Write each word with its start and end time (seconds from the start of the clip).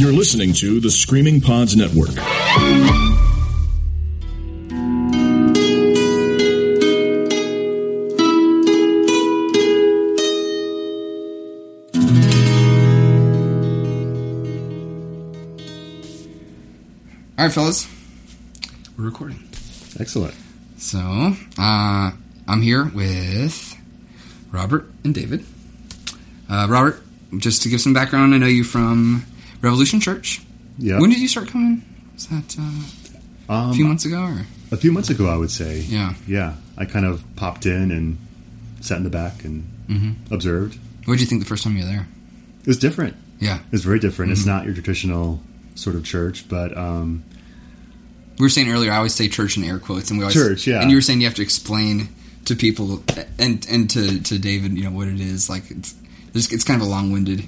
You're 0.00 0.14
listening 0.14 0.54
to 0.54 0.80
the 0.80 0.90
Screaming 0.90 1.42
Pods 1.42 1.76
Network. 1.76 2.08
All 2.08 2.14
right, 17.44 17.52
fellas, 17.52 17.86
we're 18.96 19.04
recording. 19.04 19.38
Excellent. 20.00 20.34
So, 20.78 21.34
uh, 21.58 22.10
I'm 22.48 22.62
here 22.62 22.86
with 22.86 23.76
Robert 24.50 24.90
and 25.04 25.14
David. 25.14 25.44
Uh, 26.48 26.68
Robert, 26.70 27.02
just 27.36 27.60
to 27.64 27.68
give 27.68 27.82
some 27.82 27.92
background, 27.92 28.34
I 28.34 28.38
know 28.38 28.46
you 28.46 28.64
from 28.64 29.26
Revolution 29.62 30.00
Church. 30.00 30.40
Yeah. 30.78 30.98
When 31.00 31.10
did 31.10 31.20
you 31.20 31.28
start 31.28 31.48
coming? 31.48 31.82
Was 32.14 32.26
that 32.28 32.56
uh, 32.58 33.52
Um, 33.52 33.70
a 33.70 33.74
few 33.74 33.84
months 33.84 34.04
ago? 34.04 34.22
Or? 34.22 34.46
a 34.72 34.76
few 34.76 34.92
months 34.92 35.10
ago, 35.10 35.26
I 35.28 35.36
would 35.36 35.50
say. 35.50 35.80
Yeah. 35.80 36.14
Yeah. 36.26 36.54
I 36.78 36.84
kind 36.84 37.04
of 37.04 37.22
popped 37.36 37.66
in 37.66 37.90
and 37.90 38.16
sat 38.80 38.96
in 38.98 39.04
the 39.04 39.10
back 39.10 39.44
and 39.44 39.64
Mm-hmm. 39.88 40.32
observed. 40.32 40.78
What 41.06 41.14
did 41.14 41.22
you 41.22 41.26
think 41.26 41.42
the 41.42 41.48
first 41.48 41.64
time 41.64 41.76
you 41.76 41.82
were 41.82 41.90
there? 41.90 42.06
It 42.60 42.66
was 42.68 42.78
different. 42.78 43.16
Yeah. 43.40 43.56
It 43.58 43.72
was 43.72 43.82
very 43.84 43.98
different. 43.98 44.30
It's 44.30 44.42
Mm-hmm. 44.42 44.50
not 44.50 44.64
your 44.64 44.74
traditional 44.74 45.40
sort 45.74 45.96
of 45.96 46.04
church, 46.04 46.48
but 46.48 46.76
um, 46.78 47.24
We 48.38 48.44
were 48.44 48.48
saying 48.50 48.70
earlier, 48.70 48.92
I 48.92 48.96
always 48.98 49.14
say 49.14 49.28
church 49.28 49.56
in 49.56 49.64
air 49.64 49.78
quotes, 49.80 50.10
and 50.10 50.18
we 50.18 50.24
always 50.24 50.34
Church, 50.36 50.66
yeah. 50.68 50.80
And 50.80 50.90
you 50.90 50.96
were 50.96 51.02
saying 51.02 51.20
you 51.20 51.26
have 51.26 51.34
to 51.36 51.42
explain 51.42 52.08
to 52.44 52.54
people 52.54 53.02
and 53.38 53.66
and 53.68 53.90
to, 53.90 54.20
to 54.22 54.38
David, 54.38 54.78
you 54.78 54.84
know, 54.84 54.90
what 54.92 55.08
it 55.08 55.20
is. 55.20 55.50
Like 55.50 55.70
it's 55.70 55.94
it's, 56.34 56.52
it's 56.52 56.64
kind 56.64 56.80
of 56.80 56.86
a 56.86 56.90
long 56.90 57.10
winded. 57.12 57.42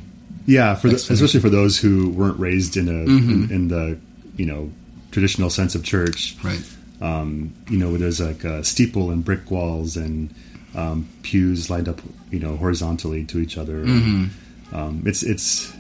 Yeah, 0.46 0.74
for 0.74 0.88
the, 0.88 0.96
especially 0.96 1.40
for 1.40 1.50
those 1.50 1.78
who 1.78 2.10
weren't 2.10 2.38
raised 2.38 2.76
in 2.76 2.88
a 2.88 2.92
Mm-hmm. 2.92 3.44
in, 3.44 3.50
in 3.50 3.68
the 3.68 3.98
you 4.36 4.46
know 4.46 4.70
traditional 5.10 5.50
sense 5.50 5.74
of 5.74 5.84
church. 5.84 6.36
Right. 6.42 6.62
Um, 7.00 7.52
you 7.68 7.78
know, 7.78 7.90
where 7.90 7.98
there's 7.98 8.20
like 8.20 8.44
a 8.44 8.62
steeple 8.62 9.10
and 9.10 9.24
brick 9.24 9.50
walls 9.50 9.96
and 9.96 10.32
um, 10.76 11.08
pews 11.22 11.68
lined 11.68 11.88
up, 11.88 12.00
you 12.30 12.38
know, 12.38 12.56
horizontally 12.56 13.24
to 13.24 13.40
each 13.40 13.58
other. 13.58 13.84
Mm-hmm. 13.84 14.74
Um, 14.74 15.02
it's 15.04 15.22
it's 15.22 15.72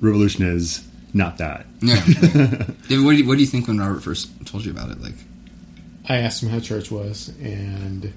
revolution 0.00 0.46
is 0.46 0.86
not 1.12 1.38
that. 1.38 1.66
Yeah. 1.80 2.04
David, 2.88 3.04
what 3.04 3.12
do 3.12 3.16
you, 3.16 3.26
what 3.26 3.34
do 3.34 3.40
you 3.40 3.46
think 3.46 3.68
when 3.68 3.78
Robert 3.78 4.02
first 4.02 4.30
told 4.46 4.64
you 4.64 4.70
about 4.70 4.90
it? 4.90 5.00
Like, 5.00 5.14
I 6.08 6.18
asked 6.18 6.42
him 6.42 6.48
how 6.48 6.60
church 6.60 6.90
was, 6.90 7.28
and 7.42 8.12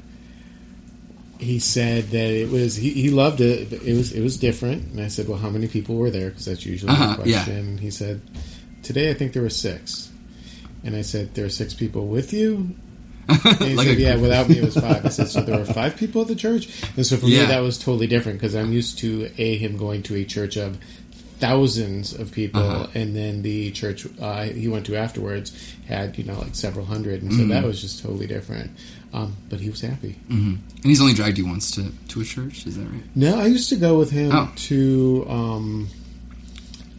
he 1.40 1.58
said 1.60 2.10
that 2.12 2.30
it 2.32 2.50
was. 2.52 2.76
He, 2.76 2.92
he 2.92 3.10
loved 3.10 3.40
it. 3.42 3.72
It 3.74 3.96
was 3.96 4.12
it 4.12 4.22
was 4.22 4.38
different, 4.38 4.92
and 4.92 5.00
I 5.02 5.08
said, 5.08 5.28
"Well, 5.28 5.38
how 5.40 5.50
many 5.50 5.68
people 5.68 5.96
were 5.96 6.12
there?" 6.12 6.30
Because 6.30 6.46
that's 6.46 6.66
usually 6.66 6.92
Uh-huh, 6.92 7.16
the 7.24 7.30
yeah. 7.30 7.44
question. 7.44 7.58
And 7.58 7.80
he 7.80 7.90
said, 7.92 8.22
"Today, 8.84 9.10
I 9.10 9.14
think 9.14 9.34
there 9.34 9.42
were 9.44 9.50
six. 9.50 10.12
And 10.84 10.96
I 10.96 11.02
said, 11.02 11.34
"There 11.36 11.46
are 11.46 11.50
six 11.50 11.74
people 11.74 12.08
with 12.08 12.34
you." 12.34 12.76
And 13.30 13.58
he 13.60 13.76
Like 13.80 13.88
said, 13.88 14.00
"Yeah, 14.00 14.16
without 14.18 14.50
me, 14.50 14.58
it 14.60 14.66
was 14.66 14.76
five. 14.76 15.06
I 15.06 15.10
said, 15.10 15.28
"So 15.36 15.42
there 15.42 15.58
were 15.58 15.66
five 15.66 15.96
people 15.98 16.22
at 16.24 16.28
the 16.28 16.36
church." 16.36 16.68
And 16.98 17.06
so 17.06 17.16
for 17.18 17.28
Yeah. 17.28 17.42
me, 17.42 17.46
that 17.48 17.60
was 17.62 17.78
totally 17.78 18.08
different 18.08 18.40
because 18.40 18.56
I'm 18.56 18.72
used 18.74 19.00
to 19.00 19.30
a 19.38 19.58
him 19.58 19.78
going 19.78 20.04
to 20.04 20.16
a 20.16 20.24
church 20.26 20.58
of 20.58 20.78
thousands 21.40 22.14
of 22.14 22.32
people, 22.32 22.62
Uh-huh. 22.62 22.88
and 22.96 23.16
then 23.16 23.42
the 23.44 23.72
church 23.72 24.06
uh, 24.22 24.44
he 24.44 24.68
went 24.68 24.86
to 24.88 24.96
afterwards 24.98 25.54
had 25.88 26.18
you 26.18 26.24
know 26.26 26.38
like 26.40 26.56
several 26.56 26.86
hundred, 26.86 27.22
and 27.24 27.32
so 27.32 27.40
Mm-hmm. 27.40 27.50
that 27.50 27.64
was 27.64 27.82
just 27.82 28.02
totally 28.02 28.28
different. 28.28 28.72
Um, 29.12 29.36
but 29.50 29.60
he 29.60 29.70
was 29.72 29.82
happy. 29.82 30.20
and 30.30 30.60
he's 30.84 31.02
only 31.02 31.14
dragged 31.16 31.40
you 31.40 31.48
once 31.48 31.72
to, 31.72 31.92
to 32.10 32.22
a 32.22 32.24
church. 32.24 32.68
Is 32.68 32.78
that 32.78 32.86
right? 32.86 33.02
No, 33.16 33.40
I 33.40 33.48
used 33.48 33.70
to 33.70 33.76
go 33.76 33.98
with 33.98 34.12
him 34.12 34.32
Oh. 34.32 34.52
to 34.56 35.26
um, 35.28 35.88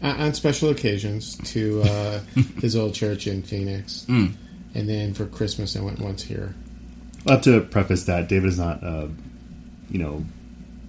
on 0.02 0.20
on 0.20 0.34
special 0.34 0.70
occasions 0.70 1.36
to 1.52 1.82
uh, 1.84 2.20
his 2.60 2.74
old 2.74 2.94
church 2.94 3.26
in 3.28 3.42
Phoenix, 3.42 4.04
Mm. 4.08 4.32
and 4.74 4.88
then 4.88 5.14
for 5.14 5.26
Christmas 5.26 5.76
I 5.76 5.80
went 5.82 6.00
once 6.00 6.22
here. 6.22 6.54
I'll 7.26 7.34
have 7.34 7.42
to 7.44 7.60
preface 7.60 8.04
that 8.04 8.28
David 8.28 8.48
is 8.48 8.58
not, 8.58 8.82
uh, 8.82 9.06
you 9.90 9.98
know, 9.98 10.24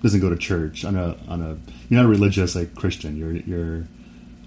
doesn't 0.02 0.22
go 0.22 0.30
to 0.30 0.38
church 0.38 0.84
on 0.86 0.96
a 0.96 1.16
on 1.28 1.42
a. 1.42 1.50
You're 1.90 2.00
not 2.02 2.06
a 2.06 2.10
religious 2.10 2.56
like 2.56 2.74
Christian. 2.74 3.16
You're 3.18 3.36
you're. 3.36 3.88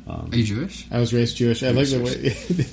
Are 0.07 0.29
you 0.33 0.45
Jewish? 0.45 0.87
I 0.91 0.99
was 0.99 1.15
raised 1.15 1.37
Jewish. 1.37 1.63
I 1.63 1.71
like 1.71 1.89
the 1.89 1.99
way 2.01 2.67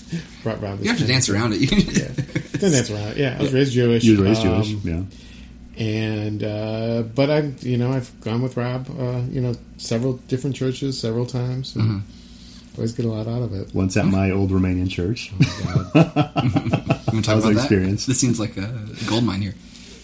Rob, 0.43 0.61
Rob 0.61 0.77
was 0.79 0.85
You 0.85 0.91
have 0.91 0.99
to 0.99 1.07
dance 1.07 1.29
around 1.29 1.53
it. 1.55 1.69
Don't 2.59 2.71
dance 2.71 2.89
around. 2.91 3.15
Yeah, 3.17 3.37
I 3.39 3.41
was 3.43 3.53
raised 3.53 3.71
Jewish. 3.73 4.03
You 4.03 4.17
were 4.17 4.25
raised 4.25 4.41
Jewish. 4.41 4.73
um, 4.73 4.81
Yeah. 4.83 5.83
and 5.83 6.43
uh, 6.43 7.03
but 7.15 7.29
I'm 7.29 7.55
you 7.61 7.77
know 7.77 7.91
I've 7.91 8.11
gone 8.21 8.41
with 8.41 8.57
Rob 8.57 8.87
uh, 8.99 9.21
you 9.29 9.39
know 9.41 9.55
several 9.77 10.13
different 10.27 10.55
churches 10.55 10.99
several 10.99 11.25
times 11.25 11.75
and 11.75 11.83
Mm-hmm. 12.03 12.75
always 12.77 12.91
get 12.93 13.05
a 13.05 13.09
lot 13.09 13.27
out 13.27 13.41
of 13.43 13.53
it. 13.53 13.73
Once 13.73 13.95
at 13.97 14.05
my 14.05 14.31
old 14.31 14.51
Romanian 14.51 14.89
church. 14.89 15.31
Oh 15.33 15.91
my 15.93 16.03
God. 16.03 16.31
You 17.11 17.15
want 17.15 17.25
to 17.25 17.29
talk 17.29 17.33
How's 17.35 17.43
the 17.43 17.49
about 17.49 17.55
that? 17.55 17.55
experience? 17.63 18.05
This 18.05 18.19
seems 18.19 18.39
like 18.39 18.55
a 18.57 18.71
gold 19.05 19.23
mine 19.25 19.41
here. 19.41 19.55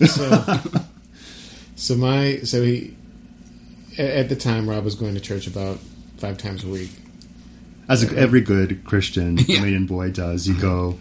so, 0.07 0.43
so 1.75 1.95
my 1.95 2.39
so 2.39 2.61
he 2.63 2.95
at 3.97 4.27
the 4.29 4.35
time 4.35 4.69
Rob 4.69 4.83
was 4.83 4.95
going 4.95 5.13
to 5.15 5.21
church 5.21 5.47
about 5.47 5.79
five 6.17 6.37
times 6.37 6.63
a 6.63 6.67
week. 6.67 6.91
As 7.89 8.03
a, 8.03 8.17
every 8.17 8.41
good 8.41 8.83
Christian 8.83 9.37
Yeah. 9.47 9.59
Romanian 9.59 9.87
boy 9.87 10.11
does, 10.11 10.47
you 10.47 10.59
go 10.59 10.99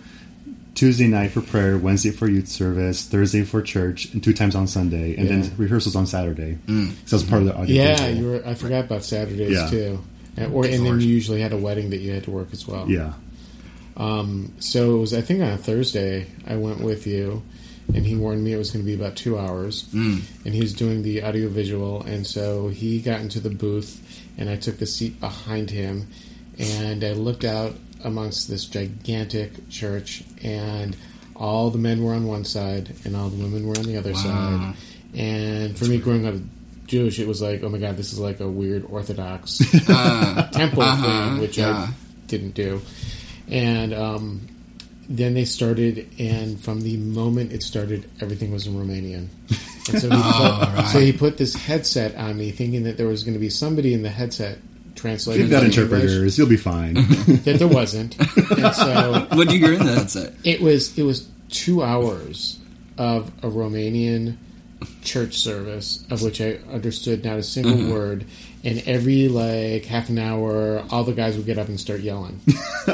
Tuesday 0.74 1.06
night 1.08 1.30
for 1.32 1.40
prayer, 1.40 1.76
Wednesday 1.78 2.10
for 2.10 2.28
youth 2.28 2.48
service, 2.48 3.04
Thursday 3.06 3.42
for 3.42 3.62
church, 3.62 4.12
and 4.12 4.22
two 4.22 4.32
times 4.34 4.54
on 4.54 4.66
Sunday, 4.68 5.16
and 5.16 5.28
Yeah. 5.28 5.36
then 5.38 5.52
rehearsals 5.56 5.96
on 5.96 6.06
Saturday. 6.06 6.58
So 7.06 7.16
that's 7.16 7.28
part 7.28 7.42
of 7.42 7.48
the 7.48 7.56
audio. 7.56 7.82
Yeah, 7.82 8.08
you 8.08 8.26
were. 8.26 8.42
I 8.46 8.54
forgot 8.54 8.84
about 8.84 9.02
Saturdays 9.04 9.52
Yeah. 9.52 9.68
too. 9.70 10.04
And, 10.36 10.52
or 10.52 10.66
and 10.66 10.84
then 10.84 11.00
you 11.00 11.08
usually 11.08 11.40
had 11.40 11.52
a 11.54 11.56
wedding 11.56 11.90
that 11.90 11.98
you 12.00 12.12
had 12.12 12.24
to 12.24 12.30
work 12.30 12.48
as 12.52 12.68
well. 12.68 12.88
Yeah. 12.90 13.14
Um, 13.96 14.52
so 14.58 14.96
it 14.96 14.98
was, 15.00 15.14
I 15.14 15.22
think, 15.22 15.40
on 15.42 15.48
a 15.48 15.56
Thursday, 15.56 16.26
I 16.46 16.56
went 16.56 16.80
with 16.80 17.06
you, 17.06 17.42
and 17.94 18.04
he 18.04 18.14
warned 18.14 18.44
me 18.44 18.52
it 18.52 18.58
was 18.58 18.70
going 18.70 18.84
to 18.84 18.86
be 18.86 18.94
about 18.94 19.16
two 19.16 19.38
hours. 19.38 19.84
Mm. 19.94 20.22
And 20.44 20.54
he 20.54 20.60
was 20.60 20.74
doing 20.74 21.02
the 21.02 21.22
audio 21.22 21.48
visual, 21.48 22.02
and 22.02 22.26
so 22.26 22.68
he 22.68 23.00
got 23.00 23.20
into 23.20 23.40
the 23.40 23.48
booth, 23.50 24.02
and 24.36 24.50
I 24.50 24.56
took 24.56 24.76
the 24.78 24.86
seat 24.86 25.18
behind 25.20 25.70
him, 25.70 26.08
and 26.58 27.02
I 27.04 27.12
looked 27.12 27.44
out 27.44 27.74
amongst 28.04 28.48
this 28.48 28.64
gigantic 28.66 29.68
church, 29.68 30.22
and 30.42 30.96
all 31.34 31.70
the 31.70 31.78
men 31.78 32.02
were 32.02 32.14
on 32.14 32.26
one 32.26 32.44
side, 32.44 32.94
and 33.04 33.16
all 33.16 33.28
the 33.28 33.42
women 33.42 33.66
were 33.66 33.76
on 33.78 33.84
the 33.84 33.96
other 33.96 34.12
Wow. 34.12 34.22
side. 34.22 34.74
And 35.18 35.76
for 35.78 35.84
me, 35.86 35.98
growing 35.98 36.26
up 36.26 36.34
Jewish, 36.86 37.18
it 37.18 37.26
was 37.26 37.40
like, 37.42 37.62
oh 37.62 37.68
my 37.68 37.78
god, 37.78 37.96
this 37.96 38.12
is 38.12 38.18
like 38.18 38.40
a 38.40 38.48
weird 38.48 38.84
Orthodox 38.88 39.60
Uh, 39.88 40.48
temple 40.52 40.82
Uh-huh, 40.82 41.30
thing, 41.30 41.40
which 41.40 41.58
yeah. 41.58 41.88
I 41.88 41.92
didn't 42.28 42.54
do. 42.54 42.80
And 43.48 43.92
um, 43.94 44.46
then 45.08 45.34
they 45.34 45.44
started, 45.44 46.08
and 46.18 46.60
from 46.60 46.80
the 46.82 46.96
moment 46.96 47.52
it 47.52 47.62
started, 47.62 48.08
everything 48.20 48.52
was 48.52 48.66
in 48.66 48.74
Romanian. 48.74 49.28
And 49.88 50.00
so, 50.00 50.08
he 50.08 50.16
Oh, 50.16 50.72
right. 50.76 50.88
so 50.92 51.00
he 51.00 51.12
put 51.12 51.38
this 51.38 51.54
headset 51.54 52.14
on 52.16 52.36
me, 52.36 52.50
thinking 52.50 52.84
that 52.84 52.96
there 52.96 53.06
was 53.06 53.22
going 53.24 53.34
to 53.34 53.40
be 53.40 53.50
somebody 53.50 53.94
in 53.94 54.02
the 54.02 54.10
headset 54.10 54.58
translating. 54.96 55.42
You've 55.42 55.50
got 55.50 55.62
into 55.64 55.82
English, 55.82 56.00
interpreters. 56.02 56.38
You'll 56.38 56.48
be 56.48 56.56
fine. 56.56 56.94
That 57.44 57.56
there 57.58 57.68
wasn't, 57.68 58.18
and 58.18 58.74
so 58.74 59.26
what 59.36 59.48
do 59.48 59.56
you 59.56 59.64
hear 59.64 59.74
in 59.74 59.86
the 59.86 59.94
headset? 59.94 60.34
it 60.44 60.60
was. 60.60 60.98
It 60.98 61.02
was 61.04 61.28
two 61.48 61.82
hours 61.82 62.58
of 62.98 63.28
a 63.44 63.48
Romanian 63.48 64.36
church 65.02 65.34
service 65.38 66.04
of 66.10 66.22
which 66.22 66.40
I 66.40 66.58
understood 66.72 67.24
not 67.24 67.38
a 67.38 67.42
single 67.42 67.72
Mm-hmm. 67.72 67.92
word. 67.92 68.24
And 68.64 68.82
every 68.86 69.28
like 69.28 69.84
half 69.84 70.08
an 70.08 70.18
hour, 70.18 70.82
all 70.90 71.04
the 71.04 71.12
guys 71.12 71.36
would 71.36 71.46
get 71.46 71.56
up 71.56 71.68
and 71.68 71.78
start 71.78 72.00
yelling. 72.00 72.40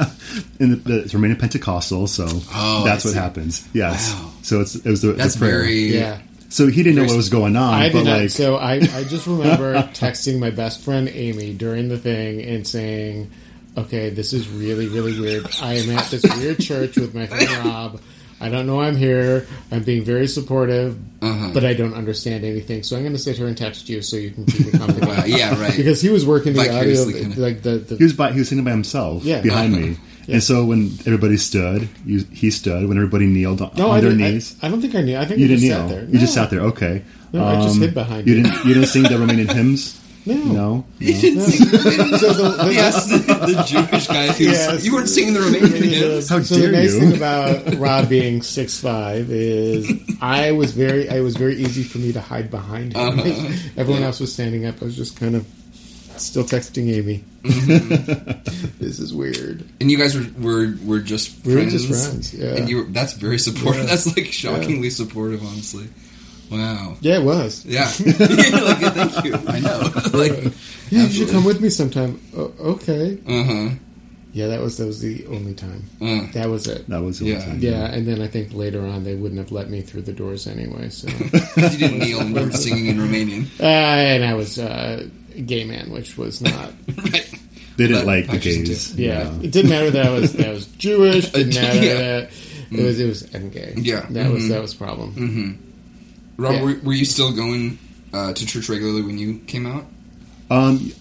and 0.61 0.73
the, 0.73 0.77
the, 0.77 0.99
it's 1.05 1.15
Romanian 1.15 1.39
Pentecostal, 1.39 2.07
so 2.07 2.27
Oh, 2.55 2.83
that's 2.85 3.07
I 3.07 3.09
what 3.09 3.15
see. 3.15 3.19
happens. 3.19 3.69
Yes. 3.73 4.12
Wow. 4.12 4.31
So 4.43 4.61
it's 4.61 4.75
it 4.75 4.85
was 4.87 5.01
the, 5.03 5.12
That's 5.15 5.35
the 5.35 5.41
very. 5.47 5.95
Yeah. 5.95 6.21
So 6.53 6.69
he 6.69 6.83
didn't 6.83 6.97
know 6.97 7.05
what 7.07 7.17
was 7.17 7.31
going 7.31 7.57
on, 7.57 7.75
I 7.75 7.89
but 7.89 7.99
did 8.01 8.05
not. 8.05 8.21
like 8.21 8.31
so 8.31 8.57
I, 8.57 8.75
I 8.75 9.05
just 9.05 9.27
remember 9.27 9.75
texting 9.95 10.38
my 10.38 10.50
best 10.50 10.82
friend 10.82 11.09
Amy 11.09 11.55
during 11.55 11.88
the 11.88 11.99
thing 11.99 12.43
and 12.43 12.67
saying, 12.67 13.31
"Okay, 13.76 14.11
this 14.11 14.32
is 14.32 14.49
really 14.49 14.87
really 14.87 15.19
weird. 15.19 15.47
I 15.62 15.75
am 15.75 15.91
at 15.97 16.05
this 16.11 16.23
weird 16.37 16.61
church 16.61 16.97
with 16.97 17.15
my 17.15 17.26
friend 17.26 17.50
Rob. 17.65 18.00
I 18.41 18.49
don't 18.49 18.67
know 18.67 18.81
I'm 18.81 18.97
here. 18.97 19.47
I'm 19.71 19.85
being 19.85 20.03
very 20.03 20.26
supportive, 20.26 20.99
Uh-huh. 21.23 21.50
but 21.55 21.65
I 21.65 21.75
don't 21.75 21.94
understand 21.94 22.44
anything. 22.44 22.82
So 22.82 22.97
I'm 22.97 23.03
going 23.03 23.12
to 23.12 23.19
sit 23.21 23.37
here 23.37 23.47
and 23.47 23.56
text 23.56 23.88
you 23.88 24.03
so 24.03 24.17
you 24.17 24.32
can 24.32 24.44
keep 24.47 24.67
me 24.67 24.73
company. 24.73 25.06
Wow, 25.06 25.25
yeah, 25.26 25.56
right. 25.62 25.76
Because 25.76 26.00
he 26.03 26.09
was 26.11 26.26
working 26.26 26.53
the 26.55 26.69
audio, 26.76 27.09
kinda. 27.09 27.41
like 27.41 27.62
the, 27.62 27.79
the 27.79 27.97
he 27.99 28.03
was 28.03 28.12
by 28.15 28.32
he 28.32 28.41
was 28.41 28.49
sitting 28.49 28.65
by 28.65 28.73
himself 28.73 29.23
Yeah. 29.25 29.43
behind 29.43 29.73
me. 29.75 29.97
Yeah. 30.27 30.35
And 30.35 30.43
so 30.43 30.65
when 30.65 30.93
everybody 31.07 31.37
stood, 31.37 31.89
you, 32.07 32.25
he 32.33 32.51
stood. 32.51 32.89
When 32.89 32.97
everybody 32.97 33.27
kneeled 33.27 33.61
on, 33.61 33.73
no, 33.77 33.91
on 33.91 34.01
their 34.01 34.11
didn't. 34.11 34.25
I, 34.27 34.31
knees, 34.33 34.57
I 34.63 34.69
don't 34.69 34.81
think 34.81 34.95
I 34.95 35.01
kneeled. 35.03 35.23
I 35.23 35.27
think 35.27 35.41
you 35.41 35.47
I 35.47 35.49
didn't 35.49 35.61
just 35.61 35.71
kneel. 35.79 35.89
sat 35.89 35.95
there. 35.97 36.05
You 36.05 36.19
just 36.19 36.35
sat 36.35 36.51
there. 36.51 36.61
Okay. 36.61 37.03
No, 37.33 37.45
I 37.45 37.63
just 37.63 37.79
hid 37.81 37.95
behind 37.95 38.27
you. 38.29 38.35
you. 38.35 38.43
Didn't 38.45 38.65
you 38.65 38.75
didn't 38.75 38.89
sing 38.89 39.03
the 39.05 39.09
Romanian 39.11 39.51
hymns? 39.53 39.99
No. 40.25 40.35
No. 40.37 40.85
no? 41.01 41.11
So 41.11 42.33
the, 42.33 42.57
the, 42.65 42.73
Yes, 42.73 43.11
the, 43.11 43.19
the 43.19 43.65
Jewish 43.67 44.07
guy 44.07 44.29
who 44.29 44.45
Yes. 44.45 44.85
you 44.85 44.95
weren't 44.95 45.09
singing 45.09 45.35
the 45.35 45.41
Romanian 45.41 45.83
hymns. 45.83 46.29
How 46.29 46.41
so 46.43 46.57
dare 46.57 46.71
the 46.71 46.77
nice 46.79 46.95
you. 46.95 47.01
thing 47.01 47.17
about 47.17 47.75
Rob 47.77 48.09
being 48.09 48.43
six 48.43 48.79
five 48.81 49.31
is 49.31 49.91
I 50.21 50.53
was 50.53 50.73
very 50.73 51.09
I 51.11 51.21
was 51.23 51.37
very 51.37 51.57
easy 51.57 51.83
for 51.83 51.99
me 51.99 52.13
to 52.13 52.21
hide 52.21 52.51
behind 52.51 52.95
him. 52.95 53.19
Uh-huh. 53.19 53.53
Everyone 53.77 54.05
else 54.05 54.21
was 54.21 54.33
standing 54.33 54.67
up. 54.67 54.81
I 54.81 54.85
was 54.85 54.97
just 54.97 55.19
kind 55.19 55.35
of 55.35 55.45
Still 56.23 56.45
texting 56.45 56.89
Amy. 56.93 57.25
this 58.79 58.99
is 58.99 59.13
weird. 59.15 59.65
And 59.81 59.91
you 59.91 59.99
guys 59.99 60.17
were 60.17 60.27
were, 60.41 60.75
were 60.85 61.01
just 61.01 61.45
We 61.45 61.55
were 61.55 61.61
friends. 61.63 61.73
just 61.87 61.89
friends, 62.09 62.35
yeah. 62.35 62.57
And 62.57 62.69
you 62.69 62.77
were, 62.79 62.85
that's 62.85 63.13
very 63.15 63.39
supportive. 63.39 63.83
Yeah. 63.83 63.89
That's 63.89 64.17
like 64.17 64.27
shockingly 64.27 64.91
supportive, 64.91 65.43
honestly. 65.45 65.89
Wow. 66.51 66.97
Yeah, 67.01 67.17
it 67.19 67.25
was. 67.25 67.65
Yeah. 67.65 67.85
like, 68.07 68.95
thank 68.95 69.25
you. 69.25 69.35
I 69.49 69.61
know. 69.61 69.91
like, 70.13 70.53
Yeah, 70.91 71.05
you 71.05 71.09
should 71.11 71.31
come 71.31 71.45
with 71.45 71.61
me 71.61 71.71
sometime. 71.71 72.21
Oh, 72.37 72.53
okay. 72.77 73.19
uh 73.27 73.45
huh. 73.45 73.69
Yeah, 74.35 74.47
that 74.47 74.61
was 74.63 74.79
that 74.79 74.87
was 74.87 75.01
the 75.01 75.27
only 75.27 75.53
time. 75.53 75.85
Uh, 76.01 76.27
That 76.33 76.49
was 76.49 76.67
it. 76.67 76.89
That 76.89 77.03
was 77.03 77.19
the 77.19 77.27
Yeah. 77.27 77.35
only 77.35 77.47
time. 77.47 77.61
Yeah, 77.61 77.85
and 77.93 78.07
then 78.09 78.23
I 78.23 78.27
think 78.29 78.55
later 78.55 78.81
on 78.87 79.05
they 79.05 79.15
wouldn't 79.15 79.39
have 79.39 79.53
let 79.53 79.69
me 79.69 79.83
through 79.83 80.03
the 80.03 80.13
doors 80.15 80.47
anyway. 80.47 80.89
So, 80.89 81.09
you 81.09 81.69
didn't 81.77 81.99
kneel 81.99 82.21
and 82.21 82.33
were 82.35 82.51
singing 82.53 82.87
in 82.87 82.97
Romanian. 82.97 83.45
uh, 83.61 83.65
and 83.65 84.25
I 84.25 84.33
was 84.33 84.59
uh, 84.59 85.05
a 85.05 85.11
gay 85.40 85.64
man, 85.64 85.90
which 85.90 86.17
was 86.17 86.40
not. 86.40 86.73
right. 87.12 87.29
They 87.76 87.87
didn't 87.87 88.00
That 88.00 88.06
like 88.06 88.31
the 88.31 88.38
gays. 88.38 88.94
Yeah, 88.96 89.32
it 89.40 89.50
didn't 89.50 89.70
matter 89.70 89.90
that 89.90 90.06
I 90.06 90.11
was 90.11 90.32
that 90.34 90.49
I 90.49 90.52
was 90.52 90.67
Jewish. 90.79 91.31
Didn't 91.31 91.55
matter 91.55 91.84
Yeah. 91.84 91.94
that 91.94 92.31
it 92.70 92.82
was 92.84 93.00
it 93.00 93.06
was 93.06 93.34
I'm 93.34 93.49
gay. 93.50 93.73
Yeah. 93.76 94.06
that 94.11 94.31
was 94.31 94.44
Mhm. 94.44 94.49
that 94.50 94.61
was 94.62 94.75
a 94.75 94.76
problem. 94.76 95.58
Rob, 96.37 96.52
Yeah. 96.55 96.62
were, 96.62 96.76
were 96.84 96.93
you 96.93 97.05
still 97.05 97.32
going 97.32 97.79
uh, 98.12 98.32
to 98.34 98.46
church 98.46 98.69
regularly 98.69 99.02
when 99.02 99.19
you 99.19 99.38
came 99.46 99.67
out? 99.67 99.87
Um, 100.50 100.93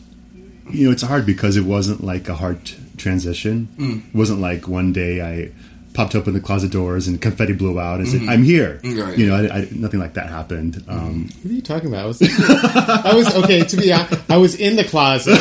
you 0.70 0.86
know, 0.86 0.92
it's 0.92 1.02
hard 1.02 1.26
because 1.26 1.58
it 1.58 1.66
wasn't 1.66 2.04
like 2.04 2.30
a 2.30 2.36
hard 2.36 2.60
transition. 2.98 3.68
Mm. 3.78 4.08
It 4.08 4.16
wasn't 4.16 4.40
like 4.40 4.68
one 4.68 4.94
day 4.94 5.22
I 5.22 5.52
popped 5.94 6.16
open 6.16 6.34
the 6.34 6.40
closet 6.40 6.72
doors 6.72 7.08
and 7.08 7.22
confetti 7.22 7.54
blew 7.54 7.80
out 7.80 8.00
and 8.00 8.08
said, 8.08 8.22
"I'm 8.30 8.44
here." 8.44 8.80
Mm-hmm. 8.84 9.00
Right. 9.00 9.18
You 9.18 9.28
know, 9.28 9.36
I, 9.36 9.58
I, 9.58 9.68
nothing 9.72 10.00
like 10.00 10.14
that 10.14 10.28
happened. 10.30 10.84
Um, 10.88 11.30
What 11.42 11.52
are 11.52 11.54
you 11.54 11.62
talking 11.62 11.90
about? 11.90 12.04
I 12.04 12.08
was, 12.08 12.22
I 12.22 13.14
was 13.14 13.36
okay. 13.44 13.64
To 13.64 13.78
be 13.78 13.92
honest, 13.92 14.30
I 14.30 14.38
was 14.38 14.56
in 14.56 14.76
the 14.76 14.84
closet. 14.84 15.38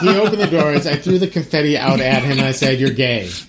He 0.00 0.08
opened 0.08 0.40
the 0.40 0.48
doors. 0.50 0.86
I 0.86 0.96
threw 0.96 1.18
the 1.18 1.28
confetti 1.28 1.78
out 1.78 2.00
at 2.00 2.22
him, 2.22 2.32
and 2.32 2.42
I 2.42 2.52
said, 2.52 2.78
"You're 2.80 2.90
gay." 2.90 3.28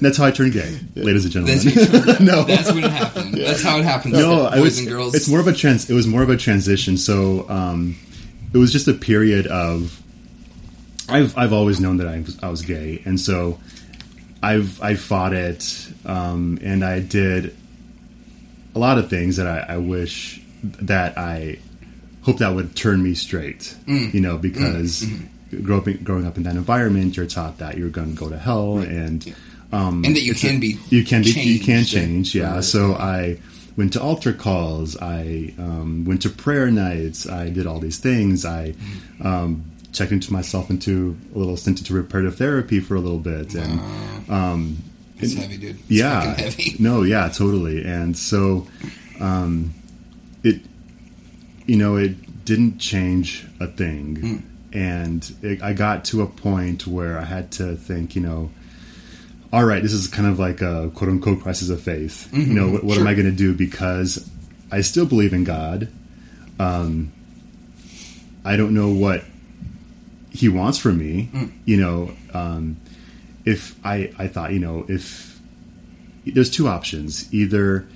That's 0.00 0.18
how 0.18 0.26
I 0.26 0.30
turned 0.30 0.52
gay, 0.52 0.78
ladies 0.94 1.24
and 1.24 1.32
gentlemen. 1.32 1.58
that's, 1.64 2.20
no, 2.20 2.42
that's 2.44 2.70
what 2.70 2.84
it 2.84 2.90
happened. 2.90 3.34
That's 3.34 3.62
how 3.62 3.78
it 3.78 3.84
happened. 3.84 4.12
no, 4.12 4.50
boys 4.50 4.58
it 4.58 4.60
was, 4.60 4.78
and 4.80 4.88
girls. 4.88 5.14
It's 5.14 5.28
more 5.28 5.40
of 5.40 5.46
a 5.46 5.52
trans. 5.52 5.88
It 5.88 5.94
was 5.94 6.06
more 6.06 6.22
of 6.22 6.28
a 6.28 6.36
transition. 6.36 6.96
So 6.98 7.48
um, 7.48 7.96
it 8.52 8.58
was 8.58 8.72
just 8.72 8.86
a 8.88 8.94
period 8.94 9.46
of. 9.46 10.02
I've 11.08 11.36
I've 11.38 11.52
always 11.52 11.80
known 11.80 11.98
that 11.98 12.08
I 12.08 12.20
was 12.20 12.38
I 12.42 12.48
was 12.50 12.62
gay, 12.62 13.00
and 13.04 13.18
so 13.18 13.58
I've 14.50 14.80
I 14.82 14.94
fought 14.94 15.32
it, 15.32 15.62
um, 16.04 16.58
and 16.62 16.84
I 16.84 17.00
did 17.00 17.56
a 18.74 18.78
lot 18.78 18.98
of 18.98 19.08
things 19.10 19.36
that 19.36 19.46
I, 19.46 19.74
I 19.74 19.76
wish 19.78 20.40
that 20.62 21.16
I 21.18 21.58
hope 22.22 22.38
that 22.38 22.54
would 22.54 22.74
turn 22.76 23.02
me 23.02 23.14
straight. 23.14 23.74
Mm. 23.86 24.12
You 24.14 24.20
know, 24.20 24.36
because 24.38 25.02
Mm-hmm. 25.02 25.62
grow 25.64 25.78
up, 25.78 25.86
growing 26.04 26.26
up 26.26 26.36
in 26.36 26.42
that 26.44 26.56
environment, 26.56 27.16
you're 27.16 27.26
taught 27.26 27.58
that 27.58 27.76
you're 27.78 27.88
going 27.98 28.14
to 28.14 28.18
go 28.18 28.28
to 28.28 28.38
hell, 28.38 28.78
and 28.78 29.24
and 29.72 30.04
that 30.16 30.22
you 30.22 30.34
can 30.34 30.58
be. 30.60 30.78
you 30.90 31.04
can 31.04 31.22
be 31.22 31.30
you 31.30 31.60
can 31.60 31.84
change 31.84 32.34
yeah 32.34 32.54
Right. 32.54 32.64
so 32.64 32.94
i 32.94 33.38
went 33.76 33.92
to 33.94 34.00
altar 34.00 34.32
calls 34.32 34.96
i 34.96 35.52
um, 35.58 36.04
went 36.06 36.22
to 36.22 36.30
prayer 36.30 36.70
nights 36.70 37.28
i 37.28 37.50
did 37.50 37.66
all 37.66 37.78
these 37.80 37.98
things 37.98 38.44
i 38.46 38.74
um, 39.22 39.64
checked 39.96 40.12
into 40.12 40.32
myself 40.32 40.70
into 40.70 41.16
a 41.34 41.38
little 41.38 41.56
stint 41.56 41.78
into 41.78 41.94
reparative 41.94 42.36
therapy 42.36 42.80
for 42.80 42.94
a 42.96 43.00
little 43.00 43.18
bit 43.18 43.54
and 43.54 43.80
um, 44.30 44.76
It's 45.18 45.34
heavy, 45.34 45.56
dude. 45.56 45.76
It's 45.80 45.90
yeah 45.90 46.34
heavy. 46.34 46.76
no 46.78 47.02
yeah 47.02 47.28
totally 47.28 47.84
and 47.84 48.16
so 48.16 48.66
um, 49.20 49.72
it 50.42 50.60
you 51.66 51.76
know 51.76 51.96
it 51.96 52.44
didn't 52.44 52.78
change 52.78 53.46
a 53.60 53.66
thing 53.66 54.16
Hmm. 54.16 54.36
and 54.78 55.34
it, 55.42 55.62
i 55.62 55.72
got 55.72 56.04
to 56.06 56.22
a 56.22 56.26
point 56.26 56.86
where 56.86 57.18
i 57.18 57.24
had 57.24 57.50
to 57.52 57.74
think 57.76 58.14
you 58.14 58.22
know 58.22 58.50
all 59.52 59.64
right, 59.64 59.80
this 59.80 59.92
is 59.92 60.08
kind 60.08 60.28
of 60.28 60.38
like 60.40 60.60
a 60.60 60.90
quote 60.94 61.08
unquote 61.08 61.40
crisis 61.40 61.70
of 61.70 61.80
faith. 61.80 62.28
You 62.32 62.52
know, 62.52 62.68
what, 62.68 62.82
what 62.84 62.98
am 62.98 63.06
I 63.06 63.14
going 63.14 63.26
to 63.26 63.32
do? 63.32 63.54
Because 63.54 64.28
I 64.72 64.80
still 64.82 65.06
believe 65.06 65.32
in 65.32 65.44
God. 65.44 65.88
Um, 66.58 67.12
I 68.44 68.56
don't 68.56 68.74
know 68.74 68.90
what 68.90 69.22
He 70.36 70.48
wants 70.48 70.78
from 70.78 70.98
me. 70.98 71.30
Mm. 71.32 71.52
You 71.64 71.76
know, 71.78 72.10
um, 72.34 72.76
if 73.44 73.74
I, 73.84 74.12
I 74.18 74.28
thought, 74.28 74.52
you 74.52 74.58
know, 74.58 74.84
if 74.88 75.40
there's 76.26 76.50
two 76.50 76.68
options, 76.68 77.32
either 77.32 77.86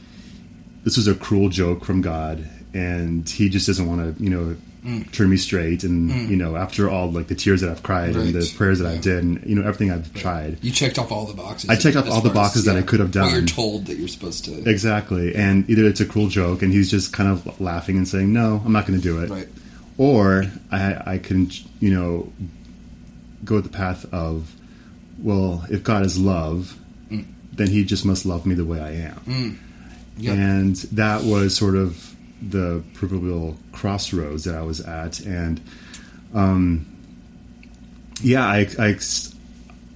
this 0.84 0.96
was 0.96 1.06
a 1.06 1.14
cruel 1.14 1.48
joke 1.48 1.84
from 1.84 2.00
God 2.00 2.48
and 2.72 3.28
He 3.28 3.48
just 3.48 3.66
doesn't 3.66 3.87
want 3.87 4.16
to, 4.16 4.22
you 4.22 4.31
know, 4.31 4.56
mm. 4.84 5.12
turn 5.12 5.31
me 5.31 5.37
straight, 5.37 5.84
and 5.84 6.10
mm. 6.10 6.28
you 6.28 6.37
know, 6.37 6.56
after 6.56 6.88
all 6.88 7.10
like 7.10 7.28
the 7.28 7.34
tears 7.34 7.60
that 7.60 7.70
I've 7.70 7.82
cried 7.82 8.16
and 8.16 8.32
the 8.34 8.52
prayers 8.56 8.78
that 8.78 8.84
Yeah. 8.87 8.90
I've 8.92 9.00
did, 9.02 9.25
and 9.25 9.44
you 9.44 9.54
know, 9.54 9.62
everything 9.62 9.90
I've 9.90 10.12
tried. 10.14 10.62
You 10.62 10.70
checked 10.70 10.98
off 10.98 11.12
all 11.12 11.26
the 11.26 11.34
boxes. 11.34 11.70
I 11.70 11.76
checked 11.76 11.96
off 11.96 12.08
all 12.08 12.20
the 12.20 12.31
far 12.31 12.42
as- 12.44 12.48
boxes 12.48 12.64
that 12.66 12.76
I 12.76 12.82
could 12.82 13.00
have 13.00 13.12
done 13.12 13.31
you're 13.31 13.44
told 13.44 13.87
that 13.87 13.96
you're 13.96 14.08
supposed 14.08 14.44
to. 14.46 14.69
Exactly. 14.69 15.34
And 15.34 15.69
either 15.69 15.84
it's 15.84 16.00
a 16.00 16.06
cruel 16.06 16.28
joke 16.28 16.62
and 16.62 16.72
he's 16.72 16.90
just 16.90 17.12
kind 17.12 17.31
of 17.31 17.60
laughing 17.60 17.96
and 17.96 18.06
saying, 18.06 18.32
no, 18.32 18.62
I'm 18.64 18.72
not 18.72 18.87
going 18.87 18.98
to 18.98 19.02
do 19.02 19.22
it. 19.22 19.31
Right. 19.31 19.48
Or 20.00 20.47
I, 20.73 21.02
I 21.14 21.19
can, 21.19 21.50
you 21.79 21.93
know, 21.93 22.32
go 23.44 23.61
the 23.61 23.69
path 23.69 24.06
of, 24.14 24.50
well, 25.19 25.67
if 25.70 25.82
God 25.85 26.06
is 26.06 26.19
love, 26.19 26.75
Mm. 27.11 27.26
then 27.52 27.67
he 27.69 27.85
just 27.85 28.06
must 28.06 28.25
love 28.25 28.47
me 28.47 28.55
the 28.55 28.64
way 28.64 28.81
I 28.81 28.93
am. 29.11 29.58
Yeah. 30.17 30.32
And 30.32 30.76
that 30.93 31.23
was 31.25 31.55
sort 31.55 31.75
of 31.75 32.17
the 32.41 32.82
proverbial 32.94 33.58
crossroads 33.73 34.44
that 34.44 34.55
I 34.55 34.62
was 34.62 34.81
at. 34.81 35.20
And, 35.20 35.61
um, 36.32 36.87
yeah, 38.23 38.47
I, 38.47 38.69
I, 38.79 38.88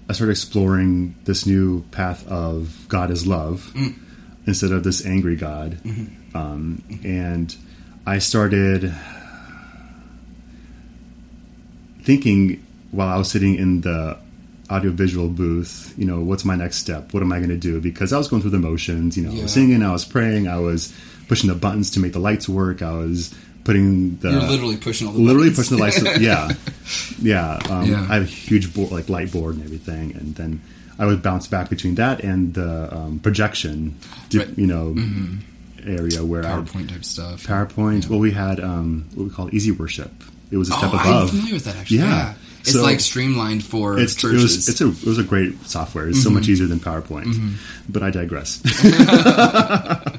I 0.08 0.12
started 0.12 0.32
exploring 0.32 1.14
this 1.24 1.46
new 1.46 1.82
path 1.92 2.26
of 2.28 2.84
God 2.88 3.10
is 3.10 3.26
love 3.26 3.70
Mm. 3.74 3.94
instead 4.46 4.72
of 4.72 4.82
this 4.84 5.06
angry 5.06 5.36
God. 5.36 5.78
Mm-hmm. 5.82 6.36
Um, 6.36 6.82
and 7.04 7.54
I 8.04 8.18
started 8.18 8.92
thinking 12.04 12.64
while 12.92 13.08
I 13.08 13.16
was 13.16 13.30
sitting 13.30 13.56
in 13.56 13.80
the 13.80 14.16
audiovisual 14.70 15.28
booth, 15.28 15.92
you 15.98 16.04
know, 16.06 16.20
what's 16.20 16.44
my 16.44 16.54
next 16.56 16.78
step? 16.78 17.12
What 17.12 17.22
am 17.22 17.32
I 17.32 17.38
going 17.38 17.50
to 17.50 17.56
do? 17.56 17.80
Because 17.80 18.12
I 18.12 18.18
was 18.18 18.28
going 18.28 18.40
through 18.42 18.52
the 18.52 18.58
motions, 18.58 19.16
you 19.16 19.24
know, 19.24 19.30
I 19.30 19.34
Yeah. 19.34 19.42
was 19.42 19.52
singing, 19.52 19.82
I 19.82 19.92
was 19.92 20.04
praying, 20.04 20.48
I 20.48 20.58
was 20.58 20.92
pushing 21.28 21.48
the 21.48 21.54
buttons 21.56 21.90
to 21.92 22.00
make 22.00 22.12
the 22.12 22.18
lights 22.18 22.48
work, 22.48 22.80
I 22.82 22.92
was 22.92 23.34
putting 23.64 24.16
the 24.18 24.30
You're 24.30 24.40
literally 24.42 24.76
pushing 24.76 25.06
all 25.06 25.12
the 25.12 25.20
literally 25.20 25.50
buttons. 25.50 25.68
pushing 25.68 25.76
the 25.76 25.82
lights. 25.82 26.20
yeah, 26.20 26.48
yeah. 27.20 27.58
Um, 27.70 27.90
Yeah. 27.90 28.06
I 28.08 28.14
have 28.14 28.22
a 28.22 28.26
huge 28.26 28.72
board, 28.74 28.90
like 28.92 29.08
light 29.08 29.32
board 29.32 29.56
and 29.56 29.64
everything, 29.64 30.12
and 30.14 30.34
then 30.34 30.60
I 30.98 31.06
would 31.06 31.22
bounce 31.22 31.46
back 31.46 31.68
between 31.70 31.96
that 31.96 32.22
and 32.22 32.54
the 32.54 32.94
um, 32.94 33.18
projection, 33.20 33.96
Right. 34.32 34.48
you 34.56 34.66
know, 34.66 34.94
area 35.84 36.24
where 36.24 36.44
I 36.46 36.50
PowerPoint 36.52 36.88
type 36.90 37.04
stuff. 37.04 37.46
PowerPoint. 37.46 38.08
Well, 38.08 38.18
we 38.20 38.30
had 38.32 38.60
um, 38.60 39.06
what 39.14 39.24
we 39.24 39.30
call 39.30 39.54
Easy 39.54 39.70
Worship. 39.72 40.10
It 40.54 40.58
was 40.58 40.70
a 40.70 40.72
step 40.72 40.90
oh, 40.94 40.96
I'm 40.96 41.06
above. 41.08 41.30
familiar 41.30 41.54
with 41.54 41.64
that 41.64 41.76
actually. 41.76 41.98
Yeah. 41.98 42.08
Yeah. 42.08 42.34
It's 42.60 42.72
So- 42.72 42.82
like 42.82 43.00
streamlined 43.00 43.62
for 43.64 43.98
It's, 43.98 44.14
it 44.14 44.18
churches. 44.20 44.42
was 44.42 44.68
it's 44.70 44.80
a 44.80 44.88
it 44.88 45.04
was 45.04 45.18
a 45.18 45.22
great 45.24 45.66
software. 45.66 46.08
It's 46.08 46.22
so 46.22 46.28
Mm-hmm. 46.30 46.38
much 46.38 46.48
easier 46.48 46.66
than 46.66 46.80
PowerPoint. 46.80 47.56
But 47.90 48.02
I 48.02 48.10
digress. 48.10 48.62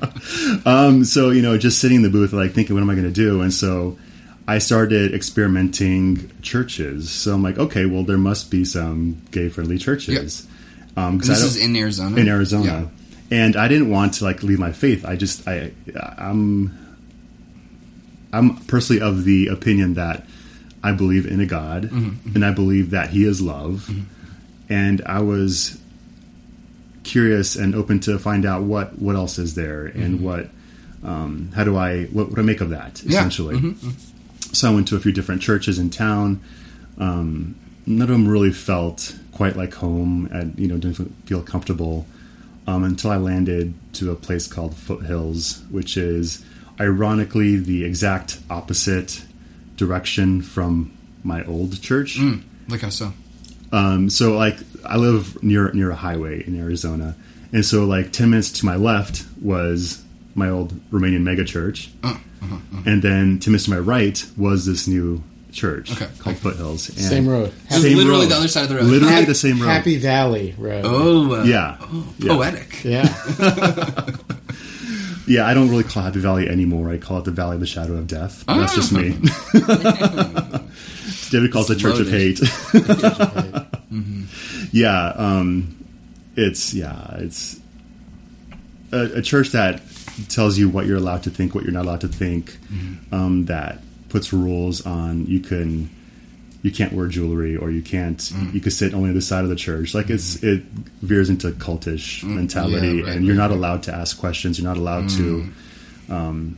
um, 0.65 1.03
so 1.05 1.29
you 1.31 1.41
know, 1.41 1.57
just 1.57 1.79
sitting 1.79 1.97
in 1.97 2.01
the 2.03 2.09
booth, 2.09 2.33
like 2.33 2.51
thinking, 2.51 2.75
what 2.75 2.81
am 2.83 2.89
I 2.89 2.93
going 2.95 3.07
to 3.07 3.13
do? 3.13 3.41
And 3.41 3.53
so 3.53 3.97
I 4.47 4.59
started 4.59 5.13
experimenting 5.13 6.31
churches. 6.41 7.09
So 7.09 7.33
I'm 7.33 7.43
like, 7.43 7.57
okay, 7.57 7.85
well, 7.85 8.03
there 8.03 8.17
must 8.17 8.51
be 8.51 8.65
some 8.65 9.21
gay 9.31 9.49
friendly 9.49 9.77
churches. 9.77 10.47
Um, 10.97 11.19
'cause 11.19 11.27
this 11.29 11.41
is 11.41 11.57
in 11.57 11.75
Arizona. 11.75 12.15
in 12.17 12.27
Arizona. 12.29 12.89
Yeah. 13.31 13.31
And 13.31 13.55
I 13.55 13.67
didn't 13.67 13.89
want 13.89 14.15
to 14.15 14.23
like 14.23 14.43
leave 14.43 14.59
my 14.59 14.71
faith. 14.71 15.03
I 15.03 15.15
just 15.15 15.47
I 15.47 15.71
I'm 16.17 16.77
I'm 18.37 18.57
personally 18.67 19.01
of 19.01 19.23
the 19.23 19.47
opinion 19.47 19.93
that 19.95 20.25
I 20.83 20.91
believe 20.91 21.25
in 21.25 21.39
a 21.41 21.45
God 21.45 21.83
Mm-hmm, 21.85 22.35
and 22.35 22.45
I 22.45 22.51
believe 22.51 22.91
that 22.91 23.09
he 23.09 23.23
is 23.25 23.41
love. 23.41 23.89
And 24.69 25.01
I 25.05 25.21
was 25.21 25.77
curious 27.03 27.55
and 27.55 27.75
open 27.75 27.99
to 28.01 28.17
find 28.17 28.45
out 28.45 28.63
what 28.63 28.97
what 28.99 29.15
else 29.15 29.37
is 29.37 29.55
there 29.55 29.85
and 29.85 30.21
what 30.21 30.49
um, 31.03 31.51
how 31.55 31.63
do 31.63 31.77
I 31.77 32.05
what 32.05 32.29
would 32.29 32.39
I 32.39 32.41
make 32.41 32.61
of 32.61 32.69
that 32.71 32.95
Mm-hmm. 32.95 33.09
Yeah. 33.11 33.19
essentially. 33.19 33.75
So 34.53 34.69
I 34.71 34.73
went 34.73 34.87
to 34.89 34.95
a 34.95 34.99
few 34.99 35.11
different 35.11 35.41
churches 35.41 35.77
in 35.79 35.89
town. 35.89 36.41
Um, 36.97 37.55
none 37.85 38.03
of 38.03 38.07
them 38.09 38.27
really 38.27 38.51
felt 38.51 39.15
quite 39.33 39.55
like 39.57 39.73
home, 39.73 40.29
and 40.31 40.57
you 40.57 40.67
know 40.67 40.77
didn't 40.77 41.11
feel 41.25 41.41
comfortable 41.41 42.05
um, 42.67 42.83
until 42.83 43.11
I 43.11 43.17
landed 43.17 43.73
to 43.93 44.11
a 44.11 44.15
place 44.15 44.47
called 44.47 44.75
Foothills, 44.75 45.61
which 45.69 45.97
is 45.97 46.43
ironically 46.79 47.57
the 47.57 47.83
exact 47.85 48.37
opposite 48.49 49.23
direction 49.77 50.41
from 50.41 50.91
my 51.23 51.43
old 51.45 51.81
church. 51.81 52.17
Mm, 52.17 52.43
like 52.69 52.81
how 52.81 52.89
so? 52.89 53.13
Um, 53.71 54.09
so 54.09 54.37
like 54.37 54.57
I 54.85 54.97
live 54.97 55.41
near 55.43 55.71
near 55.73 55.91
a 55.91 55.95
highway 55.95 56.43
in 56.45 56.59
Arizona, 56.59 57.15
and 57.51 57.65
so 57.65 57.85
like 57.85 58.11
ten 58.11 58.29
minutes 58.29 58.51
to 58.59 58.65
my 58.65 58.75
left 58.75 59.25
was 59.41 60.03
my 60.35 60.49
old 60.49 60.73
Romanian 60.91 61.21
mega 61.23 61.43
church, 61.45 61.89
Uh, 62.03 62.17
and 62.85 63.01
then 63.01 63.39
ten 63.39 63.51
minutes 63.51 63.65
to 63.65 63.71
my 63.71 63.79
right 63.79 64.23
was 64.37 64.65
this 64.65 64.87
new 64.87 65.23
church 65.51 65.91
Okay. 65.93 66.07
called 66.19 66.37
Foothills. 66.37 66.89
And 66.89 66.99
Same 66.99 67.27
road. 67.29 67.51
So 67.69 67.79
Same 67.79 67.97
literally 67.97 68.21
road. 68.25 68.31
the 68.31 68.35
other 68.35 68.47
side 68.49 68.63
of 68.63 68.69
the 68.69 68.75
road. 68.75 68.85
Literally 68.85 69.13
Happy- 69.13 69.25
the 69.25 69.35
same 69.35 69.59
road. 69.61 69.67
Happy 69.69 69.97
Valley 69.97 70.53
Road. 70.57 70.83
Oh, 70.85 71.35
uh, 71.39 71.43
Yeah. 71.43 71.77
oh, 71.81 72.05
poetic. 72.21 72.83
Yeah. 72.83 73.07
Yeah, 73.39 74.05
I 75.27 75.53
don't 75.53 75.69
really 75.69 75.83
call 75.83 76.03
it 76.03 76.07
Happy 76.07 76.19
Valley 76.19 76.47
anymore. 76.47 76.89
I 76.89 76.97
call 76.97 77.19
it 77.19 77.25
the 77.25 77.31
Valley 77.31 77.55
of 77.55 77.59
the 77.59 77.67
Shadow 77.67 77.95
of 77.95 78.07
Death. 78.07 78.43
But 78.45 78.59
That's 78.59 78.75
just 78.75 78.91
me. 78.91 79.09
David 81.31 81.51
calls 81.51 81.69
it 81.71 81.79
Church 81.79 81.99
of 81.99 82.07
loaded. 82.07 82.11
Hate. 82.11 82.39
yeah, 84.71 85.07
um, 85.15 85.75
it's 86.35 86.73
yeah, 86.73 87.15
it's 87.17 87.59
a, 88.91 89.17
a 89.17 89.21
church 89.21 89.49
that 89.49 89.81
tells 90.29 90.57
you 90.57 90.69
what 90.69 90.85
you're 90.85 90.97
allowed 90.97 91.23
to 91.23 91.29
think, 91.29 91.55
what 91.55 91.63
you're 91.63 91.73
not 91.73 91.85
allowed 91.85 92.01
to 92.01 92.07
think. 92.07 92.57
Um, 93.11 93.45
that 93.45 93.79
puts 94.09 94.31
rules 94.31 94.85
on 94.85 95.25
you 95.25 95.39
can 95.39 95.89
you 96.65 96.71
can't 96.71 96.93
wear 96.93 97.05
jewelry 97.05 97.55
or 97.55 97.69
you 97.69 97.83
can't 97.83 98.17
mm. 98.17 98.51
you 98.51 98.59
can 98.59 98.71
sit 98.71 98.95
only 98.95 99.09
on 99.09 99.13
the 99.13 99.21
side 99.21 99.43
of 99.43 99.51
the 99.51 99.55
church. 99.55 99.93
Like 99.93 100.09
it's 100.09 100.37
mm-hmm. 100.37 100.47
it 100.47 100.63
veers 101.03 101.29
into 101.29 101.51
cultish 101.51 102.23
mm. 102.23 102.29
mentality, 102.29 102.87
Yeah, 102.87 103.03
right, 103.03 103.15
and 103.17 103.25
you're 103.25 103.35
right, 103.35 103.49
not 103.49 103.51
allowed 103.51 103.83
to 103.83 103.93
ask 103.93 104.17
questions. 104.17 104.57
You're 104.57 104.67
not 104.67 104.77
allowed 104.77 105.07
to 105.09 105.47
mm. 106.09 106.11
um, 106.11 106.57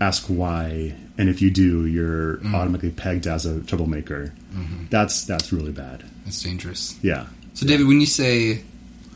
ask 0.00 0.26
why, 0.26 0.96
and 1.16 1.28
if 1.28 1.40
you 1.40 1.48
do, 1.48 1.86
you're 1.86 2.44
automatically 2.46 2.90
pegged 2.90 3.28
as 3.28 3.46
a 3.46 3.60
troublemaker. 3.60 4.34
Mm-hmm. 4.52 4.86
That's 4.90 5.24
that's 5.24 5.52
really 5.52 5.70
bad. 5.70 6.02
That's 6.24 6.42
dangerous. 6.42 6.98
Yeah. 7.00 7.26
So, 7.54 7.66
David, 7.66 7.86
when 7.86 8.00
you 8.00 8.06
say 8.06 8.64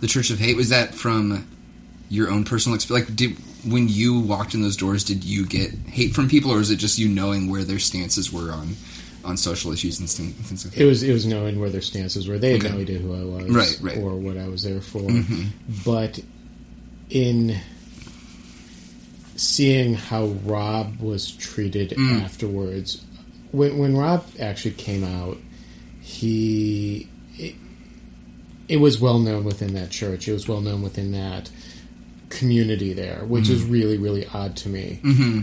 the 0.00 0.06
Church 0.06 0.30
of 0.30 0.38
Hate, 0.38 0.56
was 0.56 0.68
that 0.68 0.94
from 0.94 1.44
your 2.08 2.30
own 2.30 2.44
personal 2.44 2.76
experience? 2.76 3.08
Like, 3.08 3.16
did 3.16 3.36
when 3.68 3.88
you 3.88 4.20
walked 4.20 4.54
in 4.54 4.62
those 4.62 4.76
doors, 4.76 5.02
did 5.02 5.24
you 5.24 5.44
get 5.44 5.72
hate 5.88 6.14
from 6.14 6.28
people, 6.28 6.52
or 6.52 6.60
is 6.60 6.70
it 6.70 6.76
just 6.76 7.00
you 7.00 7.08
knowing 7.08 7.50
where 7.50 7.64
their 7.64 7.80
stances 7.80 8.32
were 8.32 8.52
on 8.52 8.76
on 9.24 9.36
social 9.36 9.72
issues 9.72 10.00
and 10.00 10.08
things, 10.08 10.64
like 10.64 10.74
that? 10.74 10.82
It 10.82 10.86
was 10.86 11.02
it 11.02 11.12
was 11.12 11.26
knowing 11.26 11.60
where 11.60 11.70
their 11.70 11.80
stances 11.80 12.26
were. 12.28 12.38
They 12.38 12.52
had 12.52 12.64
Okay. 12.64 12.74
no 12.74 12.80
idea 12.80 12.98
who 12.98 13.14
I 13.14 13.24
was, 13.42 13.50
Right, 13.50 13.78
right. 13.80 13.98
or 13.98 14.16
what 14.16 14.36
I 14.36 14.48
was 14.48 14.62
there 14.62 14.80
for. 14.80 15.00
Mm-hmm. 15.02 15.44
But 15.84 16.20
in 17.10 17.56
seeing 19.36 19.94
how 19.94 20.26
Rob 20.44 21.00
was 21.00 21.30
treated 21.32 21.90
Mm. 21.90 22.22
afterwards, 22.22 23.02
when 23.50 23.78
when 23.78 23.96
Rob 23.96 24.24
actually 24.40 24.72
came 24.72 25.04
out, 25.04 25.38
he 26.00 27.08
it, 27.38 27.54
it 28.68 28.76
was 28.78 29.00
well 29.00 29.18
known 29.18 29.44
within 29.44 29.74
that 29.74 29.90
church. 29.90 30.28
It 30.28 30.32
was 30.32 30.48
well 30.48 30.60
known 30.60 30.82
within 30.82 31.12
that 31.12 31.50
community 32.38 32.92
there, 32.94 33.20
which 33.34 33.48
is 33.54 33.62
really 33.62 33.98
really 33.98 34.24
odd 34.40 34.56
to 34.62 34.68
me. 34.68 34.86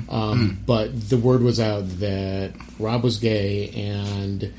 Um, 0.09 0.59
But 0.65 1.09
the 1.09 1.17
word 1.17 1.41
was 1.41 1.59
out 1.59 1.85
that 1.99 2.51
Rob 2.79 3.03
was 3.03 3.17
gay, 3.19 3.69
and 3.75 4.51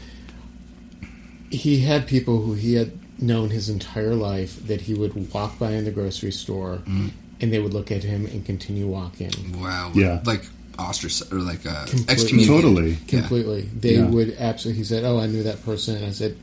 he 1.51 1.81
had 1.81 2.07
people 2.07 2.41
who 2.43 2.55
he 2.55 2.75
had 2.75 2.93
known 3.21 3.51
his 3.51 3.69
entire 3.69 4.15
life 4.15 4.67
that 4.67 4.83
he 4.83 4.95
would 4.95 5.33
walk 5.33 5.59
by 5.59 5.73
in 5.73 5.85
the 5.85 5.91
grocery 5.91 6.33
store, 6.33 6.83
and 6.87 7.53
they 7.53 7.59
would 7.59 7.75
look 7.75 7.91
at 7.91 8.03
him 8.05 8.27
and 8.27 8.45
continue 8.47 8.87
walking. 8.87 9.33
Wow. 9.61 9.93
Yeah. 9.95 10.21
Like 10.25 10.45
ostracized 10.79 11.33
or 11.33 11.39
like 11.41 11.67
uh, 11.67 11.85
Completely. 11.87 12.13
excommunicated. 12.15 12.63
Totally. 12.63 12.91
Yeah. 12.91 13.21
Completely, 13.21 13.63
they 13.79 13.95
Yeah. 13.97 14.07
would 14.09 14.37
absolutely. 14.39 14.79
He 14.79 14.85
said, 14.85 15.05
"Oh, 15.05 15.19
I 15.19 15.27
knew 15.27 15.43
that 15.43 15.65
person." 15.65 15.97
And 15.97 16.07
I 16.07 16.13
said, 16.13 16.37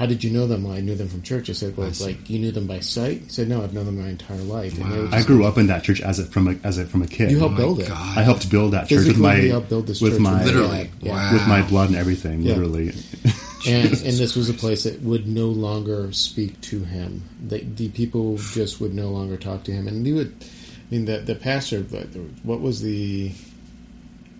"How 0.00 0.06
did 0.06 0.24
you 0.24 0.30
know 0.30 0.46
them?" 0.46 0.64
Well, 0.64 0.72
I 0.72 0.80
knew 0.80 0.94
them 0.96 1.08
from 1.08 1.22
church. 1.22 1.50
I 1.50 1.52
said, 1.52 1.76
"Well, 1.76 1.86
I 1.86 1.90
it's 1.90 1.98
see. 1.98 2.06
like 2.06 2.30
you 2.30 2.38
knew 2.38 2.50
them 2.50 2.66
by 2.66 2.80
sight." 2.80 3.18
He 3.26 3.28
said, 3.28 3.48
"No, 3.48 3.62
I've 3.62 3.74
known 3.74 3.86
them 3.86 3.98
my 4.00 4.08
entire 4.08 4.38
life." 4.58 4.78
And 4.80 5.10
they 5.12 5.16
I 5.18 5.22
grew 5.22 5.44
up 5.44 5.58
in 5.58 5.66
that 5.68 5.84
church 5.84 6.00
as 6.00 6.18
a 6.18 6.24
from 6.24 6.48
a, 6.48 6.54
as 6.66 6.78
a 6.78 6.86
from 6.86 7.02
a 7.02 7.06
kid. 7.06 7.30
you 7.30 7.38
helped 7.38 7.52
oh 7.52 7.58
my 7.58 7.62
build 7.64 7.80
it. 7.80 7.88
God. 7.88 8.18
I 8.18 8.22
helped 8.22 8.50
build 8.50 8.72
that 8.72 8.88
church 8.88 9.06
with 9.06 9.18
my 9.18 9.36
you 9.36 9.50
helped 9.50 9.68
build 9.68 9.86
this 9.86 10.00
with 10.00 10.12
church 10.14 10.20
my 10.22 10.42
Literally. 10.44 10.90
Yeah. 11.00 11.12
Wow. 11.12 11.32
with 11.34 11.46
my 11.46 11.62
blood 11.62 11.88
and 11.90 11.98
everything. 11.98 12.40
Yeah. 12.42 12.54
Literally. 12.54 12.88
and 13.68 13.86
and 13.92 14.14
this 14.22 14.34
was 14.36 14.48
a 14.48 14.54
place 14.54 14.84
that 14.84 15.02
would 15.02 15.28
no 15.28 15.48
longer 15.48 16.10
speak 16.12 16.58
to 16.62 16.82
him. 16.84 17.22
The, 17.46 17.58
the 17.60 17.88
people 17.90 18.38
just 18.38 18.80
would 18.80 18.94
no 18.94 19.10
longer 19.10 19.36
talk 19.36 19.64
to 19.64 19.72
him, 19.72 19.86
and 19.86 20.04
he 20.06 20.12
would. 20.14 20.32
I 20.42 20.94
mean, 20.94 21.04
the 21.04 21.18
the 21.18 21.34
pastor. 21.34 21.82
the- 21.82 22.06
the- 22.14 22.30
What 22.42 22.60
was 22.62 22.80
the 22.80 23.32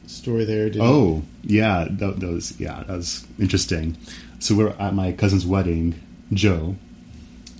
story 0.06 0.44
there? 0.44 0.66
Did 0.66 0.76
he- 0.76 0.80
Oh, 0.82 1.22
yeah, 1.44 1.86
that, 1.90 2.18
that 2.20 2.28
was 2.30 2.58
yeah, 2.58 2.82
that 2.86 2.96
was 2.96 3.26
interesting. 3.38 3.96
So 4.40 4.54
we're 4.56 4.70
at 4.70 4.94
my 4.94 5.12
cousin's 5.12 5.46
wedding, 5.46 6.00
Joe, 6.32 6.76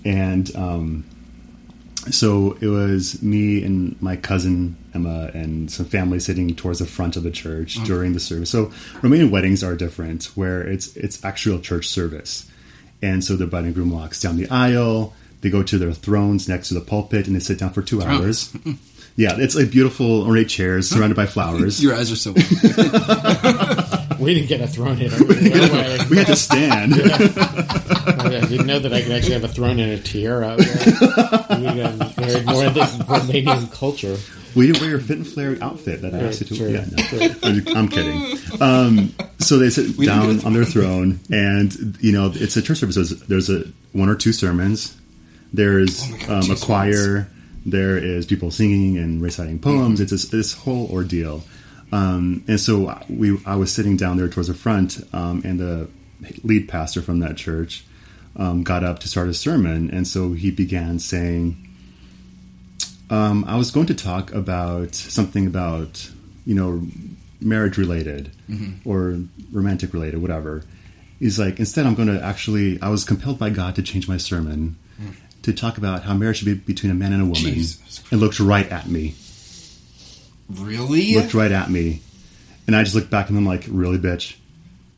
and 0.05 0.55
um, 0.57 1.05
so 2.11 2.57
it 2.61 2.67
was 2.67 3.23
me 3.23 3.63
and 3.63 4.01
my 4.01 4.17
cousin 4.17 4.77
Emma 4.95 5.31
and 5.35 5.71
some 5.71 5.85
family 5.87 6.19
sitting 6.19 6.55
towards 6.57 6.79
the 6.79 6.87
front 6.87 7.17
of 7.17 7.23
the 7.23 7.31
church 7.31 7.75
during 7.85 8.15
the 8.15 8.21
service. 8.21 8.51
So 8.51 8.67
Romanian 9.03 9.31
weddings 9.31 9.63
are 9.63 9.77
different, 9.77 10.25
where 10.35 10.63
it's 10.67 10.97
it's 10.97 11.23
actual 11.25 11.61
church 11.61 11.87
service, 11.89 12.51
and 13.03 13.23
so 13.23 13.37
the 13.37 13.47
bride 13.47 13.65
and 13.65 13.75
groom 13.75 13.91
walks 13.91 14.21
down 14.21 14.37
the 14.37 14.49
aisle. 14.49 15.15
They 15.43 15.51
go 15.51 15.63
to 15.63 15.79
their 15.79 15.93
thrones 15.93 16.49
next 16.49 16.69
to 16.69 16.75
the 16.75 16.83
pulpit 16.83 17.27
and 17.27 17.35
they 17.35 17.41
sit 17.41 17.59
down 17.59 17.71
for 17.71 17.83
two 17.83 18.03
hours. 18.03 18.55
Yeah, 19.17 19.35
it's 19.39 19.55
like 19.55 19.71
beautiful 19.71 20.23
ornate 20.23 20.49
chairs 20.49 20.89
surrounded 20.89 21.17
by 21.17 21.27
flowers. 21.35 21.83
Your 21.83 21.95
eyes 21.95 22.11
are 22.11 22.17
so. 22.17 22.33
we 24.25 24.35
didn't 24.35 24.49
get 24.49 24.61
a 24.61 24.67
throne 24.67 25.01
in. 25.01 25.11
it. 25.13 26.11
we 26.11 26.17
had 26.17 26.27
to 26.27 26.37
stand. 26.37 26.95
I 26.95 28.47
didn't 28.47 28.67
know 28.67 28.79
that 28.79 28.93
I 28.93 29.03
could 29.03 29.13
actually 29.13 29.33
have 29.35 29.45
a 29.45 29.49
throne 29.49 29.79
and 29.81 29.93
a 29.93 29.99
tiara. 29.99 30.57
We 30.59 30.65
got 30.65 32.17
married 32.19 32.47
more 32.47 32.67
of 32.67 32.75
the 32.75 33.05
Romanian 33.09 33.73
culture. 33.73 34.17
We 34.55 34.67
didn't 34.67 34.81
wear 34.81 34.91
your 34.91 35.01
fit 35.01 35.19
and 35.19 35.27
flare 35.27 35.57
outfit 35.63 36.03
that 36.03 36.15
I 36.15 36.19
asked 36.21 36.41
you 36.41 36.47
to. 36.49 36.55
Sure, 36.55 36.69
Yeah, 36.69 36.85
no. 36.85 37.79
I'm 37.79 37.89
kidding. 37.89 38.39
Um, 38.61 39.15
so 39.39 39.59
they 39.59 39.71
sit 39.71 39.97
We 39.97 40.07
down 40.07 40.45
on 40.45 40.53
their 40.53 40.65
throne, 40.65 41.21
and 41.31 41.97
you 42.01 42.13
know 42.13 42.33
it's 42.35 42.57
a 42.57 42.63
church 42.63 42.79
service. 42.79 42.97
There's, 42.97 43.11
there's 43.21 43.49
a 43.51 43.65
one 43.93 44.09
or 44.09 44.17
two 44.17 44.33
sermons. 44.33 44.97
There's 45.53 46.03
Oh 46.03 46.17
God, 46.27 46.45
um, 46.45 46.51
a 46.51 46.57
choir. 46.57 47.29
There 47.67 47.97
is 47.99 48.27
people 48.27 48.51
singing 48.51 48.97
and 48.99 49.21
reciting 49.21 49.59
poems. 49.61 50.01
It's 50.01 50.11
this, 50.11 50.25
this 50.29 50.53
whole 50.55 50.89
ordeal. 50.91 51.43
Um, 51.93 52.45
and 52.47 52.61
so 52.61 52.99
we, 53.09 53.39
I 53.45 53.57
was 53.57 53.73
sitting 53.73 53.97
down 53.97 54.17
there 54.17 54.29
towards 54.29 54.49
the 54.49 54.55
front, 54.55 55.01
um, 55.13 55.43
and 55.45 55.59
the 55.59 55.89
lead 56.45 56.69
pastor 56.69 57.03
from 57.03 57.21
that 57.21 57.37
church 57.37 57.85
um, 58.37 58.63
got 58.63 58.85
up 58.85 59.01
to 59.01 59.09
start 59.09 59.29
a 59.29 59.35
sermon, 59.35 59.91
and 59.91 60.07
so 60.07 60.33
he 60.33 60.51
began 60.51 60.99
saying. 60.99 61.67
Um, 63.11 63.45
I 63.49 63.57
was 63.57 63.73
going 63.73 63.87
to 63.87 63.95
talk 63.95 64.33
about 64.33 64.95
something 64.95 65.45
about, 65.45 66.09
you 66.47 66.55
know, 66.55 66.87
marriage 67.41 67.77
related 67.77 68.31
or 68.85 69.19
romantic 69.53 69.93
related, 69.93 70.23
whatever. 70.23 70.63
He's 71.19 71.37
like, 71.37 71.59
instead, 71.59 71.87
I'm 71.87 71.97
going 71.97 72.07
to 72.07 72.23
actually, 72.23 72.81
I 72.81 72.89
was 72.89 73.05
compelled 73.05 73.37
by 73.37 73.51
God 73.51 73.75
to 73.75 73.83
change 73.83 74.09
my 74.09 74.17
sermon 74.17 74.77
to 75.43 75.53
talk 75.53 75.77
about 75.77 76.03
how 76.05 76.15
marriage 76.15 76.39
should 76.39 76.47
be 76.47 76.55
between 76.55 76.93
a 76.93 76.95
man 76.95 77.13
and 77.13 77.23
a 77.23 77.25
woman. 77.25 77.43
Jesus 77.55 78.03
And 78.13 78.21
looked 78.21 78.39
right 78.39 78.71
at 78.71 78.87
me. 78.87 79.15
Really? 80.59 81.15
Looked 81.15 81.35
right 81.35 81.53
at 81.53 81.71
me. 81.71 82.03
And 82.67 82.77
I 82.77 82.83
just 82.83 82.95
looked 82.95 83.11
back 83.11 83.29
and 83.29 83.39
I'm 83.39 83.47
like, 83.47 83.65
really, 83.69 83.99
bitch? 83.99 84.37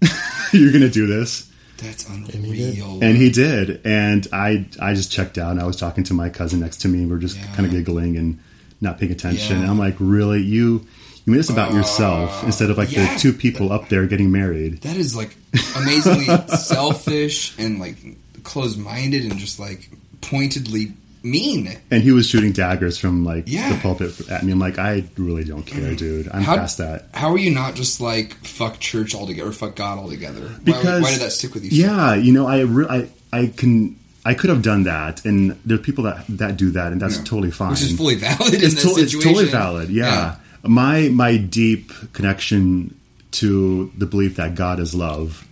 You're 0.53 0.73
going 0.73 0.83
to 0.83 0.91
do 0.91 1.07
this? 1.07 1.51
That's 1.79 2.09
unreal. 2.09 3.01
And 3.03 3.17
he 3.17 3.31
did, 3.31 3.81
and 3.85 4.25
I 4.33 4.67
I 4.81 4.95
just 4.95 5.11
checked 5.11 5.37
out. 5.37 5.51
And 5.51 5.61
I 5.61 5.65
was 5.67 5.75
talking 5.77 6.05
to 6.05 6.15
my 6.15 6.29
cousin 6.29 6.61
next 6.61 6.83
to 6.83 6.89
me, 6.89 7.01
and 7.01 7.11
we 7.11 7.17
are 7.17 7.19
just 7.19 7.37
Yeah. 7.37 7.47
kind 7.55 7.67
of 7.67 7.73
giggling 7.73 8.17
and 8.17 8.39
not 8.81 8.99
paying 9.01 9.11
attention. 9.11 9.57
Yeah. 9.57 9.63
And 9.63 9.71
I'm 9.71 9.79
like, 9.79 9.97
really, 9.99 10.43
you 10.43 10.87
you 11.25 11.33
made 11.33 11.39
this 11.39 11.51
about 11.51 11.73
uh, 11.73 11.77
yourself 11.77 12.45
instead 12.45 12.71
of 12.71 12.79
like 12.79 12.93
yeah. 12.93 13.13
the 13.15 13.19
two 13.21 13.33
people 13.33 13.73
up 13.73 13.89
there 13.89 14.07
getting 14.07 14.31
married. 14.31 14.83
that 14.83 14.97
is 14.97 15.17
like 15.17 15.35
amazingly 15.77 16.27
selfish 16.57 17.59
and 17.59 17.81
like 17.81 17.97
closed-minded 18.45 19.25
and 19.25 19.39
just 19.39 19.59
like 19.59 19.89
pointedly 20.21 20.93
mean. 21.23 21.76
And 21.91 22.02
he 22.02 22.12
was 22.12 22.26
shooting 22.26 22.52
daggers 22.52 22.99
from 22.99 23.25
like 23.25 23.45
Yeah. 23.47 23.73
the 23.73 23.79
pulpit 23.81 24.29
at 24.31 24.43
me. 24.45 24.52
I'm 24.52 24.59
like, 24.59 24.79
I 24.79 25.05
really 25.17 25.45
don't 25.45 25.64
care, 25.64 25.95
dude. 25.95 26.29
I'm 26.33 26.43
How- 26.43 26.57
past 26.57 26.79
that. 26.79 27.09
How 27.14 27.31
are 27.33 27.38
you 27.38 27.50
not 27.50 27.75
just 27.75 28.00
like 28.00 28.35
fuck 28.45 28.81
church 28.81 29.14
altogether 29.14 29.49
or 29.49 29.52
fuck 29.52 29.76
God 29.76 29.99
altogether? 29.99 30.50
Because 30.64 31.02
why, 31.02 31.11
did 31.12 31.21
that 31.21 31.33
stick 31.33 31.55
with 31.55 31.64
you? 31.64 31.71
Yeah, 31.71 32.14
you 32.14 32.33
know, 32.33 32.47
I 32.47 32.61
re- 32.61 32.87
I 32.88 33.09
I 33.33 33.47
can. 33.57 33.97
I 34.25 34.35
could 34.35 34.50
have 34.50 34.62
done 34.62 34.85
that, 34.85 35.25
and 35.25 35.59
there 35.64 35.75
are 35.76 35.81
people 35.81 36.05
that 36.05 36.25
that 36.29 36.57
do 36.57 36.71
that, 36.73 36.93
and 36.93 37.00
that's 37.02 37.17
Yeah. 37.17 37.25
totally 37.25 37.50
fine. 37.50 37.71
Which 37.71 37.83
is 37.83 37.97
fully 37.97 38.14
valid 38.14 38.55
it's, 38.55 38.81
to- 38.83 39.00
it's 39.00 39.12
totally 39.12 39.47
valid. 39.47 39.91
Yeah. 39.91 40.37
My 40.64 41.09
my 41.09 41.37
deep 41.38 41.91
connection 42.12 42.95
to 43.33 43.91
the 43.99 44.07
belief 44.07 44.37
that 44.37 44.55
God 44.55 44.79
is 44.79 44.95
love 44.95 45.45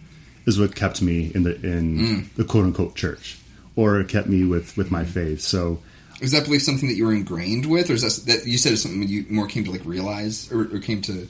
is 0.46 0.58
what 0.58 0.76
kept 0.76 1.02
me 1.02 1.32
in 1.34 1.42
the 1.42 1.54
in 1.66 1.98
Mm. 1.98 2.24
the 2.36 2.44
quote 2.44 2.64
unquote 2.64 2.94
church, 2.94 3.38
or 3.80 4.00
it 4.00 4.08
kept 4.08 4.28
me 4.28 4.44
with 4.44 4.76
with 4.76 4.90
my 4.90 5.04
faith. 5.04 5.40
So 5.40 5.80
Is 6.20 6.32
that 6.32 6.44
belief 6.44 6.62
something 6.62 6.88
that 6.88 6.94
you 6.96 7.06
were 7.06 7.14
ingrained 7.14 7.66
with, 7.66 7.90
or 7.90 7.94
is 7.94 8.02
that 8.02 8.26
that 8.32 8.46
you 8.46 8.58
said 8.58 8.72
it's 8.72 8.82
something 8.82 9.02
you 9.08 9.24
more 9.30 9.46
came 9.46 9.64
to 9.64 9.70
like 9.70 9.84
realize 9.84 10.50
or, 10.52 10.62
or 10.74 10.78
came 10.78 11.00
to 11.02 11.28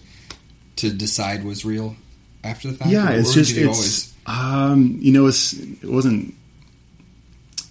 to 0.76 0.90
decide 0.90 1.44
was 1.44 1.64
real 1.64 1.94
after 2.44 2.68
the 2.68 2.74
fact? 2.74 2.90
yeah, 2.90 3.10
Or- 3.10 3.18
it's 3.18 3.34
just 3.34 3.56
it's 3.56 4.12
um 4.26 4.98
you 5.00 5.12
know 5.12 5.26
it's 5.26 5.52
it 5.54 5.84
wasn't 5.90 6.34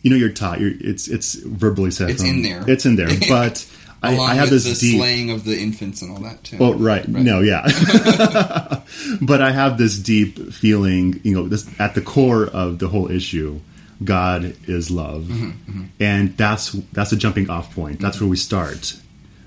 you 0.02 0.10
know 0.12 0.16
you're 0.18 0.30
taught 0.30 0.60
you're 0.60 0.72
it's 0.80 1.08
it's 1.08 1.34
verbally 1.36 1.92
said 1.92 2.10
It's 2.10 2.22
from- 2.22 2.30
in 2.32 2.42
there. 2.42 2.64
it's 2.70 2.86
in 2.86 2.96
there 2.96 3.10
but 3.30 3.66
I, 4.02 4.16
I 4.18 4.34
have 4.36 4.50
this 4.50 4.64
the 4.64 4.76
deep. 4.80 4.98
slaying 4.98 5.30
of 5.32 5.44
the 5.44 5.60
infants 5.60 6.02
and 6.02 6.10
all 6.10 6.20
that 6.22 6.42
too. 6.46 6.56
Oh, 6.62 6.74
right. 6.74 7.06
No, 7.06 7.42
yeah. 7.42 7.64
but 9.22 9.42
I 9.42 9.52
have 9.52 9.78
this 9.78 10.00
deep 10.00 10.54
feeling, 10.54 11.20
you 11.26 11.34
know, 11.36 11.50
this, 11.50 11.68
at 11.82 11.96
the 11.96 12.02
core 12.02 12.46
of 12.48 12.80
the 12.80 12.88
whole 12.88 13.12
issue, 13.12 13.60
God 14.04 14.56
is 14.68 14.90
love, 14.90 15.24
Mm-hmm, 15.24 15.84
and 16.00 16.38
that's 16.38 16.72
that's 16.94 17.12
a 17.12 17.18
jumping 17.18 17.50
off 17.50 17.74
point. 17.76 18.00
That's 18.00 18.20
where 18.22 18.30
we 18.30 18.38
start. 18.38 18.96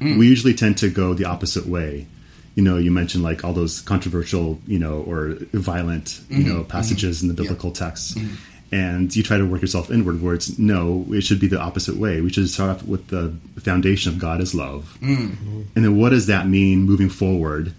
Mm. 0.00 0.18
We 0.18 0.26
usually 0.28 0.54
tend 0.54 0.78
to 0.78 0.90
go 0.90 1.14
the 1.14 1.24
opposite 1.24 1.66
way. 1.66 2.06
You 2.54 2.62
know, 2.62 2.76
you 2.76 2.90
mentioned 2.90 3.24
like 3.24 3.44
all 3.44 3.54
those 3.54 3.80
controversial, 3.80 4.58
you 4.66 4.78
know, 4.78 5.02
or 5.06 5.38
violent, 5.54 6.20
you 6.28 6.38
Mm-hmm, 6.38 6.48
know, 6.48 6.64
passages 6.64 7.22
in 7.22 7.28
the 7.28 7.34
biblical 7.34 7.72
texts. 7.72 8.16
And 8.70 9.14
you 9.14 9.22
try 9.22 9.36
to 9.36 9.44
work 9.46 9.60
yourself 9.60 9.90
inward, 9.90 10.22
where 10.22 10.34
it's 10.34 10.58
no, 10.58 11.04
it 11.10 11.22
should 11.22 11.40
be 11.40 11.46
the 11.46 11.60
opposite 11.60 11.96
way. 11.96 12.20
We 12.22 12.30
should 12.30 12.48
start 12.48 12.70
off 12.70 12.82
with 12.84 13.08
the 13.08 13.34
foundation 13.60 14.12
of 14.12 14.18
God 14.18 14.40
is 14.40 14.54
love. 14.54 14.96
Mm. 15.00 15.66
And 15.76 15.84
then 15.84 15.96
what 15.98 16.10
does 16.10 16.26
that 16.26 16.48
mean 16.48 16.80
moving 16.84 17.10
forward? 17.10 17.74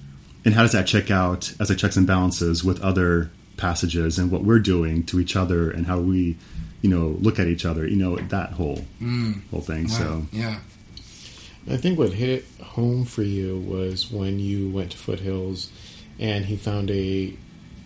And 0.46 0.54
how 0.54 0.62
does 0.62 0.72
that 0.74 0.86
check 0.88 1.10
out 1.10 1.54
as 1.60 1.70
a 1.72 1.76
checks 1.76 1.98
and 1.98 2.06
balances 2.06 2.64
with 2.64 2.82
other 2.82 3.32
passages 3.58 4.20
and 4.20 4.30
what 4.32 4.44
we're 4.44 4.60
doing 4.60 5.04
to 5.06 5.20
each 5.20 5.36
other 5.36 5.72
and 5.72 5.86
how 5.88 6.00
we, 6.00 6.38
you 6.84 6.90
know, 6.92 7.18
look 7.22 7.40
at 7.40 7.48
each 7.48 7.66
other, 7.66 7.88
you 7.88 7.96
know, 7.96 8.18
that 8.18 8.52
whole 8.52 8.86
whole 9.50 9.62
thing. 9.62 9.86
Mm. 9.86 9.90
Wow. 9.90 9.98
So 9.98 10.26
yeah. 10.32 10.60
I 11.68 11.78
think 11.78 11.98
what 11.98 12.12
hit 12.14 12.46
home 12.62 13.06
for 13.06 13.24
you 13.24 13.58
was 13.60 14.12
when 14.12 14.38
you 14.40 14.70
went 14.70 14.92
to 14.92 14.98
Foothills 14.98 15.72
and 16.20 16.46
he 16.46 16.58
found 16.58 16.92
a 16.92 17.34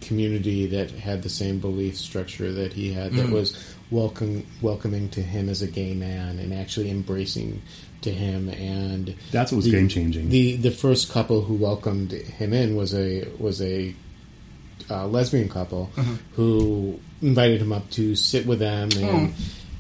community 0.02 0.66
that 0.68 0.90
had 0.92 1.22
the 1.24 1.30
same 1.30 1.60
belief 1.60 1.96
structure 1.98 2.52
that 2.52 2.74
he 2.74 2.92
had 2.94 3.14
that 3.14 3.30
was 3.30 3.56
welcome 3.92 4.46
welcoming 4.62 5.10
to 5.10 5.22
him 5.22 5.48
as 5.50 5.62
a 5.62 5.68
gay 5.68 5.94
man 5.94 6.40
and 6.40 6.54
actually 6.54 6.90
embracing 6.90 7.62
to 8.02 8.12
him 8.12 8.50
and 8.50 9.16
That's 9.32 9.52
what 9.52 9.58
was 9.58 9.66
the- 9.66 9.72
game-changing. 9.72 10.30
The 10.30 10.56
the 10.58 10.72
first 10.72 11.12
couple 11.12 11.42
who 11.42 11.54
welcomed 11.56 12.12
him 12.12 12.54
in 12.54 12.76
was 12.76 12.94
a 12.96 13.28
was 13.40 13.62
a 13.62 13.94
uh, 14.90 15.06
lesbian 15.08 15.50
couple 15.50 15.86
who 16.36 17.00
invited 17.22 17.62
him 17.62 17.72
up 17.72 17.90
to 17.92 18.16
sit 18.16 18.46
with 18.46 18.60
them 18.60 18.90
and 19.00 19.34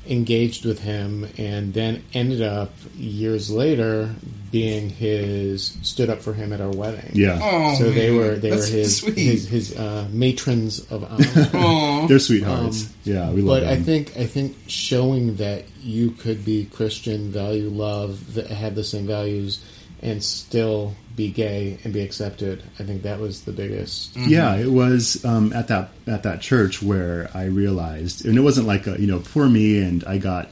engaged 0.07 0.63
with 0.65 0.79
him, 0.79 1.27
and 1.37 1.73
then 1.73 2.01
ended 2.13 2.41
up 2.41 2.71
years 2.95 3.51
later 3.51 4.15
being 4.51 4.89
his 4.89 5.77
stood 5.81 6.09
up 6.09 6.21
for 6.21 6.33
him 6.33 6.53
at 6.53 6.61
our 6.61 6.69
wedding. 6.71 7.11
yeah, 7.13 7.37
Oh, 7.41 7.75
So 7.75 7.89
they 7.91 8.11
were 8.11 8.35
they 8.35 8.51
That's 8.51 8.71
were 8.71 8.77
his 8.77 8.97
sweet. 9.01 9.17
his, 9.17 9.47
his 9.49 9.75
uh, 9.77 10.07
matrons 10.09 10.79
of 10.89 11.03
honor. 11.03 11.49
Aw. 11.53 12.07
they're 12.07 12.19
sweethearts. 12.19 12.89
yeah, 13.03 13.29
we 13.31 13.41
love 13.41 13.57
Um, 13.57 13.63
but 13.65 13.73
I 13.73 13.75
think 13.75 14.15
I 14.17 14.25
think 14.25 14.55
showing 14.67 15.35
that 15.35 15.65
you 15.83 16.11
could 16.11 16.45
be 16.45 16.65
Christian, 16.65 17.29
value 17.29 17.67
love, 17.69 18.35
that 18.35 18.47
have 18.47 18.75
the 18.75 18.85
same 18.85 19.05
values, 19.07 19.59
and 20.01 20.23
still 20.23 20.95
be 21.17 21.29
gay 21.31 21.77
and 21.83 21.91
be 21.93 21.99
accepted. 22.01 22.63
I 22.79 22.83
think 22.83 23.01
that 23.01 23.19
was 23.19 23.41
the 23.41 23.51
biggest. 23.51 24.15
Yeah, 24.15 24.55
it 24.55 24.71
was 24.71 25.25
um, 25.25 25.51
at 25.51 25.67
that 25.67 25.89
at 26.07 26.23
that 26.23 26.39
church 26.39 26.81
where 26.81 27.29
I 27.33 27.43
realized, 27.45 28.25
and 28.25 28.37
it 28.37 28.41
wasn't 28.41 28.67
like 28.67 28.87
a, 28.87 28.97
you 29.01 29.07
know 29.07 29.19
poor 29.19 29.49
me, 29.49 29.81
and 29.83 30.03
I 30.05 30.17
got 30.19 30.47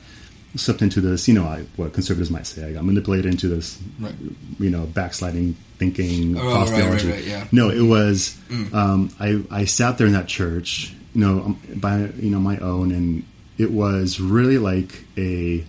slipped 0.58 0.82
into 0.82 1.00
this. 1.02 1.28
You 1.30 1.36
know, 1.36 1.46
I, 1.46 1.62
what 1.78 1.94
conservatives 1.94 2.30
might 2.32 2.48
say, 2.48 2.66
I 2.68 2.74
got 2.74 2.84
manipulated 2.84 3.26
into 3.32 3.48
this, 3.48 3.80
Right. 4.00 4.16
you 4.60 4.70
know, 4.70 4.86
backsliding 4.88 5.56
thinking, 5.78 6.38
Oh, 6.38 6.42
false 6.42 6.72
right, 6.72 6.80
right, 6.90 7.00
theology. 7.02 7.12
right, 7.12 7.24
yeah. 7.26 7.48
No, 7.52 7.70
it 7.70 7.82
was. 7.82 8.36
Um, 8.74 9.10
I 9.20 9.42
I 9.52 9.66
sat 9.66 9.98
there 9.98 10.08
in 10.08 10.14
that 10.14 10.28
church, 10.28 10.94
you 11.14 11.22
know, 11.22 11.42
um, 11.44 11.60
by 11.76 12.06
you 12.20 12.32
know 12.32 12.40
my 12.40 12.58
own, 12.58 12.92
and 12.92 13.24
it 13.58 13.70
was 13.72 14.20
really 14.20 14.58
like 14.58 15.04
a 15.18 15.64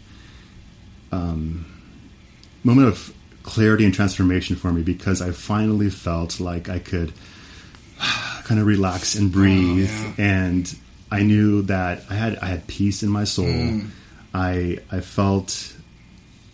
um, 1.12 1.64
moment 2.64 2.88
of 2.88 3.12
clarity 3.46 3.84
and 3.86 3.94
transformation 3.94 4.56
for 4.56 4.70
me 4.72 4.82
because 4.82 5.22
I 5.22 5.30
finally 5.30 5.88
felt 5.88 6.38
like 6.40 6.68
I 6.68 6.78
could 6.78 7.12
kind 8.44 8.60
of 8.60 8.66
relax 8.66 9.14
and 9.14 9.32
breathe, 9.32 9.90
oh, 9.90 10.14
yeah. 10.18 10.24
and 10.24 10.76
I 11.10 11.22
knew 11.22 11.62
that 11.62 12.02
I 12.10 12.14
had 12.14 12.36
I 12.38 12.46
had 12.46 12.66
peace 12.66 13.02
in 13.02 13.08
my 13.08 13.24
soul. 13.24 13.46
Mm. 13.46 13.88
I 14.34 14.78
I 14.90 15.00
felt 15.00 15.72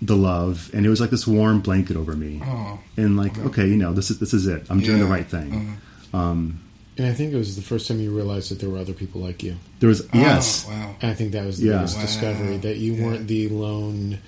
the 0.00 0.16
love, 0.16 0.70
and 0.74 0.84
it 0.86 0.88
was 0.88 1.00
like 1.00 1.10
this 1.10 1.26
warm 1.26 1.60
blanket 1.60 1.96
over 1.96 2.14
me, 2.14 2.40
Oh. 2.44 2.78
and 2.96 3.16
like 3.16 3.36
okay, 3.38 3.66
you 3.66 3.76
know, 3.76 3.92
this 3.92 4.10
is 4.10 4.18
this 4.20 4.32
is 4.34 4.46
it. 4.46 4.66
I'm 4.70 4.80
doing 4.80 5.00
the 5.00 5.06
right 5.06 5.26
thing. 5.26 5.76
Uh-huh. 6.12 6.18
Um, 6.18 6.60
and 6.98 7.06
I 7.06 7.14
think 7.14 7.32
it 7.32 7.36
was 7.36 7.56
the 7.56 7.62
first 7.62 7.88
time 7.88 8.00
you 8.00 8.14
realized 8.14 8.50
that 8.50 8.60
there 8.60 8.68
were 8.68 8.76
other 8.78 8.92
people 8.92 9.22
like 9.22 9.42
you. 9.42 9.56
There 9.80 9.88
was 9.88 10.02
oh, 10.02 10.08
yes, 10.12 10.66
Oh, 10.68 10.72
wow. 10.72 10.94
And 11.00 11.10
I 11.10 11.14
think 11.14 11.32
that 11.32 11.46
was 11.46 11.58
the 11.58 11.66
Yeah. 11.68 11.78
biggest 11.78 11.96
Wow. 11.96 12.02
discovery 12.02 12.56
that 12.58 12.76
you 12.76 12.92
Yeah. 12.94 13.04
weren't 13.06 13.26
the 13.28 13.48
lone 13.48 14.18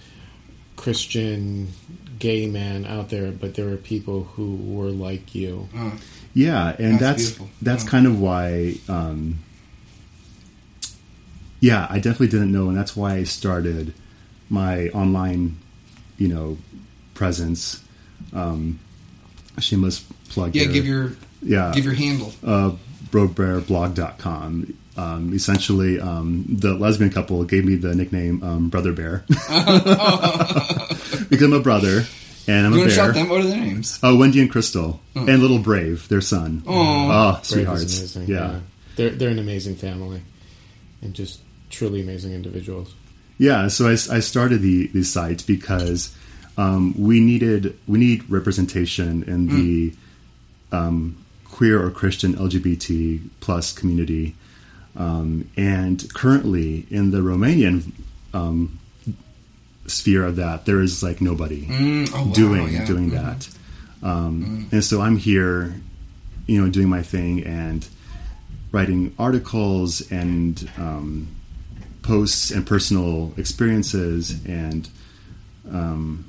Christian 0.76 1.68
gay 2.24 2.46
man 2.46 2.86
out 2.86 3.10
there, 3.10 3.30
but 3.30 3.54
there 3.54 3.66
were 3.66 3.76
people 3.76 4.24
who 4.34 4.56
were 4.56 4.88
like 4.90 5.34
you. 5.34 5.68
Oh. 5.76 5.92
Yeah, 6.32 6.74
and 6.78 6.98
That's 6.98 7.32
that's 7.32 7.50
that's 7.60 7.84
Yeah. 7.84 7.90
kind 7.90 8.06
of 8.06 8.18
why. 8.18 8.76
Um, 8.88 9.40
yeah, 11.60 11.86
I 11.90 11.96
definitely 11.98 12.28
didn't 12.28 12.50
know, 12.52 12.68
and 12.68 12.76
that's 12.76 12.96
why 12.96 13.14
I 13.16 13.24
started 13.24 13.92
my 14.48 14.88
online, 14.88 15.56
you 16.18 16.28
know, 16.28 16.56
presence. 17.14 17.82
Um, 18.32 18.78
shameless 19.58 20.00
plug. 20.30 20.54
Yeah, 20.56 20.62
here. 20.64 20.72
give 20.72 20.86
your 20.86 21.12
yeah 21.42 21.72
give 21.74 21.84
your 21.84 21.94
handle. 21.94 22.32
uh, 22.42 22.72
brobearblog.com. 23.10 24.74
Um, 24.96 25.32
essentially, 25.34 25.98
um, 26.00 26.44
the 26.48 26.74
lesbian 26.74 27.10
couple 27.10 27.42
gave 27.44 27.64
me 27.64 27.74
the 27.74 27.96
nickname 27.96 28.42
um, 28.44 28.68
Brother 28.68 28.92
Bear 28.92 29.24
because 29.28 31.42
I'm 31.42 31.52
a 31.52 31.60
brother 31.60 32.04
and 32.46 32.66
I'm 32.66 32.72
You 32.74 32.78
a 32.78 32.80
want 32.82 32.90
to 32.90 32.96
bear. 32.96 33.04
shout 33.06 33.14
them? 33.14 33.28
What 33.28 33.40
are 33.40 33.44
their 33.44 33.60
names? 33.60 33.98
Oh, 34.02 34.16
Wendy 34.16 34.40
and 34.40 34.50
Crystal, 34.50 35.00
and 35.14 35.40
Little 35.40 35.58
Brave, 35.58 36.08
their 36.08 36.20
son. 36.20 36.62
Aw. 36.66 36.70
Oh, 36.70 37.32
Brave 37.32 37.44
sweethearts. 37.46 37.98
amazing, 37.98 38.26
Yeah. 38.28 38.60
They're, 38.96 39.10
they're 39.10 39.30
an 39.30 39.38
amazing 39.40 39.74
family 39.76 40.22
and 41.02 41.14
just 41.14 41.40
truly 41.70 42.00
amazing 42.00 42.32
individuals. 42.32 42.94
Yeah, 43.38 43.66
so 43.68 43.88
I, 43.88 43.92
I 43.92 44.20
started 44.20 44.60
the, 44.62 44.86
the 44.88 45.02
site 45.02 45.44
because 45.46 46.16
um, 46.56 46.94
we 46.96 47.18
needed 47.18 47.76
we 47.88 47.98
need 47.98 48.30
representation 48.30 49.24
in 49.24 49.48
the 49.48 49.92
um, 50.70 51.16
queer 51.44 51.84
or 51.84 51.90
Christian 51.90 52.34
LGBT 52.34 53.20
plus 53.40 53.72
community, 53.72 54.36
um, 54.96 55.48
and 55.56 56.04
currently 56.14 56.86
in 56.90 57.10
the 57.10 57.18
Romanian 57.18 57.92
um, 58.32 58.78
sphere 59.86 60.24
of 60.24 60.36
that, 60.36 60.64
there 60.66 60.80
is 60.80 61.02
like 61.02 61.20
nobody 61.20 61.66
Mm, 61.66 62.10
oh, 62.14 62.26
wow, 62.26 62.32
doing 62.32 62.72
yeah. 62.72 62.84
doing 62.86 63.10
Mhm. 63.10 63.12
that, 63.12 63.48
um, 64.08 64.66
and 64.72 64.82
so 64.84 65.00
I'm 65.00 65.16
here, 65.16 65.74
you 66.46 66.60
know, 66.62 66.70
doing 66.70 66.88
my 66.88 67.02
thing 67.02 67.42
and 67.44 67.86
writing 68.72 69.12
articles 69.18 70.10
and 70.10 70.68
um, 70.78 71.28
posts 72.02 72.50
and 72.50 72.66
personal 72.66 73.32
experiences 73.36 74.34
and 74.46 74.88
um, 75.70 76.24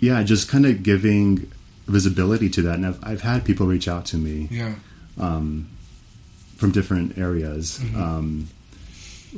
yeah, 0.00 0.22
just 0.22 0.48
kind 0.48 0.66
of 0.66 0.82
giving 0.82 1.50
visibility 1.86 2.48
to 2.50 2.62
that. 2.62 2.74
And 2.74 2.86
I've, 2.86 2.98
I've 3.02 3.20
had 3.20 3.44
people 3.44 3.66
reach 3.66 3.88
out 3.88 4.06
to 4.06 4.16
me 4.16 4.48
Yeah. 4.50 4.74
From 6.56 6.70
different 6.72 7.16
areas 7.18 7.80
um, 7.94 8.48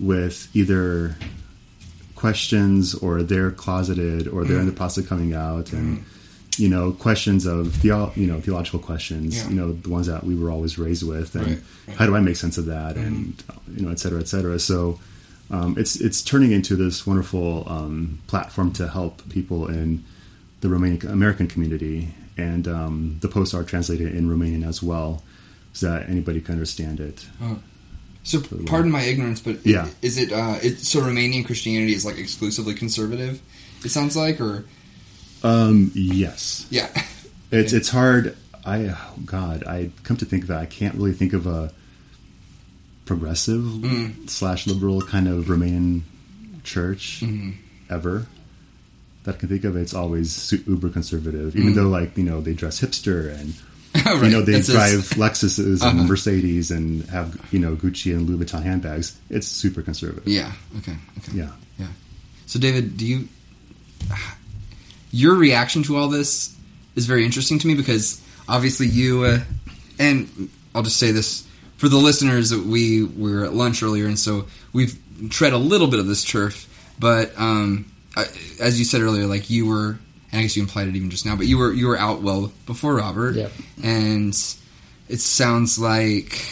with 0.01 0.49
either 0.55 1.17
questions 2.15 2.95
or 2.95 3.23
they're 3.23 3.51
closeted 3.51 4.27
or 4.29 4.45
they're 4.45 4.59
in 4.61 4.67
the 4.67 4.73
process 4.73 5.05
of 5.05 5.09
coming 5.09 5.35
out 5.35 5.73
and 5.73 6.05
you 6.57 6.69
know 6.69 6.91
questions 6.91 7.47
of 7.47 7.73
theo- 7.75 8.11
you 8.17 8.27
know 8.27 8.41
theological 8.41 8.81
questions 8.81 9.37
Yeah. 9.37 9.49
you 9.51 9.55
know 9.55 9.73
the 9.73 9.89
ones 9.89 10.09
that 10.09 10.25
we 10.25 10.35
were 10.35 10.51
always 10.51 10.79
raised 10.79 11.05
with 11.07 11.35
and 11.37 11.47
Right, 11.47 11.59
right. 11.87 11.97
how 11.97 12.07
do 12.07 12.17
I 12.17 12.21
make 12.21 12.35
sense 12.37 12.59
of 12.59 12.67
that 12.67 12.97
and 12.97 13.41
you 13.77 13.83
know 13.85 13.91
et 13.93 14.01
cetera 14.01 14.19
et 14.21 14.27
cetera. 14.29 14.59
So 14.59 14.99
um, 15.51 15.77
it's 15.79 15.97
it's 16.01 16.21
turning 16.23 16.51
into 16.53 16.75
this 16.77 17.07
wonderful 17.07 17.65
um, 17.69 18.19
platform 18.27 18.73
to 18.73 18.89
help 18.89 19.27
people 19.31 19.69
in 19.69 20.03
the 20.61 20.69
Romanian 20.69 21.09
American 21.09 21.47
community 21.47 22.09
and 22.37 22.67
um, 22.67 23.19
the 23.21 23.29
posts 23.29 23.55
are 23.55 23.63
translated 23.63 24.13
in 24.15 24.29
Romanian 24.29 24.67
as 24.67 24.83
well 24.83 25.23
so 25.73 25.91
that 25.91 26.09
anybody 26.09 26.41
can 26.41 26.55
understand 26.55 27.01
it 27.01 27.27
So, 28.25 28.41
pardon 28.67 28.91
my 28.91 29.03
ignorance, 29.03 29.41
but 29.41 29.65
Yeah. 29.65 29.89
is 30.03 30.19
it 30.19 30.33
uh, 30.33 30.59
it, 30.63 30.79
so? 30.81 31.01
Romanian 31.01 31.45
Christianity 31.47 31.95
is 31.95 32.05
like 32.05 32.19
exclusively 32.19 32.75
conservative. 32.75 33.41
It 33.85 33.91
sounds 33.91 34.17
like, 34.17 34.41
or 34.41 34.65
Um, 35.43 35.91
yes, 35.95 36.67
yeah, 36.71 36.89
it's 37.51 37.73
it's 37.73 37.89
hard. 37.89 38.37
I 38.67 38.89
oh 38.89 39.15
God, 39.25 39.65
I 39.67 39.91
come 40.03 40.17
to 40.19 40.25
think 40.27 40.45
of 40.45 40.51
it, 40.51 40.57
I 40.57 40.67
can't 40.67 40.95
really 40.97 41.13
think 41.15 41.33
of 41.33 41.47
a 41.47 41.73
progressive 43.07 43.63
Mm. 43.63 44.29
slash 44.29 44.67
liberal 44.67 45.01
kind 45.01 45.29
of 45.29 45.47
Romanian 45.47 46.03
church 46.65 47.21
Mm-hmm. 47.23 47.51
ever 47.89 48.27
that 49.25 49.37
I 49.37 49.39
can 49.39 49.49
think 49.49 49.65
of. 49.65 49.77
It's 49.77 49.95
always 49.95 50.53
uber 50.67 50.91
conservative, 50.91 51.57
even 51.57 51.75
though 51.75 51.89
like 51.89 52.17
you 52.19 52.25
know 52.25 52.41
they 52.43 52.53
dress 52.53 52.81
hipster 52.81 53.33
and 53.35 53.55
you 53.95 54.01
Mm. 54.03 54.31
Know 54.31 54.43
they 54.43 54.53
That's 54.53 54.69
drive 54.69 54.91
just- 55.09 55.13
Lexuses 55.19 55.83
Uh-huh. 55.83 55.99
and 56.01 56.09
Mercedes 56.09 56.71
and 56.71 57.05
have 57.11 57.39
you 57.53 57.59
know 57.59 57.75
Gucci 57.77 58.13
and 58.15 58.29
Louis 58.29 58.45
Vuitton 58.45 58.63
handbags. 58.63 59.17
It's 59.31 59.47
super 59.49 59.83
conservative. 59.83 60.27
yeah. 60.27 60.53
Okay, 60.79 60.97
okay, 61.19 61.33
Yeah. 61.39 61.51
yeah. 61.79 61.87
So, 62.47 62.59
David, 62.59 62.97
do 62.97 63.07
you 63.07 63.29
your 65.11 65.35
reaction 65.35 65.83
to 65.85 65.97
all 65.97 66.09
this 66.09 66.55
is 66.95 67.07
very 67.07 67.25
interesting 67.25 67.59
to 67.59 67.67
me 67.67 67.75
because 67.75 68.21
obviously 68.49 68.87
you 68.87 69.23
uh, 69.25 69.41
and 69.99 70.51
I'll 70.75 70.83
just 70.83 70.99
say 70.99 71.11
this 71.11 71.47
for 71.77 71.89
the 71.89 71.97
listeners 71.97 72.51
that 72.51 72.65
we 72.65 73.05
were 73.05 73.45
at 73.45 73.55
lunch 73.55 73.83
earlier, 73.83 74.07
and 74.07 74.19
so 74.19 74.47
we've 74.73 74.99
tread 75.31 75.53
a 75.53 75.59
little 75.59 75.87
bit 75.87 76.01
of 76.01 76.07
this 76.07 76.25
turf. 76.25 76.67
But 76.99 77.33
um, 77.39 77.91
as 78.61 78.79
you 78.79 78.85
said 78.85 79.01
earlier, 79.01 79.27
like 79.27 79.49
you 79.49 79.67
were, 79.67 79.99
and 80.33 80.39
I 80.41 80.43
guess 80.43 80.57
you 80.57 80.63
implied 80.63 80.89
it 80.89 80.97
even 80.97 81.11
just 81.11 81.25
now, 81.27 81.37
but 81.37 81.47
you 81.47 81.59
were 81.59 81.73
you 81.73 81.87
were 81.89 81.99
out 81.99 82.23
well 82.23 82.53
before 82.67 82.95
Robert, 82.97 83.35
Yep. 83.37 83.53
and 83.83 84.35
it 85.09 85.21
sounds 85.21 85.79
like 85.79 86.45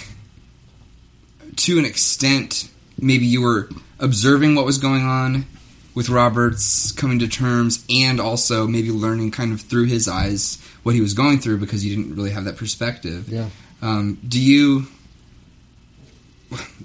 to 1.56 1.78
an 1.78 1.84
extent 1.84 2.68
maybe 2.98 3.26
you 3.26 3.42
were 3.42 3.68
observing 3.98 4.54
what 4.54 4.64
was 4.64 4.78
going 4.78 5.02
on 5.02 5.46
with 5.94 6.08
Roberts 6.08 6.92
coming 6.92 7.18
to 7.20 7.28
terms 7.28 7.84
and 7.88 8.20
also 8.20 8.66
maybe 8.66 8.90
learning 8.90 9.30
kind 9.30 9.52
of 9.52 9.60
through 9.62 9.86
his 9.86 10.08
eyes 10.08 10.58
what 10.82 10.94
he 10.94 11.00
was 11.00 11.14
going 11.14 11.38
through 11.38 11.58
because 11.58 11.84
you 11.84 11.96
didn't 11.96 12.14
really 12.14 12.30
have 12.30 12.44
that 12.44 12.56
perspective. 12.56 13.28
Yeah. 13.28 13.48
Um, 13.82 14.18
do 14.26 14.40
you? 14.40 14.86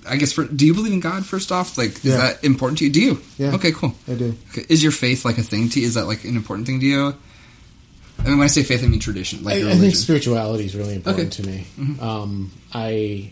I 0.08 0.16
guess 0.16 0.34
for 0.34 0.46
do 0.46 0.66
you 0.66 0.74
believe 0.74 0.94
in 0.94 1.00
God 1.00 1.26
first 1.26 1.52
off? 1.52 1.78
Like, 1.78 1.92
is 1.98 2.06
Yeah. 2.06 2.18
that 2.18 2.44
important 2.44 2.80
to 2.80 2.86
you? 2.86 2.92
Do 2.92 3.02
you? 3.02 3.22
Yeah. 3.38 3.54
Okay, 3.56 3.72
cool. 3.72 3.94
I 4.08 4.14
do. 4.16 4.36
Okay. 4.52 4.66
Is 4.70 4.82
your 4.82 4.92
faith 4.92 5.24
like 5.24 5.38
a 5.38 5.44
thing 5.44 5.70
to 5.70 5.80
you? 5.80 5.86
Is 5.88 5.94
that 5.94 6.06
like 6.08 6.24
an 6.24 6.36
important 6.36 6.66
thing 6.68 6.80
to 6.80 6.86
you? 6.86 7.16
I 8.20 8.24
mean, 8.30 8.38
when 8.38 8.46
I 8.46 8.48
say 8.48 8.64
faith, 8.64 8.84
I 8.84 8.88
mean 8.88 9.00
tradition, 9.00 9.44
like 9.44 9.64
I, 9.64 9.72
I 9.72 9.76
think 9.76 9.96
spirituality 9.96 10.66
is 10.66 10.76
really 10.76 10.96
important 10.96 11.40
Okay. 11.40 11.66
Mm-hmm. 11.78 11.94
to 11.94 12.00
me. 12.00 12.00
Um, 12.00 12.52
I 12.74 13.32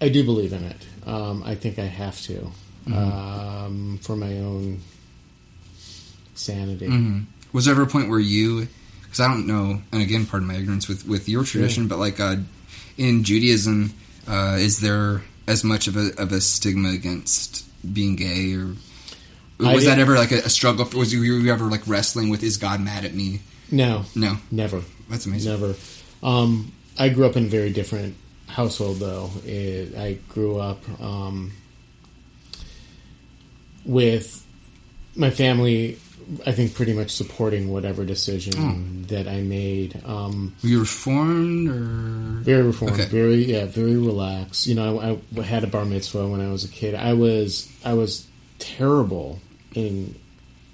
I 0.00 0.08
do 0.10 0.22
believe 0.24 0.52
in 0.52 0.64
it. 0.64 0.76
Um, 1.06 1.42
I 1.44 1.54
think 1.54 1.78
I 1.78 1.84
have 1.86 2.20
to 2.22 2.50
Mm-hmm. 2.86 2.94
um, 2.94 3.98
for 4.02 4.16
my 4.16 4.32
own 4.38 4.80
sanity. 6.34 6.86
Mhm. 6.86 7.24
Was 7.52 7.64
there 7.64 7.72
ever 7.72 7.82
a 7.82 7.86
point 7.86 8.08
where 8.08 8.18
you, 8.20 8.68
because 9.02 9.20
I 9.20 9.28
don't 9.28 9.46
know, 9.46 9.82
and 9.92 10.02
again, 10.02 10.26
pardon 10.26 10.48
my 10.48 10.54
ignorance 10.56 10.88
with 10.88 11.06
with 11.06 11.28
your 11.28 11.44
tradition, 11.44 11.88
but 11.88 11.98
like 11.98 12.20
uh, 12.20 12.36
in 12.96 13.24
Judaism, 13.24 13.92
uh, 14.28 14.56
is 14.58 14.80
there 14.80 15.22
as 15.46 15.64
much 15.64 15.88
of 15.88 15.96
a 15.96 16.10
of 16.20 16.32
a 16.32 16.40
stigma 16.40 16.90
against 16.90 17.64
being 17.94 18.16
gay, 18.16 18.54
or 18.54 18.74
was 19.58 19.84
that 19.86 19.98
ever 19.98 20.16
like 20.16 20.30
a, 20.32 20.38
a 20.38 20.50
struggle? 20.50 20.86
Was 20.96 21.12
you, 21.12 21.20
were 21.20 21.26
you 21.26 21.52
ever 21.52 21.64
like 21.64 21.82
wrestling 21.86 22.28
with 22.28 22.42
is 22.42 22.56
God 22.56 22.80
mad 22.80 23.04
at 23.04 23.14
me? 23.14 23.40
No, 23.70 24.04
No, 24.14 24.36
never, 24.50 24.82
that's 25.10 25.26
amazing. 25.26 25.52
never. 25.52 25.74
Um, 26.22 26.72
I 26.98 27.10
grew 27.10 27.26
up 27.26 27.36
in 27.36 27.44
a 27.44 27.48
very 27.48 27.70
different 27.70 28.16
household, 28.46 28.98
though. 28.98 29.30
It, 29.44 29.94
I 29.96 30.14
grew 30.28 30.58
up 30.58 30.82
um, 31.00 31.52
with 33.84 34.44
my 35.16 35.30
family. 35.30 35.98
I 36.46 36.52
think 36.52 36.74
pretty 36.74 36.92
much 36.92 37.10
supporting 37.10 37.70
whatever 37.70 38.04
decision 38.04 38.52
Oh. 38.58 39.06
that 39.08 39.26
I 39.28 39.40
made. 39.40 40.00
Um, 40.04 40.54
Were 40.62 40.68
you 40.68 40.80
reformed 40.80 41.68
or? 41.68 42.42
Very 42.42 42.62
reformed, 42.62 42.94
Okay. 43.00 43.06
very 43.06 43.44
yeah, 43.46 43.64
very 43.64 43.96
relaxed. 43.96 44.66
You 44.66 44.74
know, 44.74 45.00
I, 45.00 45.40
I 45.40 45.42
had 45.42 45.64
a 45.64 45.66
bar 45.66 45.84
mitzvah 45.86 46.28
when 46.28 46.40
I 46.40 46.50
was 46.52 46.64
a 46.64 46.68
kid. 46.68 46.94
I 46.94 47.14
was 47.14 47.68
I 47.84 47.94
was 47.94 48.26
terrible 48.58 49.40
in 49.74 50.14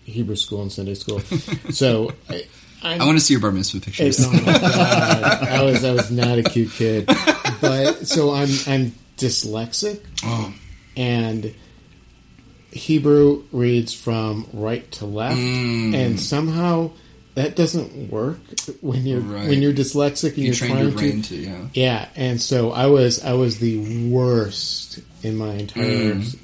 Hebrew 0.04 0.36
school 0.36 0.62
and 0.62 0.72
Sunday 0.72 0.94
school, 0.94 1.20
so 1.70 2.12
I, 2.28 2.44
I'm, 2.82 2.98
want 3.06 3.18
to 3.18 3.24
see 3.24 3.34
your 3.34 3.40
bar 3.40 3.52
mitzvah 3.52 3.78
it- 3.78 3.84
pictures. 3.84 4.24
oh 4.24 4.32
my 4.32 4.40
god, 4.40 5.22
I 5.48 5.62
was 5.62 5.84
I 5.84 5.92
was 5.92 6.10
not 6.10 6.38
a 6.38 6.42
cute 6.42 6.72
kid, 6.72 7.06
but 7.60 8.06
so 8.06 8.32
I'm 8.34 8.48
I'm 8.66 8.92
dyslexic 9.18 10.00
oh, 10.24 10.52
and 10.96 11.54
Hebrew 12.74 13.44
reads 13.52 13.94
from 13.94 14.46
right 14.52 14.90
to 14.92 15.06
left, 15.06 15.36
Mm. 15.38 15.94
and 15.94 16.20
somehow 16.20 16.90
that 17.34 17.56
doesn't 17.56 18.10
work 18.12 18.38
when 18.80 19.06
you're 19.06 19.20
Right. 19.20 19.48
when 19.48 19.62
you're 19.62 19.72
dyslexic 19.72 20.30
and 20.30 20.38
you 20.38 20.44
you're 20.46 20.54
trying 20.54 20.78
your 20.78 20.90
to 20.90 20.96
brain 20.96 21.22
to 21.22 21.36
yeah. 21.36 21.66
yeah, 21.74 22.08
and 22.16 22.40
so 22.40 22.70
I 22.72 22.86
was 22.86 23.22
I 23.24 23.32
was 23.34 23.58
the 23.58 23.78
worst 24.10 25.00
in 25.22 25.36
my 25.36 25.54
entire 25.54 26.14
Mm. 26.14 26.36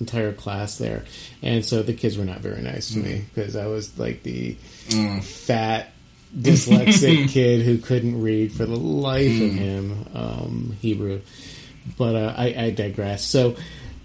entire 0.00 0.32
class 0.32 0.78
there, 0.78 1.04
and 1.42 1.64
so 1.64 1.82
the 1.82 1.92
kids 1.92 2.16
were 2.18 2.24
not 2.24 2.40
very 2.40 2.62
nice 2.62 2.90
to 2.92 2.98
me 2.98 3.22
because 3.34 3.56
I 3.56 3.66
was 3.66 3.90
like 3.98 4.22
the 4.22 4.56
Mm. 4.90 5.22
fat 5.22 5.92
dyslexic 6.38 7.28
kid 7.30 7.62
who 7.62 7.78
couldn't 7.78 8.20
read 8.20 8.52
for 8.52 8.66
the 8.66 8.76
life 8.76 9.30
Mm. 9.30 9.46
of 9.46 9.54
him 9.54 10.06
um, 10.14 10.76
Hebrew. 10.80 11.20
But 11.98 12.16
uh, 12.16 12.34
I, 12.36 12.46
I 12.58 12.70
digress. 12.70 13.22
So 13.24 13.56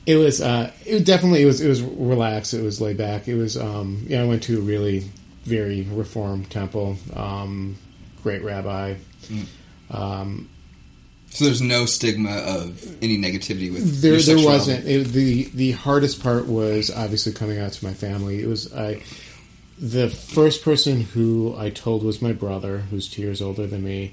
it 0.10 0.16
was 0.16 0.42
uh, 0.42 0.72
it 0.88 1.06
definitely 1.06 1.44
it 1.44 1.46
was 1.46 1.62
it 1.62 1.68
was 1.70 1.84
relaxed. 1.84 2.56
It 2.56 2.64
was 2.64 2.82
laid 2.82 2.98
back. 2.98 3.28
It 3.28 3.36
was 3.36 3.56
um, 3.56 4.06
yeah. 4.08 4.24
I 4.24 4.26
went 4.26 4.42
to 4.44 4.58
a 4.58 4.62
really 4.62 5.04
very 5.44 5.84
reformed 5.84 6.50
temple. 6.50 6.98
Um, 7.16 7.78
great 8.24 8.44
rabbi. 8.44 8.96
So 11.30 11.46
there's 11.46 11.62
no 11.62 11.86
stigma 11.86 12.32
of 12.32 13.04
any 13.04 13.20
negativity 13.20 13.72
with 13.72 14.02
there 14.02 14.20
there 14.20 14.44
wasn't 14.44 14.88
it, 14.88 15.10
the 15.10 15.44
the 15.54 15.74
hardest 15.74 16.24
part 16.24 16.48
was 16.48 16.90
obviously 16.90 17.32
coming 17.32 17.60
out 17.60 17.74
to 17.74 17.86
my 17.86 17.94
family 17.94 18.42
it 18.42 18.48
was 18.48 18.74
i 18.74 19.00
the 19.78 20.10
first 20.10 20.64
person 20.64 21.02
who 21.02 21.54
i 21.56 21.70
told 21.70 22.04
was 22.04 22.20
my 22.20 22.34
brother 22.34 22.80
who's 22.80 23.08
two 23.08 23.22
years 23.22 23.44
older 23.44 23.68
than 23.68 23.84
me 23.84 24.12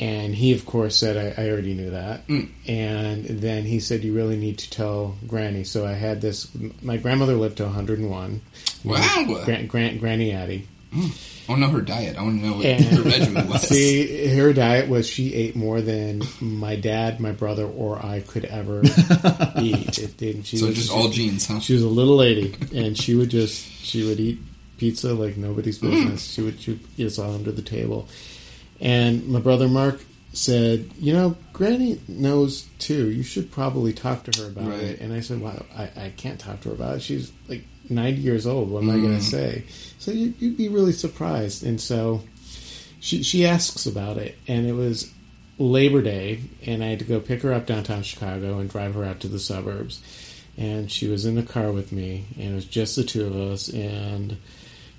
and 0.00 0.34
he 0.34 0.52
of 0.52 0.64
course 0.66 0.96
said 0.96 1.16
i, 1.16 1.42
I 1.42 1.50
already 1.50 1.74
knew 1.74 1.90
that 1.90 2.26
Mm. 2.28 2.48
and 2.66 3.24
then 3.26 3.64
he 3.64 3.80
said 3.80 4.04
you 4.04 4.14
really 4.14 4.36
need 4.36 4.58
to 4.58 4.70
tell 4.70 5.16
granny 5.26 5.64
so 5.64 5.86
i 5.86 5.92
had 5.92 6.20
this 6.20 6.48
my 6.82 6.96
grandmother 6.96 7.34
lived 7.34 7.56
to 7.58 7.64
101 7.64 8.40
Wow. 8.84 9.24
Gran, 9.44 9.66
gran, 9.66 9.98
granny 9.98 10.32
addie 10.32 10.68
I 10.90 10.96
want 11.52 11.60
to 11.62 11.66
know 11.66 11.68
her 11.68 11.80
diet. 11.82 12.16
I 12.16 12.22
want 12.22 12.40
to 12.40 12.46
know 12.46 12.56
what 12.56 12.64
And- 12.64 12.82
her 12.84 13.02
regimen 13.02 13.48
was. 13.50 13.60
See, 13.68 14.26
her 14.34 14.54
diet 14.54 14.88
was 14.88 15.06
she 15.06 15.34
ate 15.34 15.54
more 15.54 15.82
than 15.82 16.22
my 16.40 16.76
dad, 16.76 17.20
my 17.20 17.32
brother, 17.32 17.66
or 17.66 17.98
I 18.04 18.20
could 18.20 18.46
ever 18.46 18.80
eat. 19.60 19.98
It 19.98 20.16
didn't. 20.16 20.44
She 20.44 20.56
so 20.56 20.66
was 20.68 20.76
just 20.76 20.90
all 20.90 21.08
genes, 21.10 21.46
huh? 21.46 21.60
She 21.60 21.74
was 21.74 21.82
a 21.82 21.88
little 21.88 22.16
lady, 22.16 22.54
and 22.74 22.96
she 22.96 23.14
would 23.14 23.28
just 23.28 23.66
she 23.84 24.02
would 24.06 24.18
eat 24.18 24.38
pizza 24.78 25.12
like 25.12 25.36
nobody's 25.36 25.78
business. 25.78 26.32
She 26.32 26.40
would 26.40 26.58
she 26.58 26.70
would 26.72 26.80
eat 26.96 27.06
us 27.06 27.18
all 27.18 27.34
under 27.34 27.52
the 27.52 27.60
table. 27.62 28.08
And 28.80 29.26
my 29.28 29.40
brother 29.40 29.68
Mark 29.68 30.04
said, 30.32 30.90
"You 30.98 31.12
know, 31.12 31.36
Granny 31.52 32.00
knows 32.06 32.66
too. 32.78 33.10
You 33.10 33.22
should 33.22 33.50
probably 33.50 33.92
talk 33.92 34.24
to 34.24 34.42
her 34.42 34.48
about 34.48 34.68
Right. 34.68 34.80
it." 34.82 35.00
And 35.00 35.12
I 35.12 35.20
said, 35.20 35.40
"Well, 35.40 35.64
I, 35.76 35.90
I 35.96 36.12
can't 36.16 36.38
talk 36.38 36.60
to 36.62 36.68
her 36.68 36.74
about 36.74 36.96
it. 36.96 37.02
She's 37.02 37.32
like 37.48 37.64
ninety 37.88 38.20
years 38.20 38.46
old. 38.46 38.70
What 38.70 38.82
am 38.82 38.90
I 38.90 38.94
going 38.94 39.18
to 39.18 39.24
mm. 39.24 39.30
say?" 39.30 39.64
So 39.98 40.10
you, 40.10 40.34
you'd 40.38 40.56
be 40.56 40.68
really 40.68 40.92
surprised. 40.92 41.64
And 41.64 41.80
so 41.80 42.22
she 43.00 43.22
she 43.22 43.46
asks 43.46 43.86
about 43.86 44.16
it, 44.16 44.38
and 44.46 44.66
it 44.66 44.74
was 44.74 45.12
Labor 45.58 46.02
Day, 46.02 46.40
and 46.64 46.84
I 46.84 46.88
had 46.88 47.00
to 47.00 47.04
go 47.04 47.20
pick 47.20 47.42
her 47.42 47.52
up 47.52 47.66
downtown 47.66 48.02
Chicago 48.02 48.58
and 48.58 48.70
drive 48.70 48.94
her 48.94 49.04
out 49.04 49.20
to 49.20 49.28
the 49.28 49.40
suburbs. 49.40 50.00
And 50.56 50.90
she 50.90 51.06
was 51.06 51.24
in 51.24 51.36
the 51.36 51.42
car 51.42 51.70
with 51.70 51.92
me, 51.92 52.24
and 52.36 52.50
it 52.50 52.54
was 52.54 52.64
just 52.64 52.96
the 52.96 53.04
two 53.04 53.26
of 53.26 53.36
us. 53.36 53.68
And 53.68 54.36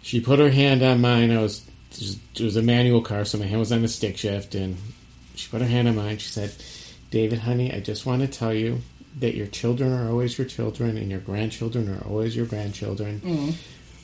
she 0.02 0.22
put 0.22 0.40
her 0.40 0.50
hand 0.50 0.82
on 0.84 1.02
mine. 1.02 1.32
I 1.32 1.42
was 1.42 1.69
it 1.92 2.42
was 2.42 2.56
a 2.56 2.62
manual 2.62 3.02
car, 3.02 3.26
so 3.26 3.38
my 3.38 3.46
hand 3.46 3.60
was 3.60 3.72
on 3.72 3.82
the 3.82 3.88
stick 3.88 4.18
shift, 4.18 4.56
and 4.56 4.78
she 5.36 5.50
put 5.50 5.62
her 5.62 5.68
hand 5.68 5.88
on 5.88 5.96
mine. 5.96 6.18
She 6.18 6.30
said, 6.30 6.54
"David, 7.12 7.40
honey, 7.40 7.74
I 7.74 7.80
just 7.80 8.06
want 8.06 8.22
to 8.22 8.28
tell 8.28 8.54
you 8.54 8.82
that 9.20 9.36
your 9.36 9.48
children 9.48 9.92
are 9.92 10.10
always 10.10 10.38
your 10.38 10.48
children, 10.48 10.98
and 10.98 11.10
your 11.10 11.20
grandchildren 11.20 11.90
are 11.90 12.06
always 12.08 12.36
your 12.36 12.46
grandchildren." 12.46 13.22
Mm. 13.24 13.54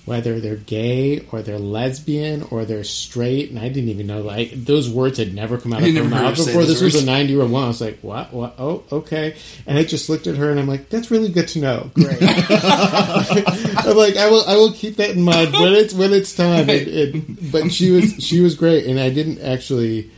Whether 0.05 0.39
they're 0.39 0.55
gay 0.55 1.25
or 1.31 1.41
they're 1.41 1.57
lesbian 1.59 2.43
or 2.51 2.63
they're 2.63 2.83
straight, 2.83 3.49
and 3.49 3.59
I 3.59 3.69
didn't 3.69 3.89
even 3.89 4.07
know 4.07 4.21
like 4.21 4.51
those 4.51 4.89
words 4.89 5.17
had 5.17 5.33
never 5.33 5.57
come 5.57 5.73
out 5.73 5.83
of 5.83 5.95
her 5.95 6.03
mouth 6.03 6.37
before. 6.37 6.63
those 6.63 6.79
This 6.79 6.81
was 6.81 7.01
a 7.01 7.05
ninety-year-old 7.05 7.51
one. 7.51 7.63
I 7.63 7.67
was 7.67 7.81
like, 7.81 7.99
what? 8.01 8.31
What? 8.31 8.55
Oh, 8.59 8.83
okay. 8.91 9.35
And 9.65 9.77
I 9.77 9.83
just 9.83 10.07
looked 10.07 10.27
at 10.27 10.37
her 10.37 10.51
and 10.51 10.59
I'm 10.59 10.67
like, 10.67 10.89
that's 10.89 11.09
really 11.09 11.29
good 11.29 11.47
to 11.49 11.59
know. 11.59 11.91
Great. 11.95 12.17
I'm 12.21 13.97
like, 13.97 14.15
I 14.15 14.29
will, 14.29 14.45
I 14.45 14.55
will 14.55 14.71
keep 14.73 14.97
that 14.97 15.11
in 15.11 15.21
mind 15.21 15.53
when 15.53 15.73
it's 15.73 15.93
when 15.93 16.13
it's 16.13 16.35
time. 16.35 16.69
It, 16.69 16.87
it, 16.87 17.51
but 17.51 17.71
she 17.71 17.91
was 17.91 18.13
she 18.19 18.41
was 18.41 18.55
great, 18.55 18.85
and 18.85 18.99
I 18.99 19.09
didn't 19.09 19.41
actually 19.41 20.11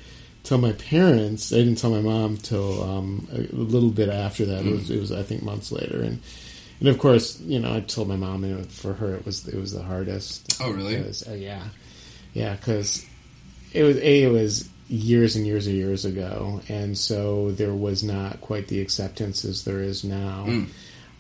tell 0.43 0.57
my 0.57 0.73
parents. 0.73 1.53
I 1.53 1.57
didn't 1.57 1.75
tell 1.75 1.91
my 1.91 2.01
mom 2.01 2.37
till 2.37 2.83
um, 2.83 3.27
a 3.31 3.55
little 3.55 3.89
bit 3.89 4.09
after 4.09 4.45
that. 4.45 4.65
It 4.65 4.71
was 4.71 4.89
it 4.89 4.99
was 4.99 5.11
I 5.11 5.23
think 5.23 5.43
months 5.43 5.71
later, 5.71 6.01
and 6.01 6.21
and 6.79 6.89
of 6.89 6.97
course 6.99 7.39
you 7.41 7.59
know 7.59 7.73
I 7.75 7.79
told 7.81 8.07
my 8.07 8.15
mom, 8.15 8.43
and 8.43 8.69
for 8.71 8.93
her 8.93 9.15
it 9.15 9.25
was 9.25 9.47
it 9.47 9.55
was 9.59 9.71
the 9.73 9.83
hardest. 9.83 10.57
Oh, 10.61 10.71
really? 10.71 11.01
Was, 11.01 11.27
uh, 11.27 11.33
yeah, 11.33 11.63
yeah, 12.33 12.55
because 12.55 13.05
it 13.73 13.83
was 13.83 13.97
a 13.97 14.23
it 14.23 14.31
was 14.31 14.69
years 14.89 15.35
and 15.35 15.45
years 15.45 15.67
and 15.67 15.75
years 15.75 16.05
ago, 16.05 16.61
and 16.69 16.97
so 16.97 17.51
there 17.51 17.73
was 17.73 18.03
not 18.03 18.39
quite 18.41 18.67
the 18.69 18.79
acceptance 18.81 19.43
as 19.45 19.63
there 19.65 19.81
is 19.81 20.03
now, 20.03 20.45
Mm. 20.47 20.67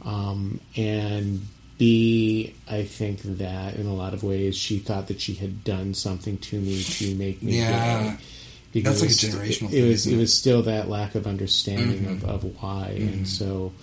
um, 0.03 0.59
and. 0.75 1.41
B, 1.79 2.55
I 2.67 2.85
think 2.85 3.21
that 3.37 3.75
in 3.75 3.85
a 3.85 3.93
lot 3.93 4.15
of 4.15 4.23
ways 4.23 4.57
she 4.57 4.79
thought 4.79 5.09
that 5.09 5.21
she 5.21 5.35
had 5.35 5.63
done 5.63 5.93
something 5.93 6.39
to 6.39 6.59
me 6.59 6.81
to 6.81 7.13
make 7.13 7.43
me 7.43 7.59
Yeah. 7.59 8.15
gay. 8.15 8.17
Because 8.71 8.99
That's 8.99 9.23
like 9.23 9.31
a 9.31 9.37
it 9.37 9.39
was- 9.47 9.51
generational 9.59 9.67
It, 9.67 9.71
thing, 9.81 9.87
was 9.89 10.07
it 10.07 10.13
it? 10.13 10.17
was 10.17 10.33
still 10.33 10.63
that 10.63 10.89
lack 10.89 11.13
of 11.13 11.27
understanding 11.27 12.05
Mhm. 12.05 12.11
of, 12.13 12.25
of 12.25 12.63
why, 12.63 12.87
and 12.97 13.27
so 13.27 13.73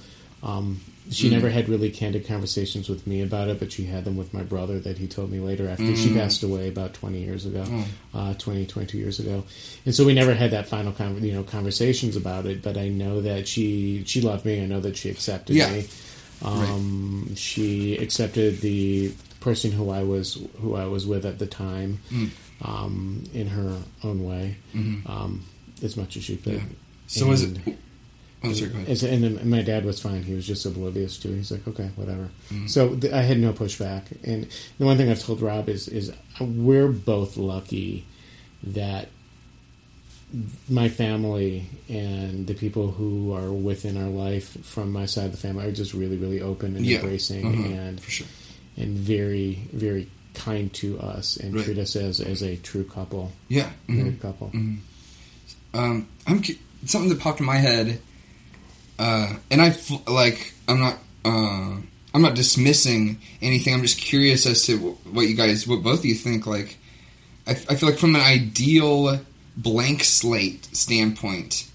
um, 0.42 0.80
she 1.10 1.28
never 1.30 1.50
had 1.50 1.68
really 1.68 1.90
candid 1.90 2.26
conversations 2.26 2.88
with 2.88 3.06
me 3.06 3.20
about 3.22 3.48
it, 3.48 3.58
but 3.58 3.70
she 3.72 3.84
had 3.84 4.04
them 4.04 4.16
with 4.16 4.32
my 4.32 4.42
brother 4.42 4.78
that 4.80 4.96
he 4.98 5.06
told 5.06 5.30
me 5.30 5.38
later 5.38 5.68
after 5.68 5.94
she 5.96 6.12
passed 6.14 6.42
away 6.42 6.68
about 6.68 6.94
20 6.94 7.18
years 7.22 7.44
ago, 7.44 7.64
uh, 8.14 8.32
20, 8.34 8.64
22 8.66 8.96
years 8.98 9.18
ago. 9.20 9.44
And 9.84 9.94
so 9.94 10.04
we 10.04 10.14
never 10.14 10.32
had 10.34 10.50
that 10.52 10.66
final 10.68 10.92
con- 10.92 11.22
you 11.22 11.32
know 11.32 11.42
conversations 11.42 12.16
about 12.16 12.46
it, 12.46 12.62
but 12.62 12.76
I 12.78 12.88
know 12.88 13.20
that 13.20 13.46
she 13.48 14.02
she 14.06 14.20
loved 14.22 14.44
me. 14.46 14.62
I 14.62 14.66
know 14.66 14.80
that 14.80 14.96
she 14.96 15.10
accepted 15.10 15.56
Yeah. 15.56 15.70
me. 15.72 15.86
Um, 16.42 17.34
She 17.36 17.96
accepted 17.96 18.60
the 18.60 19.12
person 19.40 19.72
who 19.72 19.90
I 19.90 20.02
was 20.02 20.38
who 20.60 20.74
I 20.74 20.86
was 20.86 21.06
with 21.06 21.24
at 21.26 21.38
the 21.38 21.46
time 21.46 22.00
Mm. 22.10 22.30
um, 22.62 23.24
in 23.34 23.46
her 23.48 23.78
own 24.02 24.24
way, 24.24 24.56
um, 25.06 25.44
as 25.82 25.96
much 25.96 26.16
as 26.16 26.24
she 26.24 26.36
could. 26.36 26.54
Mm-hmm. 26.54 26.68
Yeah. 26.68 27.18
So 27.20 27.26
was 27.26 27.42
it? 27.42 27.56
And- 28.44 28.52
Oh, 28.52 28.56
sorry, 28.56 28.70
go 28.70 28.76
ahead. 28.78 28.88
as- 28.90 29.02
and 29.02 29.24
then 29.24 29.48
my 29.48 29.62
dad 29.62 29.84
was 29.84 30.00
fine. 30.00 30.22
He 30.22 30.34
was 30.34 30.46
just 30.46 30.64
oblivious 30.66 31.18
to. 31.18 31.32
it. 31.32 31.36
He's 31.36 31.50
like, 31.50 31.66
okay, 31.68 31.90
whatever. 31.96 32.28
Mm-hmm. 32.52 32.66
So 32.68 32.94
th- 32.96 33.12
I 33.12 33.22
had 33.22 33.38
no 33.38 33.52
pushback. 33.52 34.02
And 34.22 34.46
the 34.78 34.86
one 34.86 34.96
thing 34.96 35.10
I've 35.10 35.22
told 35.22 35.40
Rob 35.40 35.68
is 35.68 35.88
is 35.88 36.12
we're 36.40 36.88
both 36.88 37.36
lucky 37.36 38.04
that 38.62 39.08
my 40.68 40.88
family 40.88 41.66
and 41.88 42.46
the 42.46 42.54
people 42.54 42.90
who 42.90 43.32
are 43.32 43.52
within 43.52 43.96
our 43.96 44.08
life 44.10 44.56
from 44.64 44.90
my 44.90 45.06
side 45.06 45.26
of 45.26 45.30
the 45.32 45.36
family 45.38 45.64
are 45.66 45.72
just 45.72 45.94
really, 45.94 46.16
really 46.16 46.40
open 46.40 46.74
and 46.76 46.84
Yeah. 46.84 46.98
embracing 46.98 47.44
Mhm. 47.44 47.78
and 47.78 48.00
For 48.00 48.10
sure. 48.10 48.26
and 48.76 48.96
very, 48.98 49.68
very 49.72 50.08
kind 50.34 50.72
to 50.72 50.98
us 50.98 51.36
and 51.36 51.54
Right. 51.54 51.64
treat 51.64 51.78
us 51.78 51.94
as 51.94 52.18
as 52.20 52.42
a 52.42 52.56
true 52.56 52.82
couple, 52.82 53.30
Yeah. 53.48 53.70
mhm. 53.88 53.94
married 53.96 54.20
couple. 54.20 54.50
Um, 55.72 56.08
I'm 56.26 56.42
something 56.86 57.08
that 57.10 57.20
popped 57.20 57.38
in 57.38 57.46
my 57.46 57.58
head, 57.58 58.00
uh, 58.98 59.34
and 59.50 59.60
I 59.60 59.76
like. 60.06 60.52
I'm 60.68 60.80
not. 60.80 60.98
Uh, 61.24 61.76
I'm 62.14 62.22
not 62.22 62.34
dismissing 62.34 63.20
anything. 63.42 63.74
I'm 63.74 63.82
just 63.82 63.98
curious 63.98 64.46
as 64.46 64.64
to 64.66 64.76
what 64.78 65.22
you 65.22 65.34
guys, 65.34 65.66
what 65.66 65.82
both 65.82 66.00
of 66.00 66.04
you 66.04 66.14
think. 66.14 66.46
Like, 66.46 66.78
I 67.46 67.54
feel 67.54 67.88
like 67.88 67.98
from 67.98 68.14
an 68.14 68.20
ideal 68.20 69.20
blank 69.56 70.04
slate 70.04 70.64
standpoint, 70.76 71.68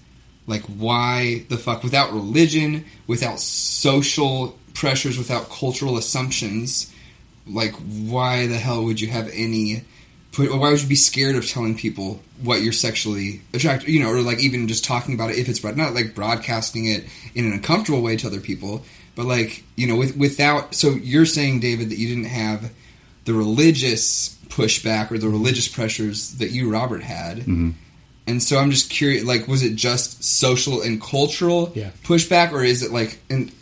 like 0.46 0.62
why 0.62 1.44
the 1.48 1.58
fuck 1.58 1.82
without 1.82 2.12
religion, 2.12 2.86
without 3.06 3.38
social 3.38 4.58
pressures, 4.72 5.18
without 5.18 5.50
cultural 5.50 5.98
assumptions, 5.98 6.92
like 7.46 7.74
why 7.74 8.46
the 8.46 8.56
hell 8.56 8.84
would 8.84 9.00
you 9.00 9.08
have 9.08 9.30
any 9.34 9.82
put, 10.32 10.50
why 10.50 10.70
would 10.70 10.82
you 10.82 10.88
be 10.88 10.94
scared 10.94 11.36
of 11.36 11.48
telling 11.48 11.76
people 11.76 12.20
what 12.42 12.62
you're 12.62 12.72
sexually 12.72 13.42
attracted 13.52 13.88
you 13.88 14.00
know 14.00 14.10
or 14.10 14.20
like 14.22 14.38
even 14.40 14.68
just 14.68 14.84
talking 14.84 15.14
about 15.14 15.30
it 15.30 15.38
if 15.38 15.48
it's 15.48 15.62
not 15.62 15.94
like 15.94 16.14
broadcasting 16.14 16.86
it 16.86 17.04
in 17.34 17.46
an 17.46 17.52
uncomfortable 17.52 18.00
way 18.02 18.16
to 18.16 18.26
other 18.26 18.40
people 18.40 18.82
but 19.14 19.26
like 19.26 19.64
you 19.76 19.86
know 19.86 19.96
with, 19.96 20.16
without 20.16 20.74
so 20.74 20.90
you're 20.90 21.26
saying 21.26 21.60
david 21.60 21.90
that 21.90 21.98
you 21.98 22.08
didn't 22.08 22.24
have 22.30 22.70
the 23.24 23.34
religious 23.34 24.36
pushback 24.48 25.10
or 25.10 25.18
the 25.18 25.28
religious 25.28 25.68
pressures 25.68 26.32
that 26.38 26.50
you 26.50 26.70
robert 26.70 27.02
had 27.02 27.38
mm-hmm. 27.38 27.70
and 28.26 28.42
so 28.42 28.58
i'm 28.58 28.70
just 28.70 28.90
curious 28.90 29.24
like 29.24 29.46
was 29.46 29.62
it 29.62 29.74
just 29.74 30.22
social 30.24 30.80
and 30.82 31.00
cultural 31.02 31.72
Yeah. 31.74 31.90
pushback 32.04 32.52
or 32.52 32.64
is 32.64 32.82
it 32.82 32.90
like 32.92 33.20
and 33.28 33.52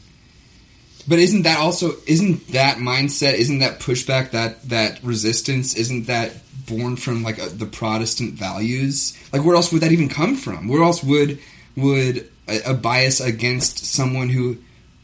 but 1.09 1.19
isn't 1.19 1.43
that 1.43 1.59
also 1.59 1.93
isn't 2.07 2.49
that 2.49 2.77
mindset 2.77 3.35
isn't 3.35 3.59
that 3.61 3.81
pushback 3.81 4.31
that 4.33 4.69
that 4.69 5.03
resistance 5.03 5.75
isn't 5.75 6.07
that 6.07 6.33
born 6.69 6.97
from 6.97 7.23
like 7.23 7.39
a, 7.39 7.49
the 7.49 7.67
Protestant 7.67 8.35
values? 8.35 9.19
Like 9.33 9.45
where 9.45 9.57
else 9.57 9.73
would 9.73 9.83
that 9.83 9.93
even 9.93 10.09
come 10.09 10.37
from? 10.37 10.69
Where 10.69 10.83
else 10.83 11.03
would 11.03 11.39
would 11.77 12.29
a, 12.47 12.71
a 12.71 12.75
bias 12.75 13.21
against 13.21 13.87
someone 13.87 14.29
who 14.29 14.59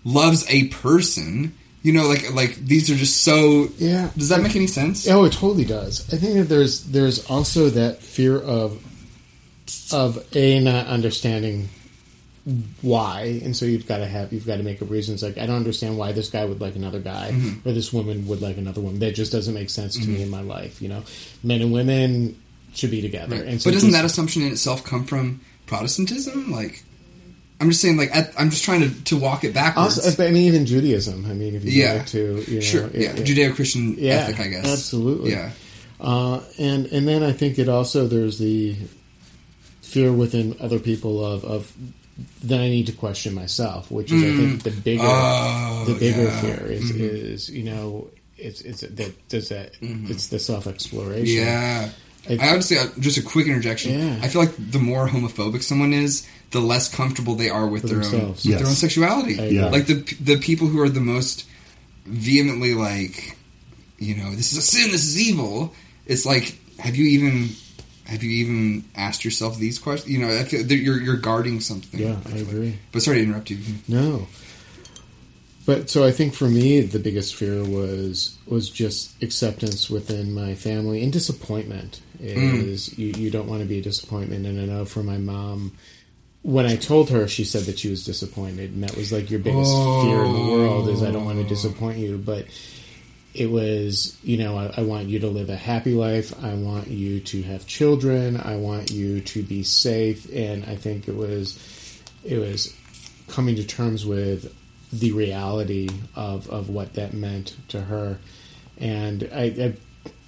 loves 0.05 0.45
a 0.49 0.69
person? 0.69 1.55
You 1.83 1.93
know, 1.93 2.07
like 2.07 2.33
like 2.33 2.55
these 2.57 2.91
are 2.91 2.95
just 2.95 3.23
so. 3.23 3.69
Yeah. 3.79 4.11
Does 4.17 4.29
that 4.29 4.43
make 4.43 4.57
any 4.57 4.67
sense? 4.67 5.09
Oh, 5.09 5.25
it 5.25 5.33
totally 5.33 5.65
does. 5.65 6.13
I 6.13 6.17
think 6.17 6.35
that 6.35 6.45
there's 6.45 6.85
there's 6.85 7.29
also 7.31 7.71
that 7.71 8.03
fear 8.03 8.39
of 8.39 8.83
of 9.93 10.25
a 10.35 10.61
not 10.61 10.87
understanding 10.87 11.69
why, 12.83 13.41
and 13.43 13.57
so 13.57 13.65
you've 13.65 13.87
got 13.87 13.99
to 13.99 14.07
have 14.07 14.33
you've 14.33 14.47
got 14.47 14.57
to 14.57 14.63
make 14.63 14.83
up 14.83 14.91
reasons. 14.91 15.23
Like 15.23 15.39
I 15.39 15.47
don't 15.47 15.57
understand 15.57 15.97
why 15.97 16.13
this 16.13 16.29
guy 16.29 16.45
would 16.45 16.61
like 16.61 16.77
another 16.77 17.01
guy, 17.01 17.31
Mm-hmm. 17.33 17.69
or 17.69 17.73
this 17.73 17.93
woman 17.93 18.27
would 18.29 18.43
like 18.43 18.59
another 18.59 18.81
woman. 18.83 19.01
That 19.01 19.15
just 19.15 19.33
doesn't 19.33 19.55
make 19.55 19.71
sense 19.71 19.97
to 19.99 20.07
me 20.09 20.23
in 20.23 20.29
my 20.31 20.43
life. 20.43 20.83
You 20.83 20.89
know, 20.89 21.03
men 21.43 21.63
and 21.63 21.73
women 21.73 22.41
should 22.75 22.91
be 22.91 23.01
together. 23.01 23.37
Right. 23.37 23.47
And 23.47 23.63
so 23.63 23.71
but 23.71 23.75
doesn't 23.75 23.93
that 23.93 24.05
assumption 24.05 24.43
in 24.43 24.53
itself 24.53 24.85
come 24.85 25.05
from 25.05 25.41
Protestantism? 25.67 26.51
Like, 26.51 26.83
I'm 27.61 27.71
just 27.71 27.81
saying, 27.81 27.97
like, 27.97 28.15
at, 28.15 28.33
I'm 28.39 28.51
just 28.51 28.65
trying 28.65 28.81
to, 28.81 29.05
to 29.05 29.17
walk 29.17 29.45
it 29.45 29.55
backwards. 29.55 29.97
also? 30.05 30.23
I 30.25 30.31
mean, 30.33 30.43
even 30.43 30.67
Judaism. 30.67 31.25
I 31.25 31.33
mean, 31.35 31.55
if 31.55 31.65
you 31.65 31.71
Yeah. 31.71 31.99
go 31.99 32.05
to 32.05 32.45
you 32.49 32.55
know, 32.57 32.61
sure, 32.61 32.87
it- 32.89 32.95
yeah, 32.97 33.11
it- 33.13 33.25
Judeo-Christian 33.25 33.95
Yeah, 33.97 34.15
ethic, 34.15 34.41
I 34.41 34.49
guess. 34.49 34.67
absolutely. 34.67 35.31
Yeah, 35.31 35.51
Uh, 36.01 36.41
and 36.59 36.87
and 36.87 37.07
then 37.09 37.23
I 37.23 37.33
think 37.33 37.59
it 37.59 37.69
also 37.69 38.07
there's 38.09 38.39
the 38.39 38.75
fear 39.81 40.13
within 40.13 40.57
other 40.61 40.81
people 40.81 41.25
of 41.25 41.45
of 41.45 41.73
then 42.43 42.61
I 42.61 42.69
need 42.69 42.87
to 42.87 42.93
question 42.93 43.35
myself, 43.35 43.91
which 43.91 44.13
is 44.13 44.23
I 44.23 44.27
think 44.37 44.61
mm. 44.61 44.63
the 44.63 44.71
bigger 44.71 45.03
Oh, 45.05 45.85
the 45.87 45.95
bigger 45.95 46.25
yeah. 46.25 46.41
fear 46.41 46.67
is 46.71 46.93
mm-hmm. 46.93 47.05
is 47.05 47.51
you 47.51 47.65
know 47.65 48.09
it's 48.39 48.61
it's 48.61 48.81
that 48.83 49.29
does 49.29 49.49
that 49.49 49.75
mm-hmm. 49.81 50.11
it's 50.11 50.29
the 50.29 50.39
self 50.39 50.67
exploration. 50.67 51.45
yeah. 51.45 51.91
I- 52.29 52.39
I 52.41 52.53
would 52.55 52.65
say 52.65 52.79
uh, 52.79 52.87
just 53.01 53.19
a 53.19 53.23
quick 53.23 53.47
interjection. 53.47 53.99
Yeah. 53.99 54.19
I 54.23 54.29
feel 54.29 54.41
like 54.41 54.55
the 54.57 54.79
more 54.79 55.07
homophobic 55.09 55.63
someone 55.63 55.93
is, 55.93 56.27
the 56.53 56.61
less 56.61 56.89
comfortable 56.89 57.35
they 57.35 57.51
are 57.51 57.67
with 57.67 57.83
With 57.83 57.91
their 57.93 57.99
own 58.03 58.11
themselves. 58.11 58.45
with 58.45 58.51
Yes. 58.53 58.61
their 58.61 58.69
own 58.69 58.75
sexuality. 58.77 59.39
I 59.41 59.47
Yeah. 59.49 59.67
Like 59.69 59.87
the 59.87 59.97
the 60.21 60.37
people 60.39 60.67
who 60.69 60.81
are 60.81 60.89
the 60.89 61.01
most 61.01 61.45
vehemently 62.07 62.73
like, 62.75 63.37
you 63.99 64.15
know, 64.17 64.31
this 64.35 64.53
is 64.53 64.59
a 64.59 64.63
sin, 64.63 64.91
this 64.91 65.05
is 65.05 65.21
evil. 65.21 65.75
It's 66.07 66.25
like, 66.25 66.57
have 66.79 66.97
you 66.97 67.05
even 67.07 67.51
have 68.07 68.23
you 68.23 68.31
even 68.31 68.85
asked 68.95 69.25
yourself 69.25 69.59
these 69.59 69.79
questions? 69.79 70.13
You 70.13 70.19
know, 70.21 70.47
you're 70.51 71.01
you're 71.01 71.17
guarding 71.17 71.61
something. 71.61 72.01
Yeah, 72.01 72.09
I 72.09 72.13
I 72.13 72.23
feel 72.23 72.33
like. 72.33 72.49
agree. 72.49 72.79
But 72.93 73.03
sorry 73.03 73.19
to 73.19 73.25
interrupt 73.25 73.51
you. 73.51 73.59
No. 73.89 74.27
But 75.67 75.89
so 75.89 76.05
I 76.05 76.11
think 76.11 76.35
for 76.35 76.49
me 76.49 76.83
the 76.83 76.99
biggest 76.99 77.35
fear 77.35 77.65
was 77.65 78.37
was 78.47 78.69
just 78.69 79.23
acceptance 79.23 79.89
within 79.89 80.35
my 80.35 80.55
family 80.55 81.03
and 81.03 81.13
disappointment 81.13 82.01
mm. 82.21 82.67
is 82.67 82.99
you, 82.99 83.13
you 83.17 83.31
don't 83.31 83.49
want 83.49 83.63
to 83.63 83.67
be 83.67 83.79
a 83.79 83.83
disappointment 83.83 84.47
and 84.47 84.61
I 84.61 84.67
know 84.67 84.85
for 84.85 85.03
my 85.03 85.17
mom 85.17 85.73
when 86.43 86.67
I 86.67 86.77
told 86.77 87.09
her 87.09 87.27
she 87.27 87.45
said 87.45 87.63
that 87.63 87.79
she 87.79 87.89
was 87.89 88.05
disappointed 88.05 88.73
and 88.73 88.85
that 88.85 88.95
was 88.95 89.11
like 89.11 89.31
your 89.31 89.41
biggest 89.41 89.73
fear 89.73 90.23
in 90.25 90.33
the 90.35 90.53
world 90.53 90.89
is 90.91 91.03
I 91.03 91.11
don't 91.11 91.25
want 91.25 91.39
to 91.39 91.47
oh. 91.47 91.49
disappoint 91.49 91.97
you 91.97 92.19
but 92.19 92.47
it 93.35 93.51
was 93.51 94.17
you 94.23 94.37
know 94.37 94.57
I, 94.57 94.73
I 94.79 94.83
want 94.83 95.09
you 95.09 95.19
to 95.21 95.29
live 95.29 95.51
a 95.51 95.57
happy 95.57 95.93
life. 95.93 96.33
I 96.43 96.55
want 96.55 96.87
you 96.87 97.21
to 97.21 97.43
have 97.43 97.67
children. 97.67 98.41
I 98.41 98.57
want 98.57 98.93
you 98.93 99.21
to 99.21 99.43
be 99.43 99.63
safe. 99.65 100.33
And 100.33 100.65
i 100.65 100.77
think 100.77 101.09
it 101.09 101.17
was 101.17 101.59
it 102.25 102.39
was 102.39 102.75
coming 103.29 103.57
to 103.57 103.65
terms 103.65 104.07
with 104.07 104.55
the 104.93 105.13
reality 105.13 105.89
of 106.15 106.49
of 106.49 106.71
what 106.71 106.95
that 106.95 107.13
meant 107.13 107.57
to 107.69 107.81
her. 107.81 108.19
And 108.79 109.29
i, 109.35 109.43
I 109.43 109.75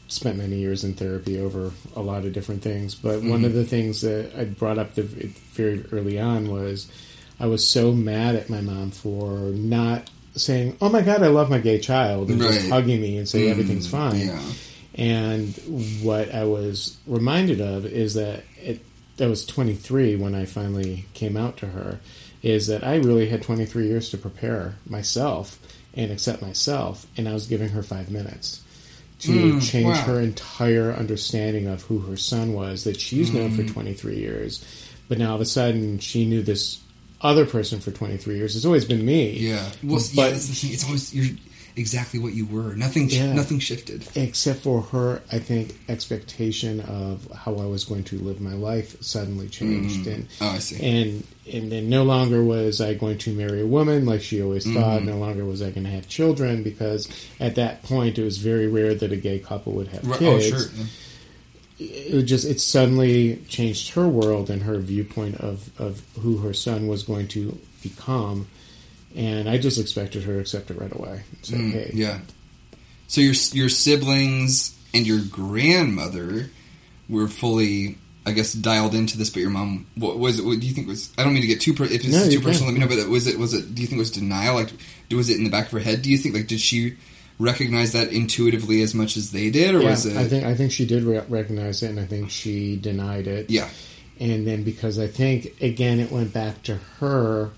spent 0.08 0.38
many 0.38 0.56
years 0.56 0.84
in 0.84 0.94
therapy 0.94 1.40
over 1.40 1.72
a 1.96 2.00
lot 2.00 2.24
of 2.24 2.32
different 2.32 2.62
things. 2.62 2.94
But 2.94 3.20
one 3.20 3.24
mm-hmm. 3.24 3.44
of 3.46 3.52
the 3.54 3.64
things 3.64 4.00
that 4.00 4.32
i 4.36 4.44
brought 4.44 4.78
up 4.78 4.96
the, 4.96 5.02
very 5.02 5.84
early 5.92 6.18
on 6.18 6.50
was 6.50 6.90
i 7.38 7.46
was 7.46 7.68
so 7.68 7.92
mad 7.92 8.34
at 8.34 8.50
my 8.50 8.60
mom 8.60 8.90
for 8.90 9.38
not 9.52 10.10
saying 10.36 10.76
oh 10.80 10.88
my 10.88 11.00
god 11.02 11.22
i 11.22 11.26
love 11.28 11.48
my 11.50 11.58
gay 11.58 11.78
child 11.78 12.30
and 12.30 12.40
just 12.40 12.68
hugging 12.68 13.00
me 13.00 13.16
and 13.18 13.28
say 13.28 13.48
everything's 13.48 13.86
fine 13.86 14.28
Yeah. 14.28 14.42
and 14.94 15.54
what 16.02 16.34
I 16.34 16.44
was 16.44 16.96
reminded 17.06 17.60
of 17.60 17.84
is 17.86 18.14
that 18.14 18.44
it, 18.62 18.80
I 19.20 19.26
was 19.26 19.44
23 19.46 20.16
when 20.16 20.34
I 20.34 20.44
finally 20.46 21.04
came 21.14 21.36
out 21.36 21.56
to 21.58 21.66
her. 21.66 22.00
Is 22.42 22.66
that 22.68 22.84
I 22.84 22.96
really 22.96 23.28
had 23.28 23.42
23 23.42 23.86
years 23.88 24.10
to 24.10 24.18
prepare 24.18 24.76
myself 24.88 25.58
and 25.94 26.12
accept 26.12 26.42
myself, 26.42 27.06
and 27.16 27.28
I 27.28 27.32
was 27.34 27.46
giving 27.46 27.70
her 27.70 27.82
five 27.82 28.10
minutes 28.10 28.62
to 29.20 29.32
Mm, 29.32 29.62
change 29.70 29.86
wow. 29.86 30.02
her 30.02 30.20
entire 30.20 30.92
understanding 30.92 31.66
of 31.66 31.82
who 31.82 31.98
her 32.00 32.16
son 32.18 32.52
was 32.52 32.84
that 32.84 33.00
she's 33.00 33.32
known 33.32 33.50
Mm. 33.52 33.56
for 33.56 33.72
23 33.72 34.16
years, 34.18 34.62
but 35.08 35.18
now 35.18 35.30
all 35.30 35.34
of 35.36 35.40
a 35.40 35.46
sudden 35.46 35.98
she 35.98 36.24
knew 36.26 36.42
this 36.42 36.78
other 37.22 37.46
person 37.46 37.80
for 37.80 37.90
23 37.90 38.36
years. 38.36 38.56
It's 38.56 38.64
always 38.66 38.84
been 38.84 39.04
me. 39.04 39.30
Yeah. 39.38 39.70
Well, 39.82 39.96
But- 40.00 40.12
yeah, 40.14 40.30
that's 40.30 40.48
the 40.48 40.54
thing. 40.54 40.72
It's 40.72 40.84
always 40.84 41.14
you're 41.14 41.36
exactly 41.76 42.18
what 42.18 42.32
you 42.32 42.46
were. 42.46 42.74
Nothing. 42.74 43.10
Yeah. 43.10 43.32
Nothing 43.34 43.58
shifted. 43.58 44.06
except 44.14 44.60
for 44.60 44.80
her 44.82 45.20
i 45.30 45.38
think 45.38 45.76
expectation 45.90 46.80
of 46.80 47.30
how 47.34 47.54
i 47.56 47.66
was 47.66 47.84
going 47.84 48.02
to 48.04 48.16
live 48.18 48.40
my 48.40 48.54
life 48.54 48.96
suddenly 49.02 49.46
changed 49.48 50.06
and 50.06 50.26
Oh, 50.40 50.48
I 50.48 50.58
see. 50.58 50.76
and 50.82 51.24
and 51.52 51.70
then 51.70 51.88
no 51.90 52.02
longer 52.04 52.42
was 52.42 52.80
i 52.80 52.94
going 52.94 53.18
to 53.18 53.32
marry 53.34 53.60
a 53.60 53.66
woman 53.66 54.06
like 54.06 54.22
she 54.22 54.40
always 54.42 54.64
thought 54.64 55.00
Mm-hmm. 55.00 55.06
no 55.10 55.18
longer 55.18 55.44
was 55.44 55.60
i 55.60 55.70
going 55.70 55.84
to 55.84 55.90
have 55.90 56.08
children 56.08 56.62
because 56.62 57.08
at 57.40 57.56
that 57.56 57.82
point 57.82 58.18
it 58.18 58.24
was 58.24 58.38
very 58.38 58.68
rare 58.68 58.94
that 58.94 59.12
a 59.12 59.16
gay 59.16 59.38
couple 59.38 59.72
would 59.74 59.88
have 59.88 60.06
Right, 60.08 60.22
oh, 60.22 60.38
kids 60.38 60.46
sure. 60.48 60.86
It 61.78 62.22
just 62.22 62.46
it 62.46 62.60
suddenly 62.60 63.42
changed 63.48 63.90
her 63.94 64.08
world 64.08 64.48
and 64.50 64.62
her 64.62 64.78
viewpoint 64.78 65.36
of 65.40 65.70
of 65.78 66.02
who 66.20 66.38
her 66.38 66.54
son 66.54 66.86
was 66.86 67.02
going 67.02 67.28
to 67.28 67.58
become 67.82 68.46
and 69.14 69.48
I 69.48 69.58
just 69.58 69.78
expected 69.78 70.22
her 70.24 70.34
to 70.34 70.40
accept 70.40 70.70
it 70.70 70.78
right 70.80 70.94
away. 70.94 71.22
Hey, 71.46 71.56
Mm, 71.56 71.90
Yeah. 71.94 72.18
So 73.08 73.20
your 73.20 73.34
your 73.52 73.68
siblings 73.68 74.74
and 74.94 75.06
your 75.06 75.20
grandmother 75.30 76.50
were 77.08 77.28
fully, 77.28 77.98
I 78.24 78.32
guess, 78.32 78.52
dialed 78.52 78.94
into 78.94 79.16
this, 79.18 79.30
but 79.30 79.40
your 79.40 79.50
mom, 79.50 79.86
what 79.94 80.18
was 80.18 80.38
it? 80.38 80.44
What 80.44 80.58
do 80.60 80.66
you 80.66 80.72
think 80.74 80.88
was? 80.88 81.12
I 81.18 81.24
don't 81.24 81.32
mean 81.34 81.42
to 81.42 81.48
get 81.48 81.60
too. 81.60 81.72
Per, 81.74 81.84
if 81.84 81.92
it's 81.92 82.06
No, 82.08 82.28
too 82.28 82.40
personal, 82.40 82.72
can. 82.72 82.80
let 82.80 82.88
me 82.90 82.96
know. 82.96 83.02
But 83.04 83.10
was 83.10 83.26
it? 83.26 83.38
Was 83.38 83.54
it? 83.54 83.74
Do 83.74 83.82
you 83.82 83.86
think 83.86 83.98
it 83.98 84.00
was 84.00 84.10
denial? 84.10 84.54
Like, 84.54 84.70
was 85.12 85.28
it 85.30 85.36
in 85.36 85.44
the 85.44 85.50
back 85.50 85.66
of 85.66 85.72
her 85.72 85.78
head? 85.78 86.02
Do 86.02 86.10
you 86.10 86.18
think 86.18 86.34
like 86.34 86.46
did 86.46 86.60
she 86.60 86.96
recognize 87.38 87.92
that 87.92 88.12
intuitively 88.12 88.82
as 88.82 88.94
much 88.94 89.16
as 89.16 89.30
they 89.32 89.50
did, 89.50 89.74
or 89.74 89.80
Yeah, 89.82 89.90
was 89.90 90.06
it? 90.06 90.16
I 90.16 90.24
think 90.28 90.44
I 90.44 90.54
think 90.54 90.72
she 90.72 90.86
did 90.86 91.02
re- 91.04 91.22
recognize 91.28 91.82
it, 91.82 91.90
and 91.90 92.00
I 92.00 92.06
think 92.06 92.30
she 92.30 92.76
denied 92.76 93.26
it. 93.26 93.50
yeah. 93.50 93.68
and 94.18 94.46
then 94.46 94.62
because 94.62 94.98
I 94.98 95.06
think 95.08 95.60
again 95.60 96.00
it 96.00 96.10
went 96.10 96.32
back 96.32 96.62
to 96.64 96.76
her 97.00 97.50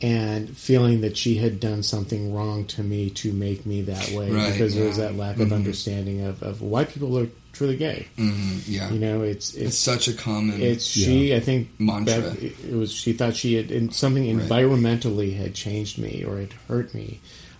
and 0.00 0.56
feeling 0.56 1.00
that 1.00 1.16
she 1.16 1.34
had 1.36 1.58
done 1.58 1.82
something 1.82 2.32
wrong 2.32 2.64
to 2.66 2.82
me 2.84 3.10
to 3.10 3.32
make 3.32 3.66
me 3.66 3.82
that 3.82 4.10
way 4.12 4.30
Right, 4.30 4.52
because 4.52 4.74
there 4.76 4.86
was 4.86 4.96
that 4.98 5.16
lack 5.16 5.40
of 5.40 5.52
understanding 5.52 6.20
of, 6.24 6.40
of 6.42 6.62
why 6.62 6.84
people 6.84 7.18
are 7.18 7.26
truly 7.52 7.76
gay. 7.76 8.06
hmm 8.16 8.58
yeah. 8.66 8.88
You 8.90 9.00
know, 9.00 9.22
it's 9.22 9.54
it's 9.54 9.68
it's 9.68 9.78
such 9.78 10.06
a 10.06 10.12
common. 10.12 10.62
it's 10.62 10.84
she. 10.84 11.34
I 11.34 11.40
think 11.40 11.68
Mantra. 11.80 12.20
back- 12.30 12.42
it 12.42 12.54
it 12.70 12.74
was 12.76 12.92
she 12.92 13.12
thought 13.12 13.34
she 13.34 13.54
had 13.54 13.70
and 13.72 13.92
something 13.92 14.24
Right. 14.38 14.48
environmentally 14.48 15.36
had 15.36 15.54
changed 15.54 15.98
me 15.98 16.24
or 16.24 16.38
had 16.38 16.52
hurt 16.68 16.94
me 16.94 17.18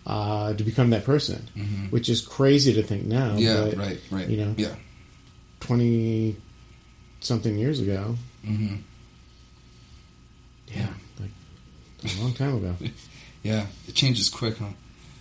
uh, 0.09 0.55
to 0.55 0.65
become 0.65 0.91
that 0.91 1.05
person, 1.05 1.47
which 1.91 2.09
is 2.09 2.21
crazy 2.21 2.73
to 2.75 2.83
think 2.83 3.05
now. 3.05 3.29
Mm-hmm. 3.31 3.39
yeah. 3.39 3.65
but, 3.67 3.77
right. 3.79 4.01
Right. 4.11 4.29
you 4.29 4.37
know, 4.39 4.55
Yeah. 4.57 4.75
twenty 5.61 6.37
something 7.21 7.57
years 7.59 7.79
ago. 7.81 8.17
hmm 8.45 8.77
Yeah, 10.69 10.87
like 11.21 11.31
a 12.19 12.21
long 12.23 12.33
time 12.35 12.57
ago. 12.57 12.75
Yeah. 13.45 13.67
It 13.87 13.95
changes 13.95 14.29
quick, 14.29 14.59
huh? 14.59 14.67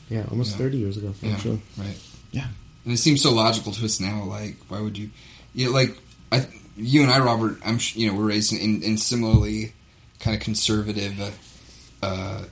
Yeah, 0.10 0.26
almost 0.32 0.52
Yeah. 0.52 0.58
thirty 0.58 0.78
years 0.78 0.97
ago. 0.97 1.13
Yeah. 1.21 1.34
Actually, 1.34 1.62
Right. 1.78 1.97
Yeah. 2.32 2.47
And 2.84 2.93
it 2.93 2.97
seems 2.97 3.21
so 3.21 3.32
logical 3.32 3.71
to 3.73 3.86
us 3.86 4.00
now. 4.00 4.23
Like, 4.23 4.58
why 4.69 4.82
would 4.82 4.97
you? 4.97 5.12
Yeah, 5.54 5.69
like 5.69 5.97
I, 6.32 6.47
you 6.76 7.04
and 7.04 7.12
I, 7.12 7.19
Robert. 7.19 7.58
I'm, 7.63 7.78
you 7.93 8.08
know, 8.08 8.17
we're 8.17 8.26
raised 8.26 8.52
in, 8.54 8.82
in 8.82 8.97
similarly 8.97 9.73
kind 10.19 10.36
of 10.36 10.41
conservative. 10.41 11.19
Uh, 11.21 12.06
uh, 12.06 12.43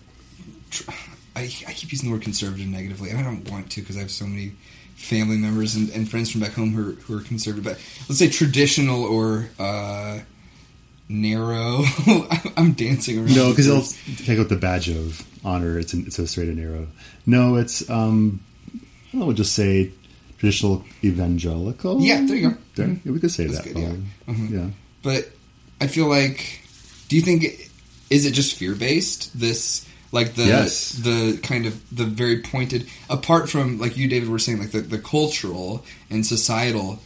I, 1.35 1.41
I 1.67 1.73
keep 1.73 1.91
using 1.91 2.09
the 2.09 2.13
word 2.15 2.23
conservative 2.23 2.67
negatively, 2.67 3.09
and 3.09 3.19
I 3.19 3.23
don't 3.23 3.49
want 3.51 3.69
to 3.71 3.81
because 3.81 3.97
I 3.97 4.01
have 4.01 4.11
so 4.11 4.25
many 4.25 4.53
family 4.95 5.37
members 5.37 5.75
and, 5.75 5.89
and 5.89 6.09
friends 6.09 6.31
from 6.31 6.41
back 6.41 6.53
home 6.53 6.71
who 6.71 6.91
are, 6.91 6.93
who 6.93 7.17
are 7.17 7.21
conservative. 7.21 7.63
But 7.63 7.79
let's 8.07 8.19
say 8.19 8.29
traditional 8.29 9.03
or 9.03 9.49
uh, 9.59 10.19
narrow. 11.09 11.83
I'm 12.57 12.73
dancing 12.73 13.19
around. 13.19 13.35
No, 13.35 13.49
because 13.49 13.67
it'll 13.67 14.15
take 14.25 14.39
out 14.39 14.49
the 14.49 14.55
badge 14.55 14.89
of 14.89 15.25
honor. 15.43 15.77
It's 15.77 15.93
an, 15.93 16.05
it's 16.07 16.19
a 16.19 16.27
straight 16.27 16.47
and 16.47 16.57
narrow. 16.57 16.87
No, 17.25 17.55
it's 17.55 17.87
um, 17.89 18.39
I 18.73 18.79
don't 19.11 19.19
know. 19.21 19.25
We'll 19.27 19.35
just 19.35 19.53
say 19.53 19.91
traditional 20.37 20.83
evangelical. 21.03 22.01
Yeah, 22.01 22.25
there 22.25 22.35
you 22.35 22.49
go. 22.51 22.57
There, 22.75 22.87
yeah, 22.87 23.11
we 23.11 23.19
could 23.19 23.31
say 23.31 23.47
That's 23.47 23.63
that. 23.65 23.73
good, 23.73 23.81
yeah. 24.27 24.33
Mhm. 24.33 24.51
yeah. 24.51 24.69
but 25.01 25.29
I 25.81 25.87
feel 25.87 26.07
like, 26.07 26.61
do 27.09 27.15
you 27.15 27.21
think 27.21 27.69
is 28.09 28.25
it 28.25 28.31
just 28.31 28.55
fear 28.55 28.75
based? 28.75 29.37
This 29.37 29.87
like 30.15 30.33
the 30.35 30.45
Yes. 30.45 30.91
the 30.91 31.37
kind 31.43 31.65
of 31.65 31.73
the 31.95 32.05
very 32.05 32.39
pointed 32.41 32.87
apart 33.09 33.49
from 33.49 33.77
like 33.77 33.97
you, 33.97 34.07
David, 34.07 34.29
were 34.29 34.39
saying 34.39 34.59
like 34.59 34.71
the, 34.71 34.81
the 34.81 34.97
cultural 34.97 35.83
and 36.09 36.25
societal 36.25 36.99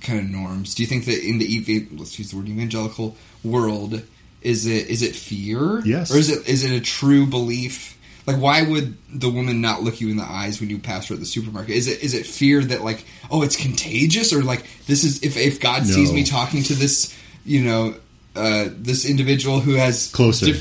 kind 0.00 0.18
of 0.18 0.26
norms. 0.28 0.74
Do 0.74 0.82
you 0.82 0.86
think 0.86 1.06
that 1.06 1.18
in 1.26 1.38
the 1.38 1.48
ev- 1.56 1.98
let's 1.98 2.18
use 2.18 2.30
the 2.30 2.36
word 2.36 2.48
evangelical 2.48 3.16
world 3.42 4.02
is 4.42 4.66
it 4.66 4.88
is 4.88 5.02
it 5.02 5.14
fear? 5.16 5.80
Yes. 5.84 6.12
or 6.12 6.18
is 6.18 6.28
it 6.30 6.48
is 6.48 6.64
it 6.64 6.72
a 6.72 6.80
true 6.80 7.26
belief? 7.26 7.94
Like, 8.26 8.36
why 8.36 8.60
would 8.62 8.96
the 9.08 9.30
woman 9.30 9.62
not 9.62 9.82
look 9.82 10.02
you 10.02 10.10
in 10.10 10.18
the 10.18 10.30
eyes 10.40 10.60
when 10.60 10.68
you 10.68 10.78
pass 10.78 11.08
her 11.08 11.14
at 11.14 11.20
the 11.20 11.26
supermarket? 11.26 11.74
Is 11.74 11.88
it 11.88 12.02
is 12.02 12.12
it 12.12 12.26
fear 12.26 12.62
that 12.62 12.84
like, 12.84 13.04
oh, 13.30 13.42
it's 13.42 13.56
contagious, 13.56 14.32
or 14.34 14.42
like 14.42 14.64
this 14.86 15.02
is 15.02 15.22
if 15.22 15.36
if 15.36 15.60
God 15.60 15.86
sees 15.86 16.12
me 16.12 16.24
talking 16.24 16.62
to 16.64 16.74
this, 16.74 17.16
you 17.46 17.62
know, 17.64 17.94
uh, 18.36 18.68
this 18.70 19.08
individual 19.08 19.60
who 19.60 19.74
has 19.74 20.10
Closer. 20.12 20.52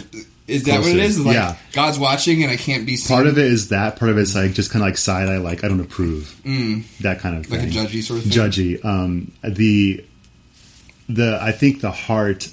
Is 0.47 0.63
that 0.63 0.79
what 0.79 0.89
it 0.91 0.97
is? 0.97 1.15
Closer. 1.15 1.27
Like 1.27 1.35
Yeah. 1.35 1.55
God's 1.73 1.99
watching 1.99 2.41
and 2.43 2.51
I 2.51 2.55
can't 2.57 2.85
be 2.85 2.95
seen. 2.95 3.13
Part 3.15 3.27
of 3.27 3.37
it 3.37 3.45
is 3.45 3.69
that. 3.69 3.97
Part 3.97 4.11
of 4.11 4.17
it's 4.17 4.33
like 4.35 4.53
just 4.53 4.71
kind 4.71 4.81
of 4.83 4.87
like 4.87 4.97
side 4.97 5.27
eye, 5.29 5.37
like 5.37 5.63
I 5.63 5.67
don't 5.67 5.79
approve. 5.81 6.33
That 7.01 7.19
kind 7.19 7.35
of 7.37 7.47
Mm. 7.47 7.51
like 7.51 7.61
a 7.63 7.65
judgy 7.65 8.01
sort 8.03 8.19
of 8.19 8.25
thing. 8.25 8.31
judgy. 8.33 8.83
Um, 8.85 9.31
the 9.43 10.03
the 11.09 11.39
I 11.41 11.51
think 11.51 11.81
the 11.81 11.91
heart 11.91 12.49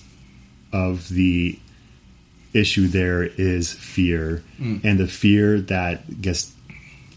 of 0.72 1.09
the 1.09 1.59
issue 2.52 2.87
there 2.87 3.24
is 3.24 3.72
fear, 3.72 4.42
Mm. 4.61 4.80
and 4.85 4.98
the 4.98 5.07
fear 5.09 5.61
that 5.62 6.20
gets 6.22 6.52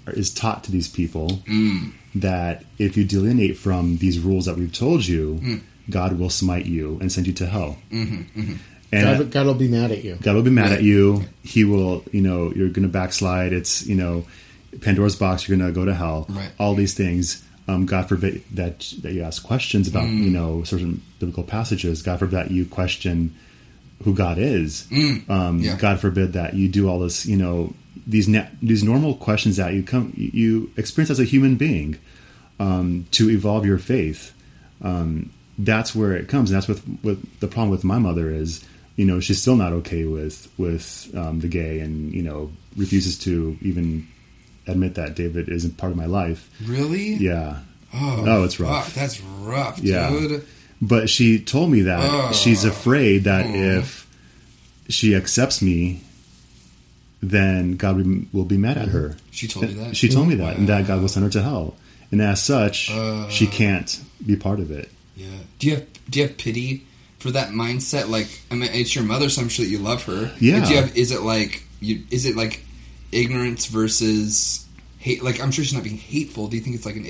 is 0.08 0.32
taught 0.32 0.64
to 0.64 0.72
these 0.72 0.88
people 0.88 1.44
Mm. 1.48 1.92
that 2.16 2.66
if 2.80 2.96
you 2.98 3.04
delineate 3.04 3.58
from 3.58 3.98
these 3.98 4.20
rules 4.20 4.46
that 4.46 4.58
we've 4.58 4.72
told 4.72 5.06
you, 5.06 5.40
Mm. 5.44 5.60
God 5.90 6.18
will 6.20 6.30
smite 6.30 6.66
you 6.66 6.98
and 7.02 7.12
send 7.12 7.28
you 7.28 7.34
to 7.34 7.46
hell. 7.46 7.78
Mm-hmm, 7.92 8.54
And 8.92 9.18
God, 9.20 9.32
God 9.32 9.46
will 9.48 9.54
be 9.56 9.68
mad 9.68 9.92
at 9.92 10.04
you. 10.04 10.18
God 10.22 10.36
will 10.36 10.44
be 10.44 10.50
mad 10.50 10.72
at 10.72 10.82
you. 10.84 11.24
He 11.44 11.64
will, 11.66 12.04
you 12.12 12.22
know, 12.22 12.52
you're 12.56 12.70
going 12.70 12.84
to 12.88 12.92
backslide. 12.92 13.52
It's, 13.54 13.86
you 13.86 13.96
know, 13.96 14.26
Pandora's 14.82 15.16
box. 15.16 15.48
You're 15.48 15.58
going 15.58 15.74
to 15.74 15.78
go 15.78 15.86
to 15.86 15.94
hell. 15.94 16.26
Right. 16.30 16.50
All 16.60 16.74
these 16.76 16.94
things. 16.94 17.44
Um, 17.68 17.86
God 17.86 18.08
forbid 18.08 18.44
that 18.54 18.80
that 19.02 19.12
you 19.12 19.24
ask 19.24 19.44
questions 19.44 19.90
about, 19.90 20.06
Mm. 20.06 20.24
you 20.24 20.30
know, 20.30 20.64
certain 20.64 21.02
biblical 21.20 21.44
passages. 21.44 22.02
God 22.02 22.20
forbid 22.20 22.36
that 22.36 22.52
you 22.52 22.66
question 22.66 23.36
who 24.06 24.14
God 24.14 24.38
is. 24.38 24.88
Um, 25.28 25.60
Yeah. 25.60 25.76
God 25.78 26.00
forbid 26.00 26.32
that 26.34 26.54
you 26.54 26.70
do 26.70 26.88
all 26.88 27.00
this, 27.00 27.26
you 27.26 27.36
know, 27.36 27.74
these 28.06 28.30
na- 28.30 28.46
these 28.62 28.84
normal 28.86 29.16
questions 29.16 29.58
that 29.58 29.74
you 29.74 29.84
come 29.84 30.14
you 30.16 30.72
experience 30.78 31.10
as 31.10 31.20
a 31.20 31.26
human 31.26 31.56
being 31.58 31.98
um, 32.58 33.06
to 33.12 33.30
evolve 33.30 33.66
your 33.66 33.78
faith. 33.80 34.32
Um, 34.82 35.32
that's 35.60 35.94
where 35.94 36.14
it 36.16 36.30
comes, 36.30 36.52
and 36.52 36.56
that's 36.56 36.70
what 36.70 36.78
what 37.02 37.18
the 37.42 37.48
problem 37.48 37.70
with 37.70 37.84
my 37.84 38.00
mother 38.00 38.30
is. 38.30 38.64
You 38.98 39.06
know, 39.06 39.20
she's 39.22 39.42
still 39.42 39.56
not 39.56 39.72
okay 39.74 40.04
with 40.06 40.50
with 40.58 41.10
um, 41.16 41.40
the 41.40 41.48
gay, 41.48 41.80
and 41.80 42.12
you 42.14 42.22
know, 42.24 42.52
refuses 42.76 43.18
to 43.20 43.58
even 43.62 44.08
admit 44.68 44.96
that 44.96 45.16
David 45.16 45.48
isn't 45.50 45.78
part 45.78 45.92
of 45.94 45.98
my 45.98 46.08
life. 46.08 46.50
Really? 46.66 47.14
Yeah, 47.14 47.60
Oh, 47.94 48.26
Oh, 48.28 48.44
it's 48.44 48.60
rough. 48.60 48.86
fuck, 48.88 48.94
that's 48.96 49.22
rough, 49.22 49.80
Yeah. 49.80 50.10
dude. 50.10 50.44
but 50.82 51.10
she 51.10 51.40
told 51.40 51.72
me 51.72 51.82
that 51.84 52.00
Oh. 52.02 52.32
she's 52.34 52.64
afraid 52.66 53.24
that 53.24 53.46
Oh. 53.46 53.80
if 53.80 54.06
she 54.90 55.16
accepts 55.16 55.62
me, 55.62 56.02
then 57.22 57.76
God 57.78 58.06
will- 58.34 58.46
be 58.46 58.58
mad 58.58 58.78
at 58.78 58.90
her. 58.90 59.16
She 59.32 59.48
told 59.48 59.70
you 59.70 59.76
that. 59.76 59.96
She 59.96 60.10
told 60.10 60.28
me 60.28 60.36
that, 60.36 60.58
and 60.58 60.68
that 60.70 60.86
God 60.88 61.02
will 61.02 61.08
send 61.10 61.24
her 61.24 61.30
to 61.32 61.42
hell. 61.44 61.76
And 62.12 62.22
as 62.22 62.42
such, 62.44 62.90
Uh. 62.92 63.28
she 63.30 63.48
can't 63.48 64.00
be 64.26 64.36
part 64.36 64.60
of 64.60 64.70
it. 64.72 64.90
Yeah. 65.16 65.28
Do 65.60 65.68
you 65.68 65.74
have 65.76 65.86
Do 66.10 66.20
you 66.20 66.28
have 66.28 66.38
pity 66.38 66.84
for 67.20 67.32
that 67.32 67.50
mindset? 67.50 68.10
Like, 68.10 68.28
I 68.52 68.56
mean, 68.56 68.70
it's 68.74 68.94
your 68.96 69.04
mother, 69.04 69.30
so 69.30 69.42
I'm 69.42 69.50
sure 69.50 69.66
that 69.66 69.72
you 69.72 69.80
love 69.80 70.04
her. 70.04 70.34
Yeah. 70.40 70.64
Do 70.66 70.72
you 70.74 70.82
have? 70.82 70.96
Is 70.98 71.12
it 71.12 71.22
like 71.22 71.64
you? 71.80 72.04
Is 72.12 72.26
it 72.26 72.36
like 72.36 72.64
ignorance 73.12 73.66
versus 73.68 74.66
hate? 75.00 75.24
Like, 75.24 75.42
I'm 75.42 75.52
sure 75.52 75.64
she's 75.64 75.74
not 75.74 75.84
being 75.84 75.98
hateful. 75.98 76.48
Do 76.48 76.58
you 76.58 76.64
think 76.64 76.76
it's 76.76 76.86
like 76.86 76.96
an? 76.96 77.06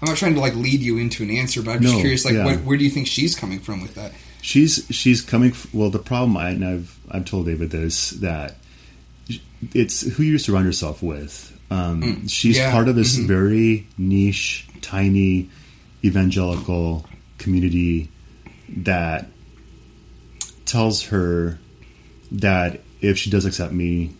I'm 0.00 0.08
not 0.08 0.16
trying 0.16 0.34
to 0.34 0.40
like 0.40 0.54
lead 0.56 0.80
you 0.80 0.98
into 0.98 1.22
an 1.22 1.30
answer, 1.30 1.62
but 1.62 1.72
I'm 1.76 1.82
just 1.82 1.94
No, 1.94 2.00
curious. 2.00 2.24
Like, 2.24 2.34
yeah. 2.34 2.44
what, 2.44 2.56
where 2.64 2.76
do 2.76 2.82
you 2.84 2.90
think 2.90 3.06
she's 3.06 3.34
coming 3.36 3.60
from 3.60 3.80
with 3.82 3.94
that? 3.94 4.12
She's 4.40 4.84
she's 4.90 5.22
coming. 5.22 5.52
Well, 5.72 5.90
the 5.90 6.00
problem, 6.00 6.36
I, 6.36 6.50
and 6.50 6.64
I've 6.64 6.98
I've 7.10 7.24
told 7.24 7.46
David 7.46 7.70
this 7.70 8.10
that 8.10 8.56
it's 9.72 10.00
who 10.00 10.22
you 10.24 10.38
surround 10.38 10.66
yourself 10.66 11.02
with. 11.02 11.48
Um, 11.70 12.26
she's 12.26 12.56
Mm. 12.56 12.58
Yeah. 12.58 12.72
part 12.72 12.88
of 12.88 12.96
this 12.96 13.16
Mhm. 13.16 13.26
very 13.28 13.86
niche, 13.96 14.66
tiny 14.82 15.48
evangelical 16.04 17.06
community 17.38 18.08
that 18.68 19.28
tells 20.72 21.04
her 21.04 21.58
that 22.32 22.80
if 23.00 23.18
she 23.18 23.28
does 23.30 23.44
accept 23.44 23.72
me, 23.72 24.14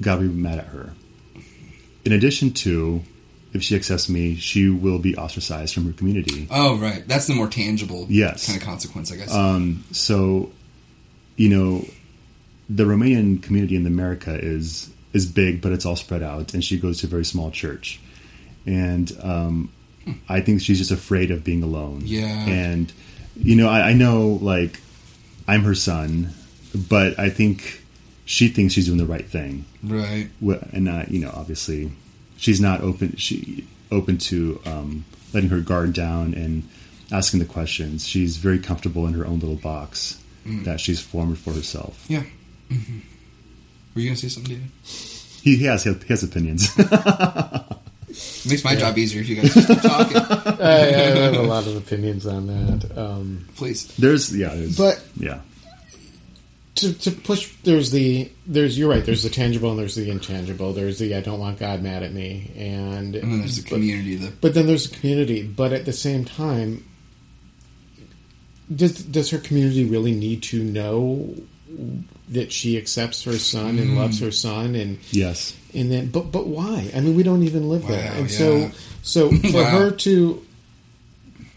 God 0.00 0.20
will 0.20 0.28
be 0.28 0.34
mad 0.34 0.58
at 0.58 0.66
her. 0.66 0.92
In 2.04 2.12
addition 2.12 2.52
to, 2.54 3.02
if 3.52 3.62
she 3.62 3.76
accepts 3.76 4.08
me, 4.08 4.34
she 4.36 4.68
will 4.68 4.98
be 4.98 5.16
ostracized 5.16 5.74
from 5.74 5.84
her 5.86 5.92
community. 5.92 6.48
Oh, 6.50 6.76
right. 6.78 7.06
That's 7.06 7.26
the 7.26 7.34
more 7.34 7.48
tangible 7.48 8.06
Yes. 8.08 8.46
kind 8.46 8.58
of 8.60 8.64
consequence, 8.64 9.12
I 9.12 9.16
guess. 9.16 9.32
Um, 9.32 9.84
so, 9.92 10.50
you 11.36 11.48
know, 11.48 11.86
the 12.68 12.84
Romanian 12.84 13.42
community 13.42 13.76
in 13.76 13.86
America 13.86 14.34
is 14.36 14.88
is 15.12 15.26
big, 15.26 15.60
but 15.60 15.72
it's 15.72 15.84
all 15.84 15.94
spread 15.96 16.22
out, 16.22 16.54
and 16.54 16.64
she 16.64 16.78
goes 16.78 17.00
to 17.00 17.06
a 17.06 17.10
very 17.10 17.24
small 17.24 17.50
church, 17.50 18.00
and 18.64 19.12
um, 19.22 19.70
I 20.26 20.40
think 20.40 20.62
she's 20.62 20.78
just 20.78 20.90
afraid 20.90 21.30
of 21.30 21.44
being 21.44 21.62
alone. 21.62 22.00
Yeah. 22.06 22.46
and 22.48 22.90
you 23.42 23.56
know, 23.56 23.68
I, 23.68 23.90
I 23.90 23.92
know 23.92 24.38
like 24.40 24.80
I'm 25.48 25.62
her 25.64 25.74
son, 25.74 26.32
but 26.88 27.18
I 27.18 27.28
think 27.30 27.82
she 28.24 28.48
thinks 28.48 28.74
she's 28.74 28.86
doing 28.86 28.98
the 28.98 29.06
right 29.06 29.26
thing, 29.26 29.64
right. 29.82 30.28
And 30.72 30.88
uh, 30.88 31.04
you 31.08 31.18
know, 31.20 31.30
obviously, 31.34 31.90
she's 32.36 32.60
not 32.60 32.80
open. 32.80 33.16
She 33.16 33.66
open 33.90 34.16
to 34.18 34.60
um, 34.64 35.04
letting 35.34 35.50
her 35.50 35.60
guard 35.60 35.92
down 35.92 36.34
and 36.34 36.62
asking 37.10 37.40
the 37.40 37.46
questions. 37.46 38.06
She's 38.06 38.36
very 38.38 38.58
comfortable 38.58 39.06
in 39.06 39.12
her 39.14 39.26
own 39.26 39.38
little 39.40 39.56
box 39.56 40.18
Mm. 40.46 40.64
that 40.64 40.80
she's 40.80 41.00
formed 41.00 41.38
for 41.38 41.52
herself. 41.52 42.04
Yeah. 42.08 42.24
Were 42.68 44.00
you 44.00 44.08
gonna 44.08 44.16
say 44.16 44.26
something, 44.26 44.54
David? 44.56 44.70
He, 44.82 45.56
he 45.56 45.64
has 45.66 45.84
he 45.84 45.94
has 46.08 46.24
opinions. 46.24 46.68
It 48.44 48.48
makes 48.50 48.64
my 48.64 48.74
job 48.76 48.98
easier 48.98 49.20
if 49.22 49.28
you 49.28 49.36
guys 49.36 49.54
just 49.54 49.68
keep 49.68 49.80
talking. 49.82 50.16
I, 50.60 50.62
I 50.62 50.92
have 50.92 51.34
a 51.34 51.42
lot 51.42 51.66
of 51.66 51.76
opinions 51.76 52.26
on 52.26 52.46
that. 52.48 52.98
Um, 52.98 53.46
Please. 53.56 53.86
there's 53.96 54.34
yeah, 54.36 54.54
there's, 54.54 54.76
But- 54.76 55.02
yeah, 55.16 55.40
to, 56.76 56.92
to 57.00 57.10
push 57.10 57.52
there's 57.64 57.90
the 57.90 58.30
there's 58.46 58.78
you're 58.78 58.88
right 58.90 59.04
there's 59.04 59.22
the 59.22 59.28
tangible 59.30 59.70
and 59.70 59.78
there's 59.78 59.94
the 59.94 60.10
intangible 60.10 60.72
there's 60.72 60.98
the 60.98 61.14
I 61.14 61.20
don't 61.20 61.38
want 61.38 61.58
God 61.58 61.82
mad 61.82 62.02
at 62.02 62.12
me 62.14 62.50
and 62.56 63.14
And 63.14 63.30
then 63.32 63.38
there's 63.40 63.56
the 63.56 63.62
but- 63.62 63.68
community. 63.76 64.16
The 64.16 64.32
But 64.40 64.54
then 64.54 64.66
there's 64.66 64.86
a 64.90 64.94
community. 64.94 65.42
But 65.42 65.72
at 65.72 65.84
the 65.84 65.92
same 65.92 66.24
time, 66.24 66.84
does 68.74 68.94
does 69.04 69.30
her 69.30 69.38
community 69.38 69.84
really 69.84 70.12
need 70.12 70.42
to 70.44 70.62
know 70.64 71.34
that 72.32 72.52
she 72.52 72.76
accepts 72.78 73.24
her 73.24 73.38
son 73.38 73.78
and 73.78 73.96
loves 73.96 74.18
hmm. 74.18 74.26
her 74.26 74.30
son 74.30 74.74
and 74.74 74.98
yes, 75.10 75.56
and 75.74 75.90
then 75.90 76.08
but 76.08 76.32
but 76.32 76.46
why? 76.46 76.90
I 76.94 77.00
mean, 77.00 77.16
we 77.16 77.22
don't 77.22 77.42
even 77.42 77.68
live 77.68 77.86
there, 77.86 78.12
and 78.12 78.30
yeah. 78.30 78.36
so 78.36 78.70
so 79.02 79.30
for 79.50 79.62
Wow. 79.62 79.70
her 79.70 79.90
to 79.90 80.44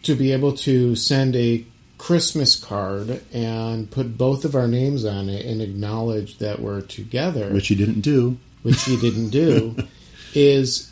to 0.03 0.15
be 0.15 0.31
able 0.31 0.53
to 0.53 0.95
send 0.95 1.35
a 1.35 1.65
Christmas 1.97 2.55
card 2.55 3.21
and 3.33 3.89
put 3.89 4.17
both 4.17 4.45
of 4.45 4.55
our 4.55 4.67
names 4.67 5.05
on 5.05 5.29
it 5.29 5.45
and 5.45 5.61
acknowledge 5.61 6.37
that 6.37 6.59
we're 6.59 6.81
together, 6.81 7.49
which 7.51 7.65
she 7.65 7.75
didn't 7.75 8.01
do. 8.01 8.37
which 8.63 8.77
she 8.77 8.97
didn't 8.97 9.29
do, 9.29 9.75
is 10.35 10.91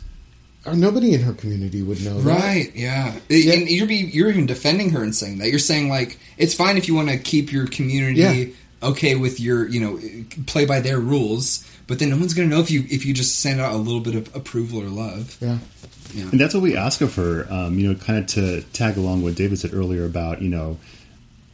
or 0.66 0.74
nobody 0.74 1.12
in 1.12 1.20
her 1.20 1.34
community 1.34 1.82
would 1.82 2.02
know 2.04 2.20
that. 2.20 2.40
Right, 2.40 2.72
yeah. 2.74 3.14
Yeah. 3.28 3.54
And 3.54 3.68
you're 3.68 3.86
be, 3.86 3.96
you're 3.96 4.30
even 4.30 4.46
defending 4.46 4.90
her 4.90 5.02
and 5.02 5.14
saying 5.14 5.38
that. 5.38 5.50
You're 5.50 5.58
saying 5.58 5.88
like 5.88 6.18
it's 6.38 6.54
fine 6.54 6.76
if 6.76 6.88
you 6.88 6.94
want 6.94 7.10
to 7.10 7.18
keep 7.18 7.52
your 7.52 7.66
community 7.66 8.20
Yeah. 8.20 8.54
Okay 8.84 9.14
with 9.14 9.40
your, 9.40 9.68
you 9.68 9.80
know, 9.80 10.00
play 10.46 10.66
by 10.66 10.80
their 10.80 11.00
rules, 11.00 11.68
but 11.86 11.98
then 11.98 12.10
no 12.10 12.16
one's 12.16 12.34
going 12.34 12.48
to 12.48 12.54
know 12.54 12.60
if 12.60 12.70
you 12.70 12.84
if 12.88 13.04
you 13.04 13.14
just 13.14 13.40
send 13.40 13.60
out 13.60 13.74
a 13.74 13.76
little 13.76 14.00
bit 14.00 14.14
of 14.14 14.34
approval 14.34 14.80
or 14.80 14.88
love. 14.88 15.36
Yeah. 15.40 15.58
Yeah. 16.12 16.28
And 16.30 16.40
that's 16.40 16.54
what 16.54 16.62
we 16.62 16.76
ask 16.76 17.00
of 17.00 17.14
her, 17.16 17.46
um, 17.50 17.78
you 17.78 17.88
know, 17.88 17.98
kind 17.98 18.20
of 18.20 18.26
to 18.28 18.62
tag 18.72 18.96
along 18.96 19.22
what 19.22 19.34
David 19.34 19.58
said 19.58 19.74
earlier 19.74 20.04
about, 20.04 20.42
you 20.42 20.48
know, 20.48 20.78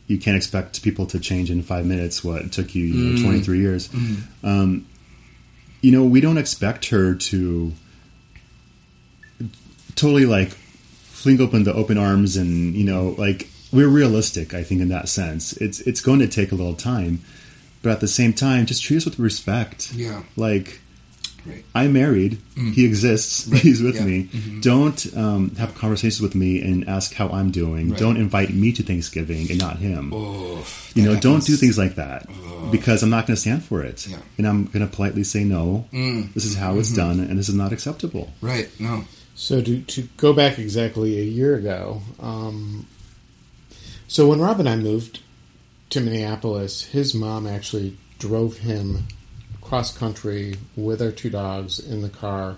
you 0.07 0.19
can't 0.19 0.37
expect 0.37 0.83
people 0.83 1.07
to 1.07 1.21
change 1.21 1.51
in 1.51 1.63
five 1.63 1.87
minutes 1.87 2.23
what 2.23 2.53
took 2.53 2.75
you, 2.75 2.85
you 2.85 3.15
know, 3.15 3.23
23 3.23 3.59
years. 3.59 3.89
Um, 4.43 4.87
you 5.81 5.93
know, 5.93 6.05
we 6.05 6.21
don't 6.21 6.37
expect 6.37 6.91
her 6.91 7.15
to 7.15 7.73
totally 9.95 10.27
like 10.27 10.51
fling 10.51 11.41
open 11.41 11.65
the 11.65 11.73
open 11.73 11.97
arms 11.97 12.37
and, 12.37 12.75
you 12.75 12.85
know, 12.85 13.15
like 13.17 13.49
we're 13.73 13.89
realistic, 13.89 14.55
I 14.55 14.63
think, 14.63 14.81
in 14.81 14.89
that 14.89 15.09
sense. 15.09 15.53
It's, 15.55 15.81
it's 15.81 16.01
going 16.01 16.19
to 16.21 16.29
take 16.29 16.53
a 16.53 16.55
little 16.55 16.75
time, 16.75 17.21
but 17.83 17.93
at 17.93 18.01
the 18.01 18.09
same 18.09 18.33
time, 18.33 18.67
just 18.67 18.83
treat 18.83 18.97
us 18.99 19.05
with 19.05 19.19
respect. 19.19 19.93
Yeah. 19.95 20.23
Like, 20.37 20.81
Right. 21.47 21.65
I'm 21.75 21.95
married. 21.95 22.37
He 22.55 22.85
exists. 22.85 23.51
He's 23.63 23.81
with 23.81 23.95
Yeah. 23.95 24.05
me. 24.05 24.29
Don't 24.61 25.17
um, 25.17 25.55
have 25.57 25.75
conversations 25.75 26.21
with 26.21 26.35
me 26.35 26.61
and 26.61 26.87
ask 26.87 27.15
how 27.15 27.31
I'm 27.31 27.51
doing. 27.51 27.89
Right. 27.93 27.99
Don't 27.99 28.19
invite 28.19 28.53
me 28.53 28.73
to 28.73 28.83
Thanksgiving 28.83 29.49
and 29.51 29.59
not 29.59 29.79
him. 29.79 30.13
Oh, 30.15 30.63
you 30.95 31.03
know, 31.03 31.15
that 31.15 31.23
don't 31.23 31.43
do 31.43 31.57
things 31.57 31.79
like 31.79 31.95
that 31.95 32.29
because 32.71 33.03
I'm 33.03 33.09
not 33.09 33.27
going 33.27 33.37
to 33.37 33.41
stand 33.41 33.65
for 33.65 33.83
it. 33.83 34.07
Yeah. 34.07 34.19
And 34.37 34.47
I'm 34.47 34.67
going 34.67 34.87
to 34.87 34.95
politely 34.95 35.25
say 35.25 35.43
no. 35.45 35.87
Mm. 35.95 36.31
This 36.35 36.45
is 36.45 36.57
how 36.57 36.79
it's 36.79 36.93
done, 36.95 37.21
and 37.21 37.39
this 37.39 37.49
is 37.49 37.55
not 37.55 37.73
acceptable. 37.73 38.31
Right. 38.43 38.69
No. 38.79 39.05
So 39.35 39.63
to 39.63 39.81
to 39.81 40.03
go 40.19 40.35
back 40.35 40.59
exactly 40.59 41.19
a 41.21 41.25
year 41.25 41.55
ago, 41.55 42.03
um, 42.21 42.87
so 44.11 44.27
when 44.27 44.41
Rob 44.41 44.59
and 44.59 44.69
I 44.69 44.75
moved 44.75 45.21
to 45.91 46.01
Minneapolis, 46.01 46.83
his 46.83 47.15
mom 47.15 47.47
actually 47.47 47.97
drove 48.19 48.57
him 48.59 49.05
cross 49.61 49.97
country 49.97 50.57
with 50.75 51.01
our 51.01 51.13
two 51.13 51.31
dogs 51.31 51.79
in 51.79 52.03
the 52.03 52.09
car, 52.09 52.57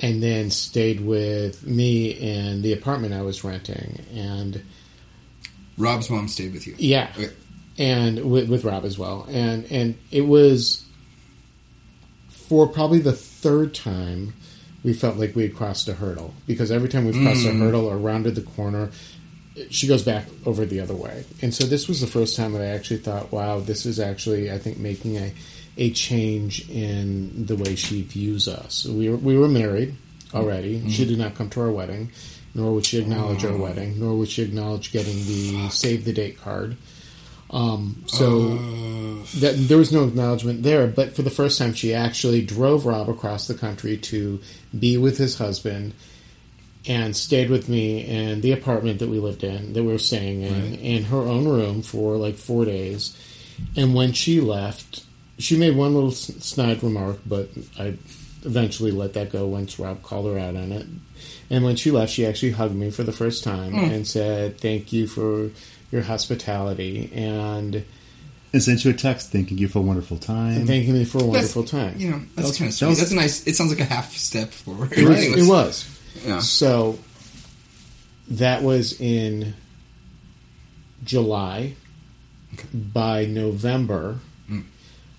and 0.00 0.22
then 0.22 0.50
stayed 0.50 1.00
with 1.00 1.66
me 1.66 2.10
in 2.10 2.60
the 2.60 2.74
apartment 2.74 3.14
I 3.14 3.22
was 3.22 3.42
renting, 3.42 4.04
and 4.14 4.62
Rob's 5.78 6.10
mom 6.10 6.28
stayed 6.28 6.52
with 6.52 6.66
you. 6.66 6.74
yeah, 6.76 7.10
Okay. 7.16 7.32
and 7.78 8.30
with, 8.30 8.50
with 8.50 8.64
Rob 8.64 8.84
as 8.84 8.98
well, 8.98 9.26
and 9.30 9.64
and 9.72 9.96
it 10.10 10.26
was 10.26 10.84
for 12.28 12.68
probably 12.68 12.98
the 12.98 13.14
third 13.14 13.74
time 13.74 14.34
we 14.84 14.92
felt 14.92 15.16
like 15.16 15.34
we 15.34 15.44
had 15.44 15.56
crossed 15.56 15.88
a 15.88 15.94
hurdle 15.94 16.34
because 16.46 16.70
every 16.70 16.90
time 16.90 17.06
we've 17.06 17.20
crossed 17.22 17.46
a 17.46 17.48
mm. 17.48 17.60
hurdle 17.60 17.86
or 17.86 17.96
rounded 17.96 18.34
the 18.34 18.42
corner, 18.42 18.90
she 19.70 19.86
goes 19.86 20.02
back 20.02 20.26
over 20.44 20.64
the 20.66 20.80
other 20.80 20.94
way, 20.94 21.24
and 21.42 21.54
so 21.54 21.64
this 21.64 21.88
was 21.88 22.00
the 22.00 22.06
first 22.06 22.36
time 22.36 22.52
that 22.52 22.62
I 22.62 22.66
actually 22.66 22.98
thought, 22.98 23.32
wow, 23.32 23.60
this 23.60 23.86
is 23.86 23.98
actually 23.98 24.50
I 24.52 24.58
think 24.58 24.78
making 24.78 25.16
a 25.16 25.32
a 25.78 25.90
change 25.90 26.68
in 26.70 27.46
the 27.46 27.56
way 27.56 27.74
she 27.74 28.02
views 28.02 28.48
us. 28.48 28.86
We 28.86 29.08
were 29.08 29.16
we 29.16 29.36
were 29.36 29.48
married 29.48 29.94
already. 30.34 30.88
She 30.90 31.04
did 31.04 31.18
not 31.18 31.34
come 31.34 31.50
to 31.50 31.60
our 31.60 31.70
wedding, 31.70 32.10
nor 32.54 32.72
would 32.72 32.86
she 32.86 32.98
acknowledge 32.98 33.44
our 33.44 33.56
wedding, 33.56 34.00
nor 34.00 34.16
would 34.16 34.28
she 34.28 34.42
acknowledge 34.42 34.92
getting 34.92 35.16
the 35.26 35.68
save 35.70 36.04
the 36.04 36.12
date 36.12 36.40
card. 36.40 36.76
Um, 37.48 38.02
so 38.06 38.56
that 39.38 39.54
there 39.56 39.78
was 39.78 39.92
no 39.92 40.04
acknowledgement 40.04 40.64
there, 40.64 40.88
but 40.88 41.14
for 41.14 41.22
the 41.22 41.30
first 41.30 41.58
time, 41.58 41.74
she 41.74 41.94
actually 41.94 42.44
drove 42.44 42.86
Rob 42.86 43.08
across 43.08 43.46
the 43.46 43.54
country 43.54 43.96
to 43.98 44.40
be 44.76 44.98
with 44.98 45.16
his 45.16 45.38
husband 45.38 45.94
and 46.88 47.16
stayed 47.16 47.50
with 47.50 47.68
me 47.68 48.00
in 48.04 48.40
the 48.42 48.52
apartment 48.52 48.98
that 49.00 49.08
we 49.08 49.18
lived 49.18 49.42
in, 49.42 49.72
that 49.72 49.82
we 49.82 49.92
were 49.92 49.98
staying 49.98 50.42
in, 50.42 50.70
Right. 50.70 50.80
in 50.80 51.04
her 51.04 51.18
own 51.18 51.46
room 51.48 51.82
for 51.82 52.16
like 52.16 52.36
four 52.36 52.64
days. 52.64 53.16
And 53.76 53.94
when 53.94 54.12
she 54.12 54.40
left, 54.40 55.02
she 55.38 55.56
made 55.56 55.76
one 55.76 55.94
little 55.94 56.12
snide 56.12 56.82
remark, 56.82 57.18
but 57.26 57.48
I 57.78 57.94
eventually 58.44 58.92
let 58.92 59.14
that 59.14 59.32
go 59.32 59.46
once 59.46 59.78
Rob 59.78 60.02
called 60.02 60.26
her 60.32 60.38
out 60.38 60.54
on 60.56 60.70
it. 60.72 60.86
And 61.50 61.64
when 61.64 61.76
she 61.76 61.90
left, 61.90 62.12
she 62.12 62.24
actually 62.26 62.52
hugged 62.52 62.74
me 62.76 62.90
for 62.90 63.02
the 63.02 63.12
first 63.12 63.42
time 63.44 63.72
hmm. 63.72 63.78
and 63.84 64.06
said, 64.06 64.60
"Thank 64.60 64.92
you 64.92 65.06
for 65.06 65.50
your 65.90 66.02
hospitality 66.02 67.10
and 67.14 67.84
And 68.52 68.62
sent 68.62 68.84
you 68.84 68.90
a 68.90 68.94
text 68.94 69.32
thanking 69.32 69.58
you 69.58 69.68
for 69.68 69.80
a 69.80 69.82
wonderful 69.82 70.18
time. 70.18 70.56
And 70.56 70.66
thanking 70.66 70.92
me 70.94 71.04
for 71.04 71.18
a 71.18 71.20
That's- 71.22 71.54
wonderful 71.54 71.64
time." 71.64 71.94
You 71.98 72.10
know, 72.10 72.20
that's 72.36 72.50
That 72.52 72.58
kind 72.58 72.68
of 72.68 72.74
sweet. 72.74 72.80
that 72.86 72.88
was- 72.90 72.98
that's 72.98 73.10
a 73.12 73.14
nice. 73.16 73.46
It 73.46 73.56
sounds 73.56 73.70
like 73.70 73.80
a 73.80 73.84
half 73.84 74.16
step 74.16 74.52
forward. 74.52 74.92
It 74.92 75.04
was. 75.08 75.18
Anyways. 75.18 75.46
It 75.46 75.50
was. 75.50 75.84
Yeah. 76.24 76.38
So 76.40 76.98
that 78.28 78.62
was 78.62 79.00
in 79.00 79.54
July. 81.04 81.74
By 82.72 83.26
November, 83.26 84.16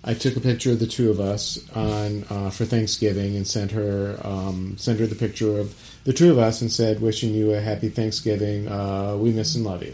I 0.03 0.13
took 0.13 0.35
a 0.37 0.39
picture 0.39 0.71
of 0.71 0.79
the 0.79 0.87
two 0.87 1.11
of 1.11 1.19
us 1.19 1.59
on 1.75 2.23
uh, 2.29 2.49
for 2.49 2.65
Thanksgiving 2.65 3.35
and 3.35 3.45
sent 3.45 3.71
her 3.71 4.17
um, 4.23 4.75
sent 4.77 4.99
her 4.99 5.05
the 5.05 5.15
picture 5.15 5.59
of 5.59 5.75
the 6.05 6.13
two 6.13 6.31
of 6.31 6.39
us 6.39 6.61
and 6.61 6.71
said, 6.71 7.01
"Wishing 7.01 7.33
you 7.33 7.53
a 7.53 7.59
happy 7.59 7.89
Thanksgiving. 7.89 8.67
Uh, 8.67 9.17
we 9.17 9.31
miss 9.31 9.55
and 9.55 9.65
love 9.65 9.83
you." 9.83 9.93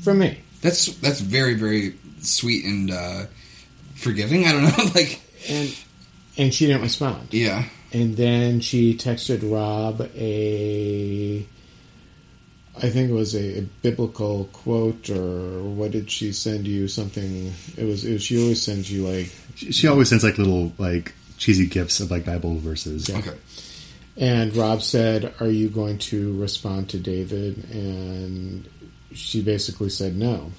From 0.00 0.18
me. 0.20 0.40
That's 0.62 0.86
that's 0.96 1.20
very 1.20 1.54
very 1.54 1.94
sweet 2.20 2.64
and 2.64 2.90
uh, 2.90 3.26
forgiving. 3.94 4.46
I 4.46 4.52
don't 4.52 4.62
know, 4.64 4.90
like 4.94 5.20
And 5.48 5.76
and 6.38 6.52
she 6.54 6.66
didn't 6.66 6.82
respond. 6.82 7.28
yeah. 7.32 7.64
And 7.92 8.16
then 8.16 8.60
she 8.60 8.94
texted 8.94 9.40
Rob 9.50 10.00
a, 10.14 11.46
I 12.76 12.90
think 12.90 13.10
it 13.10 13.14
was 13.14 13.34
a, 13.34 13.60
a 13.60 13.62
biblical 13.82 14.46
quote, 14.52 15.08
or 15.08 15.62
what 15.62 15.92
did 15.92 16.10
she 16.10 16.32
send 16.32 16.66
you? 16.66 16.88
Something. 16.88 17.52
It 17.76 17.84
was. 17.84 18.04
It 18.04 18.14
was 18.14 18.22
she 18.22 18.40
always 18.40 18.60
sends 18.60 18.90
you 18.90 19.06
like. 19.06 19.32
she, 19.54 19.72
she 19.72 19.88
always 19.88 20.08
sends 20.08 20.24
like 20.24 20.36
little 20.36 20.72
like 20.78 21.14
cheesy 21.38 21.66
gifts 21.66 22.00
of 22.00 22.10
like 22.10 22.24
Bible 22.26 22.58
verses. 22.58 23.08
Yeah. 23.08 23.18
Okay. 23.18 23.36
And 24.18 24.54
Rob 24.56 24.82
said, 24.82 25.34
"Are 25.40 25.48
you 25.48 25.68
going 25.68 25.98
to 25.98 26.38
respond 26.40 26.90
to 26.90 26.98
David?" 26.98 27.64
And 27.70 28.68
she 29.12 29.42
basically 29.42 29.90
said 29.90 30.16
no. 30.16 30.52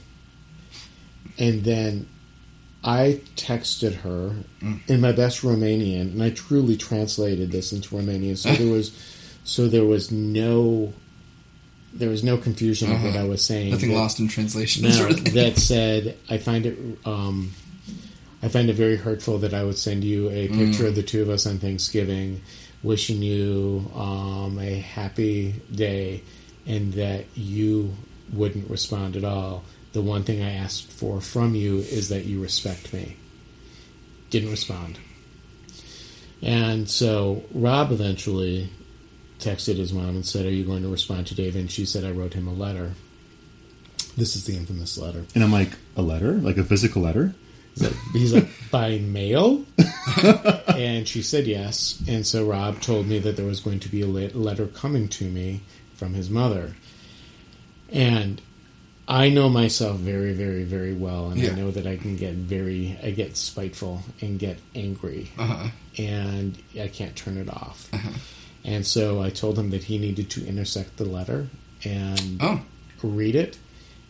And 1.37 1.63
then 1.63 2.07
I 2.83 3.21
texted 3.35 3.95
her 3.95 4.35
in 4.87 5.01
my 5.01 5.11
best 5.11 5.41
Romanian, 5.41 6.13
and 6.13 6.23
I 6.23 6.29
truly 6.29 6.77
translated 6.77 7.51
this 7.51 7.73
into 7.73 7.95
Romanian. 7.95 8.37
So 8.37 8.53
there 8.53 8.71
was, 8.71 8.91
so 9.43 9.67
there 9.67 9.83
was 9.85 10.11
no, 10.11 10.93
there 11.93 12.09
was 12.09 12.23
no 12.23 12.37
confusion 12.37 12.91
of 12.91 13.03
what 13.03 13.15
I 13.15 13.23
was 13.23 13.43
saying. 13.43 13.71
Nothing 13.71 13.89
That- 13.89 13.95
lost 13.95 14.19
in 14.19 14.27
translation. 14.27 14.83
no, 14.83 14.89
sort 14.91 15.11
of 15.11 15.33
that 15.33 15.57
said, 15.57 16.17
I 16.29 16.37
find 16.37 16.65
it 16.65 16.77
um, 17.05 17.51
I 18.43 18.49
find 18.49 18.69
it 18.69 18.73
very 18.75 18.97
hurtful 18.97 19.39
that 19.39 19.53
I 19.53 19.63
would 19.63 19.77
send 19.79 20.03
you 20.03 20.29
a 20.29 20.47
picture 20.47 20.85
of 20.85 20.93
the 20.95 21.01
two 21.01 21.23
of 21.23 21.29
us 21.29 21.47
on 21.47 21.57
Thanksgiving, 21.57 22.41
wishing 22.83 23.23
you 23.23 23.91
um, 23.95 24.59
a 24.59 24.75
happy 24.75 25.55
day, 25.73 26.21
and 26.67 26.93
that 26.93 27.25
you 27.35 27.95
wouldn't 28.31 28.69
respond 28.69 29.15
at 29.15 29.23
all. 29.23 29.63
The 29.93 30.01
one 30.01 30.23
thing 30.23 30.41
I 30.41 30.53
asked 30.53 30.91
for 30.91 31.21
from 31.21 31.55
you 31.55 31.77
is 31.77 32.09
that 32.09 32.25
you 32.25 32.41
respect 32.41 32.93
me. 32.93 33.17
Didn't 34.29 34.51
respond. 34.51 34.99
And 36.41 36.89
so 36.89 37.43
Rob 37.53 37.91
eventually 37.91 38.69
texted 39.39 39.77
his 39.77 39.93
mom 39.93 40.09
and 40.09 40.25
said, 40.25 40.45
Are 40.45 40.51
you 40.51 40.65
going 40.65 40.83
to 40.83 40.89
respond 40.89 41.27
to 41.27 41.35
David? 41.35 41.61
And 41.61 41.71
she 41.71 41.85
said, 41.85 42.03
I 42.03 42.11
wrote 42.11 42.33
him 42.33 42.47
a 42.47 42.53
letter. 42.53 42.93
This 44.15 44.35
is 44.35 44.45
the 44.45 44.57
infamous 44.57 44.97
letter. 44.97 45.25
And 45.35 45.43
I'm 45.43 45.51
like, 45.51 45.71
a 45.95 46.01
letter, 46.01 46.33
like 46.33 46.57
a 46.57 46.63
physical 46.63 47.01
letter. 47.01 47.33
He's 47.73 47.83
like, 47.83 47.95
he's 48.13 48.33
like 48.33 48.47
by 48.71 48.97
mail, 48.97 49.63
and 50.75 51.07
she 51.07 51.21
said 51.21 51.45
yes. 51.45 52.01
And 52.07 52.25
so 52.25 52.45
Rob 52.45 52.81
told 52.81 53.05
me 53.07 53.19
that 53.19 53.35
there 53.35 53.45
was 53.45 53.59
going 53.59 53.79
to 53.81 53.89
be 53.89 54.01
a 54.01 54.07
letter 54.07 54.65
coming 54.67 55.07
to 55.09 55.25
me 55.25 55.61
from 55.93 56.15
his 56.15 56.29
mother, 56.29 56.73
and 57.91 58.41
I 59.07 59.29
know 59.29 59.47
myself 59.47 59.97
very, 59.97 60.33
very, 60.33 60.63
very 60.63 60.93
well, 60.93 61.29
and 61.29 61.39
Yeah. 61.39 61.51
I 61.51 61.55
know 61.55 61.71
that 61.71 61.87
I 61.87 61.95
can 61.95 62.17
get 62.17 62.33
very, 62.33 62.97
I 63.01 63.11
get 63.11 63.37
spiteful 63.37 64.03
and 64.21 64.37
get 64.37 64.57
angry, 64.75 65.29
Uh-huh. 65.37 65.69
and 65.97 66.57
I 66.79 66.87
can't 66.89 67.15
turn 67.15 67.37
it 67.37 67.49
off. 67.49 67.89
And 68.65 68.85
so 68.85 69.21
I 69.21 69.29
told 69.29 69.57
him 69.57 69.69
that 69.69 69.85
he 69.85 69.97
needed 69.97 70.29
to 70.31 70.45
intersect 70.45 70.97
the 70.97 71.05
letter 71.05 71.47
and 71.85 72.37
Oh, 72.41 72.61
read 73.01 73.35
it. 73.35 73.57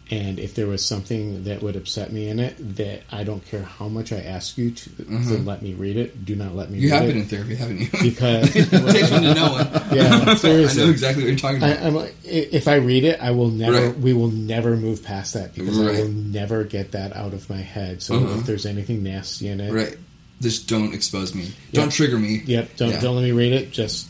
And 0.10 0.40
if 0.40 0.56
there 0.56 0.68
was 0.68 0.86
something 0.86 1.44
that 1.44 1.62
would 1.62 1.76
upset 1.76 2.14
me 2.14 2.30
in 2.30 2.40
it, 2.40 2.56
that 2.78 3.02
I 3.12 3.26
don't 3.26 3.46
care 3.46 3.64
how 3.64 3.90
much 3.90 4.14
I 4.14 4.20
ask 4.22 4.58
you 4.58 4.72
to, 4.72 4.90
to 5.04 5.38
let 5.40 5.62
me 5.62 5.74
read 5.74 5.98
it, 5.98 6.24
do 6.24 6.34
not 6.34 6.56
let 6.56 6.70
me 6.72 6.78
Mm-hmm. 6.80 6.84
you 6.86 6.92
read 6.92 7.02
have 7.02 7.10
it. 7.10 7.14
been 7.14 7.22
in 7.24 7.28
therapy, 7.28 7.56
haven't 7.56 7.80
you? 7.82 7.88
because 8.02 8.56
it 8.56 8.70
takes 8.94 9.12
one 9.12 9.22
to 9.24 9.34
know 9.34 9.52
one. 9.52 9.68
yeah, 9.92 10.14
I 10.38 10.74
know 10.76 10.90
exactly 10.90 11.24
what 11.24 11.28
you're 11.30 11.36
talking 11.38 11.62
I, 11.62 11.68
about. 11.72 11.86
I'm 11.86 11.96
like, 11.96 12.16
if 12.24 12.70
I 12.70 12.76
read 12.76 13.04
it, 13.04 13.20
I 13.22 13.32
will 13.32 13.50
never. 13.50 13.88
Right. 13.90 14.00
We 14.00 14.14
will 14.14 14.30
never 14.32 14.78
move 14.78 15.04
past 15.04 15.34
that 15.34 15.54
because 15.54 15.78
Right. 15.78 15.98
I 15.98 16.02
will 16.04 16.08
never 16.10 16.64
get 16.64 16.94
that 16.94 17.14
out 17.14 17.34
of 17.34 17.50
my 17.50 17.58
head. 17.58 18.02
So 18.02 18.16
Uh-huh. 18.16 18.40
if 18.40 18.46
there's 18.46 18.66
anything 18.66 19.04
nasty 19.04 19.50
in 19.50 19.60
it, 19.60 19.74
right. 19.74 19.98
Just 20.40 20.70
don't 20.70 20.94
expose 20.94 21.36
me. 21.36 21.52
Yeah. 21.72 21.82
Don't 21.82 21.90
trigger 21.92 22.18
me. 22.18 22.44
Yep. 22.46 22.78
Don't 22.78 22.90
Yeah. 22.92 23.02
don't 23.02 23.16
let 23.16 23.24
me 23.24 23.32
read 23.32 23.52
it. 23.54 23.72
Just 23.72 24.08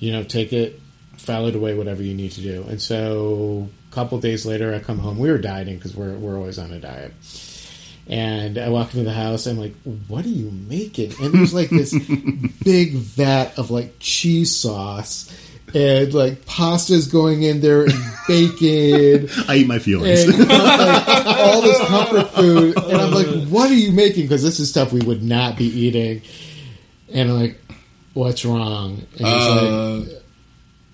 you 0.00 0.12
know, 0.12 0.22
take 0.22 0.52
it, 0.54 0.80
file 1.28 1.46
it 1.46 1.54
away, 1.54 1.74
whatever 1.74 2.02
you 2.02 2.14
need 2.14 2.32
to 2.32 2.40
do. 2.40 2.64
And 2.68 2.80
so, 2.80 3.68
a 3.90 3.94
couple 3.94 4.18
days 4.18 4.44
later, 4.46 4.74
I 4.74 4.78
come 4.80 4.98
home. 4.98 5.18
We 5.18 5.30
were 5.30 5.38
dieting 5.38 5.76
because 5.76 5.94
we're 5.94 6.16
we're 6.16 6.36
always 6.36 6.58
on 6.58 6.72
a 6.72 6.80
diet. 6.80 7.12
And 8.10 8.56
I 8.56 8.70
walk 8.70 8.94
into 8.94 9.04
the 9.04 9.12
house. 9.12 9.46
I'm 9.46 9.58
like, 9.58 9.74
"What 10.08 10.24
are 10.24 10.30
you 10.30 10.50
making?" 10.50 11.12
And 11.20 11.34
there's 11.34 11.52
like 11.52 11.68
this 11.68 11.92
big 12.64 12.94
vat 12.94 13.58
of 13.58 13.70
like 13.70 13.96
cheese 14.00 14.54
sauce. 14.56 15.30
And 15.74 16.14
like 16.14 16.46
pasta's 16.46 17.08
going 17.08 17.42
in 17.42 17.60
there 17.60 17.82
and 17.84 17.92
bacon 18.26 19.28
I 19.48 19.56
eat 19.56 19.66
my 19.68 19.78
feelings. 19.78 20.20
and 20.24 20.48
like, 20.48 21.26
all 21.26 21.60
this 21.60 21.78
comfort 21.86 22.28
food. 22.30 22.76
And 22.78 22.96
I'm 22.96 23.10
like, 23.10 23.26
what 23.48 23.70
are 23.70 23.74
you 23.74 23.92
making? 23.92 24.22
Because 24.24 24.42
this 24.42 24.60
is 24.60 24.70
stuff 24.70 24.94
we 24.94 25.00
would 25.02 25.22
not 25.22 25.58
be 25.58 25.66
eating. 25.66 26.22
And 27.12 27.30
I'm 27.30 27.36
like, 27.38 27.60
what's 28.14 28.46
wrong? 28.46 29.02
And 29.18 29.26
he's 29.26 29.46
Uh, 29.46 29.96
like, 30.06 30.17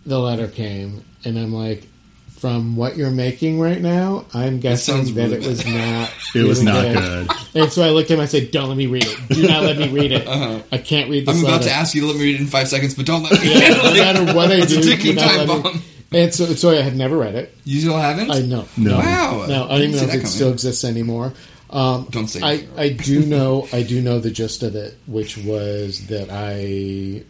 the 0.07 0.19
letter 0.19 0.49
came. 0.49 1.05
And 1.25 1.39
I'm 1.39 1.53
like, 1.55 1.87
from 2.29 2.77
what 2.77 2.97
you're 2.97 3.11
making 3.11 3.59
right 3.59 3.81
now, 3.81 4.27
I'm 4.35 4.61
guessing 4.61 4.97
sounds 4.97 5.15
that 5.15 5.23
really 5.31 5.37
it 5.37 5.47
was 5.49 5.63
bad. 5.65 6.01
not. 6.01 6.13
it 6.35 6.43
was 6.47 6.63
not 6.63 6.83
good. 6.83 7.29
And 7.55 7.73
so 7.73 7.83
I 7.83 7.89
looked 7.91 8.11
at 8.11 8.19
him. 8.19 8.21
I 8.23 8.27
said, 8.27 8.51
"Don't 8.51 8.69
let 8.69 8.77
me 8.77 8.87
read 8.87 9.07
it. 9.07 9.19
Do 9.31 9.47
not 9.49 9.63
let 9.63 9.79
me 9.79 9.89
read 9.89 10.13
it. 10.13 10.29
I 10.29 10.77
can't 10.79 11.09
read 11.09 11.25
this 11.27 11.37
Uh-huh. 11.37 11.39
I'm 11.39 11.45
about 11.45 11.61
letter." 11.63 11.69
to 11.71 11.75
ask 11.75 11.95
you 11.95 12.03
to 12.03 12.07
let 12.09 12.17
me 12.17 12.23
read 12.23 12.35
it 12.35 12.41
in 12.43 12.47
five 12.49 12.69
seconds, 12.69 12.95
but 12.95 13.07
don't 13.07 13.23
let 13.23 13.41
me. 13.41 13.55
Yeah, 13.55 13.69
no 13.71 13.95
matter 13.95 14.35
what 14.35 14.51
I 14.51 14.57
It's 14.57 14.73
do, 14.73 14.81
a 14.81 14.83
ticking 14.83 15.15
do 15.15 15.21
not 15.21 15.31
time 15.31 15.49
let 15.49 15.57
me- 15.57 15.63
bomb. 15.63 15.83
And 16.13 16.35
so, 16.35 16.45
so 16.47 16.71
I 16.71 16.83
had 16.83 16.95
never 16.97 17.17
read 17.17 17.35
it. 17.35 17.57
You 17.65 17.81
still 17.81 17.97
haven't? 17.97 18.31
I 18.31 18.41
know. 18.41 18.67
No. 18.77 18.99
Wow. 18.99 19.47
No, 19.49 19.65
I 19.65 19.69
don't 19.69 19.81
even 19.81 19.91
know 19.93 19.97
if 19.97 20.01
that 20.03 20.09
it 20.09 20.11
coming. 20.19 20.27
still 20.27 20.53
exists 20.53 20.85
anymore. 20.85 21.33
Um, 21.71 22.07
Don't 22.11 22.29
say 22.29 22.41
I. 22.43 22.67
I 22.77 22.89
do 22.91 23.21
know 23.25 23.67
I 23.73 23.83
do 23.83 24.01
know 24.03 24.21
the 24.21 24.31
gist 24.31 24.63
of 24.63 24.77
it, 24.77 24.97
which 25.07 25.39
was 25.39 26.07
that 26.09 26.29
I 26.31 27.23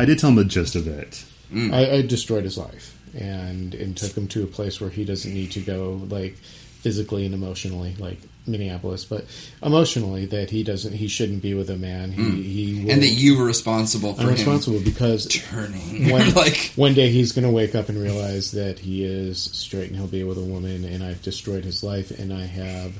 I 0.00 0.04
did 0.06 0.18
tell 0.18 0.30
him 0.30 0.36
the 0.36 0.44
gist 0.44 0.76
of 0.76 0.86
it. 0.86 1.24
Mm. 1.52 1.72
I, 1.72 1.96
I 1.98 2.02
destroyed 2.02 2.44
his 2.44 2.58
life 2.58 2.92
and 3.18 3.74
and 3.74 3.96
took 3.96 4.12
him 4.16 4.28
to 4.28 4.42
a 4.44 4.46
place 4.46 4.80
where 4.80 4.90
he 4.90 5.04
doesn't 5.04 5.32
need 5.32 5.52
to 5.52 5.60
go, 5.60 6.00
like 6.08 6.36
physically 6.80 7.24
and 7.24 7.34
emotionally, 7.34 7.94
like 7.98 8.18
Minneapolis, 8.48 9.04
but 9.04 9.24
emotionally 9.62 10.24
that 10.26 10.50
he 10.50 10.62
doesn't 10.62 10.92
he 10.92 11.08
shouldn't 11.08 11.42
be 11.42 11.54
with 11.54 11.68
a 11.70 11.76
man. 11.76 12.12
He 12.12 12.42
he 12.42 12.74
will, 12.84 12.90
Mm. 12.90 12.92
and 12.92 13.02
that 13.02 13.08
you 13.08 13.36
were 13.38 13.44
responsible 13.44 14.14
for 14.14 14.20
I'm 14.22 14.28
him 14.28 14.34
responsible 14.34 14.80
because 14.80 15.26
turning. 15.26 16.10
one, 16.12 16.32
like, 16.34 16.72
one 16.76 16.94
day 16.94 17.10
he's 17.10 17.32
going 17.32 17.44
to 17.46 17.50
wake 17.50 17.74
up 17.74 17.88
and 17.88 18.00
realize 18.00 18.52
that 18.52 18.78
he 18.80 19.04
is 19.04 19.42
straight 19.42 19.88
and 19.88 19.96
he'll 19.96 20.06
be 20.06 20.22
with 20.24 20.38
a 20.38 20.42
woman, 20.44 20.84
and 20.84 21.02
I've 21.02 21.22
destroyed 21.22 21.64
his 21.64 21.82
life, 21.82 22.10
and 22.16 22.32
I 22.32 22.44
have 22.46 22.92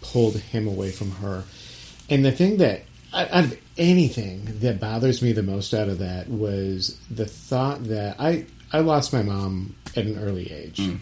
pulled 0.00 0.36
him 0.36 0.66
away 0.66 0.90
from 0.90 1.10
her. 1.12 1.44
And 2.08 2.24
the 2.24 2.32
thing 2.32 2.56
that, 2.58 2.82
out 3.12 3.44
of 3.44 3.58
anything 3.76 4.46
that 4.60 4.80
bothers 4.80 5.22
me 5.22 5.32
the 5.32 5.42
most 5.42 5.72
out 5.74 5.88
of 5.88 5.98
that 5.98 6.28
was 6.28 6.98
the 7.10 7.26
thought 7.26 7.84
that 7.84 8.16
I 8.20 8.46
I 8.72 8.80
lost 8.80 9.12
my 9.12 9.22
mom 9.22 9.76
at 9.96 10.06
an 10.06 10.18
early 10.18 10.50
age, 10.50 10.78
hmm. 10.78 10.96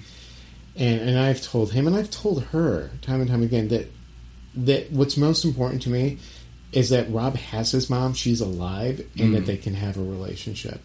and 0.77 1.01
and 1.01 1.19
I've 1.19 1.43
told 1.43 1.73
him 1.73 1.87
and 1.87 1.97
I've 1.97 2.11
told 2.11 2.45
her 2.45 2.91
time 3.03 3.21
and 3.21 3.31
time 3.31 3.43
again 3.43 3.69
that 3.69 3.91
that 4.55 4.91
what's 4.91 5.17
most 5.17 5.45
important 5.45 5.83
to 5.83 5.91
me 5.91 6.19
is 6.73 6.91
that 6.91 7.11
Rob 7.11 7.37
has 7.37 7.73
his 7.73 7.91
mom, 7.91 8.15
she's 8.15 8.41
alive, 8.41 9.05
and 9.19 9.35
that 9.35 9.41
hmm. 9.41 9.47
they 9.47 9.57
can 9.57 9.75
have 9.75 9.97
a 9.97 10.03
relationship. 10.03 10.81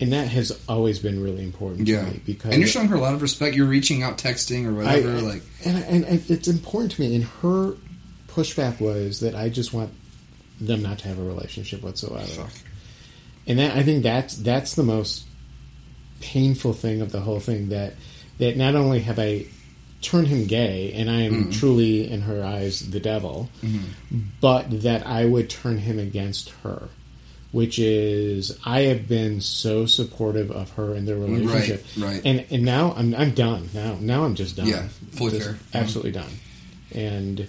And 0.00 0.12
that 0.12 0.28
has 0.28 0.56
always 0.68 1.00
been 1.00 1.20
really 1.20 1.42
important 1.42 1.88
yeah. 1.88 2.04
to 2.04 2.10
me 2.12 2.20
because 2.24 2.52
and 2.52 2.60
you're 2.60 2.68
showing 2.68 2.86
her 2.86 2.94
a 2.94 3.00
lot 3.00 3.14
of 3.14 3.22
respect. 3.22 3.56
You're 3.56 3.66
reaching 3.66 4.04
out, 4.04 4.16
texting, 4.16 4.64
or 4.64 4.80
I, 4.80 5.00
whatever. 5.00 5.20
like, 5.22 5.42
and, 5.64 5.76
and, 5.76 6.04
and 6.04 6.30
it's 6.30 6.46
important 6.46 6.92
to 6.92 7.00
me. 7.00 7.16
And 7.16 7.24
her 7.24 7.74
pushback 8.28 8.80
was 8.80 9.20
that 9.20 9.34
I 9.34 9.48
just 9.48 9.72
want 9.72 9.90
them 10.60 10.82
not 10.82 10.98
to 11.00 11.08
have 11.08 11.18
a 11.18 11.22
relationship 11.24 11.82
whatsoever. 11.82 12.26
fuck. 12.26 12.52
And 13.46 13.58
that 13.58 13.76
I 13.76 13.82
think 13.82 14.02
that's 14.02 14.36
that's 14.36 14.74
the 14.74 14.82
most 14.82 15.24
painful 16.20 16.72
thing 16.72 17.00
of 17.00 17.12
the 17.12 17.20
whole 17.20 17.40
thing 17.40 17.68
that 17.70 17.94
that 18.38 18.56
not 18.56 18.74
only 18.74 19.00
have 19.00 19.18
I 19.18 19.46
turned 20.02 20.28
him 20.28 20.46
gay 20.46 20.92
and 20.92 21.10
I 21.10 21.20
am 21.22 21.32
Mm-hmm. 21.32 21.50
truly 21.52 22.10
in 22.10 22.20
her 22.22 22.44
eyes 22.44 22.88
the 22.90 23.00
devil, 23.00 23.48
but 24.40 24.82
that 24.82 25.06
I 25.06 25.24
would 25.24 25.50
turn 25.50 25.78
him 25.78 25.98
against 25.98 26.50
her. 26.62 26.88
Which 27.50 27.78
is, 27.78 28.58
I 28.66 28.82
have 28.82 29.08
been 29.08 29.40
so 29.40 29.86
supportive 29.86 30.50
of 30.50 30.68
her 30.72 30.94
in 30.94 31.06
their 31.06 31.16
relationship, 31.16 31.82
right. 31.98 32.20
And 32.22 32.44
and 32.50 32.62
now 32.62 32.92
I'm 32.94 33.14
I'm 33.14 33.30
done. 33.32 33.70
Now 33.72 33.96
now 33.98 34.24
I'm 34.24 34.34
just 34.34 34.56
done. 34.56 34.66
Yeah, 34.66 34.88
fully 35.12 35.30
Just 35.38 35.46
fair. 35.46 35.58
absolutely 35.72 36.12
done. 36.12 36.30
And 36.94 37.48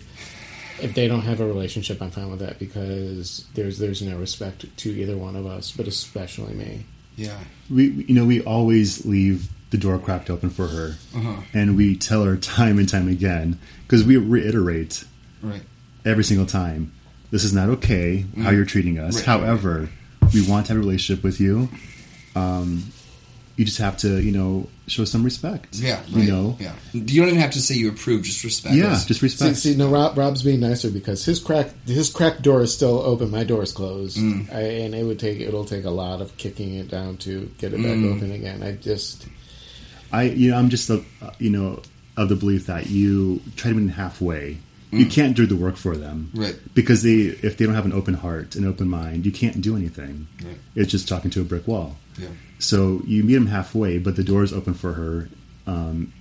if 0.81 0.93
they 0.93 1.07
don't 1.07 1.21
have 1.21 1.39
a 1.39 1.45
relationship, 1.45 2.01
I'm 2.01 2.11
fine 2.11 2.29
with 2.29 2.39
that 2.39 2.59
because 2.59 3.45
there's 3.53 3.77
there's 3.79 4.01
no 4.01 4.17
respect 4.17 4.65
to 4.77 4.89
either 4.89 5.17
one 5.17 5.35
of 5.35 5.45
us, 5.45 5.71
but 5.71 5.87
especially 5.87 6.53
me. 6.53 6.85
Yeah. 7.15 7.37
We, 7.69 7.89
you 8.07 8.15
know, 8.15 8.25
we 8.25 8.41
always 8.41 9.05
leave 9.05 9.49
the 9.71 9.77
door 9.77 9.99
cracked 9.99 10.29
open 10.29 10.49
for 10.49 10.67
her, 10.67 10.95
Uh-huh. 11.15 11.41
and 11.53 11.75
we 11.77 11.95
tell 11.95 12.23
her 12.23 12.37
time 12.37 12.79
and 12.79 12.87
time 12.89 13.07
again 13.07 13.59
because 13.83 14.03
we 14.03 14.17
reiterate 14.17 15.03
Right. 15.41 15.61
every 16.05 16.23
single 16.23 16.45
time, 16.47 16.91
this 17.31 17.43
is 17.43 17.53
not 17.53 17.69
okay 17.69 18.25
how 18.41 18.49
you're 18.49 18.65
treating 18.65 18.97
us. 18.97 19.17
Right, 19.17 19.25
However, 19.25 19.89
we 20.33 20.41
want 20.47 20.65
to 20.67 20.73
have 20.73 20.77
a 20.77 20.85
relationship 20.85 21.23
with 21.23 21.39
you. 21.39 21.69
Um, 22.35 22.91
you 23.57 23.65
just 23.65 23.77
have 23.79 23.97
to, 23.97 24.19
you 24.21 24.31
know, 24.31 24.69
show 24.89 25.05
some 25.05 25.23
respect. 25.23 25.75
Yeah. 25.75 26.01
you 26.07 26.29
know, 26.31 26.57
Yeah. 26.59 26.73
You 26.93 27.21
don't 27.21 27.29
even 27.29 27.39
have 27.39 27.51
to 27.51 27.61
say 27.61 27.75
you 27.75 27.89
approve. 27.89 28.23
Just 28.23 28.43
respect. 28.43 28.75
yeah, 28.75 28.93
us. 28.93 29.05
just 29.05 29.21
respect. 29.21 29.55
see, 29.57 29.75
no, 29.75 29.89
Rob, 29.89 30.17
Rob's 30.17 30.43
being 30.43 30.59
nicer 30.59 30.89
because 30.89 31.23
his 31.23 31.39
crack 31.39 31.69
his 31.85 32.09
crack 32.09 32.41
door 32.41 32.61
is 32.61 32.73
still 32.73 32.99
open. 32.99 33.29
My 33.31 33.43
door 33.43 33.63
is 33.63 33.71
closed, 33.71 34.17
Mm. 34.17 34.53
I, 34.53 34.61
and 34.61 34.95
it 34.95 35.03
would 35.03 35.19
take 35.19 35.39
it'll 35.39 35.65
take 35.65 35.85
a 35.85 35.89
lot 35.91 36.21
of 36.21 36.35
kicking 36.37 36.75
it 36.75 36.89
down 36.89 37.17
to 37.17 37.49
get 37.59 37.73
it 37.73 37.77
back 37.77 37.95
Mm. 37.97 38.15
open 38.15 38.31
again. 38.31 38.63
I 38.63 38.73
just 38.73 39.27
I, 40.11 40.23
you 40.23 40.49
know, 40.51 40.57
I'm 40.57 40.69
just, 40.69 40.89
a, 40.89 41.03
you 41.37 41.51
know, 41.51 41.81
of 42.17 42.29
the 42.29 42.35
belief 42.35 42.65
that 42.65 42.89
you 42.89 43.41
try 43.55 43.69
to 43.69 43.77
meet 43.77 43.85
them 43.85 43.95
halfway. 43.95 44.57
You 44.91 45.05
can't 45.05 45.35
do 45.35 45.45
the 45.45 45.55
work 45.55 45.75
for 45.77 45.95
them, 45.95 46.31
Mm. 46.33 46.41
Right. 46.41 46.55
Because 46.73 47.03
they, 47.03 47.11
if 47.43 47.57
they 47.57 47.65
don't 47.67 47.75
have 47.75 47.85
an 47.85 47.93
open 47.93 48.15
heart, 48.15 48.55
an 48.55 48.65
open 48.65 48.89
mind, 48.89 49.23
you 49.23 49.31
can't 49.31 49.61
do 49.61 49.75
anything. 49.75 50.27
Right. 50.43 50.57
It's 50.73 50.89
just 50.89 51.07
talking 51.07 51.29
to 51.29 51.41
a 51.41 51.43
brick 51.43 51.67
wall. 51.67 51.97
Yeah. 52.17 52.29
So 52.59 53.01
you 53.05 53.23
meet 53.23 53.35
him 53.35 53.47
halfway, 53.47 53.97
but 53.99 54.15
the 54.15 54.23
door 54.23 54.43
is 54.43 54.53
open 54.53 54.73
for 54.73 54.93
her 54.93 55.29
um, 55.65 56.13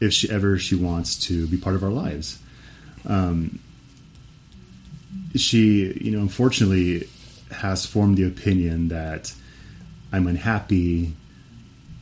if 0.00 0.12
she 0.12 0.30
ever 0.30 0.58
she 0.58 0.74
wants 0.76 1.16
to 1.26 1.46
be 1.46 1.56
part 1.56 1.74
of 1.74 1.82
our 1.82 1.90
lives. 1.90 2.38
Um, 3.06 3.58
she, 5.34 5.92
you 6.00 6.10
know, 6.10 6.20
unfortunately, 6.20 7.08
has 7.50 7.86
formed 7.86 8.16
the 8.18 8.26
opinion 8.26 8.88
that 8.88 9.32
I'm 10.12 10.26
unhappy 10.26 11.14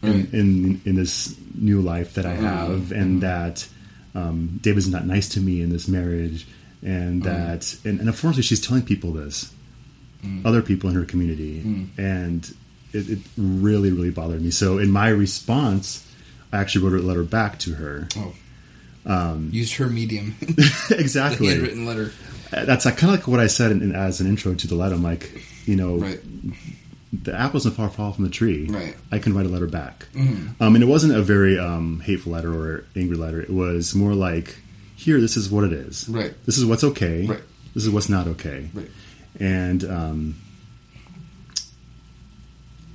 in, 0.03 0.29
in 0.33 0.81
in 0.85 0.95
this 0.97 1.37
new 1.55 1.81
life 1.81 2.15
that 2.15 2.27
I 2.27 2.35
have, 2.35 2.93
and 2.93 3.23
that 3.23 3.67
um, 4.15 4.59
David's 4.63 4.89
not 4.89 5.07
nice 5.07 5.29
to 5.31 5.41
me 5.41 5.63
in 5.63 5.71
this 5.71 5.89
marriage, 5.89 6.47
and 6.83 7.23
that, 7.23 7.77
and, 7.85 8.01
and 8.01 8.09
unfortunately, 8.09 8.43
she's 8.43 8.61
telling 8.61 8.83
people 8.83 9.13
this, 9.13 9.53
other 10.45 10.63
people 10.63 10.91
in 10.91 10.97
her 10.97 11.05
community, 11.05 11.61
and 11.99 12.55
it, 12.97 13.11
it 13.11 13.19
really, 13.37 13.91
really 13.93 14.11
bothered 14.11 14.43
me. 14.43 14.51
So, 14.51 14.79
in 14.79 14.91
my 14.91 15.09
response, 15.09 16.07
I 16.53 16.59
actually 16.59 16.85
wrote 16.89 17.01
a 17.01 17.07
letter 17.07 17.23
back 17.25 17.59
to 17.61 17.75
her. 17.75 18.09
Oh. 18.17 18.33
Used 19.51 19.75
her 19.77 19.87
medium, 19.89 20.35
the 20.41 20.97
exactly. 20.99 21.49
handwritten 21.49 21.87
letter. 21.87 22.13
Uh, 22.53 22.65
That's 22.65 22.85
kind 22.85 23.05
of 23.05 23.11
like 23.11 23.29
what 23.29 23.41
I 23.41 23.47
said 23.47 23.71
in, 23.73 23.83
in, 23.83 23.95
as 23.95 24.21
an 24.21 24.27
intro 24.27 24.55
to 24.55 24.67
the 24.67 24.75
letter. 24.75 24.95
I'm 24.95 25.03
like, 25.03 25.31
you 25.67 25.77
know, 25.77 25.97
Right. 25.99 26.21
the 27.13 27.35
apple's 27.35 27.65
not 27.65 27.75
far 27.75 27.89
fall 27.89 28.13
from 28.13 28.25
the 28.25 28.31
tree. 28.31 28.67
Right. 28.69 28.95
Mm-hmm. 28.95 29.15
I 29.15 29.19
can 29.19 29.35
write 29.35 29.47
a 29.47 29.49
letter 29.49 29.67
back. 29.67 30.07
Um, 30.17 30.55
and 30.61 30.83
it 30.83 30.87
wasn't 30.87 31.15
a 31.15 31.23
very 31.23 31.59
um, 31.59 32.01
hateful 32.01 32.33
letter 32.33 32.53
or 32.53 32.85
angry 32.97 33.17
letter. 33.17 33.41
It 33.41 33.51
was 33.51 33.95
more 33.95 34.15
like, 34.15 34.57
here, 34.97 35.21
this 35.21 35.37
is 35.37 35.51
what 35.51 35.65
it 35.65 35.73
is. 35.73 36.09
Right. 36.09 36.35
This 36.47 36.57
is 36.59 36.65
what's 36.65 36.83
okay. 36.85 37.27
Right. 37.27 37.43
This 37.75 37.85
is 37.85 37.91
what's 37.91 38.09
not 38.09 38.27
okay. 38.29 38.71
Right. 38.73 38.91
And 39.39 39.85
um, 39.85 40.37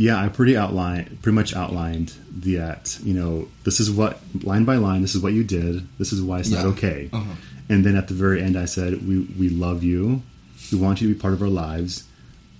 yeah, 0.02 0.18
I 0.24 0.30
pretty 0.30 0.58
outline, 0.58 1.20
pretty 1.22 1.36
much 1.36 1.54
outlined 1.56 2.14
that 2.39 2.97
you 3.04 3.14
know 3.14 3.47
this 3.66 3.80
is 3.80 3.91
what 3.91 4.20
line 4.43 4.66
by 4.66 4.78
line. 4.78 5.02
This 5.02 5.14
is 5.16 5.22
what 5.22 5.34
you 5.34 5.43
did. 5.43 5.88
This 5.99 6.12
is 6.12 6.22
why 6.22 6.39
it's 6.39 6.49
not 6.49 6.66
okay. 6.74 7.10
Uh-huh. 7.14 7.34
And 7.70 7.86
then 7.86 7.95
at 7.95 8.08
the 8.08 8.14
very 8.16 8.41
end, 8.41 8.58
I 8.58 8.66
said, 8.66 9.08
"We 9.08 9.20
we 9.39 9.49
love 9.49 9.84
you. 9.84 10.24
We 10.72 10.78
want 10.80 11.02
you 11.02 11.08
to 11.10 11.14
be 11.14 11.20
part 11.20 11.34
of 11.34 11.41
our 11.41 11.49
lives, 11.49 12.04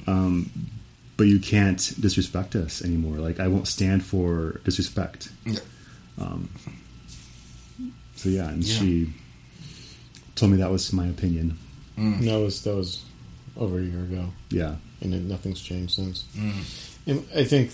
um, 0.08 0.52
but 1.18 1.26
you 1.28 1.40
can't 1.40 1.82
disrespect 2.00 2.56
us 2.56 2.84
anymore. 2.84 3.18
Like 3.18 3.40
I 3.40 3.48
won't 3.48 3.68
stand 3.68 4.06
for 4.06 4.62
disrespect." 4.64 5.30
Yeah. 5.46 5.60
So 8.16 8.30
yeah, 8.30 8.50
and 8.50 8.64
Yeah. 8.64 8.76
she 8.80 9.14
told 10.36 10.52
me 10.52 10.58
that 10.60 10.70
was 10.72 10.94
my 10.94 11.08
opinion. 11.08 11.58
Mm. 11.98 12.22
No, 12.22 12.42
it 12.42 12.46
was, 12.46 12.62
that 12.64 12.76
was 12.76 13.04
over 13.58 13.80
a 13.80 13.84
year 13.84 14.00
ago, 14.02 14.26
Yeah, 14.50 14.76
and 15.02 15.12
then 15.14 15.28
nothing's 15.28 15.60
changed 15.60 15.96
since. 15.96 16.26
Mm. 16.38 16.91
And 17.08 17.26
I 17.36 17.44
think 17.44 17.72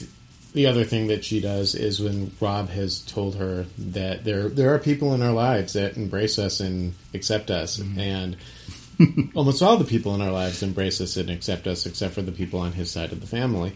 the 0.54 0.68
other 0.68 0.84
thing 0.86 1.08
that 1.08 1.24
she 1.26 1.40
does 1.42 1.76
is 1.76 2.00
when 2.02 2.32
Rob 2.40 2.70
has 2.70 3.00
told 3.02 3.36
her 3.36 3.66
that 3.78 4.24
there 4.24 4.50
there 4.50 4.74
are 4.74 4.80
people 4.80 5.14
in 5.14 5.22
our 5.22 5.34
lives 5.34 5.74
that 5.74 5.98
embrace 5.98 6.40
us 6.40 6.60
and 6.60 6.94
accept 7.14 7.52
us, 7.52 7.78
Mm-hmm. 7.78 8.00
and 8.00 8.38
almost 9.36 9.62
all 9.62 9.78
the 9.78 9.86
people 9.86 10.16
in 10.16 10.22
our 10.22 10.32
lives 10.32 10.64
embrace 10.64 11.00
us 11.02 11.18
and 11.18 11.30
accept 11.30 11.68
us, 11.68 11.86
except 11.86 12.14
for 12.16 12.22
the 12.24 12.32
people 12.32 12.60
on 12.60 12.72
his 12.72 12.90
side 12.90 13.12
of 13.12 13.22
the 13.22 13.28
family. 13.28 13.74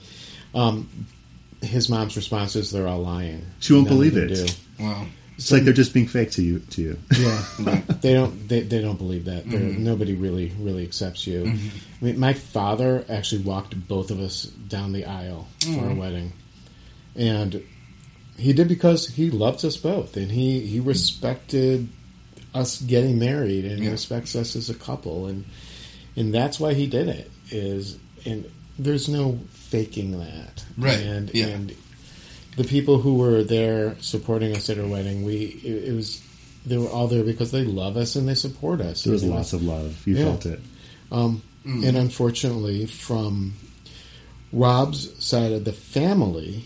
Um, 0.56 0.89
his 1.62 1.89
mom's 1.89 2.16
response 2.16 2.56
is 2.56 2.72
they're 2.72 2.88
all 2.88 3.02
lying. 3.04 3.45
She 3.60 3.74
won't 3.74 3.86
None 3.88 3.93
believe 3.97 4.18
it. 4.18 4.34
do. 4.34 4.45
Wow. 4.80 5.06
It's 5.42 5.52
like 5.52 5.64
they're 5.64 5.74
just 5.74 5.94
being 5.94 6.08
fake 6.08 6.32
to 6.32 6.44
you. 6.44 6.60
To 6.60 6.82
you, 6.82 7.00
Yeah, 7.18 7.44
they 8.02 8.14
don't. 8.14 8.48
They, 8.48 8.62
they 8.62 8.80
don't 8.80 8.98
believe 8.98 9.26
that. 9.26 9.50
They're 9.50 9.60
mm-hmm. 9.60 9.84
Nobody 9.84 10.14
really 10.14 10.54
really 10.60 10.84
accepts 10.84 11.26
you. 11.26 11.46
Mm-hmm. 11.46 11.78
I 12.02 12.06
mean, 12.06 12.20
my 12.20 12.34
father 12.34 13.04
actually 13.10 13.42
walked 13.42 13.88
both 13.88 14.12
of 14.12 14.20
us 14.20 14.44
down 14.44 14.92
the 14.92 15.06
aisle 15.06 15.48
for 15.62 15.70
our 15.72 15.76
mm-hmm. 15.88 15.98
wedding, 15.98 16.34
and 17.16 17.64
he 18.38 18.54
did 18.54 18.68
because 18.68 19.08
he 19.08 19.32
loved 19.32 19.66
us 19.66 19.78
both, 19.78 20.16
and 20.16 20.32
he 20.32 20.60
he 20.60 20.80
respected 20.80 21.89
us 22.54 22.80
getting 22.80 23.18
married, 23.18 23.66
and 23.66 23.80
he 23.80 23.86
Yeah. 23.86 23.92
respects 23.92 24.36
us 24.36 24.56
as 24.56 24.70
a 24.70 24.76
couple, 24.76 25.26
and 25.26 25.46
and 26.16 26.32
that's 26.32 26.60
why 26.60 26.76
he 26.76 26.86
did 26.86 27.08
it. 27.08 27.32
Is 27.50 27.98
and 28.26 28.50
there's 28.78 29.10
no 29.10 29.39
faking 29.50 30.20
that, 30.20 30.64
Right, 30.78 31.00
And 31.00 31.34
yeah. 31.34 31.48
and 31.48 31.76
the 32.58 32.64
people 32.64 32.99
who 32.99 33.16
were 33.16 33.43
there 33.43 33.95
supporting 34.02 34.56
us 34.56 34.70
at 34.70 34.78
our 34.78 34.88
wedding, 34.88 35.24
we 35.24 35.36
it, 35.64 35.89
it 35.89 35.93
was 35.95 36.22
they 36.66 36.78
were 36.78 36.89
all 36.89 37.08
there 37.08 37.24
because 37.24 37.52
they 37.52 37.64
love 37.64 37.97
us 37.97 38.16
and 38.16 38.28
they 38.28 38.36
support 38.36 38.82
us. 38.82 39.04
there 39.04 39.14
was 39.14 39.24
And 39.24 39.32
lots 39.32 39.54
of 39.54 39.64
love. 39.64 40.06
You 40.06 40.16
Yeah. 40.18 40.24
felt 40.26 40.45
it. 40.45 40.60
um, 41.12 41.41
And 41.66 41.95
unfortunately, 41.97 42.86
from 42.88 43.54
Rob's 44.52 45.24
side 45.24 45.52
of 45.52 45.64
the 45.64 45.74
family, 45.74 46.66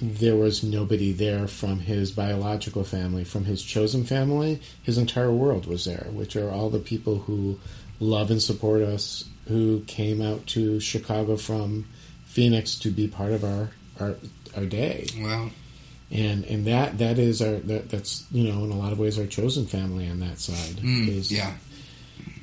there 0.00 0.36
was 0.36 0.62
nobody 0.62 1.12
there 1.12 1.46
from 1.46 1.78
his 1.80 2.10
biological 2.10 2.82
family, 2.82 3.24
from 3.24 3.44
his 3.44 3.62
chosen 3.62 4.04
family. 4.04 4.60
His 4.82 4.98
entire 4.98 5.32
world 5.32 5.66
was 5.66 5.84
there, 5.84 6.08
which 6.12 6.34
are 6.34 6.50
all 6.50 6.70
the 6.70 6.78
people 6.80 7.18
who 7.20 7.58
love 8.00 8.30
and 8.30 8.42
support 8.42 8.82
us, 8.82 9.24
who 9.48 9.80
came 9.86 10.20
out 10.20 10.46
to 10.48 10.80
Chicago 10.80 11.36
from 11.36 11.86
Phoenix 12.24 12.74
to 12.80 12.90
be 12.90 13.06
part 13.06 13.32
of 13.32 13.44
our 13.44 13.70
our, 14.02 14.14
our 14.56 14.66
day 14.66 15.06
Wow. 15.18 15.50
and 16.10 16.44
and 16.44 16.66
that 16.66 16.98
that 16.98 17.18
is 17.18 17.40
our 17.42 17.56
that, 17.56 17.88
that's 17.90 18.24
you 18.30 18.44
know 18.52 18.64
in 18.64 18.70
a 18.70 18.76
lot 18.76 18.92
of 18.92 18.98
ways 18.98 19.18
our 19.18 19.26
chosen 19.26 19.66
family 19.66 20.08
on 20.08 20.20
that 20.20 20.38
side 20.38 20.76
Mm, 20.76 21.08
is 21.08 21.30
yeah. 21.32 21.54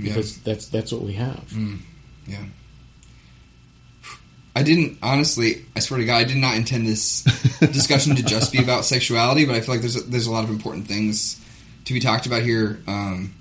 because 0.02 0.38
that's 0.42 0.68
that's 0.70 0.92
what 0.92 1.02
we 1.04 1.14
have 1.14 1.44
Yeah. 2.28 2.44
I 4.56 4.64
didn't 4.64 4.98
honestly. 5.02 5.64
I 5.76 5.80
swear 5.80 6.00
to 6.00 6.06
God, 6.06 6.18
I 6.18 6.24
did 6.24 6.38
not 6.38 6.56
intend 6.56 6.86
this 6.88 7.22
discussion 7.60 8.16
to 8.16 8.24
just 8.24 8.52
be 8.52 8.62
about 8.62 8.84
sexuality, 8.84 9.46
but 9.46 9.56
I 9.56 9.62
feel 9.62 9.76
like 9.76 9.82
there's 9.82 9.96
a, 9.96 10.02
there's 10.02 10.26
a 10.28 10.32
lot 10.32 10.44
of 10.44 10.50
important 10.50 10.88
things 10.88 11.40
to 11.86 11.94
be 11.94 12.00
talked 12.00 12.26
about 12.26 12.42
here. 12.42 12.82
Um, 12.88 13.36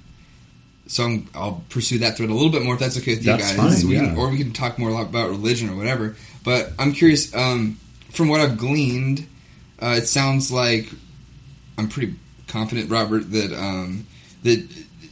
so 0.86 1.04
I'm, 1.04 1.28
I'll 1.34 1.64
pursue 1.70 1.98
that 2.00 2.16
thread 2.16 2.30
a 2.30 2.34
little 2.34 2.50
bit 2.52 2.62
more 2.62 2.74
if 2.74 2.80
that's 2.80 2.96
okay 2.98 3.12
with 3.12 3.20
you 3.24 3.32
That's 3.32 3.54
guys. 3.56 3.80
fine, 3.82 3.88
we 3.88 3.96
yeah. 3.96 4.06
can, 4.08 4.16
or 4.16 4.30
we 4.30 4.36
can 4.38 4.52
talk 4.52 4.78
more 4.78 4.90
about 5.02 5.28
religion 5.30 5.68
or 5.70 5.76
whatever. 5.76 6.14
But 6.44 6.72
I'm 6.78 6.92
curious. 6.92 7.34
Um, 7.34 7.78
from 8.10 8.28
what 8.28 8.40
I've 8.40 8.56
gleaned, 8.58 9.26
uh, 9.80 9.96
it 9.98 10.06
sounds 10.06 10.50
like 10.50 10.88
I'm 11.76 11.88
pretty 11.88 12.14
confident, 12.48 12.90
Robert, 12.90 13.30
that 13.32 13.52
um, 13.52 14.06
that 14.42 14.68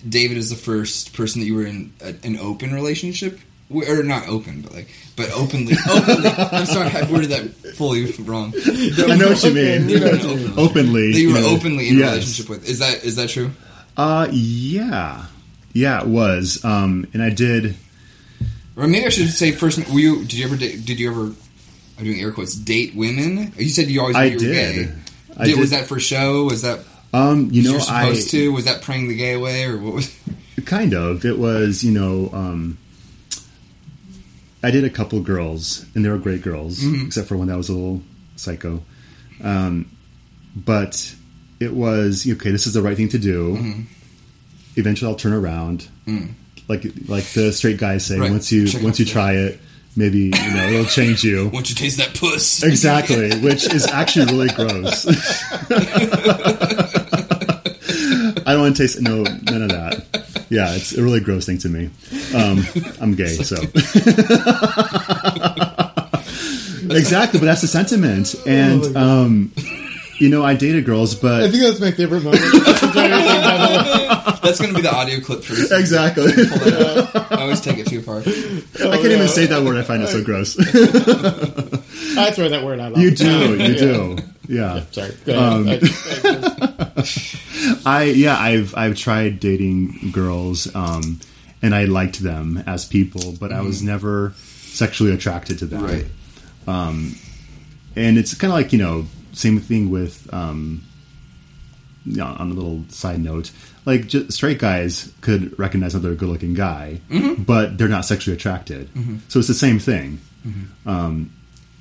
David 0.08 0.36
is 0.36 0.50
the 0.50 0.56
first 0.56 1.14
person 1.14 1.40
that 1.40 1.46
you 1.46 1.54
were 1.54 1.66
in 1.66 1.92
a, 2.00 2.14
an 2.24 2.38
open 2.38 2.72
relationship, 2.74 3.38
or 3.70 4.02
not 4.02 4.28
open, 4.28 4.62
but 4.62 4.72
like, 4.74 4.88
but 5.16 5.30
openly. 5.32 5.74
openly. 5.90 6.30
I'm 6.30 6.66
sorry, 6.66 6.90
I 6.90 7.10
worded 7.10 7.30
that 7.30 7.74
fully 7.76 8.10
wrong. 8.22 8.52
I 8.56 9.16
know 9.16 9.28
what 9.28 9.42
you 9.44 9.52
mean. 9.54 9.88
You 9.88 10.00
were 10.00 10.08
in 10.08 10.14
an 10.14 10.20
open 10.20 10.32
relationship. 10.32 10.58
Openly, 10.58 11.12
That 11.12 11.18
you 11.20 11.32
were 11.34 11.40
know, 11.40 11.54
openly 11.54 11.88
in 11.88 11.96
a 11.96 11.98
yes. 11.98 12.10
relationship 12.12 12.48
with. 12.48 12.68
Is 12.68 12.78
that 12.80 13.04
is 13.04 13.16
that 13.16 13.28
true? 13.28 13.50
Uh, 13.96 14.28
yeah, 14.30 15.26
yeah, 15.72 16.02
it 16.02 16.06
was. 16.06 16.64
Um, 16.64 17.06
and 17.12 17.22
I 17.22 17.30
did. 17.30 17.76
Or 18.76 18.86
maybe 18.86 19.06
I 19.06 19.08
should 19.08 19.28
say 19.30 19.52
first. 19.52 19.78
Were 19.90 19.98
you? 19.98 20.20
Did 20.20 20.34
you 20.34 20.44
ever? 20.46 20.56
Did 20.56 21.00
you 21.00 21.10
ever? 21.10 21.32
I'm 21.98 22.04
doing 22.04 22.20
air 22.20 22.32
quotes. 22.32 22.54
Date 22.54 22.94
women? 22.94 23.52
You 23.56 23.68
said 23.68 23.88
you 23.88 24.00
always. 24.00 24.16
knew 24.16 24.22
I 24.22 24.24
you 24.26 24.34
were 24.34 24.38
did. 24.40 24.86
Gay. 24.88 24.92
I 25.38 25.44
Did- 25.46 25.58
Was 25.58 25.70
that 25.70 25.86
for 25.86 25.98
show? 26.00 26.44
Was 26.44 26.62
that 26.62 26.80
Um, 27.12 27.48
you 27.52 27.62
you 27.62 27.70
know, 27.72 27.76
I 27.78 28.08
supposed 28.10 28.30
to? 28.32 28.52
Was 28.52 28.64
that 28.66 28.82
praying 28.82 29.08
the 29.08 29.16
gay 29.16 29.32
away, 29.34 29.64
or 29.64 29.78
what 29.78 29.94
was? 29.94 30.14
kind 30.64 30.92
of. 30.94 31.24
It 31.24 31.38
was, 31.38 31.82
you 31.84 31.92
know, 31.92 32.30
um, 32.32 32.78
I 34.62 34.70
did 34.70 34.84
a 34.84 34.90
couple 34.90 35.20
girls, 35.20 35.84
and 35.94 36.04
they 36.04 36.08
were 36.08 36.18
great 36.18 36.42
girls, 36.42 36.80
Mm-hmm. 36.80 37.06
except 37.06 37.28
for 37.28 37.36
one 37.36 37.46
that 37.48 37.56
was 37.56 37.68
a 37.68 37.72
little 37.72 38.02
psycho. 38.36 38.82
Um, 39.42 39.90
but 40.56 41.14
it 41.60 41.72
was 41.74 42.26
okay. 42.28 42.50
This 42.50 42.66
is 42.66 42.72
the 42.74 42.82
right 42.82 42.96
thing 42.96 43.08
to 43.10 43.18
do. 43.18 43.56
Mm-hmm. 43.56 43.80
Eventually, 44.76 45.10
I'll 45.10 45.16
turn 45.16 45.32
around, 45.32 45.88
like 46.68 46.84
like 47.08 47.24
the 47.32 47.52
straight 47.52 47.78
guys 47.78 48.04
say. 48.06 48.16
Mm. 48.16 48.20
Right. 48.20 48.30
Once 48.30 48.50
you 48.52 48.66
Check 48.66 48.82
once 48.82 48.98
you 48.98 49.04
try 49.06 49.32
it, 49.34 49.60
maybe 49.96 50.18
you 50.18 50.30
know 50.30 50.68
it'll 50.68 50.84
change 50.86 51.24
you. 51.24 51.48
Once 51.52 51.70
you 51.70 51.76
taste 51.76 51.96
that 51.98 52.14
puss, 52.18 52.62
Exactly, 52.62 53.36
which 53.40 53.72
is 53.72 53.86
actually 53.88 54.26
really 54.26 54.48
gross. 54.48 55.06
I 58.48 58.52
don't 58.52 58.60
want 58.60 58.76
to 58.76 58.82
taste 58.82 59.00
no 59.00 59.22
none 59.22 59.62
of 59.62 59.70
that. 59.70 60.46
Yeah, 60.48 60.74
it's 60.74 60.96
a 60.96 61.02
really 61.02 61.18
gross 61.20 61.46
thing 61.46 61.58
to 61.58 61.68
me. 61.68 61.90
Um, 62.34 62.64
I'm 63.00 63.14
gay, 63.16 63.26
so 63.26 63.56
exactly. 66.94 67.40
But 67.40 67.46
that's 67.46 67.62
the 67.62 67.68
sentiment, 67.68 68.34
and 68.46 68.96
um, 68.96 69.52
you 70.18 70.28
know, 70.28 70.44
I 70.44 70.54
dated 70.54 70.84
girls, 70.84 71.14
but 71.14 71.42
I 71.42 71.50
think 71.50 71.62
that's 71.62 71.80
my 71.80 71.90
favorite 71.90 72.22
moment. 72.22 72.42
That's 72.64 72.80
the 72.80 72.86
entire 72.86 73.08
thing, 73.08 73.42
by 73.42 73.56
the 73.56 74.32
way. 74.32 74.38
That's 74.42 74.60
going 74.60 74.70
to 74.70 74.76
be 74.76 74.82
the 74.82 74.94
audio 74.94 75.20
clip 75.20 75.42
for 75.42 75.54
this. 75.54 75.70
exactly. 75.72 76.32
Pull 76.32 76.58
that 76.58 77.14
out. 77.14 77.32
I 77.32 77.42
always 77.42 77.60
take 77.60 77.78
it 77.78 77.86
too 77.86 78.00
far. 78.00 78.18
I 78.20 78.22
can't 78.22 79.04
even 79.06 79.28
say 79.28 79.46
that 79.46 79.62
word. 79.62 79.76
I 79.76 79.82
find 79.82 80.02
it 80.02 80.08
so 80.08 80.22
gross. 80.22 80.56
I 82.18 82.30
throw 82.30 82.48
that 82.48 82.64
word 82.64 82.80
out. 82.80 82.92
all 82.94 82.98
you 82.98 83.10
the 83.10 83.24
time. 83.24 83.58
do, 83.58 83.64
you 83.64 83.72
Yeah. 83.72 83.78
do. 83.78 84.16
Yeah. 84.48 84.80
Sorry. 84.92 85.14
Go 85.24 85.32
ahead. 85.32 85.52
Um, 85.52 85.68
I- 85.68 86.92
I- 86.96 86.96
I 87.86 88.02
yeah, 88.04 88.38
I've 88.38 88.74
I've 88.76 88.96
tried 88.96 89.40
dating 89.40 90.10
girls, 90.12 90.72
um, 90.74 91.20
and 91.62 91.74
I 91.74 91.84
liked 91.84 92.20
them 92.20 92.62
as 92.66 92.84
people, 92.84 93.32
but 93.38 93.52
I 93.52 93.60
was 93.60 93.82
mm. 93.82 93.86
never 93.86 94.32
sexually 94.36 95.12
attracted 95.12 95.58
to 95.60 95.66
them. 95.66 95.84
Right. 95.84 96.06
Um, 96.66 97.14
and 97.94 98.18
it's 98.18 98.34
kind 98.34 98.52
of 98.52 98.58
like 98.58 98.72
you 98.72 98.78
know, 98.78 99.06
same 99.36 99.60
thing 99.60 99.90
with. 99.90 100.32
Um, 100.34 100.82
you 102.08 102.18
know, 102.18 102.26
on 102.38 102.52
a 102.52 102.54
little 102.54 102.84
side 102.88 103.18
note, 103.18 103.50
like 103.84 104.08
straight 104.28 104.60
guys 104.60 105.12
could 105.22 105.58
recognize 105.58 105.92
another 105.92 106.14
good-looking 106.14 106.54
guy, 106.54 107.00
but 107.36 107.76
they're 107.76 107.88
not 107.88 108.04
sexually 108.04 108.36
attracted. 108.36 108.88
So 109.26 109.40
it's 109.40 109.48
the 109.48 109.54
same 109.54 109.80
thing. 109.80 110.20
Um, 110.86 111.32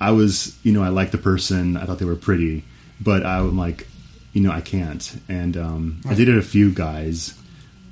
I 0.02 0.10
was, 0.10 0.58
you 0.64 0.72
know, 0.72 0.82
I 0.82 0.88
liked 0.88 1.12
the 1.12 1.20
person. 1.20 1.78
I 1.78 1.86
thought 1.86 2.00
they 2.00 2.06
were 2.06 2.16
pretty, 2.16 2.64
but 3.00 3.24
I'm 3.24 3.56
like, 3.56 3.88
you 4.34 4.42
know, 4.42 4.50
I 4.50 4.62
can't. 4.62 5.16
And 5.30 5.56
um, 5.58 6.02
I 6.10 6.16
dated 6.16 6.40
a 6.40 6.42
few 6.42 6.72
guys 6.72 7.40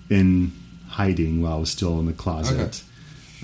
in 0.10 0.54
hiding 0.88 1.44
while 1.44 1.54
I 1.54 1.60
was 1.60 1.70
still 1.70 2.00
in 2.00 2.08
the 2.08 2.14
closet. 2.14 2.82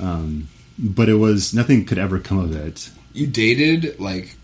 Um, 0.01 0.47
but 0.79 1.09
it 1.09 1.15
was 1.17 1.53
nothing 1.53 1.85
could 1.85 1.99
ever 1.99 2.19
come 2.19 2.39
of 2.39 2.55
it. 2.55 2.89
You 3.13 3.27
dated 3.27 3.99
like, 3.99 4.35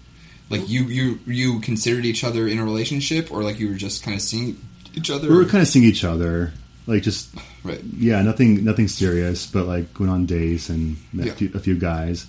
like 0.49 0.67
you 0.69 0.83
you 0.85 1.19
you 1.25 1.59
considered 1.61 2.05
each 2.05 2.23
other 2.23 2.47
in 2.47 2.59
a 2.59 2.63
relationship, 2.63 3.31
or 3.31 3.43
like 3.43 3.59
you 3.59 3.69
were 3.69 3.75
just 3.75 4.03
kind 4.03 4.15
of 4.15 4.21
seeing 4.21 4.57
each 4.95 5.09
other. 5.09 5.29
We 5.29 5.35
were 5.35 5.45
kind 5.45 5.61
of 5.61 5.67
seeing 5.67 5.85
each 5.85 6.03
other, 6.03 6.53
like 6.87 7.03
just 7.03 7.33
right. 7.63 7.81
yeah, 7.97 8.21
nothing 8.21 8.63
nothing 8.63 8.87
serious, 8.87 9.45
but 9.47 9.65
like 9.65 9.99
went 9.99 10.11
on 10.11 10.25
dates 10.25 10.69
and 10.69 10.97
met 11.13 11.25
Yeah. 11.27 11.31
a, 11.33 11.35
few, 11.35 11.51
a 11.55 11.59
few 11.59 11.75
guys. 11.77 12.27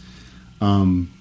Um, 0.60 1.12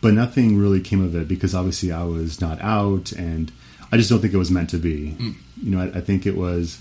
but 0.00 0.14
nothing 0.14 0.56
really 0.58 0.80
came 0.80 1.02
of 1.04 1.14
it 1.14 1.28
because 1.28 1.54
obviously 1.54 1.92
I 1.92 2.04
was 2.04 2.40
not 2.40 2.60
out, 2.60 3.12
and 3.12 3.52
I 3.92 3.96
just 3.96 4.08
don't 4.10 4.20
think 4.20 4.32
it 4.34 4.38
was 4.38 4.50
meant 4.50 4.70
to 4.70 4.78
be. 4.78 5.10
Hmm. 5.10 5.30
You 5.62 5.70
know, 5.76 5.80
I, 5.82 5.98
I 5.98 6.00
think 6.00 6.26
it 6.26 6.36
was 6.36 6.80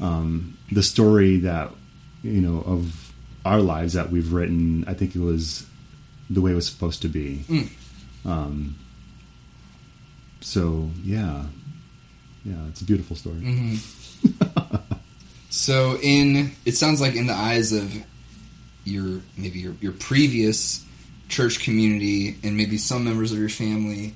um, 0.00 0.58
the 0.72 0.82
story 0.82 1.38
that 1.38 1.70
you 2.22 2.40
know 2.40 2.60
of 2.66 3.12
our 3.46 3.60
lives 3.62 3.94
that 3.94 4.10
we've 4.10 4.32
written, 4.32 4.84
I 4.86 4.92
think 4.94 5.14
it 5.16 5.20
was 5.20 5.64
the 6.28 6.40
way 6.42 6.50
it 6.52 6.54
was 6.56 6.66
supposed 6.68 7.00
to 7.02 7.08
be. 7.08 7.44
Mm. 7.48 7.68
Um, 8.26 8.76
so 10.40 10.88
yeah, 11.02 11.44
yeah, 12.44 12.66
it's 12.68 12.80
a 12.80 12.84
beautiful 12.84 13.16
story. 13.16 13.36
Mm-hmm. 13.36 14.94
So 15.50 15.98
in 16.02 16.52
it 16.64 16.72
sounds 16.72 17.00
like 17.00 17.14
in 17.14 17.26
the 17.26 17.34
eyes 17.34 17.72
of 17.72 17.92
your 18.84 19.20
maybe 19.36 19.58
your 19.58 19.74
your 19.80 19.92
previous 19.92 20.84
church 21.28 21.60
community 21.60 22.36
and 22.42 22.56
maybe 22.56 22.78
some 22.78 23.04
members 23.04 23.32
of 23.32 23.38
your 23.38 23.48
family, 23.48 24.14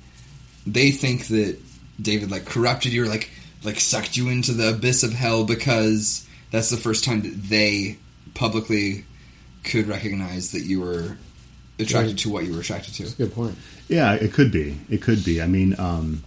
they 0.65 0.91
think 0.91 1.27
that 1.27 1.57
David 2.01 2.31
like 2.31 2.45
corrupted 2.45 2.93
you 2.93 3.03
or 3.03 3.07
like 3.07 3.31
like 3.63 3.79
sucked 3.79 4.15
you 4.15 4.29
into 4.29 4.51
the 4.51 4.69
abyss 4.69 5.03
of 5.03 5.13
hell 5.13 5.43
because 5.43 6.27
that's 6.51 6.69
the 6.69 6.77
first 6.77 7.03
time 7.03 7.21
that 7.21 7.49
they 7.49 7.97
publicly 8.33 9.05
could 9.63 9.87
recognize 9.87 10.51
that 10.51 10.61
you 10.61 10.81
were 10.81 11.17
attracted 11.79 12.11
Right. 12.11 12.17
to 12.19 12.29
what 12.29 12.45
you 12.45 12.53
were 12.53 12.59
attracted 12.61 12.93
to. 12.95 13.09
Good 13.17 13.33
point. 13.33 13.55
Yeah, 13.87 14.13
it 14.13 14.31
could 14.33 14.51
be. 14.51 14.77
It 14.89 15.01
could 15.01 15.23
be. 15.25 15.41
I 15.41 15.47
mean, 15.47 15.75
um, 15.79 16.23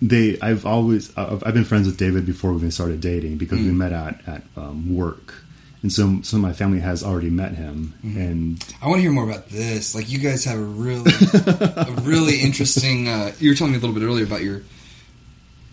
they. 0.00 0.38
I've 0.40 0.64
always. 0.66 1.16
I've, 1.16 1.42
I've 1.46 1.54
been 1.54 1.64
friends 1.64 1.86
with 1.86 1.96
David 1.96 2.26
before 2.26 2.52
we 2.52 2.58
even 2.58 2.70
started 2.70 3.00
dating 3.00 3.38
because 3.38 3.58
we 3.58 3.70
met 3.70 3.92
at 3.92 4.20
at 4.28 4.42
um, 4.56 4.94
work, 4.94 5.34
and 5.82 5.92
so 5.92 6.20
some 6.22 6.38
of 6.38 6.42
my 6.42 6.52
family 6.52 6.80
has 6.80 7.02
already 7.02 7.30
met 7.30 7.52
him, 7.54 7.94
and 8.02 8.62
I 8.82 8.86
want 8.88 8.98
to 8.98 9.02
hear 9.02 9.10
more 9.10 9.24
about 9.28 9.48
this. 9.48 9.94
Like 9.94 10.08
you 10.10 10.18
guys 10.18 10.44
have 10.44 10.58
a 10.58 10.62
really, 10.62 11.10
a 11.34 11.96
really 12.02 12.40
interesting. 12.42 13.08
Uh, 13.08 13.32
you 13.40 13.50
were 13.50 13.56
telling 13.56 13.72
me 13.72 13.78
a 13.78 13.80
little 13.80 13.94
bit 13.98 14.04
earlier 14.04 14.24
about 14.24 14.42
your. 14.42 14.62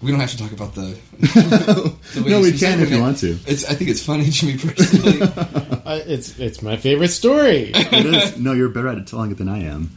We 0.06 0.12
don't 0.12 0.20
have 0.20 0.30
to 0.32 0.38
talk 0.38 0.52
about 0.52 0.76
the. 0.76 0.98
the 1.20 2.22
way 2.24 2.30
No, 2.30 2.42
we 2.42 2.52
can 2.58 2.80
if 2.80 2.92
you 2.92 3.02
want 3.02 3.18
to. 3.20 3.38
It's. 3.48 3.66
I 3.66 3.74
think 3.74 3.90
it's 3.90 4.04
funny 4.04 4.30
to 4.30 4.46
me 4.46 4.58
personally. 4.58 5.22
Uh, 5.86 6.02
it's 6.08 6.40
it's 6.40 6.64
my 6.64 6.78
favorite 6.78 7.10
story. 7.10 7.72
it 7.76 8.06
is. 8.08 8.38
No, 8.40 8.54
you're 8.54 8.70
better 8.70 8.88
at 8.88 9.06
telling 9.06 9.30
it 9.30 9.38
than 9.38 9.48
I 9.48 9.66
am. 9.66 9.92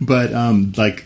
but 0.00 0.32
um, 0.32 0.72
like 0.76 1.04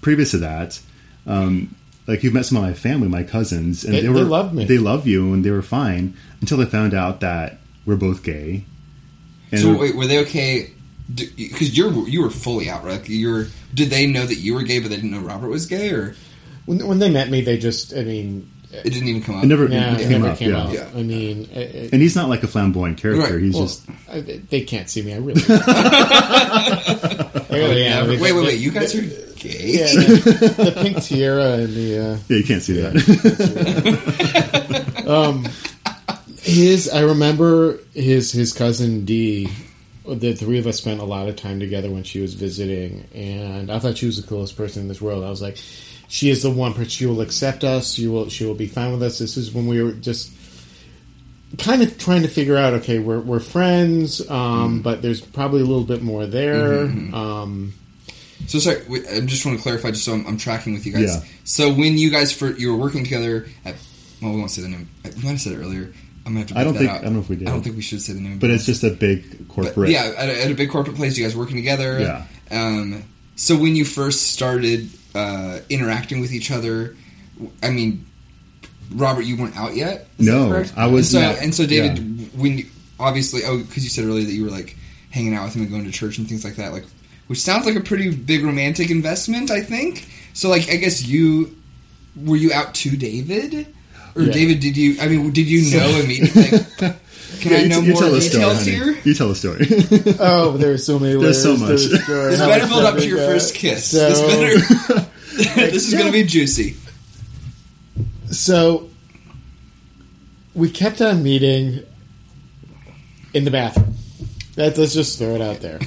previous 0.00 0.32
to 0.32 0.38
that, 0.38 0.80
um, 1.26 1.74
like 2.08 2.24
you've 2.24 2.34
met 2.34 2.46
some 2.46 2.56
of 2.56 2.64
my 2.64 2.72
family, 2.74 3.06
my 3.06 3.22
cousins, 3.22 3.84
and 3.84 3.94
They- 3.94 4.00
they, 4.00 4.06
they 4.08 4.12
were 4.12 4.22
love 4.24 4.52
me. 4.52 4.64
They 4.64 4.78
love 4.78 5.06
you, 5.06 5.32
and 5.32 5.44
they 5.44 5.50
were 5.52 5.62
fine 5.62 6.16
until 6.40 6.58
they 6.58 6.64
found 6.66 6.92
out 6.92 7.20
that 7.20 7.58
we're 7.86 7.94
both 7.96 8.24
gay. 8.24 8.64
And 9.52 9.60
so 9.60 9.76
wait, 9.78 9.94
were 9.96 10.06
they 10.06 10.18
okay? 10.22 10.72
Because 11.14 11.76
you're 11.76 11.92
you 12.08 12.22
were 12.22 12.30
fully 12.30 12.68
out, 12.70 12.84
right? 12.84 13.00
Like, 13.00 13.08
You're. 13.08 13.46
Did 13.72 13.90
they 13.90 14.06
know 14.06 14.26
that 14.26 14.36
you 14.38 14.54
were 14.54 14.62
gay, 14.62 14.80
but 14.80 14.88
they 14.90 14.96
didn't 14.96 15.12
know 15.12 15.20
Robert 15.20 15.48
was 15.50 15.66
gay, 15.66 15.90
or 15.90 16.16
When, 16.66 16.86
when 16.86 16.98
they 16.98 17.10
met 17.10 17.30
me, 17.30 17.40
they 17.40 17.56
just, 17.58 17.94
I 17.94 18.04
mean, 18.04 18.50
it 18.72 18.84
didn't 18.92 19.08
even 19.08 19.22
come 19.22 19.36
up? 19.36 19.44
it 19.44 19.48
never, 19.48 19.66
yeah, 19.66 19.94
it 19.94 20.00
it 20.00 20.08
came 20.08 20.20
never 20.22 20.32
up. 20.32 20.38
came 20.38 20.50
yeah. 20.50 20.62
out. 20.62 20.72
Yeah. 20.72 20.88
I 20.94 21.02
mean, 21.02 21.48
it, 21.52 21.74
it, 21.74 21.92
And 21.92 22.00
he's 22.00 22.14
not 22.14 22.28
like 22.28 22.42
a 22.44 22.46
flamboyant 22.46 22.98
character. 22.98 23.34
Right. 23.34 23.42
He's 23.42 23.54
Well, 23.54 23.64
just 23.64 23.82
I, 24.08 24.20
they 24.20 24.60
can't 24.62 24.88
see 24.88 25.02
me. 25.02 25.14
I 25.14 25.18
really, 25.18 25.42
I 25.48 27.46
really 27.50 27.84
am. 27.86 27.92
I 27.92 27.96
Never- 28.06 28.10
mean, 28.12 28.20
wait, 28.20 28.32
wait, 28.32 28.44
wait! 28.46 28.58
You 28.60 28.70
guys 28.70 28.94
are 28.94 29.00
gay. 29.02 29.72
Yeah, 29.78 29.86
the, 29.86 30.54
the 30.72 30.80
pink 30.82 31.02
tiara 31.02 31.54
and 31.54 31.74
the. 31.74 31.98
Uh, 31.98 32.18
yeah, 32.28 32.36
you 32.36 32.44
can't 32.44 32.62
see 32.62 32.80
Yeah. 32.80 32.90
that. 32.90 35.04
um, 35.08 35.46
his 36.42 36.88
I 36.88 37.02
remember 37.02 37.78
his 37.94 38.32
his 38.32 38.52
cousin 38.52 39.04
Dee. 39.04 39.48
The 40.06 40.34
three 40.34 40.58
of 40.58 40.66
us 40.66 40.78
spent 40.78 41.00
a 41.00 41.04
lot 41.04 41.28
of 41.28 41.36
time 41.36 41.60
together 41.60 41.90
when 41.90 42.02
she 42.04 42.20
was 42.20 42.34
visiting, 42.34 43.06
and 43.14 43.70
I 43.70 43.78
thought 43.78 43.98
she 43.98 44.06
was 44.06 44.20
the 44.20 44.26
coolest 44.26 44.56
person 44.56 44.82
in 44.82 44.88
this 44.88 45.00
world. 45.00 45.22
I 45.22 45.30
was 45.30 45.40
like, 45.42 45.58
she 46.10 46.28
is 46.28 46.42
the 46.42 46.50
one. 46.50 46.74
She 46.88 47.06
will 47.06 47.20
accept 47.22 47.64
us. 47.64 47.94
She 47.94 48.06
will. 48.06 48.28
She 48.28 48.44
will 48.44 48.54
be 48.54 48.66
fine 48.66 48.92
with 48.92 49.02
us. 49.02 49.18
This 49.18 49.36
is 49.38 49.52
when 49.54 49.66
we 49.66 49.80
were 49.82 49.92
just 49.92 50.32
kind 51.58 51.82
of 51.82 51.96
trying 51.98 52.22
to 52.22 52.28
figure 52.28 52.56
out. 52.56 52.74
Okay, 52.74 52.98
we're 52.98 53.20
we're 53.20 53.40
friends, 53.40 54.28
um, 54.30 54.82
but 54.82 55.02
there's 55.02 55.20
probably 55.20 55.60
a 55.62 55.64
little 55.64 55.84
bit 55.84 56.02
more 56.02 56.26
there. 56.26 56.82
Um, 56.84 57.72
So 58.48 58.58
sorry, 58.58 58.78
I 59.12 59.20
just 59.20 59.44
want 59.46 59.58
to 59.58 59.62
clarify, 59.62 59.90
just 59.92 60.04
so 60.04 60.12
I'm, 60.14 60.26
I'm 60.26 60.36
tracking 60.36 60.72
with 60.72 60.84
you 60.84 60.92
guys. 60.92 61.14
Yeah. 61.16 61.22
So 61.44 61.72
when 61.72 61.96
you 61.96 62.10
guys 62.10 62.32
for 62.32 62.50
you 62.50 62.72
were 62.72 62.78
working 62.78 63.04
together 63.04 63.46
at, 63.64 63.76
well, 64.20 64.32
we 64.32 64.38
won't 64.38 64.50
say 64.50 64.62
the 64.62 64.68
name. 64.68 64.88
We 65.04 65.10
might 65.22 65.30
have 65.30 65.40
said 65.40 65.52
it 65.52 65.58
earlier. 65.58 65.92
I'm 66.26 66.32
gonna 66.34 66.40
have 66.40 66.48
to. 66.48 66.58
I 66.58 66.64
don't 66.64 66.74
think- 66.74 66.90
out. 66.90 67.00
I 67.00 67.04
don't 67.04 67.14
know 67.14 67.20
if 67.20 67.28
we 67.28 67.36
did. 67.36 67.48
I 67.48 67.52
don't 67.52 67.62
think 67.62 67.76
we 67.76 67.82
should 67.82 68.02
say 68.02 68.12
the 68.14 68.20
name. 68.20 68.38
but 68.40 68.50
it's 68.50 68.66
just 68.66 68.82
a 68.82 68.90
big 68.90 69.46
But, 69.46 69.48
corporate. 69.48 69.90
yeah, 69.90 70.12
at 70.16 70.28
a, 70.28 70.44
at 70.44 70.50
a 70.50 70.54
big 70.54 70.70
corporate 70.70 70.96
place, 70.96 71.16
you 71.16 71.24
guys 71.24 71.36
working 71.36 71.56
together. 71.56 72.00
Yeah. 72.00 72.24
Um, 72.50 73.04
so 73.36 73.56
when 73.56 73.76
you 73.76 73.84
first 73.84 74.32
started 74.32 74.88
uh, 75.14 75.60
interacting 75.68 76.20
with 76.20 76.32
each 76.32 76.50
other, 76.50 76.96
I 77.62 77.70
mean, 77.70 78.06
Robert, 78.94 79.22
you 79.22 79.36
weren't 79.36 79.56
out 79.56 79.74
yet. 79.76 80.08
Is 80.18 80.26
No. 80.26 80.64
I 80.76 80.86
was 80.86 81.12
And 81.14 81.22
so, 81.22 81.32
not- 81.32 81.42
and 81.42 81.54
so 81.54 81.66
David, 81.66 81.98
yeah. 81.98 82.26
when 82.34 82.58
you, 82.58 82.66
obviously, 82.98 83.42
oh, 83.44 83.58
because 83.58 83.84
you 83.84 83.90
said 83.90 84.04
earlier 84.04 84.24
that 84.24 84.32
you 84.32 84.44
were 84.44 84.50
like 84.50 84.76
hanging 85.10 85.34
out 85.34 85.44
with 85.44 85.54
him 85.54 85.62
and 85.62 85.70
going 85.70 85.84
to 85.84 85.90
church 85.92 86.18
and 86.18 86.28
things 86.28 86.44
like 86.44 86.56
that, 86.56 86.72
like 86.72 86.84
which 87.28 87.40
sounds 87.40 87.64
like 87.66 87.76
a 87.76 87.80
pretty 87.80 88.10
big 88.14 88.44
romantic 88.44 88.90
investment. 88.90 89.50
I 89.52 89.60
think 89.62 90.08
so. 90.34 90.48
Like, 90.48 90.68
I 90.70 90.76
guess 90.76 91.04
you 91.06 91.56
were 92.16 92.36
you 92.36 92.52
out 92.52 92.74
to 92.76 92.96
David, 92.96 93.72
or 94.16 94.22
Yeah. 94.22 94.32
David? 94.32 94.58
Did 94.60 94.76
you? 94.76 94.96
I 95.00 95.06
mean, 95.06 95.30
did 95.30 95.46
you 95.46 95.70
know 95.78 95.88
immediately? 96.02 96.58
Like, 96.80 96.96
can 97.40 97.52
Yeah, 97.52 97.58
I 97.58 97.60
you, 97.62 97.68
know 97.68 97.80
you 97.80 97.92
more 97.92 98.02
tell 98.02 98.10
the 98.10 98.20
story, 98.20 98.42
details 98.42 98.58
honey. 98.58 98.70
here? 98.76 98.98
You 99.04 99.14
tell 99.14 99.28
the 99.28 99.34
story. 99.36 99.66
oh, 100.18 100.56
there's 100.56 100.84
so 100.84 100.98
many. 100.98 101.12
There's 101.22 101.22
layers 101.22 101.42
so 101.44 101.56
much. 101.56 101.70
the 101.84 101.98
story. 101.98 102.30
This 102.32 102.40
better 102.40 102.66
build 102.66 102.84
up 102.84 102.96
to 102.98 103.06
your 103.06 103.18
we 103.18 103.24
first 103.26 103.54
kiss. 103.54 103.88
So- 103.92 104.08
this 104.08 104.20
better. 104.88 104.99
this 105.54 105.88
is 105.88 105.94
going 105.94 106.06
to 106.06 106.12
be 106.12 106.24
juicy. 106.24 106.76
So 108.30 108.88
we 110.54 110.70
kept 110.70 111.00
on 111.00 111.22
meeting 111.22 111.84
in 113.32 113.44
the 113.44 113.50
bathroom. 113.50 113.94
That, 114.56 114.76
let's 114.76 114.94
just 114.94 115.18
throw 115.18 115.34
it 115.34 115.40
out 115.40 115.60
there. 115.60 115.78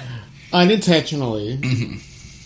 Unintentionally, 0.52 1.58
mm-hmm. 1.58 1.98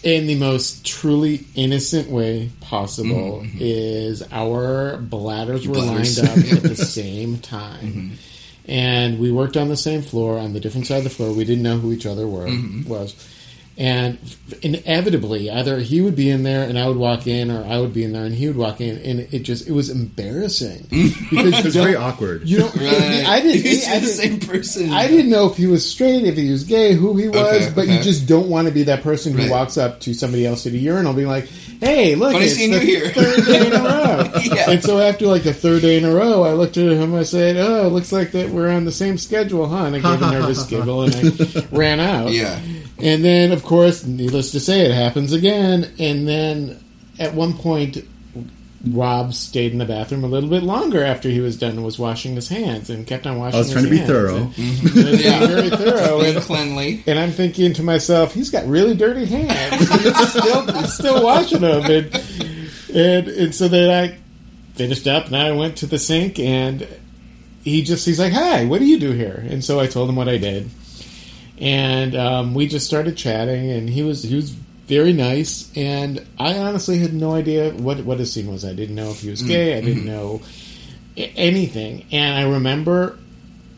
in 0.03 0.27
the 0.27 0.37
most 0.37 0.87
truly 0.87 1.45
innocent 1.55 2.09
way 2.09 2.51
possible, 2.61 3.43
mm-hmm. 3.43 3.59
is 3.61 4.23
our 4.31 4.97
bladders 4.99 5.67
were 5.67 5.75
Bladders. 5.75 6.23
lined 6.23 6.31
up 6.31 6.53
at 6.53 6.63
the 6.63 6.77
same 6.77 7.39
time. 7.39 7.87
Mm-hmm. 7.87 8.15
And 8.67 9.19
we 9.19 9.31
worked 9.31 9.59
on 9.59 9.69
the 9.69 9.77
same 9.77 10.01
floor, 10.01 10.39
on 10.39 10.55
the 10.55 10.61
different 10.61 10.87
side 10.87 10.99
of 10.99 11.05
the 11.05 11.11
floor. 11.11 11.33
We 11.35 11.45
didn't 11.45 11.63
know 11.63 11.77
who 11.77 11.93
each 11.93 12.07
other 12.07 12.27
were 12.27 12.47
was. 12.87 13.15
And 13.77 14.19
inevitably, 14.63 15.51
either 15.51 15.81
he 15.81 16.01
would 16.01 16.15
be 16.15 16.31
in 16.31 16.43
there 16.45 16.69
and 16.69 16.79
I 16.79 16.87
would 16.87 16.97
walk 16.97 17.27
in, 17.27 17.51
or 17.51 17.65
I 17.65 17.79
would 17.81 17.93
be 17.93 18.05
in 18.05 18.13
there 18.13 18.25
and 18.25 18.35
he 18.35 18.47
would 18.47 18.57
walk 18.57 18.81
in, 18.81 18.99
and 18.99 19.21
it 19.33 19.41
just 19.41 19.67
it 19.69 19.73
was 19.73 19.91
embarrassing 19.91 20.87
because 20.91 21.59
it 21.59 21.65
was 21.65 21.75
very 21.75 21.97
awkward. 21.97 22.49
you 22.49 22.59
don't. 22.59 22.75
Right. 22.77 23.25
I 23.27 23.41
didn't. 23.41 23.65
You're 23.65 23.91
I 23.91 23.99
the 23.99 24.07
didn't, 24.07 24.07
same 24.07 24.41
person. 24.41 24.91
I 24.93 25.09
didn't 25.09 25.31
know 25.31 25.51
if 25.51 25.57
he 25.57 25.67
was 25.67 25.89
straight, 25.89 26.25
if 26.25 26.37
he 26.37 26.51
was 26.51 26.65
gay, 26.65 26.95
who 26.95 27.17
he 27.17 27.29
was, 27.29 27.37
Okay, 27.67 27.73
but 27.75 27.89
you 27.89 27.99
just 28.01 28.29
don't 28.29 28.49
want 28.49 28.69
to 28.69 28.73
be 28.75 28.85
that 28.85 29.03
person 29.03 29.33
who 29.33 29.41
Right. 29.43 29.51
walks 29.51 29.77
up 29.77 30.01
to 30.03 30.15
somebody 30.15 30.47
else 30.47 30.67
at 30.67 30.73
a 30.73 30.79
urinal 30.79 31.13
being 31.13 31.27
like, 31.29 31.49
"Hey, 31.81 32.15
look, 32.15 32.33
Funny 32.33 32.45
it's 32.47 32.55
seeing 32.55 32.71
the 32.71 32.79
you 32.79 32.99
here." 33.01 33.11
third 33.11 33.45
day 33.45 33.67
in 33.67 33.73
a 33.73 33.83
row." 33.83 34.31
Yeah. 34.55 34.71
And 34.71 34.83
so 34.85 34.99
after 35.01 35.27
like 35.27 35.43
the 35.43 35.53
third 35.55 35.83
day 35.83 35.99
in 35.99 36.05
a 36.05 36.15
row, 36.15 36.45
I 36.45 36.53
looked 36.53 36.77
at 36.77 36.93
him. 36.93 37.13
I 37.15 37.25
said, 37.25 37.57
"Oh, 37.57 37.87
it 37.87 37.91
looks 37.91 38.13
like 38.13 38.31
that 38.33 38.51
we're 38.51 38.71
on 38.71 38.85
the 38.85 38.93
same 38.93 39.19
schedule, 39.19 39.67
huh?" 39.69 39.87
And 39.87 39.97
I 39.97 39.99
gave 39.99 40.23
a 40.23 40.31
nervous 40.31 40.63
giggle 40.65 41.03
and 41.03 41.15
I 41.17 41.67
ran 41.73 41.99
out. 41.99 42.31
Yeah. 42.31 42.61
And 42.99 43.25
then, 43.25 43.53
of 43.53 43.63
course, 43.65 44.05
needless 44.05 44.53
to 44.53 44.61
say, 44.61 44.83
it 44.87 44.93
happens 44.93 45.33
again. 45.33 45.93
And 45.99 46.27
then 46.29 46.83
at 47.19 47.35
one 47.35 47.53
point, 47.55 47.99
Rob 48.89 49.33
stayed 49.35 49.73
in 49.73 49.79
the 49.79 49.85
bathroom 49.87 50.25
a 50.25 50.29
little 50.29 50.51
bit 50.51 50.63
longer 50.63 51.03
after 51.03 51.29
he 51.29 51.41
was 51.41 51.57
done 51.59 51.71
and 51.71 51.85
was 51.85 51.99
washing 51.99 52.35
his 52.35 52.49
hands 52.49 52.91
and 52.91 53.07
kept 53.07 53.27
on 53.27 53.39
washing 53.39 53.55
oh, 53.55 53.59
I 53.59 53.61
was 53.63 53.73
trying 53.73 53.85
to 53.85 53.91
be 53.91 53.99
thorough. 53.99 54.37
And- 54.37 54.53
mm-hmm. 54.55 54.99
and 55.09 55.21
Yeah. 55.21 55.47
very 55.47 55.71
thorough. 55.71 56.21
Being 56.21 56.37
And, 56.37 56.45
cleanly. 56.45 57.03
and 57.07 57.19
I'm 57.19 57.31
thinking 57.33 57.73
to 57.75 57.83
myself, 57.83 58.35
he's 58.35 58.51
got 58.51 58.67
really 58.67 58.95
dirty 58.95 59.25
hands. 59.25 59.89
he's, 59.89 60.29
still, 60.31 60.73
he's 60.73 60.93
still 60.93 61.25
washing 61.25 61.63
them. 61.63 61.83
And, 61.91 62.15
and, 62.95 63.29
and 63.29 63.55
so 63.55 63.69
then 63.69 63.91
I 63.91 64.19
finished 64.75 65.07
up 65.09 65.27
and 65.27 65.37
I 65.37 65.53
went 65.53 65.79
to 65.79 65.87
the 65.87 65.99
sink 65.99 66.39
and 66.39 66.87
he 67.63 67.83
just, 67.83 68.05
he's 68.05 68.21
like, 68.21 68.33
hi, 68.35 68.67
what 68.67 68.81
do 68.81 68.85
you 68.87 69.01
do 69.01 69.13
here? 69.13 69.45
And 69.49 69.65
so 69.65 69.81
I 69.81 69.87
told 69.87 70.09
him 70.11 70.17
what 70.17 70.29
I 70.29 70.37
did. 70.37 70.69
And 71.59 72.17
um, 72.17 72.55
we 72.55 72.67
just 72.67 72.87
started 72.87 73.17
chatting 73.17 73.71
and 73.71 73.89
he 73.89 74.03
was, 74.03 74.23
he 74.23 74.35
was 74.35 74.51
very 74.51 75.13
nice. 75.13 75.71
And 75.77 76.25
I 76.39 76.59
honestly 76.59 76.99
had 76.99 77.15
no 77.15 77.33
idea 77.35 77.71
what, 77.71 78.01
what 78.01 78.19
his 78.19 78.33
scene 78.33 78.51
was. 78.51 78.65
I 78.65 78.73
didn't 78.73 78.97
know 78.97 79.11
if 79.11 79.21
he 79.21 79.31
was 79.31 79.43
gay. 79.43 79.77
I 79.77 79.81
didn't 79.81 80.07
know 80.07 80.43
anything. 81.17 82.07
And 82.13 82.37
I 82.37 82.51
remember 82.55 83.19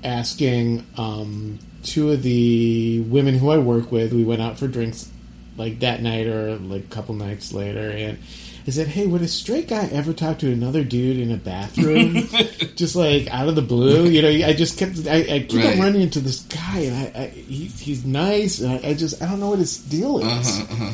asking 0.02 0.86
um, 0.96 1.58
two 1.82 2.12
of 2.12 2.22
the 2.22 3.00
women 3.00 3.34
who 3.38 3.50
I 3.50 3.58
work 3.58 3.92
with. 3.92 4.12
We 4.12 4.24
went 4.24 4.42
out 4.42 4.58
for 4.58 4.68
drinks 4.68 5.10
like 5.56 5.80
that 5.80 6.02
night 6.02 6.26
or 6.26 6.56
like 6.56 6.84
a 6.84 6.88
couple 6.88 7.14
nights 7.14 7.52
later, 7.52 7.90
and 7.90 8.18
I 8.66 8.70
said, 8.70 8.88
"Hey, 8.88 9.06
would 9.06 9.22
a 9.22 9.28
straight 9.28 9.68
guy 9.68 9.86
ever 9.92 10.12
talk 10.12 10.38
to 10.40 10.50
another 10.50 10.82
dude 10.82 11.18
in 11.18 11.30
a 11.30 11.36
bathroom, 11.36 12.28
just 12.76 12.96
like 12.96 13.28
out 13.28 13.48
of 13.48 13.54
the 13.54 13.62
blue?" 13.62 14.08
You 14.08 14.22
know, 14.22 14.28
I 14.46 14.52
just 14.54 14.76
kept 14.78 15.06
I, 15.06 15.18
I 15.20 15.46
keep 15.48 15.62
Right. 15.62 15.74
on 15.74 15.80
running 15.80 16.02
into 16.02 16.20
this 16.20 16.40
guy, 16.42 16.80
and 16.80 16.96
I, 17.16 17.20
I 17.22 17.26
he, 17.28 17.66
he's 17.66 18.04
nice, 18.04 18.60
and 18.60 18.72
I, 18.72 18.88
I 18.90 18.94
just 18.94 19.22
I 19.22 19.26
don't 19.28 19.38
know 19.40 19.50
what 19.50 19.60
his 19.60 19.78
deal 19.78 20.18
is. 20.18 20.26
Uh-huh, 20.26 20.72
uh-huh. 20.74 20.92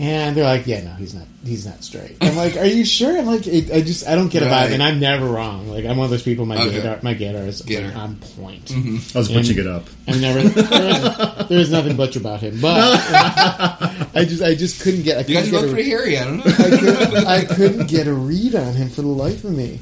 And 0.00 0.34
they're 0.34 0.44
like, 0.44 0.66
"Yeah, 0.66 0.82
no, 0.82 0.92
he's 0.94 1.12
not. 1.14 1.26
He's 1.44 1.66
not 1.66 1.84
straight." 1.84 2.16
I'm 2.22 2.34
like, 2.34 2.56
"Are 2.56 2.64
you 2.64 2.86
sure?" 2.86 3.18
I'm 3.18 3.26
like, 3.26 3.46
it, 3.46 3.70
"I 3.70 3.82
just, 3.82 4.08
I 4.08 4.14
don't 4.14 4.28
get 4.28 4.42
a 4.42 4.46
Right. 4.46 4.70
vibe, 4.70 4.72
and 4.72 4.82
I'm 4.82 4.98
never 4.98 5.26
wrong. 5.26 5.68
Like, 5.68 5.84
I'm 5.84 5.98
one 5.98 6.06
of 6.06 6.10
those 6.10 6.22
people. 6.22 6.46
My 6.46 6.56
Okay. 6.56 6.80
gaydar, 6.80 7.02
my 7.02 7.14
gaydar 7.14 7.46
is 7.46 7.60
Gaydar. 7.60 7.88
like, 7.88 7.96
on 7.96 8.16
point. 8.16 8.72
I 9.14 9.18
was 9.18 9.28
butching 9.28 9.58
it 9.58 9.66
up. 9.66 9.84
I 10.08 10.12
never, 10.18 10.40
there 10.48 10.88
is, 10.88 11.48
there 11.48 11.58
is 11.58 11.70
nothing 11.70 11.96
butch 11.98 12.16
about 12.16 12.40
him, 12.40 12.58
but 12.62 12.78
I 14.14 14.24
just, 14.26 14.42
I 14.42 14.54
just 14.54 14.80
couldn't 14.80 15.02
get. 15.02 15.18
I 15.18 15.20
You 15.28 15.34
guys 15.34 15.50
couldn't 15.50 15.50
are 15.50 15.50
get 15.50 15.60
both 15.60 15.70
a- 15.70 15.74
pretty 15.74 15.90
hairy. 15.90 16.18
I 16.18 16.24
don't 16.24 16.36
know. 16.38 16.44
I 16.46 16.54
couldn't, 16.78 17.26
I 17.26 17.44
couldn't 17.44 17.86
get 17.88 18.06
a 18.06 18.14
read 18.14 18.54
on 18.54 18.72
him 18.74 18.88
for 18.88 19.02
the 19.02 19.08
life 19.08 19.44
of 19.44 19.52
me. 19.52 19.80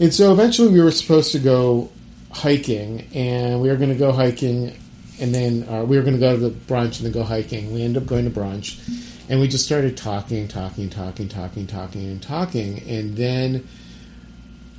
And 0.00 0.12
so 0.12 0.32
eventually 0.32 0.68
we 0.72 0.80
were 0.80 0.90
supposed 0.90 1.30
to 1.32 1.38
go 1.38 1.90
hiking, 2.32 3.06
and 3.14 3.60
we 3.62 3.68
were 3.68 3.76
going 3.76 3.90
to 3.90 3.94
go 3.96 4.10
hiking, 4.12 4.76
and 5.20 5.34
then 5.34 5.64
uh, 5.68 5.84
we 5.84 5.96
were 5.96 6.02
going 6.02 6.14
to 6.14 6.20
go 6.20 6.34
to 6.34 6.40
the 6.40 6.50
brunch 6.50 6.96
and 6.98 7.06
then 7.06 7.12
go 7.12 7.22
hiking. 7.22 7.72
We 7.72 7.82
ended 7.82 8.02
up 8.02 8.08
going 8.08 8.24
to 8.24 8.30
brunch, 8.30 8.78
and 9.28 9.40
we 9.40 9.48
just 9.48 9.64
started 9.64 9.96
talking, 9.96 10.48
talking, 10.48 10.88
talking, 10.88 11.28
talking, 11.28 11.66
talking, 11.66 12.06
and 12.06 12.22
talking. 12.22 12.82
And 12.88 13.16
then 13.16 13.66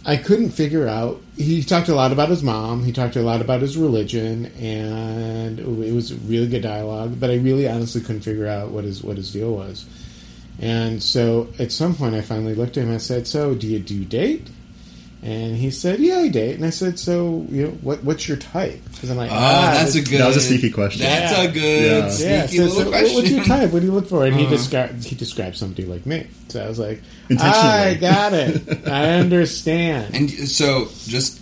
I 0.05 0.17
couldn't 0.17 0.51
figure 0.51 0.87
out. 0.87 1.21
He 1.37 1.63
talked 1.63 1.89
a 1.89 1.95
lot 1.95 2.11
about 2.11 2.29
his 2.29 2.41
mom. 2.41 2.83
He 2.83 2.91
talked 2.91 3.15
a 3.15 3.21
lot 3.21 3.41
about 3.41 3.61
his 3.61 3.77
religion, 3.77 4.47
and 4.59 5.59
it 5.59 5.93
was 5.93 6.13
really 6.13 6.47
good 6.47 6.63
dialogue. 6.63 7.19
But 7.19 7.29
I 7.29 7.35
really, 7.35 7.67
honestly, 7.67 8.01
couldn't 8.01 8.21
figure 8.21 8.47
out 8.47 8.69
what 8.69 8.85
his 8.85 9.03
what 9.03 9.17
his 9.17 9.31
deal 9.31 9.53
was. 9.53 9.85
And 10.59 11.01
so 11.01 11.47
at 11.59 11.71
some 11.71 11.95
point, 11.95 12.15
I 12.15 12.21
finally 12.21 12.55
looked 12.55 12.77
at 12.77 12.83
him. 12.83 12.89
and 12.89 12.95
I 12.95 12.99
said, 12.99 13.27
"So, 13.27 13.53
do 13.53 13.67
you 13.67 13.79
do 13.79 14.03
date?" 14.03 14.47
And 15.21 15.57
he 15.57 15.69
said, 15.69 15.99
"Yeah, 15.99 16.19
I 16.19 16.29
date." 16.29 16.55
And 16.55 16.65
I 16.65 16.69
said, 16.69 16.97
"So, 16.97 17.45
you 17.51 17.63
know, 17.63 17.69
what 17.81 18.03
what's 18.05 18.27
your 18.29 18.37
type?" 18.37 18.79
Because 18.93 19.09
I'm 19.09 19.17
like, 19.17 19.29
Oh, 19.31 19.35
ah, 19.35 19.71
that's 19.73 19.93
a 19.95 20.01
good. 20.01 20.21
That 20.21 20.27
was 20.27 20.37
a 20.37 20.41
sneaky 20.41 20.69
question. 20.69 21.01
That's 21.01 21.33
Yeah. 21.33 21.43
a 21.43 21.51
good 21.51 22.03
Yeah. 22.03 22.09
sneaky 22.09 22.29
yeah. 22.31 22.45
So, 22.45 22.55
little 22.63 22.83
so 22.83 22.89
question. 22.89 23.15
what's 23.15 23.29
your 23.29 23.43
type? 23.43 23.71
What 23.73 23.79
do 23.81 23.85
you 23.87 23.91
look 23.91 24.07
for? 24.07 24.25
And 24.25 24.33
he 24.35 24.43
Uh-huh. 24.45 24.55
described 24.55 25.03
he 25.03 25.15
described 25.15 25.57
somebody 25.57 25.83
like 25.85 26.05
me. 26.05 26.27
So 26.47 26.63
I 26.63 26.69
was 26.69 26.79
like, 26.79 27.01
I 27.37 27.97
got 27.99 28.31
it. 28.33 28.61
I 28.87 29.09
understand. 29.15 30.15
And 30.15 30.29
so, 30.49 30.87
just 31.07 31.39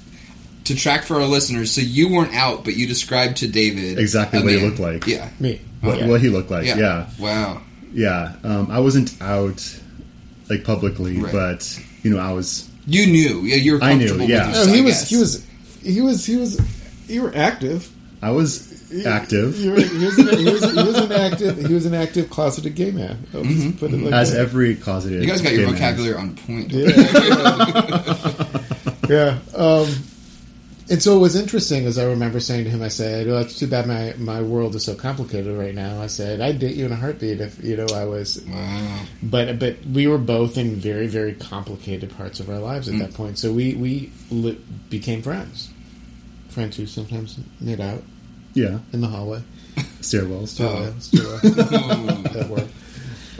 to 0.63 0.75
track 0.75 1.03
for 1.03 1.21
our 1.21 1.28
listeners, 1.28 1.69
so 1.71 1.82
you 1.82 2.09
weren't 2.09 2.34
out, 2.34 2.63
but 2.65 2.75
you 2.75 2.88
described 2.88 3.38
to 3.38 3.47
David 3.47 3.99
Exactly 3.99 4.39
a 4.39 4.43
what 4.43 4.53
he 4.53 4.59
looked 4.59 4.80
like. 4.80 5.05
Yeah, 5.05 5.30
me. 5.39 5.61
What, 5.82 5.99
Yeah. 5.99 6.07
what 6.07 6.19
he 6.19 6.30
looked 6.30 6.49
like. 6.49 6.65
yeah, 6.65 6.78
Yeah. 6.78 7.05
Wow. 7.19 7.61
Yeah. 7.93 8.34
Um, 8.43 8.69
I 8.71 8.80
wasn't 8.80 9.13
out 9.21 9.63
like 10.49 10.63
publicly, 10.63 11.17
Right. 11.19 11.32
but 11.32 11.80
you 12.01 12.09
know, 12.09 12.17
I 12.19 12.32
was. 12.34 12.63
You 12.88 13.05
knew. 13.05 13.41
Yeah, 13.41 13.57
you 13.57 13.73
were 13.73 13.83
I 13.83 13.93
knew, 13.93 14.07
comfortable. 14.07 14.29
yeah. 14.29 14.47
With 14.47 14.55
yourself, 14.55 14.75
he 14.75 14.79
I 14.79 14.83
was. 14.83 14.91
guess. 14.93 15.09
He 15.09 15.17
was. 15.17 15.45
He 15.83 16.01
was. 16.01 16.25
He 16.25 16.35
was. 16.38 17.09
You 17.09 17.21
were 17.23 17.33
active. 17.35 17.89
I 18.21 18.31
was 18.31 18.65
active, 19.05 19.59
You 19.59 19.71
were, 19.71 19.81
he, 19.81 20.05
was 20.05 20.17
an, 20.17 20.38
he, 20.38 20.45
was, 20.45 20.61
was 20.61 20.97
an 20.97 21.11
active. 21.11 21.57
He 21.67 21.73
was 21.73 21.85
an 21.85 21.93
active 21.93 22.29
closeted 22.29 22.73
gay 22.73 22.91
man. 22.91 23.17
I'll 23.33 23.43
just 23.43 23.77
put 23.79 23.91
it 23.93 23.97
like 24.01 24.13
as 24.13 24.31
that. 24.31 24.39
every 24.39 24.75
closeted. 24.75 25.21
You 25.21 25.27
guys 25.27 25.41
got 25.41 25.51
your 25.53 25.65
gay 25.65 25.71
man. 25.71 25.75
vocabulary 25.75 26.15
on 26.15 26.35
point. 26.35 26.71
yeah. 29.09 29.38
Um, 29.55 29.88
and 30.89 31.01
so 31.03 31.15
it 31.15 31.19
was 31.19 31.35
interesting, 31.35 31.85
as 31.85 31.97
I 31.97 32.05
remember 32.05 32.39
saying 32.39 32.63
to 32.65 32.69
him, 32.69 32.81
I 32.81 32.88
said, 32.88 33.27
"Well, 33.27 33.39
it's 33.39 33.57
too 33.59 33.67
bad 33.67 33.88
my, 33.88 34.13
my 34.17 34.41
world 34.41 34.75
is 34.75 34.83
so 34.85 34.95
complicated 34.95 35.57
right 35.57 35.75
now." 35.75 36.01
I 36.01 36.07
said, 36.07 36.41
"I'd 36.41 36.59
date 36.59 36.75
you 36.75 36.85
in 36.85 36.91
a 36.91 36.95
heartbeat 36.95 37.41
if 37.41 37.63
you 37.63 37.75
know 37.77 37.88
I 37.93 38.05
was." 38.05 38.41
Wow. 38.47 39.01
But 39.23 39.59
but 39.59 39.77
we 39.85 40.07
were 40.07 40.17
both 40.17 40.57
in 40.57 40.75
very 40.75 41.07
very 41.07 41.33
complicated 41.33 42.15
parts 42.15 42.39
of 42.39 42.49
our 42.49 42.59
lives 42.59 42.88
at 42.89 42.97
that 42.99 43.13
point. 43.13 43.38
So 43.39 43.51
we 43.51 43.73
we 43.75 44.11
li- 44.31 44.59
became 44.89 45.21
friends, 45.21 45.69
friends 46.49 46.77
who 46.77 46.85
sometimes 46.85 47.38
made 47.59 47.81
out 47.81 48.03
Yeah. 48.53 48.79
in 48.93 49.01
the 49.01 49.07
hallway. 49.07 49.41
Stairwells. 50.01 50.59
Oh, 50.59 50.81
yeah, 50.83 50.91
still, 50.99 51.39
Oh. 51.43 52.21
that 52.33 52.49
worked. 52.49 52.71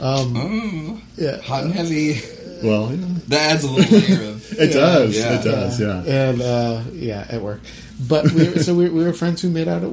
Um, 0.00 0.36
Oh. 0.36 1.00
yeah, 1.16 1.40
Hot 1.42 1.64
and 1.64 1.72
heavy. 1.72 2.20
Well, 2.62 2.92
yeah. 2.94 3.06
That 3.28 3.50
adds 3.52 3.64
a 3.64 3.70
little 3.70 3.98
layer 3.98 4.30
of. 4.30 4.52
it 4.58 4.72
does. 4.72 5.16
Yeah. 5.16 5.40
It 5.40 5.44
does. 5.44 5.80
Yeah. 5.80 6.02
and 6.06 6.42
uh, 6.42 6.82
yeah, 6.92 7.26
at 7.28 7.40
work. 7.42 7.60
But 8.00 8.30
we 8.32 8.48
were, 8.50 8.58
so 8.58 8.74
we, 8.74 8.88
we 8.88 9.04
were 9.04 9.12
friends 9.12 9.42
who 9.42 9.50
made 9.50 9.68
out 9.68 9.82
at 9.84 9.92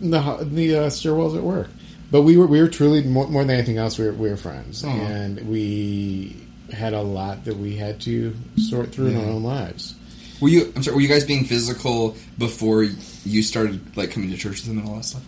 the 0.00 0.20
ho- 0.20 0.44
the 0.44 0.76
uh, 0.76 0.86
stairwells 0.88 1.36
at 1.36 1.42
work. 1.42 1.70
But 2.10 2.22
we 2.22 2.36
were 2.36 2.46
we 2.46 2.60
were 2.60 2.68
truly 2.68 3.02
more, 3.02 3.26
more 3.28 3.42
than 3.44 3.56
anything 3.56 3.78
else. 3.78 3.98
We 3.98 4.06
were 4.06 4.12
we 4.12 4.30
were 4.30 4.36
friends, 4.36 4.84
Aw. 4.84 4.88
and 4.90 5.48
we 5.48 6.36
had 6.72 6.92
a 6.94 7.02
lot 7.02 7.44
that 7.44 7.56
we 7.56 7.76
had 7.76 8.00
to 8.02 8.34
sort 8.56 8.92
through 8.92 9.08
in 9.08 9.16
our 9.16 9.24
own 9.26 9.42
lives. 9.42 9.94
Were 10.40 10.48
you? 10.48 10.72
I'm 10.76 10.82
sorry. 10.82 10.96
Were 10.96 11.00
you 11.02 11.08
guys 11.08 11.24
being 11.24 11.44
physical 11.44 12.16
before 12.38 12.82
you 12.82 13.42
started 13.42 13.96
like 13.96 14.10
coming 14.10 14.30
to 14.30 14.36
church 14.36 14.56
with 14.62 14.66
him 14.68 14.78
and 14.78 14.88
all 14.88 14.96
that 14.96 15.04
stuff? 15.04 15.22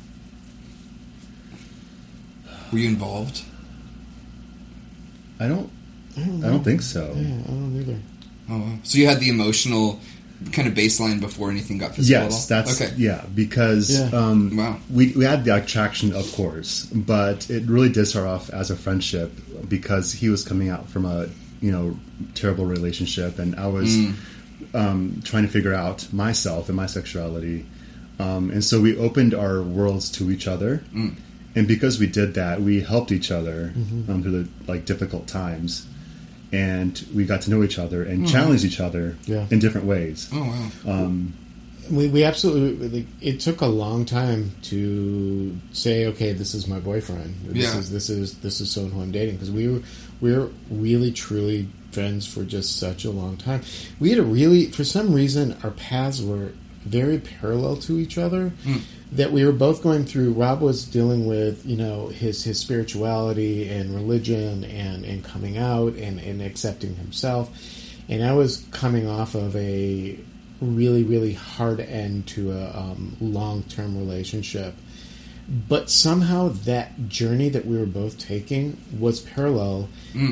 Were 2.72 2.79
you 2.79 2.89
involved? 2.89 3.43
I 5.41 5.49
don't. 5.49 5.70
I 6.16 6.20
don't, 6.20 6.44
I 6.44 6.48
don't 6.48 6.64
think 6.64 6.82
so. 6.82 7.12
Yeah, 7.16 7.26
I 7.26 7.50
don't 7.50 7.76
either. 7.80 7.98
Oh, 8.50 8.78
so 8.82 8.98
you 8.98 9.06
had 9.06 9.20
the 9.20 9.28
emotional 9.30 9.98
kind 10.52 10.68
of 10.68 10.74
baseline 10.74 11.20
before 11.20 11.50
anything 11.50 11.78
got 11.78 11.94
physical. 11.94 12.24
Yes, 12.24 12.50
at 12.50 12.54
all? 12.56 12.62
that's 12.64 12.80
okay. 12.82 12.92
yeah. 12.98 13.24
Because 13.34 13.90
Yeah. 13.98 14.10
Um, 14.12 14.56
Wow. 14.56 14.78
we 14.92 15.12
we 15.12 15.24
had 15.24 15.44
the 15.44 15.54
attraction, 15.56 16.12
of 16.14 16.30
course, 16.32 16.84
but 16.92 17.48
it 17.50 17.64
really 17.66 17.88
did 17.88 18.06
start 18.06 18.26
off 18.26 18.50
as 18.50 18.70
a 18.70 18.76
friendship 18.76 19.32
because 19.68 20.12
he 20.12 20.28
was 20.28 20.44
coming 20.44 20.68
out 20.68 20.88
from 20.88 21.04
a 21.06 21.28
you 21.62 21.72
know 21.72 21.96
terrible 22.34 22.66
relationship, 22.66 23.38
and 23.38 23.54
I 23.56 23.66
was 23.68 23.88
Mm. 23.88 24.14
um, 24.74 25.22
trying 25.24 25.44
to 25.44 25.48
figure 25.48 25.74
out 25.74 26.12
myself 26.12 26.68
and 26.68 26.76
my 26.76 26.86
sexuality, 26.86 27.64
um, 28.18 28.50
and 28.50 28.62
so 28.62 28.80
we 28.80 28.96
opened 28.96 29.34
our 29.34 29.62
worlds 29.62 30.10
to 30.12 30.30
each 30.30 30.46
other. 30.46 30.82
Mm. 30.94 31.14
And 31.56 31.68
because 31.68 32.00
we 32.00 32.08
did 32.08 32.34
that, 32.34 32.60
we 32.60 32.80
helped 32.80 33.12
each 33.12 33.30
other 33.30 33.72
um, 34.08 34.22
through 34.22 34.42
the 34.42 34.48
like 34.66 34.84
difficult 34.84 35.28
times, 35.28 35.86
and 36.55 37.05
we 37.12 37.24
got 37.24 37.42
to 37.42 37.50
know 37.50 37.64
each 37.64 37.78
other 37.78 38.02
and 38.05 38.18
mm-hmm. 38.18 38.26
challenge 38.26 38.64
each 38.64 38.78
other 38.80 39.16
Yeah. 39.26 39.46
in 39.50 39.59
different 39.59 39.86
ways. 39.86 40.28
Oh 40.32 40.42
wow. 40.84 40.92
Um, 40.92 41.34
we, 41.90 42.09
we 42.09 42.24
absolutely. 42.24 43.07
It 43.20 43.40
took 43.40 43.61
a 43.61 43.66
long 43.66 44.07
time 44.07 44.52
to 44.62 45.55
say, 45.72 46.07
okay, 46.07 46.32
this 46.32 46.55
is 46.55 46.66
my 46.66 46.78
boyfriend. 46.78 47.34
This 47.46 47.74
Yeah. 47.74 47.78
is 47.78 47.90
this 47.90 48.09
is 48.09 48.38
this 48.38 48.61
is 48.61 48.70
someone 48.70 48.92
who 48.92 49.00
I'm 49.02 49.12
dating 49.12 49.34
because 49.34 49.50
we 49.50 49.68
were 49.68 49.82
we 50.20 50.32
were 50.32 50.48
really 50.70 51.12
truly 51.12 51.68
friends 51.90 52.26
for 52.26 52.44
just 52.44 52.78
such 52.78 53.05
a 53.05 53.11
long 53.11 53.36
time. 53.36 53.62
We 54.00 54.11
had 54.11 54.18
a 54.18 54.22
really, 54.22 54.66
for 54.66 54.84
some 54.84 55.12
reason, 55.14 55.57
our 55.62 55.70
paths 55.70 56.20
were 56.22 56.52
very 56.84 57.18
parallel 57.18 57.76
to 57.76 57.98
each 57.98 58.18
other. 58.18 58.50
Hmm. 58.64 58.78
That 59.14 59.30
we 59.30 59.44
were 59.44 59.52
both 59.52 59.82
going 59.82 60.04
through. 60.06 60.32
Rob 60.32 60.60
was 60.60 60.84
dealing 60.84 61.26
with 61.26 61.64
you 61.64 61.76
know 61.76 62.08
his 62.08 62.42
his 62.44 62.58
spirituality 62.58 63.68
and 63.68 63.94
religion 63.94 64.64
and 64.64 65.04
and 65.04 65.24
coming 65.24 65.56
out 65.56 65.94
and 65.94 66.18
and 66.18 66.42
accepting 66.42 66.96
himself, 66.96 67.50
and 68.08 68.24
I 68.24 68.32
was 68.34 68.64
coming 68.72 69.08
off 69.08 69.34
of 69.34 69.54
a 69.56 70.18
really 70.60 71.02
really 71.02 71.34
hard 71.34 71.80
end 71.80 72.26
to 72.28 72.52
a 72.52 72.70
um, 72.76 73.16
long 73.20 73.62
term 73.64 73.96
relationship 73.98 74.74
but 75.68 75.90
somehow 75.90 76.48
that 76.48 77.08
journey 77.08 77.50
that 77.50 77.66
we 77.66 77.76
were 77.76 77.84
both 77.84 78.16
taking 78.18 78.78
was 78.98 79.20
parallel 79.20 79.88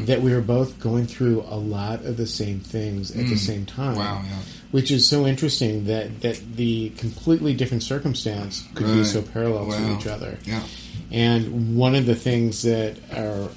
that 0.07 0.23
we 0.23 0.33
were 0.33 0.41
both 0.41 0.79
going 0.81 1.07
through 1.07 1.43
a 1.43 1.57
lot 1.57 2.03
of 2.05 2.17
the 2.17 2.27
same 2.27 2.61
things 2.61 3.11
at 3.11 3.27
the 3.27 3.37
same 3.37 3.67
time 3.67 3.97
Wow, 3.97 4.23
yeah. 4.25 4.39
Which 4.73 4.91
is 4.91 5.07
so 5.07 5.27
interesting 5.27 5.85
that 5.87 6.21
that 6.23 6.41
the 6.57 6.91
completely 6.97 7.55
different 7.55 7.83
circumstance 7.83 8.67
could 8.75 8.87
be 8.87 9.05
so 9.05 9.23
parallel 9.23 9.67
Wow. 9.69 9.79
to 9.79 9.97
each 9.99 10.07
other 10.07 10.39
Yeah. 10.45 10.63
and 11.11 11.77
one 11.77 11.95
of 11.95 12.07
the 12.07 12.15
things 12.17 12.63
that 12.63 12.97
our 13.15 13.49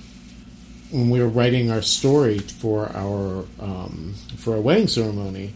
when 0.91 1.09
we 1.09 1.19
were 1.19 1.27
writing 1.27 1.71
our 1.71 1.81
story 1.81 2.37
for 2.39 2.89
our 2.95 3.45
um, 3.59 4.13
for 4.37 4.53
our 4.55 4.61
wedding 4.61 4.87
ceremony 4.87 5.53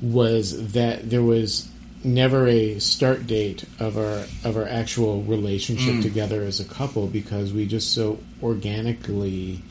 was 0.00 0.72
that 0.72 1.08
there 1.10 1.22
was 1.22 1.68
never 2.02 2.46
a 2.48 2.78
start 2.80 3.26
date 3.26 3.64
of 3.78 3.96
our 3.96 4.24
of 4.44 4.56
our 4.56 4.66
actual 4.68 5.22
relationship 5.22 6.02
together 6.02 6.42
as 6.42 6.60
a 6.60 6.64
couple 6.64 7.06
because 7.06 7.52
we 7.52 7.66
just 7.66 7.92
so 7.94 8.18
organically 8.42 9.62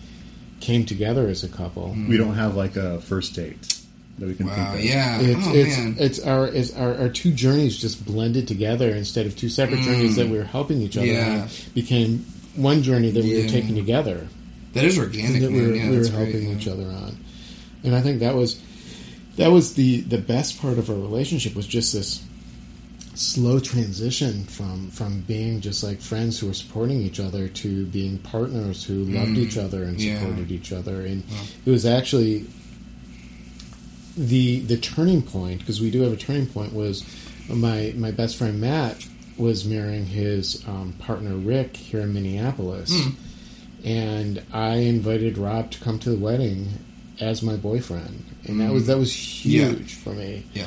came 0.59 0.85
together 0.85 1.27
as 1.27 1.43
a 1.43 1.49
couple. 1.49 1.95
We 2.07 2.15
don't 2.17 2.35
have 2.35 2.55
like 2.55 2.75
a 2.77 3.01
first 3.01 3.35
date 3.35 3.79
that 4.19 4.27
we 4.27 4.35
can 4.35 4.45
Wow. 4.47 4.71
think 4.71 4.79
of. 4.79 4.85
Yeah. 4.85 5.19
It's 5.21 5.47
oh 5.47 5.53
it's 5.55 5.77
man. 5.77 5.95
it's 5.99 6.19
our 6.19 6.47
it's 6.47 6.75
our, 6.75 6.95
our 6.97 7.09
two 7.09 7.31
journeys 7.31 7.77
just 7.77 8.05
blended 8.05 8.47
together 8.47 8.89
instead 8.89 9.25
of 9.25 9.35
two 9.35 9.49
separate 9.49 9.81
journeys 9.81 10.15
that 10.17 10.27
we 10.27 10.37
were 10.37 10.43
helping 10.43 10.81
each 10.81 10.97
other 10.97 11.07
Yeah. 11.07 11.47
became 11.73 12.25
one 12.55 12.83
journey 12.83 13.09
that 13.11 13.23
we 13.23 13.41
were 13.41 13.49
taking 13.49 13.75
together 13.75 14.27
that 14.73 14.83
is 14.85 14.97
organic, 14.99 15.41
that 15.41 15.51
we 15.51 15.61
were, 15.61 15.73
yeah, 15.75 15.89
we 15.89 15.97
were 15.97 16.03
that's 16.03 16.09
great, 16.09 16.31
helping 16.33 16.49
yeah. 16.49 16.55
each 16.57 16.67
other 16.67 16.85
on. 16.85 17.17
And 17.83 17.95
I 17.95 18.01
think 18.01 18.19
that 18.21 18.35
was 18.35 18.59
that 19.37 19.49
was 19.51 19.73
the 19.73 20.01
the 20.01 20.17
best 20.19 20.61
part 20.61 20.77
of 20.77 20.89
our 20.89 20.95
relationship 20.95 21.55
was 21.55 21.65
just 21.67 21.93
this 21.93 22.23
slow 23.15 23.59
transition 23.59 24.43
from 24.45 24.89
from 24.89 25.21
being 25.21 25.61
just 25.61 25.83
like 25.83 26.01
friends 26.01 26.39
who 26.39 26.47
were 26.47 26.53
supporting 26.53 26.99
each 27.01 27.19
other 27.19 27.47
to 27.47 27.85
being 27.87 28.17
partners 28.19 28.83
who 28.83 29.03
loved 29.05 29.37
each 29.37 29.57
other 29.57 29.83
and 29.83 29.97
Mm. 29.97 30.03
yeah. 30.05 30.19
supported 30.19 30.51
each 30.51 30.71
other 30.71 31.01
and 31.01 31.23
it 31.65 31.69
was 31.69 31.85
actually 31.85 32.45
the 34.15 34.59
the 34.61 34.77
turning 34.77 35.21
point 35.21 35.59
because 35.59 35.81
we 35.81 35.89
do 35.91 36.01
have 36.01 36.13
a 36.13 36.17
turning 36.17 36.45
point 36.47 36.73
was 36.73 37.03
my 37.49 37.93
my 37.97 38.11
best 38.11 38.37
friend 38.37 38.59
Matt 38.61 39.05
was 39.37 39.65
marrying 39.65 40.05
his 40.05 40.63
um, 40.67 40.93
partner 40.99 41.35
Rick 41.35 41.75
here 41.77 42.01
in 42.01 42.13
Minneapolis 42.13 42.91
Hmm. 42.93 43.09
and 43.83 44.43
I 44.53 44.75
invited 44.75 45.37
Rob 45.37 45.71
to 45.71 45.79
come 45.79 45.97
to 45.99 46.09
the 46.11 46.17
wedding 46.17 46.67
as 47.19 47.41
my 47.43 47.55
boyfriend, 47.55 48.23
and 48.45 48.59
that 48.61 48.71
was 48.71 48.87
that 48.87 48.97
was 48.97 49.13
huge 49.13 49.95
for 49.95 50.13
me. 50.13 50.45
Yeah. 50.53 50.65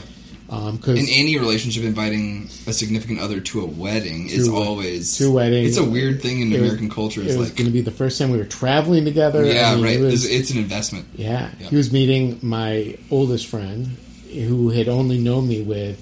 Um, 0.48 0.78
cause 0.78 0.96
In 0.98 1.06
any 1.08 1.38
relationship, 1.38 1.82
inviting 1.82 2.48
a 2.68 2.72
significant 2.72 3.18
other 3.18 3.40
to 3.40 3.62
a 3.62 3.66
wedding 3.66 4.28
is 4.28 4.48
always 4.48 5.16
to 5.18 5.26
a 5.26 5.30
wedding. 5.30 5.66
It's 5.66 5.76
a 5.76 5.84
weird 5.84 6.22
thing 6.22 6.40
in 6.40 6.52
It 6.52 6.60
was- 6.60 6.62
American 6.62 6.88
culture. 6.88 7.20
It's 7.20 7.34
was 7.34 7.48
like, 7.48 7.56
going 7.56 7.66
to 7.66 7.72
be 7.72 7.80
the 7.80 7.90
first 7.90 8.18
time 8.18 8.30
we 8.30 8.38
were 8.38 8.44
traveling 8.44 9.04
together. 9.04 9.44
I 9.44 9.48
yeah, 9.48 9.74
mean, 9.74 9.84
right. 9.84 9.96
it 9.96 10.02
was- 10.02 10.24
it's, 10.24 10.50
an 10.50 10.58
investment. 10.58 11.06
Yeah, 11.16 11.50
he 11.58 11.74
was 11.74 11.92
meeting 11.92 12.38
my 12.42 12.96
oldest 13.10 13.46
friend, 13.46 13.96
who 14.32 14.70
had 14.70 14.88
only 14.88 15.18
known 15.18 15.48
me 15.48 15.62
with 15.62 16.00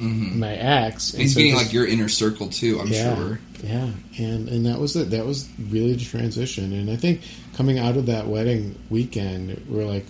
my 0.00 0.52
ex. 0.52 1.12
And 1.12 1.22
he's 1.22 1.34
so 1.34 1.40
meeting 1.40 1.56
like 1.56 1.72
your 1.72 1.86
inner 1.86 2.08
circle 2.08 2.48
too. 2.48 2.80
I'm 2.80 2.88
yeah, 2.88 3.14
sure. 3.16 3.40
Yeah, 3.62 3.90
and 4.18 4.48
and 4.48 4.66
that 4.66 4.78
was 4.78 4.96
it. 4.96 5.10
That 5.10 5.24
was 5.26 5.48
really 5.70 5.94
the 5.94 6.04
transition. 6.04 6.72
And 6.72 6.90
I 6.90 6.96
think 6.96 7.22
coming 7.54 7.78
out 7.78 7.96
of 7.96 8.06
that 8.06 8.26
wedding 8.26 8.78
weekend, 8.90 9.64
we're 9.68 9.84
like, 9.84 10.04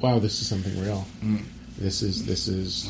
wow, 0.00 0.18
this 0.18 0.40
is 0.42 0.46
something 0.48 0.78
real. 0.82 1.06
This 1.78 2.02
is 2.02 2.24
this 2.26 2.48
is. 2.48 2.88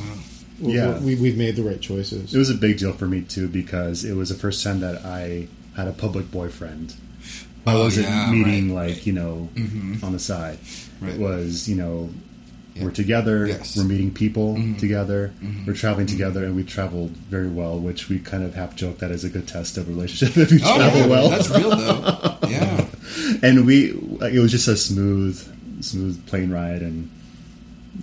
Yeah. 0.61 0.99
we, 1.01 1.16
we've 1.16 1.37
made 1.37 1.57
the 1.57 1.64
right 1.64 1.80
choices. 1.80 2.32
It 2.32 2.39
was 2.39 2.49
a 2.51 2.55
big 2.55 2.78
deal 2.78 2.93
for 2.93 3.07
me 3.09 3.22
too 3.22 3.49
because 3.49 4.05
it 4.05 4.14
was 4.14 4.28
the 4.28 4.37
first 4.37 4.62
time 4.62 4.80
that 4.80 5.05
I 5.05 5.49
had 5.76 5.89
a 5.89 5.93
public 5.93 6.30
boyfriend. 6.30 6.95
I 7.66 7.72
Oh, 7.74 7.80
wasn't 7.85 8.07
yeah, 8.07 8.30
meeting 8.30 8.74
right. 8.74 8.91
like 8.91 9.07
you 9.07 9.14
know 9.14 9.49
Mhm. 9.57 10.03
on 10.05 10.12
the 10.12 10.18
side. 10.20 10.59
Right. 11.01 11.14
It 11.14 11.18
was 11.20 11.68
you 11.68 11.74
know 11.76 12.11
Yeah. 12.76 12.85
we're 12.85 12.91
together, 12.93 13.47
Yes. 13.47 13.76
we're 13.76 13.85
meeting 13.85 14.12
people 14.12 14.55
Mhm. 14.57 14.78
together, 14.78 15.32
Mhm. 15.43 15.66
we're 15.66 15.72
traveling 15.74 16.07
together, 16.07 16.45
and 16.45 16.55
we 16.55 16.62
traveled 16.62 17.11
very 17.30 17.49
well. 17.49 17.78
Which 17.80 18.09
we 18.09 18.18
kind 18.20 18.45
of 18.45 18.55
half 18.55 18.76
joke 18.76 18.99
that 18.99 19.11
is 19.11 19.24
a 19.24 19.28
good 19.30 19.49
test 19.49 19.76
of 19.76 19.89
a 19.89 19.91
relationship 19.91 20.37
if 20.45 20.53
you 20.53 20.61
Oh, 20.62 20.76
travel 20.76 21.01
yeah, 21.01 21.07
well. 21.07 21.30
that's 21.30 21.51
real 21.51 21.70
though. 21.70 22.37
Yeah. 22.49 22.87
and 23.43 23.66
we 23.66 23.93
like, 24.20 24.35
it 24.35 24.41
was 24.41 24.53
just 24.53 24.68
a 24.68 24.76
smooth, 24.76 25.41
smooth 25.82 26.24
plane 26.26 26.51
ride, 26.51 26.82
and 26.82 27.11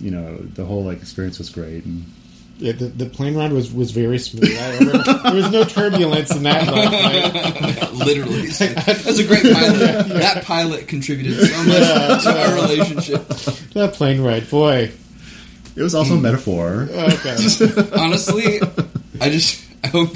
you 0.00 0.10
know 0.10 0.36
the 0.36 0.64
whole 0.64 0.84
like 0.84 0.98
experience 1.00 1.38
was 1.38 1.50
great. 1.50 1.84
And 1.84 2.04
yeah, 2.58 2.72
the, 2.72 2.86
the 2.86 3.06
plane 3.06 3.34
ride 3.34 3.52
was 3.52 3.72
was 3.72 3.90
very 3.90 4.18
smooth. 4.18 4.56
I 4.58 4.78
remember, 4.78 5.02
there 5.22 5.34
was 5.34 5.50
no 5.50 5.64
turbulence 5.64 6.34
in 6.34 6.42
that. 6.44 6.68
Like, 7.92 7.92
Literally, 8.06 8.46
that's 8.48 9.18
a 9.18 9.26
great 9.26 9.42
pilot. 9.42 10.08
That 10.08 10.44
pilot 10.44 10.88
contributed 10.88 11.38
so 11.46 11.64
much 11.64 12.22
to 12.24 12.40
our 12.40 12.54
relationship. 12.54 13.26
that 13.74 13.92
plane 13.94 14.20
ride, 14.20 14.48
boy. 14.50 14.90
it 15.76 15.82
was 15.82 15.94
also 15.94 16.14
a 16.14 16.20
metaphor. 16.20 16.88
Okay. 16.90 17.36
Honestly, 17.96 18.60
I 19.20 19.30
just 19.30 19.64
I 19.84 19.88
hope. 19.88 20.10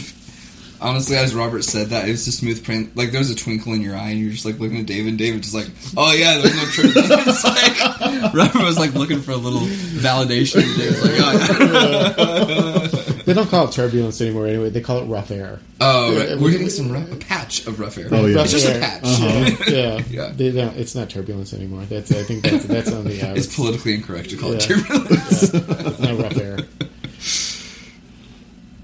Honestly, 0.81 1.16
as 1.16 1.35
Robert 1.35 1.62
said 1.64 1.89
that, 1.89 2.07
it 2.09 2.11
was 2.12 2.27
a 2.27 2.33
smooth 2.33 2.64
print. 2.64 2.97
Like 2.97 3.11
there 3.11 3.20
was 3.20 3.31
a 3.31 3.35
twinkle 3.35 3.72
in 3.72 3.81
your 3.81 3.97
eye, 3.97 4.11
and 4.11 4.20
you're 4.20 4.31
just 4.33 4.45
like 4.45 4.59
looking 4.59 4.79
at 4.81 4.87
David. 4.87 5.09
and 5.11 5.18
David 5.18 5.43
just 5.43 5.55
like, 5.55 5.68
oh 5.97 6.12
yeah, 6.12 6.39
there's 6.39 6.55
no 6.57 6.64
turbulence. 6.93 7.45
like 7.45 7.81
Robert 8.35 8.62
was 8.64 8.79
like 8.79 8.95
looking 8.95 9.20
for 9.20 9.33
a 9.33 9.37
little 9.37 9.61
validation. 9.61 10.62
and 10.62 10.77
David's 10.77 11.03
like, 11.03 11.12
oh 11.18 12.87
yeah. 13.03 13.03
They 13.27 13.33
don't 13.35 13.49
call 13.51 13.66
it 13.66 13.72
turbulence 13.72 14.20
anymore 14.20 14.47
anyway. 14.47 14.70
They 14.70 14.81
call 14.81 14.99
it 15.01 15.07
rough 15.07 15.33
air. 15.33 15.59
Oh, 15.81 16.12
Yeah, 16.12 16.18
right. 16.18 16.29
it 16.31 16.39
we're 16.39 16.53
getting 16.53 16.70
some 16.70 16.93
rough, 16.93 17.11
a 17.11 17.16
patch 17.16 17.66
of 17.66 17.81
rough 17.81 17.99
air. 17.99 18.07
Oh, 18.12 18.24
yeah. 18.27 18.43
It's 18.43 18.53
just 18.53 18.66
a 18.68 18.72
Rough 18.72 18.81
patch. 18.81 19.03
Uh-huh. 19.03 19.27
air. 19.27 19.57
Yeah, 19.68 20.03
Yeah. 20.09 20.33
They 20.33 20.53
don't, 20.53 20.77
it's 20.77 20.95
not 20.95 21.11
turbulence 21.11 21.53
anymore. 21.53 21.83
That's 21.87 22.12
I 22.12 22.22
think 22.22 22.45
that's 22.45 22.64
that's 22.66 22.93
on 22.93 23.05
the 23.05 23.20
outs. 23.29 23.39
It's 23.47 23.57
politically 23.57 23.95
incorrect 23.95 24.31
to 24.31 24.37
call 24.37 24.53
it 24.53 24.68
Yeah. 24.68 24.77
turbulence. 24.77 25.43
It's 25.55 25.99
not 25.99 26.18
rough 26.20 26.37
air. 26.37 26.59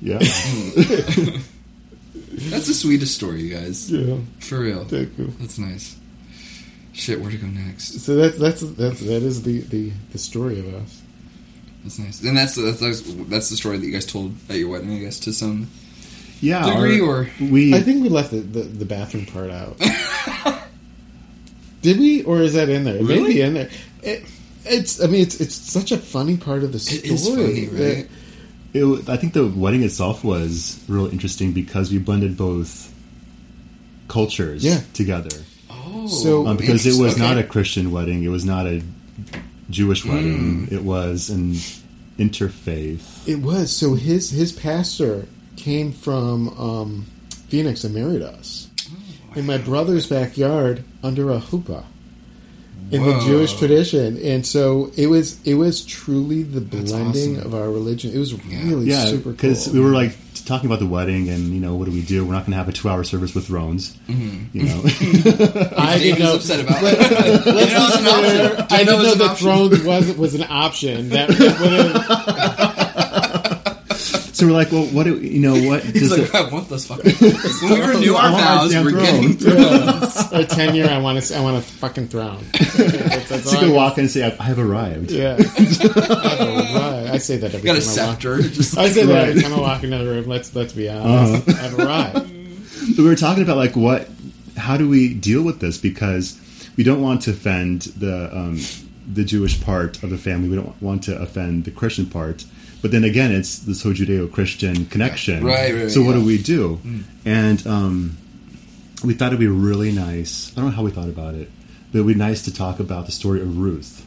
Yeah, 0.04 0.18
That's 2.34 2.66
the 2.66 2.74
sweetest 2.74 3.14
story, 3.14 3.42
you 3.42 3.54
guys. 3.54 3.90
Yeah. 3.90 4.16
For 4.40 4.60
real. 4.60 4.84
Thank 4.84 5.18
you. 5.18 5.26
That's 5.38 5.58
nice. 5.58 5.96
Shit, 6.94 7.20
where 7.20 7.30
to 7.30 7.36
go 7.36 7.46
next? 7.46 8.00
So 8.00 8.16
that's 8.16 8.38
that's 8.38 8.60
that's 8.60 9.00
that 9.00 9.22
is 9.22 9.42
the 9.42 9.60
the, 9.60 9.92
the 10.12 10.18
story 10.18 10.58
of 10.60 10.74
us. 10.74 11.00
That's 11.82 11.98
nice. 11.98 12.22
And 12.22 12.36
that's 12.36 12.54
that's 12.54 12.80
that's 12.80 13.50
the 13.50 13.56
story 13.56 13.78
that 13.78 13.84
you 13.86 13.92
guys 13.92 14.06
told 14.06 14.34
at 14.48 14.56
your 14.56 14.68
wedding, 14.70 14.94
I 14.94 14.98
guess, 15.00 15.18
to 15.20 15.32
some. 15.32 15.68
yeah. 16.40 16.64
Degree 16.70 17.00
our- 17.00 17.22
or- 17.22 17.30
we? 17.40 17.74
I 17.74 17.80
think 17.80 18.02
we 18.02 18.08
left 18.08 18.30
the, 18.30 18.40
the, 18.40 18.60
the 18.62 18.84
bathroom 18.84 19.26
part 19.26 19.50
out. 19.50 19.78
Did 21.82 21.98
we, 21.98 22.22
or 22.22 22.40
is 22.40 22.54
that 22.54 22.68
in 22.68 22.84
there? 22.84 22.96
It 22.96 23.02
may 23.02 23.14
Really? 23.16 23.34
be 23.34 23.40
in 23.40 23.54
there. 23.54 23.70
It, 24.02 24.24
it's. 24.64 25.02
I 25.02 25.06
mean, 25.08 25.22
it's 25.22 25.40
it's 25.40 25.54
such 25.54 25.90
a 25.92 25.98
funny 25.98 26.36
part 26.36 26.62
of 26.62 26.72
the 26.72 26.78
story. 26.78 26.98
It 27.00 27.10
is 27.10 27.28
funny, 27.28 27.64
that- 27.66 27.94
right? 27.96 28.08
It, 28.74 29.08
I 29.08 29.16
think 29.16 29.34
the 29.34 29.46
wedding 29.46 29.82
itself 29.82 30.24
was 30.24 30.82
real 30.88 31.06
interesting 31.06 31.52
because 31.52 31.90
we 31.92 31.98
blended 31.98 32.36
both 32.36 32.92
cultures 34.08 34.64
Yeah. 34.64 34.80
together. 34.94 35.30
Oh, 35.70 36.06
So- 36.06 36.46
Um, 36.46 36.56
because 36.56 36.86
it 36.86 36.90
was 36.90 37.12
interesting. 37.14 37.22
not 37.22 37.38
a 37.38 37.44
Christian 37.44 37.90
wedding, 37.90 38.22
it 38.24 38.28
was 38.28 38.44
not 38.44 38.66
a 38.66 38.82
Jewish 39.70 40.04
wedding. 40.04 40.68
It 40.70 40.84
was 40.84 41.30
an 41.30 41.56
interfaith. 42.18 43.00
It 43.26 43.40
was 43.40 43.70
so 43.70 43.94
his 43.94 44.30
his 44.30 44.52
pastor 44.52 45.26
came 45.56 45.92
from 45.92 46.48
um, 46.58 47.06
Phoenix 47.48 47.84
and 47.84 47.94
married 47.94 48.22
us 48.22 48.68
Oh, 48.90 49.38
in 49.38 49.46
my 49.46 49.58
brother's 49.58 50.06
backyard 50.06 50.82
under 51.02 51.30
a 51.30 51.38
huppah 51.40 51.84
in 52.92 53.02
the 53.02 53.18
Jewish 53.26 53.54
tradition, 53.58 54.18
and 54.22 54.46
so 54.46 54.90
it 54.96 55.06
was 55.08 55.38
it 55.46 55.54
was 55.54 55.84
truly 55.84 56.42
the 56.42 56.60
That's 56.60 56.90
blending 56.92 57.38
awesome. 57.38 57.46
of 57.46 57.54
our 57.54 57.70
religion. 57.70 58.12
It 58.14 58.18
was 58.18 58.32
really 58.44 58.86
Yeah, 58.86 59.04
super 59.06 59.22
cool. 59.24 59.32
because 59.32 59.68
we 59.72 59.80
were 59.80 59.90
like 59.90 60.16
talking 60.44 60.66
about 60.66 60.80
the 60.80 60.86
wedding 60.86 61.28
and 61.28 61.54
you 61.54 61.60
know 61.60 61.76
what 61.76 61.84
do 61.86 61.92
we 61.92 62.02
do? 62.02 62.24
We're 62.24 62.32
not 62.32 62.40
going 62.40 62.50
to 62.52 62.56
have 62.56 62.68
a 62.68 62.72
two-hour 62.72 63.04
service 63.04 63.32
with 63.34 63.46
thrones, 63.46 63.96
Mm-hmm. 64.08 64.58
you 64.58 64.64
know. 64.64 64.82
I 65.78 65.98
didn't 65.98 66.18
was 66.20 66.28
know. 66.28 66.34
upset 66.36 66.60
about 66.60 66.82
it. 66.84 66.98
Didn't 67.44 68.04
know 68.04 68.18
it 68.18 68.58
was. 68.58 68.72
I 68.72 68.78
Didn't 68.78 68.86
didn't 68.86 68.86
know 68.86 68.92
it 68.92 68.98
was 68.98 69.06
know 69.06 69.12
an 69.12 69.18
that 69.18 69.30
option. 69.30 69.46
thrones 69.46 69.84
was 69.84 70.16
was 70.16 70.34
an 70.34 70.46
option. 70.48 71.08
That 71.10 71.28
would 71.28 72.71
so 74.32 74.46
we're 74.46 74.52
like, 74.52 74.72
well, 74.72 74.86
what 74.86 75.04
do 75.04 75.18
you 75.18 75.40
know? 75.40 75.52
What 75.68 75.84
He's 75.84 76.08
does 76.08 76.18
like, 76.18 76.32
the, 76.32 76.38
I 76.38 76.48
want 76.50 76.68
those 76.68 76.88
fuckers. 76.88 77.62
When 77.62 77.72
we 77.72 77.86
renew 77.86 78.14
I 78.16 78.26
our 78.26 78.32
want 78.32 78.44
vows, 78.44 78.70
damn 78.70 78.84
we're 78.84 78.90
throne. 78.92 79.36
getting 79.36 80.40
or 80.40 80.44
tenure. 80.44 80.88
I 80.88 80.98
want 80.98 81.22
to. 81.22 81.36
I 81.36 81.40
want 81.40 81.56
a 81.58 81.60
fucking 81.60 82.08
throne. 82.08 82.44
That's, 82.52 83.28
that's 83.28 83.44
so 83.44 83.52
you 83.52 83.66
can 83.66 83.74
walk 83.74 83.98
in 83.98 84.04
and 84.04 84.10
say, 84.10 84.24
I, 84.24 84.34
I 84.40 84.44
have 84.44 84.58
arrived. 84.58 85.10
Yeah. 85.10 85.36
I, 85.38 85.42
don't. 86.38 87.12
I 87.12 87.18
say 87.18 87.36
that 87.36 87.54
every 87.54 87.66
got 87.66 87.76
a 87.76 87.80
time 87.82 87.98
I 87.98 88.06
walk. 88.08 88.20
Just 88.20 88.78
I 88.78 88.88
say 88.88 89.04
that 89.04 89.28
every 89.28 89.42
time 89.42 89.52
I 89.52 89.60
walk 89.60 89.84
into 89.84 89.98
the 89.98 90.04
room. 90.06 90.24
Let's 90.24 90.54
let's 90.54 90.72
be 90.72 90.88
honest. 90.88 91.48
Uh-huh. 91.48 91.66
I've 91.66 91.78
arrived. 91.78 92.96
But 92.96 92.98
we 92.98 93.04
were 93.04 93.16
talking 93.16 93.42
about 93.42 93.58
like 93.58 93.76
what, 93.76 94.08
how 94.56 94.78
do 94.78 94.88
we 94.88 95.12
deal 95.12 95.42
with 95.42 95.60
this? 95.60 95.76
Because 95.76 96.38
we 96.76 96.84
don't 96.84 97.02
want 97.02 97.22
to 97.22 97.32
offend 97.32 97.82
the 97.82 98.34
um, 98.34 98.58
the 99.06 99.24
Jewish 99.24 99.62
part 99.62 100.02
of 100.02 100.08
the 100.08 100.18
family. 100.18 100.48
We 100.48 100.56
don't 100.56 100.80
want 100.80 101.02
to 101.04 101.20
offend 101.20 101.64
the 101.66 101.70
Christian 101.70 102.06
part. 102.06 102.46
But 102.82 102.90
then 102.90 103.04
again, 103.04 103.30
it's 103.32 103.60
this 103.60 103.82
whole 103.82 103.92
Judeo-Christian 103.92 104.86
connection. 104.86 105.44
Right, 105.44 105.72
right, 105.74 105.90
So 105.90 106.02
what 106.02 106.14
yeah. 106.16 106.20
do 106.20 106.26
we 106.26 106.38
do? 106.42 106.80
And 107.24 107.64
um, 107.66 108.16
we 109.04 109.14
thought 109.14 109.28
it'd 109.28 109.38
be 109.38 109.46
really 109.46 109.92
nice. 109.92 110.50
I 110.52 110.60
don't 110.60 110.70
know 110.70 110.76
how 110.76 110.82
we 110.82 110.90
thought 110.90 111.08
about 111.08 111.34
it, 111.34 111.48
but 111.92 111.98
it'd 112.00 112.08
be 112.08 112.14
nice 112.14 112.42
to 112.42 112.52
talk 112.54 112.80
about 112.80 113.06
the 113.06 113.12
story 113.12 113.40
of 113.40 113.56
Ruth. 113.58 114.04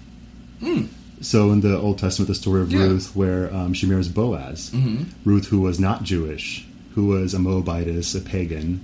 So 1.21 1.51
in 1.51 1.61
the 1.61 1.77
Old 1.77 1.99
Testament, 1.99 2.27
the 2.27 2.35
story 2.35 2.61
of 2.61 2.71
Yeah. 2.71 2.79
Ruth, 2.79 3.15
where 3.15 3.53
um, 3.55 3.73
she 3.73 3.85
marries 3.87 4.09
Boaz, 4.09 4.71
Ruth, 5.23 5.47
who 5.47 5.61
was 5.61 5.79
not 5.79 6.03
Jewish, 6.03 6.67
who 6.95 7.07
was 7.07 7.33
a 7.33 7.39
Moabitess, 7.39 8.13
a 8.15 8.21
pagan, 8.21 8.83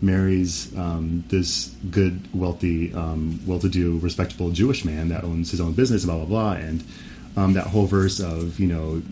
marries 0.00 0.76
um, 0.76 1.24
this 1.28 1.74
good, 1.90 2.20
wealthy, 2.34 2.92
um, 2.94 3.40
well-to-do, 3.46 3.98
respectable 3.98 4.50
Jewish 4.50 4.84
man 4.84 5.08
that 5.08 5.24
owns 5.24 5.50
his 5.50 5.60
own 5.60 5.72
business, 5.72 6.04
blah 6.04 6.16
blah 6.16 6.24
blah, 6.26 6.52
and 6.52 6.84
um, 7.36 7.52
that 7.54 7.66
whole 7.66 7.86
verse 7.86 8.20
of 8.20 8.58
you 8.60 8.66
know, 8.66 9.02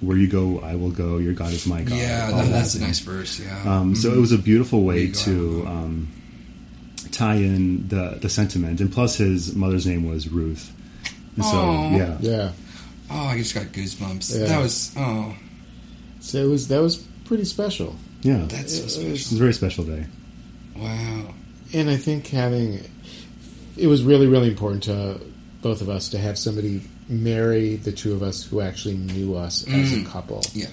where 0.00 0.16
you 0.16 0.28
go, 0.28 0.60
I 0.60 0.74
will 0.76 0.90
go. 0.90 1.18
Your 1.18 1.32
God 1.34 1.52
is 1.52 1.66
my 1.66 1.82
God. 1.82 1.98
yeah, 1.98 2.30
all 2.30 2.36
that, 2.38 2.44
that 2.46 2.52
that's 2.52 2.74
a 2.74 2.80
nice 2.80 3.00
verse. 3.00 3.40
Yeah. 3.40 3.62
Um, 3.66 3.94
so 3.96 4.12
it 4.12 4.18
was 4.18 4.32
a 4.32 4.38
beautiful 4.38 4.84
way 4.84 5.08
go. 5.08 5.12
to 5.20 5.66
um, 5.66 6.08
tie 7.12 7.34
in 7.36 7.88
the 7.88 8.18
the 8.20 8.28
sentiment, 8.28 8.80
and 8.80 8.92
plus 8.92 9.16
his 9.16 9.54
mother's 9.54 9.86
name 9.86 10.08
was 10.08 10.28
Ruth. 10.28 10.72
And 11.36 11.44
so 11.44 11.56
Aw. 11.56 11.96
yeah, 11.96 12.16
Yeah. 12.20 12.52
oh, 13.10 13.26
I 13.26 13.38
just 13.38 13.54
got 13.54 13.66
goosebumps. 13.66 14.38
Yeah. 14.40 14.46
That 14.46 14.62
was 14.62 14.92
oh, 14.96 15.34
So 16.20 16.38
it 16.44 16.48
was 16.48 16.68
that 16.68 16.80
was 16.82 16.96
pretty 17.24 17.44
special. 17.44 17.94
yeah, 18.22 18.44
that's 18.48 18.74
so 18.76 18.82
It 18.82 18.86
was- 18.86 18.96
it 18.98 19.10
was 19.10 19.32
a 19.32 19.36
very 19.36 19.52
special 19.54 19.84
day. 19.84 20.06
Wow. 20.76 21.34
And 21.72 21.90
I 21.90 21.96
think 21.96 22.28
having 22.28 22.80
it 23.76 23.86
was 23.88 24.02
really 24.02 24.26
really 24.26 24.48
important 24.48 24.84
to 24.84 25.20
both 25.62 25.80
of 25.80 25.88
us 25.88 26.08
to 26.10 26.18
have 26.18 26.38
somebody 26.38 26.82
marry 27.08 27.76
the 27.76 27.92
two 27.92 28.12
of 28.12 28.22
us 28.22 28.42
who 28.44 28.60
actually 28.60 28.96
knew 28.96 29.34
us 29.34 29.62
as 29.68 29.92
a 29.92 29.96
Mm. 29.96 30.06
couple. 30.06 30.44
Yeah. 30.54 30.66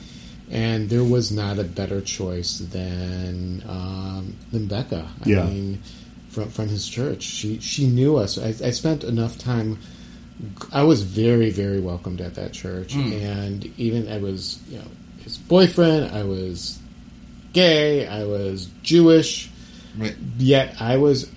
And 0.52 0.90
there 0.90 1.04
was 1.04 1.32
not 1.32 1.58
a 1.60 1.64
better 1.64 2.02
choice 2.02 2.60
than 2.60 3.64
um, 3.68 4.36
than 4.52 4.68
Becca. 4.68 5.08
I 5.26 5.30
Yeah. 5.30 5.46
mean, 5.46 5.80
from 6.30 6.50
from 6.50 6.68
his 6.70 6.88
church, 6.88 7.24
she 7.24 7.60
she 7.60 7.88
knew 7.88 8.18
us. 8.18 8.38
I, 8.38 8.50
I 8.64 8.72
spent 8.72 9.04
enough 9.04 9.38
time. 9.38 9.80
I 10.72 10.84
was 10.84 11.02
very 11.02 11.50
very 11.50 11.80
welcomed 11.80 12.22
at 12.22 12.36
that 12.36 12.52
church, 12.54 12.94
Mm. 12.94 13.22
and 13.24 13.70
even 13.78 14.08
I 14.12 14.18
was 14.20 14.60
you 14.70 14.78
know 14.78 14.88
his 15.24 15.38
boyfriend. 15.38 16.12
I 16.16 16.24
was 16.24 16.78
gay. 17.54 18.06
I 18.06 18.26
was 18.26 18.68
Jewish. 18.84 19.50
Right. 19.98 20.16
Yet 20.38 20.76
I 20.80 20.98
was 20.98 21.28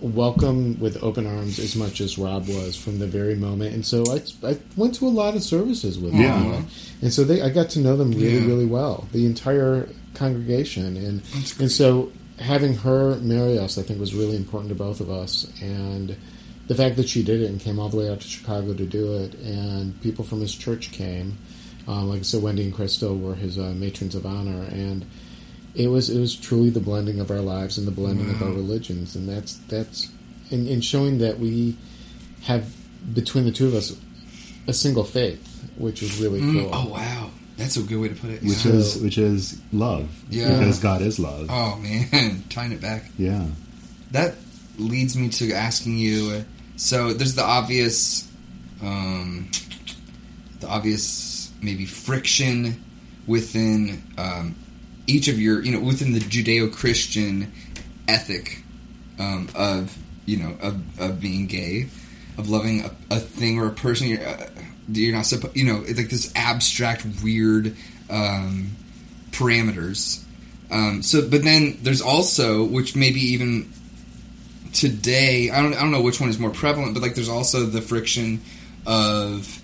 welcome 0.00 0.78
with 0.78 1.02
open 1.02 1.26
arms 1.26 1.58
as 1.58 1.74
much 1.76 2.00
as 2.00 2.18
Rob 2.18 2.46
was 2.48 2.76
from 2.76 2.98
the 2.98 3.06
very 3.06 3.34
moment. 3.34 3.74
And 3.74 3.84
so 3.84 4.04
I, 4.10 4.22
I 4.48 4.58
went 4.76 4.94
to 4.96 5.06
a 5.06 5.08
lot 5.10 5.34
of 5.34 5.42
services 5.42 5.98
with 5.98 6.14
Yeah. 6.14 6.38
them. 6.38 6.66
And 7.02 7.12
so 7.12 7.24
they, 7.24 7.42
I 7.42 7.48
got 7.50 7.70
to 7.70 7.80
know 7.80 7.96
them 7.96 8.12
really, 8.12 8.38
Yeah. 8.38 8.46
really 8.46 8.66
well, 8.66 9.08
the 9.12 9.26
entire 9.26 9.88
congregation. 10.14 10.96
And, 10.96 11.22
and 11.58 11.70
so 11.70 12.12
having 12.38 12.74
her 12.76 13.16
marry 13.16 13.58
us, 13.58 13.78
I 13.78 13.82
think, 13.82 13.98
was 13.98 14.14
really 14.14 14.36
important 14.36 14.68
to 14.70 14.74
both 14.76 15.00
of 15.00 15.10
us. 15.10 15.46
And 15.60 16.16
the 16.68 16.74
fact 16.74 16.96
that 16.96 17.08
she 17.08 17.22
did 17.22 17.40
it 17.40 17.50
and 17.50 17.60
came 17.60 17.78
all 17.80 17.88
the 17.88 17.96
way 17.96 18.08
out 18.10 18.20
to 18.20 18.28
Chicago 18.28 18.74
to 18.74 18.84
do 18.86 19.14
it, 19.16 19.34
and 19.36 20.00
people 20.02 20.24
from 20.24 20.40
his 20.40 20.54
church 20.54 20.92
came. 20.92 21.36
Um, 21.88 22.10
like 22.10 22.20
I 22.20 22.22
said, 22.22 22.42
Wendy 22.42 22.64
and 22.64 22.74
Crystal 22.74 23.16
were 23.16 23.34
his 23.34 23.58
uh, 23.58 23.72
matrons 23.74 24.14
of 24.14 24.26
honor, 24.26 24.64
and 24.70 25.06
it 25.78 25.86
was 25.88 26.10
it 26.10 26.18
was 26.20 26.34
truly 26.36 26.68
the 26.70 26.80
blending 26.80 27.20
of 27.20 27.30
our 27.30 27.40
lives 27.40 27.78
and 27.78 27.86
the 27.86 27.92
blending 27.92 28.28
of 28.28 28.42
our 28.42 28.50
religions, 28.50 29.14
and 29.16 29.28
that's 29.28 29.54
that's 29.68 30.08
in, 30.50 30.66
in 30.66 30.80
showing 30.82 31.18
that 31.18 31.38
we 31.38 31.76
have 32.42 32.64
between 33.14 33.44
the 33.44 33.52
two 33.52 33.66
of 33.68 33.74
us 33.74 33.96
a 34.66 34.72
single 34.74 35.04
faith, 35.04 35.40
which 35.78 36.02
is 36.02 36.20
really 36.20 36.40
Mm, 36.40 36.52
cool. 36.62 36.70
Oh 36.72 36.88
wow, 36.88 37.30
that's 37.56 37.76
a 37.76 37.82
good 37.82 37.98
way 38.00 38.08
to 38.08 38.14
put 38.14 38.30
it. 38.30 38.42
which 38.42 38.64
Yeah. 38.66 38.72
is 38.72 38.96
which 39.00 39.18
is 39.18 39.58
love. 39.72 40.08
Yeah. 40.28 40.58
because 40.58 40.78
God 40.80 41.00
is 41.00 41.18
love. 41.18 41.46
Oh 41.48 41.76
man, 41.76 42.42
tying 42.50 42.72
it 42.72 42.80
back. 42.80 43.04
Yeah, 43.16 43.46
That 44.10 44.34
leads 44.78 45.16
me 45.16 45.28
to 45.30 45.52
asking 45.52 45.96
you. 45.98 46.44
So 46.76 47.12
there's 47.12 47.34
the 47.34 47.42
obvious, 47.44 48.28
um, 48.82 49.50
the 50.60 50.68
obvious 50.68 51.50
maybe 51.60 51.86
friction 51.86 52.82
within 53.26 54.02
um, 54.16 54.54
each 55.08 55.28
of 55.28 55.40
your, 55.40 55.62
you 55.62 55.72
know, 55.72 55.80
within 55.80 56.12
the 56.12 56.20
Judeo-Christian 56.20 57.52
ethic 58.06 58.62
um, 59.18 59.48
of, 59.54 59.96
you 60.26 60.36
know, 60.36 60.56
of, 60.60 61.00
of 61.00 61.20
being 61.20 61.46
gay, 61.46 61.88
of 62.36 62.48
loving 62.48 62.84
a, 62.84 62.90
a 63.10 63.18
thing 63.18 63.58
or 63.58 63.66
a 63.66 63.72
person. 63.72 64.08
You're, 64.08 64.26
uh, 64.26 64.48
you're 64.90 65.14
not 65.14 65.26
supposed, 65.26 65.56
you 65.56 65.64
know, 65.64 65.82
it's 65.84 65.98
like 65.98 66.10
this 66.10 66.32
abstract, 66.36 67.04
weird 67.22 67.74
um, 68.08 68.76
parameters. 69.30 70.22
Um, 70.70 71.02
so, 71.02 71.28
but 71.28 71.42
then 71.42 71.78
there's 71.82 72.02
also, 72.02 72.64
which 72.64 72.94
maybe 72.94 73.20
even 73.20 73.72
today 74.72 75.50
I 75.50 75.62
don't 75.62 75.74
I 75.74 75.80
don't 75.80 75.90
know 75.90 76.02
which 76.02 76.20
one 76.20 76.28
is 76.28 76.38
more 76.38 76.50
prevalent, 76.50 76.94
but 76.94 77.02
like 77.02 77.14
there's 77.14 77.28
also 77.28 77.64
the 77.64 77.80
friction 77.80 78.40
of 78.86 79.57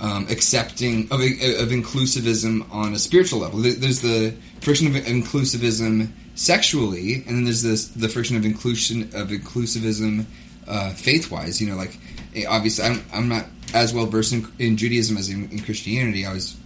um, 0.00 0.26
accepting 0.28 1.04
of, 1.10 1.20
of 1.20 1.68
inclusivism 1.70 2.72
on 2.72 2.94
a 2.94 2.98
spiritual 2.98 3.40
level. 3.40 3.60
There's 3.60 4.00
the 4.00 4.34
friction 4.60 4.86
of 4.86 4.94
inclusivism 4.94 6.10
sexually, 6.34 7.14
and 7.26 7.36
then 7.36 7.44
there's 7.44 7.62
this 7.62 7.88
the 7.88 8.08
friction 8.08 8.36
of 8.36 8.44
inclusion 8.44 9.02
of 9.14 9.28
inclusivism 9.28 10.24
uh, 10.66 10.90
faith 10.90 11.30
wise. 11.30 11.60
You 11.60 11.70
know, 11.70 11.76
like 11.76 11.98
eh, 12.34 12.44
obviously 12.48 12.84
I'm 12.84 13.04
I'm 13.12 13.28
not 13.28 13.46
as 13.74 13.92
well 13.92 14.06
versed 14.06 14.32
in, 14.32 14.46
in 14.58 14.76
Judaism 14.76 15.16
as 15.16 15.28
in, 15.28 15.50
in 15.50 15.60
Christianity. 15.60 16.26
I 16.26 16.32
was 16.32 16.56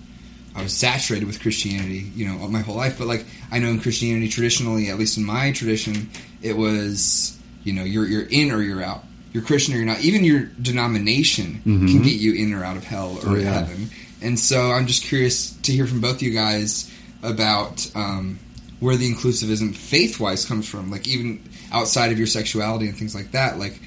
I 0.55 0.63
was 0.63 0.77
saturated 0.77 1.27
with 1.27 1.41
Christianity, 1.41 2.11
you 2.15 2.27
know, 2.27 2.47
my 2.49 2.61
whole 2.61 2.77
life. 2.77 2.99
But 2.99 3.07
like, 3.07 3.25
I 3.51 3.59
know 3.59 3.69
in 3.69 3.81
Christianity, 3.81 4.29
traditionally, 4.29 4.91
at 4.91 4.99
least 4.99 5.17
in 5.17 5.25
my 5.25 5.53
tradition, 5.53 6.11
it 6.43 6.57
was, 6.57 7.39
you 7.65 7.73
know, 7.73 7.85
you're 7.85 8.07
you're 8.07 8.27
in 8.27 8.51
or 8.53 8.63
you're 8.63 8.83
out. 8.83 9.05
You're 9.33 9.43
Christian 9.43 9.75
or 9.75 9.79
you're 9.79 9.87
not. 9.87 10.01
Even 10.01 10.25
your 10.25 10.45
denomination 10.61 11.63
can 11.65 12.03
get 12.03 12.15
you 12.21 12.35
in 12.35 12.53
or 12.53 12.65
out 12.65 12.77
of 12.77 12.85
hell 12.85 13.19
or 13.25 13.31
Oh, 13.31 13.35
yeah. 13.35 13.65
heaven. 13.65 13.91
And 14.21 14.39
so, 14.39 14.71
I'm 14.71 14.87
just 14.87 15.05
curious 15.05 15.51
to 15.63 15.73
hear 15.73 15.87
from 15.87 16.01
both 16.01 16.17
of 16.17 16.23
you 16.23 16.33
guys 16.33 16.91
about 17.23 17.91
um, 17.97 18.39
where 18.81 18.97
the 18.97 19.11
inclusivism, 19.13 19.75
faith 19.75 20.21
wise, 20.21 20.45
comes 20.45 20.69
from. 20.69 20.91
Like 20.91 21.09
even 21.09 21.43
outside 21.73 22.13
of 22.13 22.19
your 22.19 22.27
sexuality 22.27 22.87
and 22.89 22.97
things 22.97 23.15
like 23.15 23.33
that. 23.33 23.59
Like, 23.59 23.81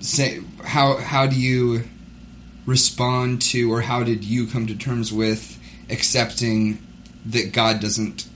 say, 0.00 0.40
how 0.64 0.98
how 0.98 1.26
do 1.26 1.34
you 1.40 1.84
respond 2.66 3.40
to, 3.42 3.72
or 3.72 3.80
how 3.80 4.02
did 4.02 4.24
you 4.24 4.46
come 4.46 4.66
to 4.66 4.74
terms 4.76 5.12
with 5.12 5.58
accepting 5.90 6.84
that 7.26 7.52
God 7.52 7.80
doesn't? 7.80 8.26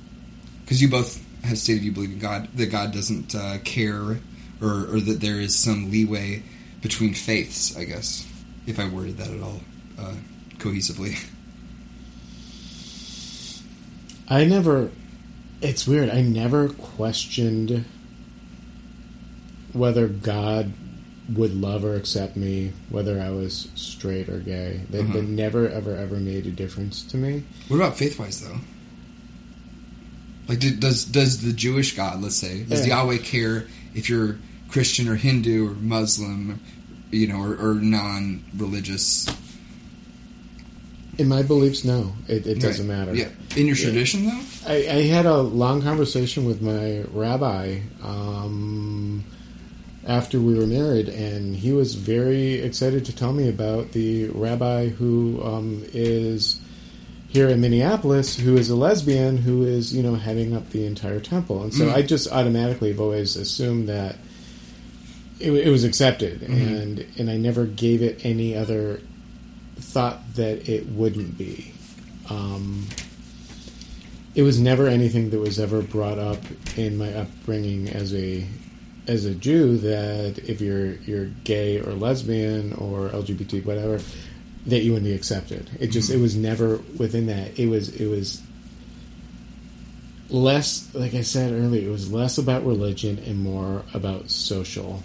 Because 0.64 0.80
you 0.80 0.88
both 0.88 1.22
have 1.45 1.59
stated 1.59 1.82
you 1.82 1.93
believe 1.93 2.12
in 2.12 2.18
God, 2.18 2.49
that 2.55 2.66
God 2.70 2.93
doesn't 2.93 3.34
uh, 3.34 3.59
care, 3.64 4.18
or, 4.61 4.87
or 4.95 5.01
that 5.01 5.21
there 5.21 5.41
is 5.41 5.57
some 5.57 5.91
leeway 5.91 6.43
between 6.83 7.15
faiths. 7.15 7.77
I 7.77 7.85
guess 7.85 8.27
if 8.67 8.79
I 8.79 8.89
worded 8.89 9.17
that 9.19 9.31
at 9.31 9.41
all 9.43 9.61
uh, 9.99 10.15
cohesively. 10.59 11.17
I 14.29 14.45
never. 14.45 14.91
It's 15.61 15.87
weird. 15.87 16.09
I 16.09 16.23
never 16.23 16.69
questioned 16.69 17.85
whether 19.73 20.09
God 20.09 20.73
would 21.35 21.55
love 21.55 21.85
or 21.85 21.95
accept 21.97 22.37
me, 22.37 22.73
whether 22.89 23.21
I 23.21 23.31
was 23.31 23.69
straight 23.75 24.29
or 24.29 24.39
gay. 24.39 24.81
That, 24.91 25.03
Uh-huh. 25.03 25.13
that 25.15 25.23
never, 25.25 25.69
ever, 25.69 25.95
ever 25.97 26.17
made 26.17 26.47
a 26.47 26.51
difference 26.51 27.03
to 27.05 27.17
me. 27.17 27.45
What 27.69 27.77
about 27.77 27.97
faith 27.99 28.19
wise 28.19 28.41
though? 28.41 28.59
Like, 30.49 30.59
did, 30.61 30.81
does 30.81 31.05
does 31.05 31.43
the 31.43 31.53
Jewish 31.53 31.95
God, 31.95 32.21
let's 32.23 32.37
say, 32.37 32.65
does 32.65 32.87
Yeah. 32.87 33.03
Yahweh 33.03 33.19
care 33.19 33.67
if 33.95 34.09
you're 34.09 34.39
Christian 34.71 35.09
or 35.09 35.16
Hindu 35.16 35.68
or 35.68 35.75
Muslim, 35.75 36.61
you 37.11 37.27
know, 37.27 37.41
or, 37.43 37.55
or 37.57 37.75
non-religious? 37.75 39.27
In 41.18 41.29
my 41.29 41.43
beliefs, 41.43 41.85
no, 41.85 42.12
it, 42.29 42.47
it 42.47 42.61
doesn't 42.61 42.89
Right. 42.89 42.99
matter. 42.99 43.14
Yeah, 43.14 43.29
in 43.57 43.66
your 43.66 43.77
Yeah. 43.77 43.85
tradition 43.85 44.27
though. 44.27 44.41
I, 44.66 44.75
I 44.77 45.03
had 45.03 45.27
a 45.27 45.39
long 45.43 45.83
conversation 45.83 46.45
with 46.47 46.62
my 46.62 47.03
rabbi 47.12 47.81
um, 48.03 49.25
after 50.07 50.41
we 50.41 50.55
were 50.55 50.66
married, 50.66 51.09
and 51.11 51.55
he 51.57 51.73
was 51.73 51.95
very 51.95 52.55
excited 52.55 53.05
to 53.07 53.12
tell 53.14 53.33
me 53.33 53.49
about 53.49 53.93
the 53.93 54.27
rabbi 54.29 54.89
who 54.89 55.43
um, 55.45 55.85
is 55.93 56.59
here 57.29 57.49
in 57.49 57.61
Minneapolis, 57.61 58.37
who 58.39 58.57
is 58.57 58.71
a 58.71 58.75
lesbian, 58.77 59.37
who 59.37 59.62
is 59.64 59.95
you 59.95 60.03
know 60.03 60.14
heading 60.14 60.55
up 60.57 60.71
the 60.71 60.87
entire 60.87 61.21
temple, 61.21 61.62
and 61.62 61.75
so 61.75 61.85
Mm. 61.87 61.95
I 61.95 62.03
just 62.03 62.33
automatically 62.33 62.89
have 62.93 63.01
always 63.01 63.37
assumed 63.37 63.89
that 63.91 64.16
it, 65.41 65.53
it 65.53 65.70
was 65.70 65.84
accepted, 65.84 66.43
and 66.43 67.05
and 67.18 67.30
I 67.30 67.36
never 67.36 67.64
gave 67.64 68.03
it 68.03 68.24
any 68.24 68.57
other 68.57 69.01
thought 69.76 70.34
that 70.34 70.68
it 70.68 70.86
wouldn't 70.86 71.36
be. 71.38 71.72
Um, 72.28 72.86
it 74.34 74.43
was 74.43 74.61
never 74.61 74.86
anything 74.86 75.30
that 75.30 75.38
was 75.38 75.59
ever 75.59 75.82
brought 75.82 76.18
up 76.18 76.38
in 76.76 76.97
my 76.97 77.12
upbringing 77.14 77.88
as 77.88 78.14
a 78.14 78.47
as 79.07 79.24
a 79.24 79.34
Jew 79.34 79.78
that 79.78 80.38
if 80.47 80.61
you're 80.61 80.93
you're 80.97 81.26
gay 81.45 81.80
or 81.80 81.93
lesbian 81.93 82.74
or 82.74 83.09
LGBT 83.09 83.64
whatever 83.64 83.99
that 84.66 84.80
you 84.80 84.93
wouldn't 84.93 85.11
be 85.11 85.14
accepted. 85.14 85.70
It 85.80 85.88
just 85.88 86.11
it 86.11 86.18
was 86.18 86.36
never 86.36 86.77
within 86.98 87.27
that. 87.27 87.59
It 87.59 87.66
was 87.66 87.89
it 87.89 88.06
was 88.06 88.43
less 90.28 90.94
like 90.94 91.15
I 91.15 91.23
said 91.23 91.52
earlier, 91.52 91.89
it 91.89 91.90
was 91.90 92.12
less 92.12 92.39
about 92.39 92.65
religion 92.65 93.19
and 93.27 93.39
more 93.39 93.85
about 93.94 94.31
social 94.31 95.02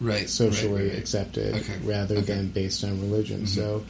Right, 0.00 0.28
socially 0.28 0.72
right, 0.72 0.80
right, 0.82 0.90
right. 0.90 0.98
accepted 0.98 1.54
Okay, 1.56 1.76
rather 1.82 2.16
okay. 2.16 2.34
than 2.34 2.48
based 2.48 2.84
on 2.84 3.00
religion. 3.00 3.38
Mm-hmm. 3.38 3.46
So 3.46 3.84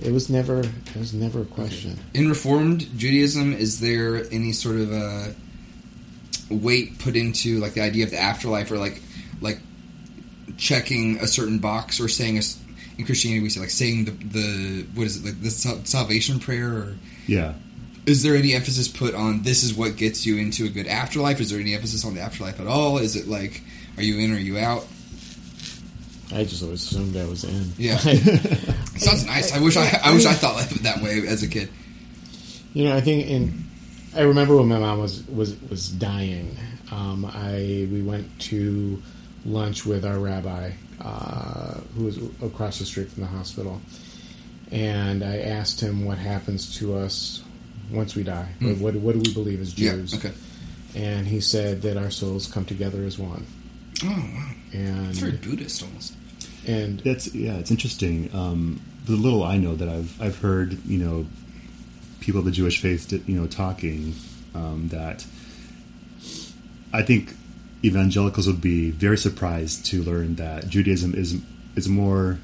it 0.00 0.12
was 0.12 0.30
never 0.30 0.60
it 0.60 0.96
was 0.96 1.12
never 1.12 1.42
a 1.42 1.44
question. 1.44 1.98
In 2.14 2.28
Reformed 2.28 2.80
Judaism, 2.98 3.52
is 3.52 3.80
there 3.80 4.24
any 4.30 4.52
sort 4.52 4.76
of 4.76 4.92
a 4.92 5.34
weight 6.50 6.98
put 6.98 7.16
into 7.16 7.58
like 7.58 7.74
the 7.74 7.82
idea 7.82 8.04
of 8.04 8.10
the 8.10 8.18
afterlife, 8.18 8.70
or 8.70 8.78
like 8.78 9.02
like 9.40 9.60
checking 10.56 11.18
a 11.18 11.26
certain 11.26 11.58
box, 11.58 12.00
or 12.00 12.08
saying 12.08 12.38
a, 12.38 12.42
in 12.98 13.04
Christianity 13.04 13.42
we 13.42 13.50
say 13.50 13.60
like 13.60 13.70
saying 13.70 14.06
the 14.06 14.10
the 14.10 14.86
what 14.94 15.06
is 15.06 15.18
it 15.18 15.26
like 15.26 15.42
the 15.42 15.50
salvation 15.50 16.40
prayer, 16.40 16.68
or 16.68 16.96
yeah. 17.26 17.54
is 18.06 18.22
there 18.22 18.34
any 18.34 18.54
emphasis 18.54 18.88
put 18.88 19.14
on 19.14 19.42
this 19.42 19.62
is 19.62 19.74
what 19.74 19.96
gets 19.96 20.26
you 20.26 20.38
into 20.38 20.64
a 20.64 20.68
good 20.68 20.86
afterlife? 20.86 21.40
Is 21.40 21.50
there 21.50 21.60
any 21.60 21.74
emphasis 21.74 22.04
on 22.04 22.14
the 22.14 22.20
afterlife 22.20 22.60
at 22.60 22.66
all? 22.66 22.98
Is 22.98 23.14
it 23.14 23.28
like 23.28 23.62
are 23.96 24.02
you 24.02 24.18
in 24.18 24.32
or 24.32 24.36
are 24.36 24.38
you 24.38 24.58
out? 24.58 24.86
I 26.32 26.44
just 26.44 26.62
always 26.62 26.82
assumed 26.82 27.16
I 27.16 27.26
was 27.26 27.44
in. 27.44 27.72
Yeah. 27.76 27.96
Sounds 28.96 29.26
nice. 29.26 29.52
I 29.52 29.60
wish 29.60 29.76
I, 29.76 30.00
I 30.02 30.12
wish 30.14 30.26
I 30.26 30.32
thought 30.32 30.56
like 30.56 30.68
that 30.70 31.02
way 31.02 31.26
as 31.26 31.42
a 31.42 31.48
kid. 31.48 31.68
You 32.72 32.84
know, 32.84 32.96
I 32.96 33.00
think 33.00 33.28
in 33.28 33.64
I 34.16 34.22
remember 34.22 34.56
when 34.56 34.68
my 34.68 34.78
mom 34.78 35.00
was 35.00 35.26
was 35.28 35.60
was 35.68 35.88
dying. 35.88 36.56
Um, 36.90 37.24
I 37.24 37.88
we 37.90 38.02
went 38.02 38.38
to 38.42 39.02
lunch 39.44 39.84
with 39.84 40.04
our 40.04 40.18
rabbi, 40.18 40.72
uh, 41.00 41.80
who 41.96 42.04
was 42.04 42.18
across 42.42 42.78
the 42.78 42.84
street 42.84 43.10
from 43.10 43.22
the 43.22 43.28
hospital, 43.28 43.80
and 44.70 45.24
I 45.24 45.38
asked 45.38 45.80
him 45.80 46.04
what 46.04 46.18
happens 46.18 46.76
to 46.78 46.96
us 46.96 47.42
once 47.90 48.14
we 48.14 48.22
die. 48.22 48.48
What, 48.60 48.76
what 48.76 48.94
what 48.96 49.12
do 49.14 49.20
we 49.20 49.34
believe 49.34 49.60
as 49.60 49.72
Jews? 49.72 50.12
Yeah. 50.12 50.18
Okay. 50.18 50.32
And 50.94 51.26
he 51.26 51.40
said 51.40 51.82
that 51.82 51.96
our 51.96 52.10
souls 52.10 52.46
come 52.46 52.64
together 52.64 53.02
as 53.04 53.18
one. 53.18 53.46
Oh 54.04 54.08
wow. 54.08 54.53
And 54.74 55.08
It's 55.10 55.18
very 55.20 55.32
Buddhist 55.32 55.82
almost. 55.82 56.14
and 56.66 57.00
That's 57.00 57.32
yeah, 57.34 57.54
it's 57.54 57.70
interesting. 57.70 58.28
Um, 58.34 58.80
the 59.06 59.16
little 59.16 59.42
I 59.44 59.56
know 59.58 59.74
that 59.76 59.88
I've 59.88 60.20
I've 60.20 60.38
heard, 60.38 60.84
you 60.84 60.98
know, 60.98 61.26
people 62.20 62.40
of 62.40 62.44
the 62.44 62.50
Jewish 62.50 62.80
faith, 62.80 63.10
you 63.12 63.38
know, 63.40 63.46
talking 63.46 64.14
um, 64.54 64.88
that 64.88 65.24
I 66.92 67.02
think 67.02 67.34
evangelicals 67.84 68.46
would 68.46 68.60
be 68.60 68.90
very 68.90 69.18
surprised 69.18 69.86
to 69.86 70.02
learn 70.02 70.36
that 70.36 70.68
Judaism 70.68 71.14
is 71.14 71.36
is 71.76 71.88
more 71.88 72.38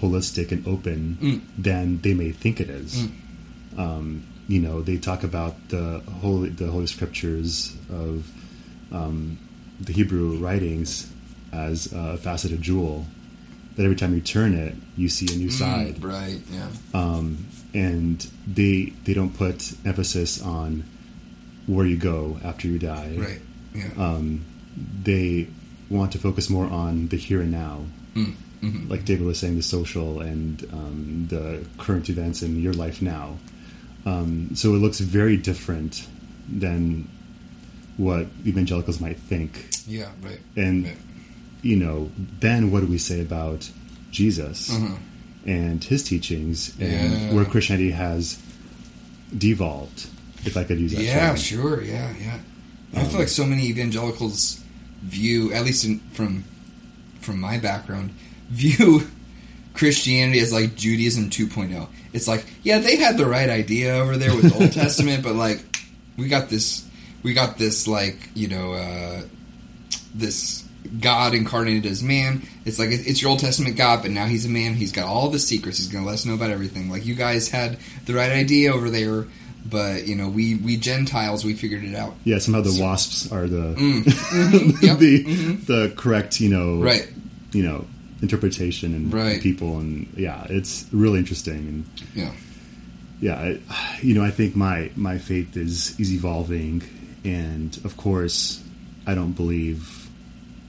holistic 0.00 0.50
and 0.52 0.66
open 0.66 1.42
than 1.56 2.00
they 2.02 2.12
may 2.14 2.30
think 2.32 2.60
it 2.60 2.68
is. 2.68 3.06
Um, 3.78 4.26
you 4.48 4.60
know, 4.60 4.82
they 4.82 4.98
talk 4.98 5.22
about 5.24 5.54
the 5.68 6.00
holy 6.20 6.50
the 6.50 6.66
holy 6.70 6.86
scriptures 6.86 7.74
of 7.90 8.30
um, 8.92 9.38
the 9.80 9.92
Hebrew 9.92 10.36
writings 10.36 11.10
as 11.52 11.92
a 11.92 12.16
faceted 12.18 12.62
jewel. 12.62 13.06
That 13.76 13.84
every 13.84 13.96
time 13.96 14.14
you 14.14 14.20
turn 14.20 14.52
it, 14.54 14.74
you 14.98 15.08
see 15.08 15.32
a 15.34 15.36
new 15.38 15.50
side 15.50 15.94
Mm, 15.96 16.04
right. 16.04 16.40
Yeah. 16.52 16.68
um, 16.92 17.46
and 17.72 18.20
they 18.46 18.92
they 19.04 19.14
don't 19.14 19.34
put 19.34 19.72
emphasis 19.86 20.42
on 20.42 20.84
where 21.66 21.86
you 21.86 21.96
go 21.96 22.38
after 22.44 22.68
you 22.68 22.78
die. 22.78 23.14
right. 23.16 23.40
Yeah. 23.74 23.88
Um, 23.96 24.44
they 25.02 25.48
want 25.88 26.12
to 26.12 26.18
focus 26.18 26.50
more 26.50 26.66
on 26.66 27.08
the 27.08 27.16
here 27.16 27.40
and 27.40 27.50
now, 27.52 27.84
Mm, 28.14 28.34
mhm. 28.62 28.90
like 28.90 29.06
David 29.06 29.24
was 29.26 29.38
saying, 29.38 29.56
the 29.56 29.62
social 29.62 30.20
and 30.20 30.62
um, 30.72 31.26
the 31.30 31.64
current 31.78 32.10
events 32.10 32.42
in 32.42 32.60
your 32.60 32.74
life 32.74 33.00
now. 33.00 33.38
Um, 34.04 34.50
so 34.54 34.74
it 34.74 34.78
looks 34.78 35.00
very 35.00 35.38
different 35.38 36.06
than 36.46 37.08
what 37.96 38.26
evangelicals 38.46 39.00
might 39.00 39.18
think. 39.18 39.68
yeah. 39.86 40.10
Right. 40.22 40.40
And 40.56 40.84
Right. 40.84 40.96
You 41.62 41.76
know, 41.76 42.10
then 42.40 42.70
what 42.70 42.80
do 42.80 42.86
we 42.86 42.98
say 42.98 43.20
about 43.20 43.70
Jesus 44.10 44.70
Uh-huh. 44.70 44.96
and 45.46 45.82
his 45.82 46.02
teachings 46.02 46.72
and 46.80 47.12
Yeah. 47.12 47.32
where 47.32 47.44
Christianity 47.44 47.90
has 47.92 48.38
devolved, 49.36 50.06
if 50.44 50.56
I 50.56 50.64
could 50.64 50.78
use 50.80 50.92
that 50.92 51.02
Yeah, 51.02 51.28
term. 51.28 51.36
sure. 51.36 51.82
Yeah, 51.84 52.12
yeah. 52.20 52.38
I 52.94 53.00
Um, 53.02 53.08
feel 53.08 53.18
like 53.20 53.28
so 53.28 53.46
many 53.46 53.66
evangelicals 53.68 54.60
view, 55.02 55.52
at 55.52 55.64
least 55.64 55.84
in, 55.84 56.00
from 56.12 56.44
from 57.20 57.38
my 57.40 57.56
background, 57.56 58.10
view 58.50 59.06
Christianity 59.74 60.40
as 60.40 60.52
like 60.52 60.74
Judaism 60.76 61.30
2.0. 61.30 61.88
It's 62.12 62.26
like, 62.26 62.44
yeah, 62.64 62.78
they 62.78 62.96
had 62.96 63.16
the 63.16 63.26
right 63.26 63.48
idea 63.48 63.94
over 63.94 64.16
there 64.16 64.34
with 64.34 64.50
the 64.50 64.54
Old 64.60 64.72
Testament, 64.82 65.22
but 65.22 65.36
like, 65.36 65.60
we 66.18 66.26
got 66.28 66.50
this, 66.50 66.84
we 67.22 67.32
got 67.32 67.56
this 67.58 67.86
like, 67.86 68.28
you 68.34 68.48
know, 68.48 68.72
uh, 68.74 69.22
this 70.14 70.64
God 71.00 71.34
incarnated 71.34 71.86
as 71.86 72.02
man. 72.02 72.42
It's 72.64 72.78
like 72.78 72.90
it's 72.90 73.22
your 73.22 73.30
Old 73.30 73.40
Testament 73.40 73.76
God, 73.76 74.02
but 74.02 74.10
now 74.10 74.26
he's 74.26 74.44
a 74.44 74.48
man. 74.48 74.74
He's 74.74 74.92
got 74.92 75.06
all 75.06 75.28
the 75.30 75.38
secrets. 75.38 75.78
He's 75.78 75.88
going 75.88 76.04
to 76.04 76.08
let 76.08 76.14
us 76.14 76.26
know 76.26 76.34
about 76.34 76.50
everything. 76.50 76.90
Like 76.90 77.06
you 77.06 77.14
guys 77.14 77.48
had 77.48 77.78
the 78.06 78.14
right 78.14 78.30
idea 78.32 78.72
over 78.72 78.90
there, 78.90 79.26
but 79.64 80.06
you 80.06 80.14
know 80.16 80.28
we 80.28 80.56
we 80.56 80.76
Gentiles 80.76 81.44
we 81.44 81.54
figured 81.54 81.84
it 81.84 81.94
out. 81.94 82.14
Yeah, 82.24 82.38
somehow 82.38 82.60
the 82.62 82.78
wasps 82.80 83.30
are 83.32 83.46
the 83.46 83.74
Mm. 83.74 84.82
Yep. 84.82 84.98
the 84.98 85.24
Mhm. 85.24 85.66
the 85.66 85.92
correct, 85.96 86.40
you 86.40 86.48
know, 86.48 86.80
Right. 86.80 87.08
you 87.52 87.62
know, 87.62 87.86
interpretation 88.20 88.94
and 88.94 89.12
Right. 89.12 89.40
people, 89.40 89.78
and 89.78 90.06
yeah, 90.16 90.46
it's 90.50 90.86
really 90.92 91.18
interesting. 91.20 91.56
And 91.56 91.84
Yeah. 92.14 92.30
yeah, 93.20 93.34
I, 93.34 93.58
you 94.02 94.14
know, 94.14 94.24
I 94.24 94.30
think 94.30 94.56
my 94.56 94.90
my 94.96 95.18
faith 95.18 95.56
is 95.56 95.94
is 95.98 96.12
evolving, 96.12 96.82
and 97.24 97.78
of 97.84 97.96
course, 97.96 98.60
I 99.06 99.14
don't 99.14 99.32
believe 99.36 100.01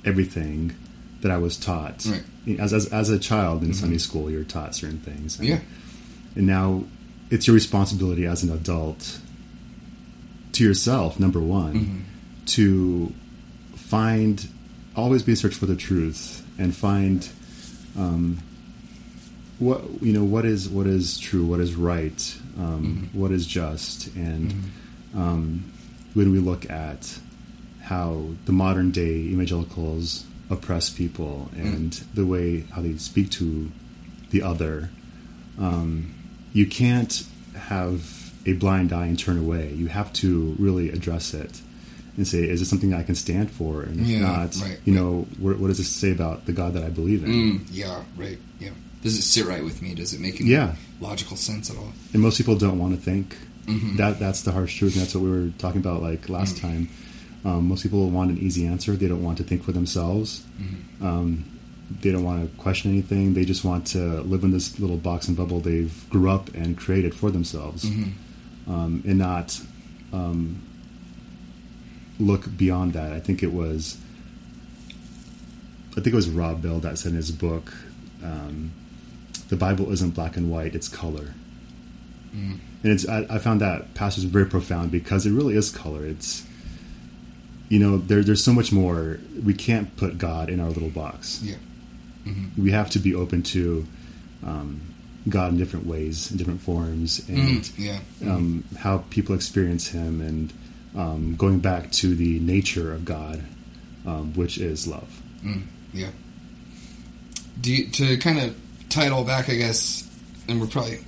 everything 0.06 0.74
that 1.22 1.32
I 1.32 1.38
was 1.38 1.58
taught. 1.58 2.06
Right. 2.06 2.60
As, 2.60 2.74
as 2.74 2.88
as 2.92 3.10
a 3.10 3.18
child 3.20 3.64
in 3.64 3.74
Sunday 3.74 3.98
school, 3.98 4.30
you're 4.30 4.44
taught 4.44 4.76
certain 4.76 5.00
things. 5.00 5.40
And, 5.40 5.48
Yeah. 5.48 5.60
and 6.36 6.46
now 6.48 6.84
it's 7.30 7.48
your 7.48 7.54
responsibility 7.54 8.26
as 8.26 8.44
an 8.44 8.52
adult 8.52 9.20
to 10.54 10.64
yourself. 10.64 11.20
Number 11.20 11.40
one, 11.40 11.74
Mm-hmm. 11.74 12.00
to 12.48 13.14
find 13.76 14.48
always 14.96 15.24
be 15.24 15.32
in 15.32 15.36
search 15.38 15.56
for 15.56 15.66
the 15.66 15.76
truth 15.76 16.46
and 16.60 16.76
find 16.76 17.28
um, 17.98 18.38
what 19.60 19.82
you 20.02 20.12
know 20.14 20.24
what 20.24 20.46
is 20.46 20.68
what 20.70 20.86
is 20.88 21.18
true 21.20 21.46
what 21.46 21.60
is 21.60 21.74
right 21.76 22.38
um, 22.60 23.10
what 23.14 23.32
is 23.32 23.48
just 23.48 24.14
and 24.16 24.54
um, 25.16 25.64
when 26.14 26.32
we 26.32 26.40
look 26.40 26.70
at 26.70 27.18
how 27.84 28.26
the 28.46 28.52
modern 28.52 28.92
day 28.92 29.16
evangelicals 29.34 30.26
oppress 30.50 30.90
people 30.90 31.50
and 31.56 31.94
the 32.14 32.26
way 32.26 32.62
how 32.74 32.82
they 32.82 32.96
speak 32.98 33.30
to 33.32 33.70
the 34.32 34.42
other 34.42 34.90
um, 35.60 36.14
you 36.54 36.66
can't 36.66 37.26
have 37.56 38.32
a 38.46 38.54
blind 38.54 38.92
eye 38.92 39.06
and 39.08 39.18
turn 39.20 39.38
away 39.38 39.72
you 39.74 39.88
have 39.88 40.12
to 40.14 40.56
really 40.60 40.90
address 40.90 41.34
it 41.34 41.62
and 42.18 42.28
say 42.28 42.40
is 42.44 42.60
this 42.60 42.70
something 42.70 42.94
i 42.94 43.02
can 43.04 43.16
stand 43.16 43.50
for 43.50 43.82
and 43.84 44.00
if 44.02 44.08
Yeah, 44.08 44.20
not 44.20 44.56
right, 44.62 44.80
you 44.86 44.94
right. 44.94 45.02
know 45.02 45.28
what, 45.40 45.60
what 45.60 45.68
does 45.68 45.78
this 45.78 45.90
say 45.90 46.12
about 46.12 46.46
the 46.46 46.52
god 46.54 46.74
that 46.74 46.84
i 46.84 46.90
believe 46.90 47.24
in 47.24 47.30
Mm, 47.32 47.68
yeah. 47.72 48.04
Right. 48.18 48.38
Yeah. 48.60 48.70
Does 49.02 49.18
it 49.18 49.24
sit 49.24 49.46
right 49.46 49.62
with 49.62 49.82
me? 49.82 49.94
Does 49.96 50.14
it 50.14 50.22
make 50.22 50.40
any 50.40 50.50
Yeah. 50.52 50.76
logical 51.02 51.36
sense 51.36 51.70
at 51.70 51.76
all? 51.78 51.92
and 52.14 52.22
most 52.22 52.38
people 52.38 52.56
don't 52.56 52.80
want 52.80 52.96
to 52.96 53.02
think 53.02 53.36
Mhm. 53.68 53.98
that 53.98 54.20
that's 54.20 54.42
the 54.42 54.52
harsh 54.52 54.78
truth 54.78 54.94
and 54.94 55.02
that's 55.02 55.16
what 55.16 55.24
we 55.24 55.30
were 55.32 55.50
talking 55.58 55.80
about 55.82 56.02
like 56.02 56.28
last 56.30 56.58
time 56.58 56.90
um, 57.46 57.68
most 57.68 57.84
people 57.84 58.10
want 58.10 58.32
an 58.32 58.38
easy 58.38 58.66
answer. 58.66 58.94
They 58.94 59.08
don't 59.08 59.24
want 59.24 59.38
to 59.40 59.44
think 59.44 59.64
for 59.64 59.72
themselves. 59.74 60.44
Um, 61.06 61.46
they 62.02 62.12
don't 62.12 62.24
want 62.24 62.50
to 62.50 62.58
question 62.58 62.92
anything. 62.92 63.34
They 63.34 63.46
just 63.46 63.64
want 63.66 63.88
to 63.88 64.22
live 64.22 64.44
in 64.44 64.52
this 64.52 64.80
little 64.80 64.98
box 64.98 65.28
and 65.28 65.36
bubble 65.36 65.60
they've 65.60 66.10
grew 66.10 66.30
up 66.30 66.54
and 66.54 66.78
created 66.78 67.14
for 67.14 67.30
themselves 67.32 67.86
um, 68.68 69.04
and 69.06 69.18
not 69.20 69.60
um, 70.14 70.62
look 72.20 72.56
beyond 72.58 72.94
that. 72.94 73.12
I 73.12 73.20
think 73.20 73.44
it 73.44 73.52
was 73.54 73.98
i 75.92 75.96
think 76.02 76.08
it 76.08 76.16
was 76.16 76.28
rob 76.28 76.64
bell 76.64 76.80
that 76.80 76.98
said 76.98 77.12
in 77.12 77.16
his 77.18 77.30
book 77.32 77.72
um, 78.24 78.72
the 79.50 79.56
bible 79.56 79.92
isn't 79.92 80.16
black 80.16 80.36
and 80.38 80.50
white 80.50 80.74
it's 80.74 80.88
color. 80.88 81.36
And 82.82 82.92
it's 82.92 83.08
I, 83.08 83.26
I 83.30 83.38
found 83.38 83.62
that 83.62 83.94
passage 83.94 84.24
very 84.26 84.46
profound 84.46 84.92
because 84.92 85.26
it 85.26 85.32
really 85.32 85.56
is 85.56 85.70
color. 85.70 86.06
It's 86.06 86.44
you 87.74 87.80
know 87.84 87.98
there, 88.10 88.24
there's 88.24 88.44
so 88.44 88.54
much 88.54 88.72
more. 88.72 89.20
We 89.50 89.54
can't 89.68 89.88
put 89.98 90.12
God 90.18 90.46
in 90.54 90.60
our 90.60 90.70
little 90.70 90.90
box. 91.04 91.42
Yeah. 91.44 91.56
We 92.58 92.72
have 92.72 92.90
to 92.92 93.00
be 93.00 93.14
open 93.16 93.44
to 93.56 93.86
um, 94.46 94.80
God 95.28 95.52
in 95.54 95.58
different 95.58 95.86
ways, 95.88 96.32
in 96.32 96.38
different 96.38 96.62
forms, 96.62 97.28
and 97.28 97.38
Mm, 97.64 97.72
yeah. 97.88 98.00
um, 98.32 98.64
how 98.84 99.04
people 99.10 99.34
experience 99.36 99.88
Him, 99.88 100.22
and 100.22 100.54
um, 100.96 101.36
going 101.36 101.60
back 101.60 101.92
to 102.04 102.16
the 102.16 102.40
nature 102.40 102.94
of 102.94 103.04
God, 103.06 103.42
um, 104.06 104.34
which 104.36 104.58
is 104.58 104.88
love. 104.88 105.10
Mm, 105.44 105.64
yeah. 105.94 106.12
Do 107.60 107.74
you, 107.74 107.90
to 107.92 108.18
kind 108.18 108.40
of 108.40 108.56
tie 108.90 109.06
it 109.08 109.12
all 109.12 109.24
back, 109.26 109.50
I 109.50 109.56
guess, 109.56 110.08
and 110.48 110.62
we're 110.62 110.68
probably 110.68 111.00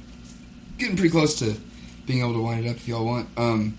getting 0.77 0.95
pretty 0.97 1.11
close 1.11 1.37
to 1.39 1.55
being 2.05 2.19
able 2.19 2.33
to 2.33 2.41
wind 2.41 2.65
it 2.65 2.69
up 2.69 2.75
if 2.77 2.87
y'all 2.87 3.05
want. 3.05 3.27
Um, 3.37 3.77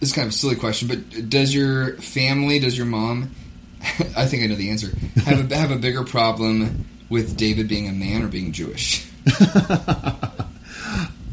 this 0.00 0.10
is 0.10 0.14
kind 0.14 0.26
of 0.26 0.32
a 0.32 0.36
silly 0.36 0.56
question, 0.56 0.88
but 0.88 1.28
does 1.28 1.54
your 1.54 1.96
family, 1.96 2.58
does 2.58 2.76
your 2.76 2.86
mom, 2.86 3.30
I 4.16 4.26
think 4.26 4.42
I 4.42 4.46
know 4.46 4.54
the 4.56 4.70
answer, 4.70 4.88
have 5.24 5.50
a, 5.50 5.56
have 5.56 5.70
a 5.70 5.76
bigger 5.76 6.04
problem 6.04 6.86
with 7.08 7.36
David 7.36 7.68
being 7.68 7.88
a 7.88 7.92
man 7.92 8.22
or 8.22 8.28
being 8.28 8.52
Jewish? 8.52 9.08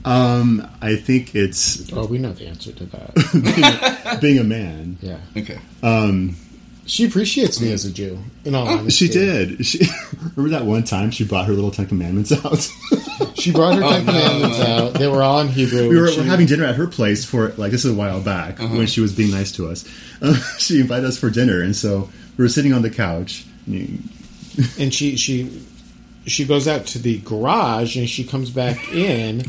Um, 0.05 0.67
I 0.81 0.97
think 0.97 1.33
it's 1.33 1.91
Oh, 1.93 2.05
we 2.05 2.17
know 2.17 2.33
the 2.33 2.47
answer 2.47 2.71
to 2.73 2.85
that. 2.87 4.17
being 4.21 4.37
a 4.37 4.43
man. 4.43 4.97
Yeah. 5.01 5.19
Okay. 5.37 5.57
Um, 5.81 6.35
She 6.85 7.05
appreciates 7.05 7.61
me 7.61 7.71
as 7.71 7.85
a 7.85 7.91
Jew, 7.91 8.19
in 8.43 8.55
all 8.55 8.67
Oh, 8.67 8.77
honesty. 8.79 9.07
she 9.07 9.11
did. 9.13 9.65
She 9.65 9.85
remember 10.35 10.49
that 10.57 10.65
one 10.65 10.83
time 10.83 11.11
she 11.11 11.23
brought 11.23 11.45
her 11.47 11.53
little 11.53 11.71
Ten 11.71 11.85
Commandments 11.87 12.31
out. 12.31 12.69
She 13.35 13.51
brought 13.51 13.75
her 13.75 13.83
Oh, 13.83 13.89
Ten 13.89 14.05
no. 14.05 14.11
Commandments 14.11 14.59
out. 14.59 14.93
They 14.93 15.07
were 15.07 15.21
all 15.23 15.41
in 15.41 15.47
Hebrew. 15.49 15.89
we 15.89 15.99
were, 15.99 16.07
She- 16.09 16.19
were 16.19 16.25
having 16.25 16.45
dinner 16.45 16.65
at 16.65 16.75
her 16.75 16.87
place 16.87 17.25
for 17.25 17.49
like 17.57 17.71
this 17.71 17.83
is 17.85 17.91
a 17.91 17.95
while 17.95 18.21
back 18.21 18.59
when 18.59 18.85
she 18.85 19.01
was 19.01 19.13
being 19.13 19.31
nice 19.31 19.51
to 19.53 19.69
us. 19.69 19.85
Uh, 20.21 20.33
she 20.57 20.79
invited 20.79 21.05
us 21.05 21.17
for 21.17 21.29
dinner, 21.29 21.61
and 21.61 21.75
so 21.75 22.09
we 22.37 22.43
were 22.43 22.49
sitting 22.49 22.73
on 22.73 22.81
the 22.83 22.89
couch. 22.89 23.45
and 23.67 24.93
she 24.93 25.15
she 25.17 25.61
she 26.25 26.45
goes 26.45 26.67
out 26.67 26.85
to 26.87 26.99
the 26.99 27.17
garage 27.19 27.97
and 27.97 28.09
she 28.09 28.23
comes 28.23 28.49
back 28.49 28.91
in 28.93 29.43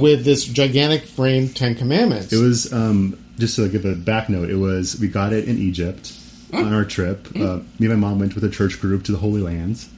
with 0.00 0.24
this 0.24 0.44
gigantic 0.44 1.04
framed 1.04 1.56
Ten 1.56 1.74
Commandments. 1.74 2.32
It 2.32 2.38
was 2.42 2.70
um, 2.72 3.18
just 3.38 3.56
to 3.56 3.68
give 3.68 3.84
a 3.84 3.94
back 3.94 4.28
note. 4.28 4.50
It 4.50 4.56
was 4.56 4.98
we 4.98 5.08
got 5.08 5.32
it 5.32 5.46
in 5.48 5.56
Egypt 5.58 6.12
on 6.54 6.72
our 6.72 6.84
trip. 6.84 7.28
Uh, 7.36 7.60
me 7.78 7.86
and 7.86 7.90
my 7.90 7.94
mom 8.08 8.18
went 8.18 8.34
with 8.34 8.44
a 8.44 8.50
church 8.50 8.80
group 8.80 9.04
to 9.04 9.12
the 9.12 9.18
Holy 9.18 9.40
Lands, 9.40 9.88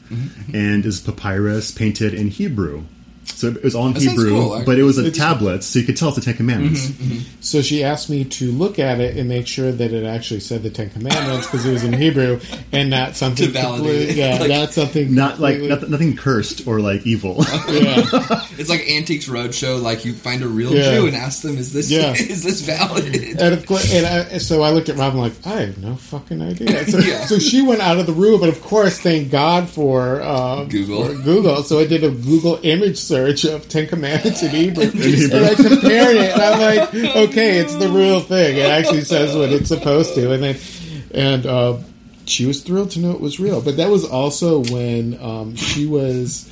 and 0.54 0.84
it's 0.84 1.00
papyrus 1.00 1.70
painted 1.70 2.14
in 2.14 2.28
Hebrew. 2.28 2.84
So 3.24 3.48
it 3.48 3.62
was 3.64 3.74
all 3.74 3.86
in 3.88 3.92
That 3.94 4.02
Hebrew, 4.02 4.30
cool, 4.30 4.62
but 4.64 4.78
it 4.78 4.82
was 4.84 4.98
a 4.98 5.06
It's- 5.06 5.16
tablet, 5.16 5.64
so 5.64 5.78
you 5.78 5.84
could 5.84 5.96
tell 5.96 6.08
it's 6.08 6.16
the 6.16 6.22
Ten 6.22 6.34
Commandments. 6.34 6.90
So 7.40 7.60
she 7.62 7.82
asked 7.84 8.08
me 8.10 8.24
to 8.24 8.50
look 8.52 8.78
at 8.78 9.00
it 9.00 9.16
and 9.16 9.28
make 9.28 9.46
sure 9.46 9.70
that 9.72 9.92
it 9.92 10.04
actually 10.04 10.40
said 10.40 10.62
the 10.62 10.70
Ten 10.70 10.90
Commandments 10.90 11.46
because 11.46 11.64
it 11.66 11.72
was 11.72 11.82
in 11.84 11.92
Hebrew 11.92 12.40
and 12.72 12.90
not 12.90 13.16
something 13.22 13.46
To 13.46 13.52
validate. 13.52 14.16
Yeah, 14.16 14.38
Like- 14.38 14.48
not 14.50 14.72
something 14.72 15.14
Not 15.14 15.40
like 15.40 15.54
completely- 15.54 15.68
nothing, 15.68 15.90
nothing 15.90 16.16
cursed 16.16 16.66
or 16.66 16.80
like 16.80 17.06
evil. 17.06 17.44
Yeah. 17.72 18.04
It's 18.58 18.68
like 18.70 18.88
Antiques 18.88 19.26
Roadshow. 19.28 19.82
Like 19.82 20.04
you 20.04 20.12
find 20.12 20.42
a 20.42 20.46
real 20.48 20.72
Yeah. 20.74 20.92
Jew 20.98 21.06
and 21.06 21.16
ask 21.16 21.42
them, 21.42 21.56
"Is 21.58 21.72
this 21.72 21.90
Yeah. 21.90 22.12
is 22.12 22.42
this 22.44 22.60
valid?" 22.60 23.14
And 23.16 23.54
of 23.54 23.66
course, 23.66 23.92
and 23.92 24.06
I, 24.06 24.38
so 24.38 24.62
I 24.62 24.70
looked 24.70 24.88
at 24.88 24.96
Rob. 24.96 25.14
I'm 25.14 25.18
like, 25.18 25.32
I 25.44 25.62
have 25.62 25.78
no 25.78 25.96
fucking 25.96 26.40
idea. 26.42 26.86
So, 26.88 26.98
Yeah. 26.98 27.24
so 27.26 27.38
she 27.38 27.60
went 27.62 27.80
out 27.80 27.98
of 27.98 28.06
the 28.06 28.12
room, 28.12 28.38
but 28.40 28.48
of 28.50 28.60
course, 28.62 28.98
thank 29.00 29.30
God 29.30 29.68
for 29.68 30.20
uh, 30.22 30.64
Google. 30.64 31.06
for 31.06 31.14
Google. 31.22 31.62
So 31.64 31.80
I 31.80 31.86
did 31.86 32.04
a 32.04 32.10
Google 32.10 32.60
image 32.62 32.98
search 33.12 33.44
of 33.44 33.68
Ten 33.68 33.86
Commandments 33.86 34.43
in 34.43 34.48
Hebrew, 34.48 34.86
Hebrew. 34.86 35.36
and 35.36 35.44
I 35.44 35.55
compared 35.55 36.16
it. 36.16 36.32
And 36.32 36.40
I'm 36.40 36.59
like, 36.59 36.94
okay, 37.28 37.59
it's 37.59 37.76
the 37.76 37.90
real 37.90 38.20
thing. 38.20 38.56
It 38.56 38.64
actually 38.64 39.02
says 39.02 39.36
what 39.36 39.51
it's 39.51 39.68
supposed 39.68 40.14
to. 40.14 40.32
And 40.32 40.43
then, 40.43 40.56
and 41.12 41.44
uh, 41.44 41.76
she 42.24 42.47
was 42.47 42.62
thrilled 42.62 42.93
to 42.93 43.01
know 43.01 43.10
it 43.10 43.20
was 43.20 43.39
real. 43.39 43.60
But 43.60 43.76
that 43.76 43.90
was 43.90 44.06
also 44.06 44.64
when 44.64 45.20
um, 45.20 45.56
she 45.56 45.84
was. 45.86 46.51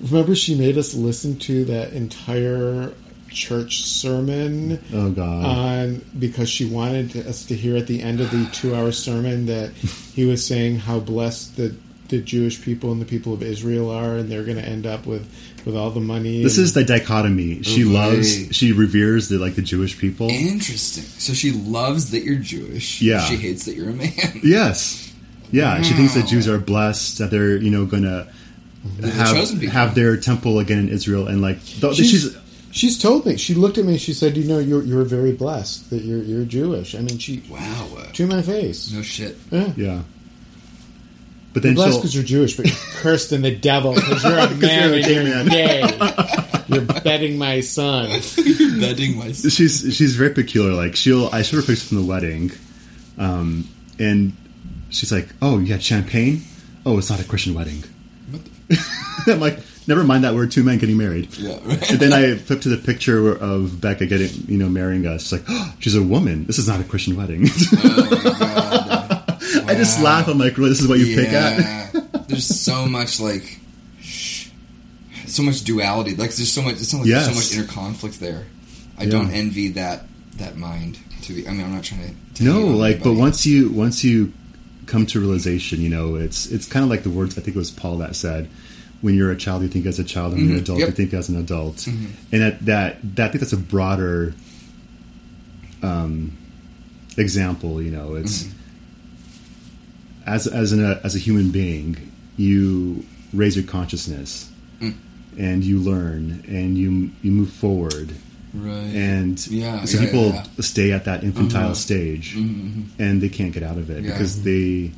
Remember, 0.00 0.36
she 0.36 0.54
made 0.54 0.78
us 0.78 0.94
listen 0.94 1.38
to 1.40 1.64
that 1.66 1.92
entire 1.92 2.92
church 3.28 3.84
sermon 3.84 4.82
oh 4.94 5.10
God! 5.10 5.44
on 5.44 6.04
because 6.18 6.48
she 6.48 6.66
wanted 6.66 7.14
us 7.26 7.44
to 7.46 7.54
hear 7.54 7.76
at 7.76 7.86
the 7.86 8.00
end 8.00 8.20
of 8.20 8.30
the 8.30 8.48
two-hour 8.52 8.92
sermon 8.92 9.46
that 9.46 9.70
he 9.72 10.24
was 10.24 10.44
saying 10.44 10.76
how 10.78 11.00
blessed 11.00 11.56
the 11.56 11.74
the 12.10 12.20
Jewish 12.20 12.60
people 12.62 12.92
and 12.92 13.00
the 13.00 13.06
people 13.06 13.32
of 13.32 13.42
Israel 13.42 13.90
are, 13.90 14.16
and 14.16 14.30
they're 14.30 14.44
going 14.44 14.56
to 14.58 14.64
end 14.64 14.86
up 14.86 15.06
with 15.06 15.28
with 15.64 15.76
all 15.76 15.90
the 15.90 16.00
money. 16.00 16.42
this 16.42 16.56
and- 16.56 16.64
is 16.64 16.72
the 16.74 16.84
dichotomy. 16.84 17.62
She 17.62 17.84
Okay. 17.84 17.92
loves, 17.92 18.56
she 18.56 18.72
reveres 18.72 19.28
the 19.28 19.38
like 19.38 19.54
the 19.56 19.62
Jewish 19.62 19.98
people. 19.98 20.28
Interesting. 20.28 21.04
So 21.18 21.32
she 21.34 21.52
loves 21.52 22.10
that 22.12 22.22
you're 22.24 22.36
Jewish. 22.36 23.00
Yeah. 23.02 23.20
She 23.24 23.36
hates 23.36 23.64
that 23.66 23.74
you're 23.76 23.90
a 23.90 23.94
man. 23.94 24.10
Yes, 24.42 25.12
yeah. 25.50 25.80
She 25.82 25.94
thinks 25.94 26.14
that 26.14 26.26
Jews 26.26 26.48
are 26.48 26.58
blessed 26.58 27.18
that 27.18 27.30
they're 27.30 27.56
you 27.56 27.70
know 27.70 27.84
going 27.86 28.04
to 28.04 28.26
have 29.02 29.34
chosen 29.34 29.60
have 29.68 29.94
their 29.94 30.16
temple 30.16 30.58
again 30.58 30.78
in 30.78 30.88
Israel 30.88 31.28
and 31.28 31.42
like 31.42 31.62
th- 31.64 31.94
She's, 31.94 32.10
she's 32.10 32.36
she's 32.72 32.98
told 32.98 33.26
me. 33.26 33.36
She 33.36 33.54
looked 33.54 33.76
at 33.78 33.84
me. 33.84 33.98
She 33.98 34.14
said, 34.14 34.36
"You 34.36 34.44
know, 34.44 34.58
you're 34.58 34.82
you're 34.82 35.04
very 35.04 35.32
blessed 35.32 35.90
that 35.90 36.02
you're 36.02 36.22
you're 36.22 36.44
Jewish." 36.46 36.94
I 36.94 37.00
mean, 37.00 37.18
she 37.18 37.42
wow. 37.50 37.88
to 38.14 38.26
my 38.26 38.40
face. 38.42 38.90
no 38.92 39.02
shit. 39.02 39.36
Yeah. 39.50 39.72
yeah. 39.76 40.02
But 41.52 41.64
You're 41.64 41.70
then 41.70 41.74
blessed 41.74 41.98
because 41.98 42.14
you're 42.14 42.24
Jewish, 42.24 42.56
but 42.56 42.66
you're 42.66 42.76
cursed 43.02 43.32
in 43.32 43.42
the 43.42 43.54
devil 43.54 43.94
because 43.94 44.22
you're 44.22 44.38
a 44.38 44.50
man 44.54 44.90
you're 44.90 44.92
a 44.92 45.02
and 45.34 45.50
gay 45.50 45.78
you're 45.80 45.94
man. 45.94 45.98
gay. 45.98 46.64
You're 46.68 46.84
betting 47.02 47.38
my 47.38 47.60
son. 47.60 48.08
You're 48.36 48.78
betting 48.80 49.18
my. 49.18 49.32
son. 49.32 49.50
she's 49.50 49.80
she's 49.96 50.14
very 50.14 50.32
peculiar. 50.32 50.72
Like 50.74 50.94
she'll 50.94 51.28
I 51.32 51.42
showed 51.42 51.56
her 51.56 51.62
pictures 51.62 51.88
from 51.88 51.96
the 51.98 52.04
wedding, 52.04 52.52
um, 53.18 53.68
and 53.98 54.36
she's 54.90 55.10
like, 55.10 55.28
"Oh, 55.42 55.58
you 55.58 55.72
had 55.72 55.82
champagne? 55.82 56.42
Oh, 56.86 56.96
it's 56.98 57.10
not 57.10 57.20
a 57.20 57.24
Christian 57.24 57.54
wedding." 57.54 57.82
What 58.30 58.42
I'm 59.26 59.40
like, 59.40 59.58
never 59.88 60.04
mind 60.04 60.22
that 60.22 60.34
we're 60.34 60.46
two 60.46 60.62
men 60.62 60.78
getting 60.78 60.96
married. 60.96 61.36
Yeah. 61.36 61.58
Right. 61.64 61.90
And 61.90 61.98
then 61.98 62.12
I 62.12 62.36
flip 62.36 62.60
to 62.60 62.68
the 62.68 62.76
picture 62.76 63.32
of 63.32 63.80
Becca 63.80 64.06
getting, 64.06 64.30
you 64.46 64.56
know, 64.56 64.68
marrying 64.68 65.04
us. 65.08 65.22
She's 65.22 65.32
like, 65.32 65.42
oh, 65.48 65.74
she's 65.80 65.96
a 65.96 66.02
woman. 66.02 66.44
This 66.46 66.58
is 66.58 66.68
not 66.68 66.80
a 66.80 66.84
Christian 66.84 67.16
wedding. 67.16 67.48
oh 67.48 68.08
my 68.22 68.38
god. 68.38 68.79
I 69.70 69.74
just 69.76 70.02
laugh. 70.02 70.28
I'm 70.28 70.38
like, 70.38 70.56
really, 70.58 70.70
this 70.70 70.80
is 70.80 70.88
what 70.88 70.98
you 70.98 71.14
pick 71.16 71.28
at? 71.32 71.92
There's 72.28 72.46
so 72.46 72.86
much 72.86 73.20
like 73.20 73.58
so 75.26 75.42
much 75.42 75.62
duality. 75.64 76.10
Like 76.16 76.30
there's 76.34 76.52
so 76.52 76.62
much 76.62 76.74
it 76.74 76.84
sounds 76.84 77.02
like 77.04 77.08
Yes. 77.10 77.26
so 77.26 77.34
much 77.34 77.52
inner 77.54 77.72
conflict 77.72 78.18
there. 78.20 78.46
I 78.98 79.04
Yeah. 79.04 79.10
don't 79.10 79.30
envy 79.30 79.68
that 79.68 80.06
that 80.38 80.56
mind 80.56 80.98
to 81.22 81.34
be 81.34 81.46
I 81.46 81.52
mean 81.52 81.62
I'm 81.66 81.72
not 81.74 81.84
trying 81.84 82.00
to, 82.34 82.34
to 82.36 82.44
No, 82.44 82.66
like, 82.66 83.02
but 83.02 83.12
once 83.14 83.46
you 83.46 83.68
once 83.70 84.02
you 84.04 84.32
come 84.86 85.06
to 85.06 85.20
realization, 85.20 85.80
you 85.80 85.88
know, 85.88 86.16
it's 86.16 86.46
it's 86.46 86.66
kind 86.66 86.82
of 86.84 86.90
like 86.90 87.02
the 87.04 87.10
words 87.10 87.36
I 87.38 87.42
think 87.42 87.56
it 87.56 87.58
was 87.58 87.70
Paul 87.70 87.98
that 87.98 88.16
said, 88.16 88.48
"When 89.02 89.14
you're 89.14 89.30
a 89.30 89.36
child, 89.36 89.62
you 89.62 89.68
think 89.68 89.86
as 89.86 89.98
a 90.00 90.04
child, 90.04 90.32
and 90.32 90.40
when 90.42 90.48
you're 90.48 90.58
an 90.58 90.62
Mhm. 90.62 90.64
adult, 90.64 90.78
Yep. 90.80 90.88
you 90.88 90.94
think 90.94 91.14
as 91.14 91.28
an 91.28 91.36
adult." 91.36 91.86
And 91.86 92.12
that, 92.42 92.64
that 92.66 92.98
that 93.16 93.28
I 93.28 93.30
think 93.30 93.40
that's 93.40 93.52
a 93.52 93.56
broader 93.56 94.34
um, 95.82 96.32
example. 97.16 97.80
You 97.82 97.90
know, 97.92 98.14
it's 98.14 98.46
as 100.34 100.46
as 100.46 100.72
an 100.72 100.80
as 101.04 101.14
a 101.14 101.18
human 101.18 101.50
being, 101.50 101.96
you 102.36 103.04
raise 103.32 103.56
your 103.56 103.66
consciousness. 103.66 104.46
And 105.38 105.62
you 105.64 105.78
learn, 105.78 106.42
and 106.48 106.76
you 106.76 107.10
you 107.22 107.30
move 107.30 107.50
forward, 107.52 108.08
right. 108.52 108.92
and 108.94 109.38
Yeah, 109.46 109.84
so 109.84 109.98
yeah, 109.98 110.04
people 110.06 110.26
yeah, 110.26 110.44
yeah. 110.56 110.62
stay 110.62 110.92
at 110.92 111.04
that 111.04 111.22
infantile 111.22 111.66
Uh-huh. 111.66 111.74
stage 111.74 112.34
Mhm, 112.36 112.86
and 112.98 113.22
they 113.22 113.28
can't 113.28 113.52
get 113.54 113.62
out 113.62 113.78
of 113.78 113.88
it 113.90 114.02
Yeah. 114.02 114.10
because 114.10 114.42
they 114.42 114.90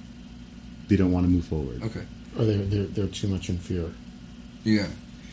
they 0.89 0.97
don't 0.97 1.13
want 1.13 1.27
to 1.27 1.31
move 1.31 1.45
forward. 1.45 1.83
Okay. 1.83 2.01
Or 2.39 2.45
they're, 2.47 2.65
they're, 2.65 2.85
they're 2.95 3.07
too 3.21 3.29
much 3.29 3.51
in 3.51 3.59
fear. 3.59 3.87
Yeah. 4.65 4.89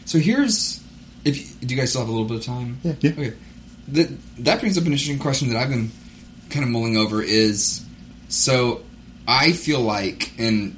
So 0.05 0.19
here's 0.19 0.81
if 1.23 1.33
you, 1.39 1.45
do 1.65 1.73
you 1.73 1.79
guys 1.79 1.89
still 1.91 2.01
have 2.01 2.09
a 2.09 2.11
little 2.11 2.27
bit 2.27 2.37
of 2.37 2.43
time? 2.45 2.77
Yeah. 2.83 2.95
Yeah. 2.99 3.11
Okay. 3.11 3.33
That 3.95 4.09
that 4.45 4.59
brings 4.59 4.77
up 4.77 4.85
an 4.85 4.91
interesting 4.91 5.17
question 5.17 5.49
that 5.49 5.57
I've 5.57 5.69
been 5.69 5.89
kind 6.49 6.63
of 6.65 6.69
mulling 6.69 6.97
over 6.97 7.23
is 7.23 7.81
so 8.27 8.83
I 9.29 9.51
feel 9.51 9.79
like 9.81 10.31
and 10.39 10.75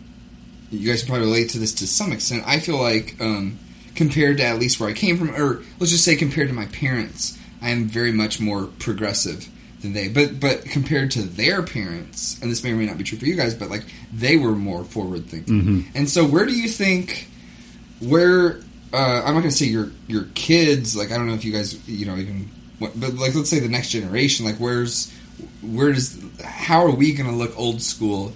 you 0.72 0.90
guys 0.90 1.04
can 1.04 1.10
probably 1.10 1.28
relate 1.28 1.50
to 1.52 1.60
this 1.60 1.74
to 1.76 1.88
some 1.88 2.12
extent. 2.12 2.44
I 2.46 2.60
feel 2.60 2.78
like 2.78 3.16
um, 3.22 3.58
compared 3.96 4.38
to 4.38 4.44
at 4.44 4.60
least 4.60 4.80
where 4.80 4.90
I 4.90 4.94
came 4.94 5.18
from, 5.18 5.30
or 5.32 5.64
let's 5.80 5.92
just 5.92 6.04
say 6.04 6.16
compared 6.18 6.50
to 6.50 6.54
my 6.54 6.66
parents, 6.68 7.38
I 7.62 7.70
am 7.70 7.86
very 7.86 8.12
much 8.12 8.40
more 8.42 8.66
progressive 8.80 9.48
than 9.82 9.94
they. 9.94 10.10
But 10.10 10.40
but 10.40 10.66
compared 10.66 11.12
to 11.12 11.22
their 11.22 11.64
parents, 11.64 12.40
and 12.42 12.52
this 12.52 12.62
may 12.64 12.74
or 12.74 12.76
may 12.76 12.86
not 12.88 12.98
be 12.98 13.06
true 13.06 13.18
for 13.18 13.26
you 13.26 13.36
guys, 13.36 13.56
but 13.56 13.70
like 13.70 13.86
they 14.14 14.36
were 14.36 14.52
more 14.54 14.84
forward 14.84 15.28
thinking. 15.28 15.62
Mhm. 15.64 15.86
And 15.96 16.10
so, 16.10 16.26
where 16.26 16.46
do 16.46 16.54
you 16.54 16.68
think 16.68 17.28
where 18.02 18.60
uh, 18.94 19.22
I'm 19.26 19.34
not 19.34 19.42
going 19.42 19.44
to 19.44 19.52
say 19.52 19.66
your 19.68 19.92
your 20.08 20.26
kids 20.36 20.96
like 20.96 21.12
I 21.12 21.18
don't 21.18 21.28
know 21.28 21.36
if 21.36 21.46
you 21.46 21.54
guys 21.54 21.88
you 21.88 22.06
know 22.06 22.18
even 22.18 22.50
what, 22.80 23.00
but 23.00 23.14
like 23.16 23.34
let's 23.36 23.50
say 23.50 23.60
the 23.60 23.70
next 23.70 23.90
generation 23.90 24.46
like 24.46 24.58
where's 24.58 25.12
where 25.62 25.94
does 25.94 26.20
how 26.44 26.86
are 26.86 26.92
we 26.96 27.14
going 27.14 27.30
to 27.30 27.36
look 27.36 27.58
old 27.58 27.82
school 27.82 28.34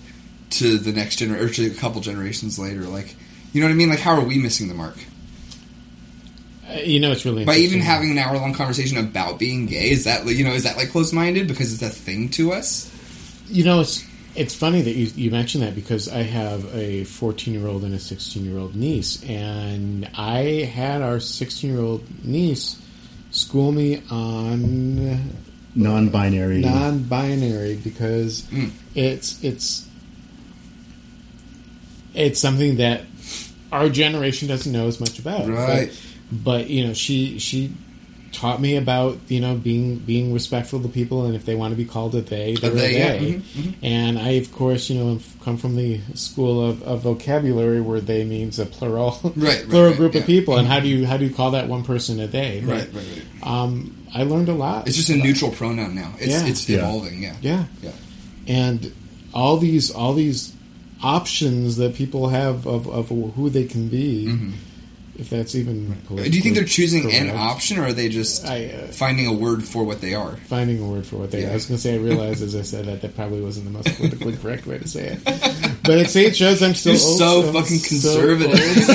to 0.51 0.77
the 0.77 0.91
next 0.91 1.17
generation 1.17 1.45
or 1.45 1.49
to 1.53 1.65
a 1.67 1.73
couple 1.75 2.01
generations 2.01 2.57
later 2.59 2.81
like 2.83 3.15
you 3.53 3.61
know 3.61 3.67
what 3.67 3.73
I 3.73 3.77
mean? 3.77 3.89
Like 3.89 3.99
how 3.99 4.13
are 4.15 4.25
we 4.25 4.37
missing 4.37 4.67
the 4.67 4.73
mark? 4.73 4.97
Uh, 6.69 6.73
you 6.79 6.99
know, 6.99 7.11
it's 7.11 7.25
really 7.25 7.45
by 7.45 7.55
even 7.55 7.79
having 7.79 8.11
an 8.11 8.17
hour 8.17 8.35
long 8.37 8.53
conversation 8.53 8.97
about 8.97 9.39
being 9.39 9.65
gay 9.65 9.91
is 9.91 10.03
that 10.05 10.25
you 10.25 10.43
know 10.43 10.53
is 10.53 10.63
that 10.63 10.77
like 10.77 10.89
close 10.89 11.13
minded 11.13 11.47
because 11.47 11.73
it's 11.73 11.81
a 11.81 11.89
thing 11.89 12.29
to 12.29 12.51
us? 12.51 12.91
You 13.47 13.63
know, 13.63 13.79
it's 13.81 14.03
it's 14.35 14.53
funny 14.53 14.81
that 14.81 14.91
you, 14.91 15.05
you 15.15 15.31
mentioned 15.31 15.63
that 15.63 15.75
because 15.75 16.09
I 16.09 16.23
have 16.23 16.75
a 16.75 17.05
14 17.05 17.53
year 17.53 17.67
old 17.67 17.83
and 17.83 17.93
a 17.93 17.99
16 17.99 18.43
year 18.43 18.57
old 18.57 18.75
niece, 18.75 19.23
and 19.23 20.09
I 20.17 20.69
had 20.73 21.01
our 21.01 21.19
16 21.19 21.71
year 21.71 21.79
old 21.79 22.03
niece 22.25 22.77
school 23.31 23.71
me 23.71 24.01
on 24.09 25.31
non-binary. 25.75 26.59
Non-binary 26.59 27.75
because 27.77 28.41
Mm. 28.43 28.71
it's 28.95 29.41
it's 29.43 29.84
it's 32.15 32.39
something 32.39 32.77
that 32.77 33.01
our 33.71 33.89
generation 33.89 34.47
doesn't 34.47 34.71
know 34.71 34.87
as 34.87 34.99
much 34.99 35.19
about. 35.19 35.47
Right. 35.47 35.89
But, 36.31 36.43
but 36.43 36.69
you 36.69 36.85
know, 36.87 36.93
she 36.93 37.39
she 37.39 37.71
taught 38.31 38.59
me 38.59 38.75
about 38.75 39.17
you 39.29 39.39
know 39.39 39.55
being 39.55 39.97
being 39.99 40.33
respectful 40.33 40.81
to 40.81 40.89
people 40.89 41.25
and 41.25 41.35
if 41.37 41.45
they 41.45 41.55
want 41.55 41.71
to 41.71 41.77
be 41.77 41.85
called 41.85 42.13
a 42.15 42.21
they, 42.21 42.53
they're 42.55 42.69
a 42.71 42.73
they, 42.73 42.91
they. 42.93 42.97
yeah. 42.99 43.15
Mhm, 43.17 43.39
mhm. 43.41 43.73
And 43.81 44.19
I, 44.19 44.29
of 44.31 44.51
course, 44.51 44.89
you 44.89 44.99
know, 44.99 45.19
come 45.43 45.55
from 45.55 45.75
the 45.77 46.01
school 46.15 46.69
of, 46.69 46.83
of 46.83 47.01
vocabulary 47.01 47.79
where 47.79 48.01
they 48.01 48.25
means 48.25 48.59
a 48.59 48.65
plural, 48.65 49.19
right, 49.37 49.63
plural 49.69 49.89
right, 49.91 49.97
group 49.97 50.15
yeah. 50.15 50.19
of 50.21 50.25
people. 50.27 50.57
And 50.57 50.67
how 50.67 50.79
do 50.81 50.87
you 50.89 51.05
how 51.07 51.15
do 51.17 51.25
you 51.25 51.33
call 51.33 51.51
that 51.51 51.67
one 51.69 51.83
person 51.83 52.19
a 52.19 52.27
they? 52.27 52.61
But, 52.65 52.71
right 52.71 52.93
right 52.93 53.05
right 53.43 53.47
Um, 53.49 53.95
I 54.13 54.23
learned 54.23 54.49
a 54.49 54.53
lot. 54.53 54.87
it's 54.87 54.95
just 54.97 55.09
a 55.09 55.15
neutral 55.15 55.51
pronoun 55.51 55.95
now 55.95 56.13
it's 56.17 56.27
Yeah. 56.31 56.45
it's 56.47 56.69
Yeah. 56.69 56.77
evolving 56.79 57.23
yeah 57.23 57.35
Yeah. 57.41 57.65
yeah 57.81 57.91
And 58.47 58.93
all 59.33 59.57
these 59.57 59.91
all 59.91 60.13
these 60.13 60.51
options 61.05 61.77
that 61.77 61.93
people 61.95 62.29
have 62.29 62.65
of, 62.65 62.87
of 62.87 63.09
who 63.35 63.49
they 63.49 63.65
can 63.65 63.87
be, 63.89 64.25
Mhm. 64.29 64.51
if 65.19 65.29
that's 65.29 65.53
even. 65.55 65.95
Do 66.09 66.23
you 66.29 66.41
think 66.41 66.55
they're 66.55 66.65
choosing 66.65 67.11
an 67.13 67.29
option, 67.29 67.77
or 67.77 67.85
are 67.85 67.93
they 67.93 68.09
just 68.09 68.45
I, 68.45 68.65
uh, 68.65 68.87
finding 68.91 69.27
a 69.27 69.33
word 69.33 69.63
for 69.63 69.83
what 69.85 70.01
they 70.01 70.13
are? 70.13 70.35
Finding 70.47 70.79
a 70.81 70.87
word 70.87 71.05
for 71.05 71.17
what 71.17 71.31
they 71.31 71.41
Yeah. 71.41 71.47
are. 71.47 71.51
I 71.51 71.53
was 71.53 71.65
going 71.67 71.77
to 71.77 71.81
say, 71.81 71.93
I 71.93 71.97
realized 71.97 72.41
as 72.43 72.55
I 72.55 72.63
said 72.63 72.85
that 72.87 73.01
that 73.01 73.15
probably 73.15 73.39
wasn't 73.41 73.65
the 73.65 73.71
most 73.71 73.95
politically 73.95 74.33
correct 74.41 74.65
way 74.67 74.77
to 74.79 74.87
say 74.87 75.05
it. 75.13 75.19
But 75.83 75.99
it, 75.99 76.35
shows 76.35 76.61
I'm 76.63 76.73
still 76.75 76.97
so 76.97 77.41
school. 77.43 77.53
fucking 77.61 77.79
conservative. 77.79 78.49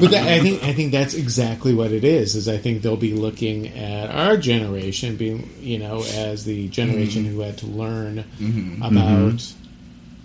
but 0.00 0.10
that, 0.10 0.26
I 0.28 0.40
think 0.40 0.62
I 0.64 0.72
think 0.72 0.90
that's 0.92 1.14
exactly 1.14 1.72
what 1.72 1.92
it 1.92 2.02
is. 2.04 2.34
Is 2.34 2.48
I 2.48 2.58
think 2.58 2.82
they'll 2.82 2.96
be 2.96 3.14
looking 3.14 3.68
at 3.68 4.10
our 4.10 4.36
generation, 4.36 5.14
being 5.16 5.48
you 5.62 5.78
know, 5.78 6.02
as 6.14 6.44
the 6.44 6.68
generation 6.68 7.24
Mm-hmm. 7.24 7.34
who 7.34 7.40
had 7.40 7.58
to 7.58 7.66
learn 7.66 8.24
Mhm. 8.40 8.78
about 8.86 9.40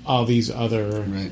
all 0.05 0.25
these 0.25 0.49
other 0.51 1.01
Right. 1.07 1.31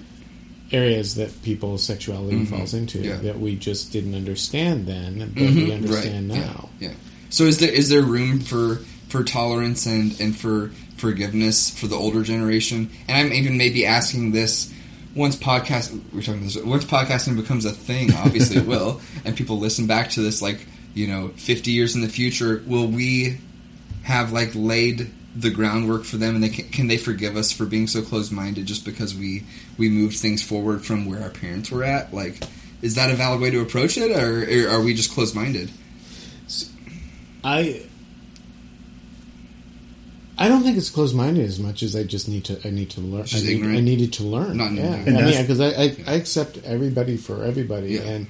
areas 0.72 1.16
that 1.16 1.44
people's 1.44 1.84
sexuality 1.84 2.46
falls 2.46 2.74
into 2.74 2.98
Mm-hmm. 3.00 3.08
Yeah. 3.08 3.18
that 3.18 3.40
we 3.40 3.56
just 3.56 3.92
didn't 3.92 4.16
understand 4.16 4.88
then, 4.88 5.32
but 5.34 5.44
Mhm, 5.44 5.56
we 5.56 5.72
understand 5.72 6.30
right, 6.30 6.40
now. 6.40 6.70
Yeah, 6.80 6.90
yeah. 6.90 6.94
So 7.30 7.46
is 7.46 7.60
there 7.60 7.72
is 7.72 7.90
there 7.90 8.02
room 8.02 8.40
for 8.40 8.82
for 9.10 9.24
tolerance 9.24 9.86
and 9.86 10.20
and 10.20 10.36
for 10.36 10.72
forgiveness 10.98 11.70
for 11.70 11.88
the 11.88 11.96
older 11.96 12.24
generation? 12.24 12.90
And 13.08 13.18
I'm 13.28 13.34
even 13.34 13.58
maybe 13.58 13.86
asking 13.86 14.32
this 14.32 14.70
once 15.16 15.36
podcast 15.36 16.00
we're 16.12 16.22
talking 16.24 16.44
this 16.44 16.58
once 16.58 16.86
podcasting 16.86 17.36
becomes 17.36 17.66
a 17.66 17.72
thing. 17.72 18.14
Obviously, 18.14 18.58
it 18.58 18.66
will, 18.74 19.00
and 19.26 19.36
people 19.36 19.60
listen 19.60 19.86
back 19.86 20.10
to 20.12 20.22
this 20.22 20.42
like 20.42 20.66
you 20.96 21.08
know 21.08 21.30
50 21.36 21.72
years 21.72 21.94
in 21.96 22.02
the 22.02 22.10
future. 22.10 22.64
Will 22.66 22.88
we 22.88 23.38
have 24.04 24.32
like 24.32 24.52
laid 24.56 25.10
the 25.36 25.50
groundwork 25.50 26.04
for 26.04 26.18
them 26.18 26.36
and 26.36 26.44
they 26.44 26.50
can, 26.50 26.68
can 26.70 26.88
they 26.88 26.98
forgive 26.98 27.36
us 27.36 27.52
for 27.52 27.66
being 27.66 27.88
so 27.88 28.02
closed-minded 28.02 28.66
just 28.66 28.86
because 28.86 29.16
we 29.16 29.44
we 29.78 29.90
moved 29.90 30.18
things 30.18 30.44
forward 30.44 30.86
from 30.86 31.06
where 31.06 31.22
our 31.22 31.30
parents 31.32 31.72
were 31.72 31.84
at 31.84 32.14
like 32.14 32.44
is 32.82 32.96
that 32.96 33.10
a 33.10 33.16
valid 33.16 33.42
way 33.42 33.50
to 33.50 33.60
approach 33.60 33.98
it 33.98 34.12
or, 34.12 34.44
or 34.44 34.70
are 34.70 34.82
we 34.84 34.94
just 34.94 35.12
closed-minded 35.12 35.72
I 37.44 37.84
I 40.38 40.48
don't 40.48 40.64
think 40.64 40.78
it's 40.78 40.90
closed 40.90 41.16
minded 41.16 41.46
as 41.46 41.60
much 41.60 41.84
as 41.84 41.96
I 41.96 42.04
just 42.04 42.28
need 42.28 42.46
to 42.46 42.60
I 42.68 42.72
need 42.72 42.90
to 42.92 43.02
learn. 43.02 43.26
I, 43.34 43.40
need. 43.40 43.64
I 43.66 43.80
needed 43.82 44.14
to 44.14 44.24
learn. 44.24 44.58
Not 44.58 44.72
yeah, 44.72 44.96
ignorant. 44.96 45.08
And 45.08 45.18
I 45.18 45.22
mean, 45.26 45.42
because 45.42 45.60
I, 45.60 45.68
I 45.68 45.96
I 46.08 46.14
accept 46.16 46.58
everybody 46.66 47.18
for 47.18 47.44
everybody, 47.44 47.94
Yeah. 47.94 48.02
and 48.02 48.28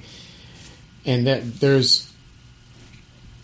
and 1.06 1.26
that 1.26 1.60
there's 1.60 2.12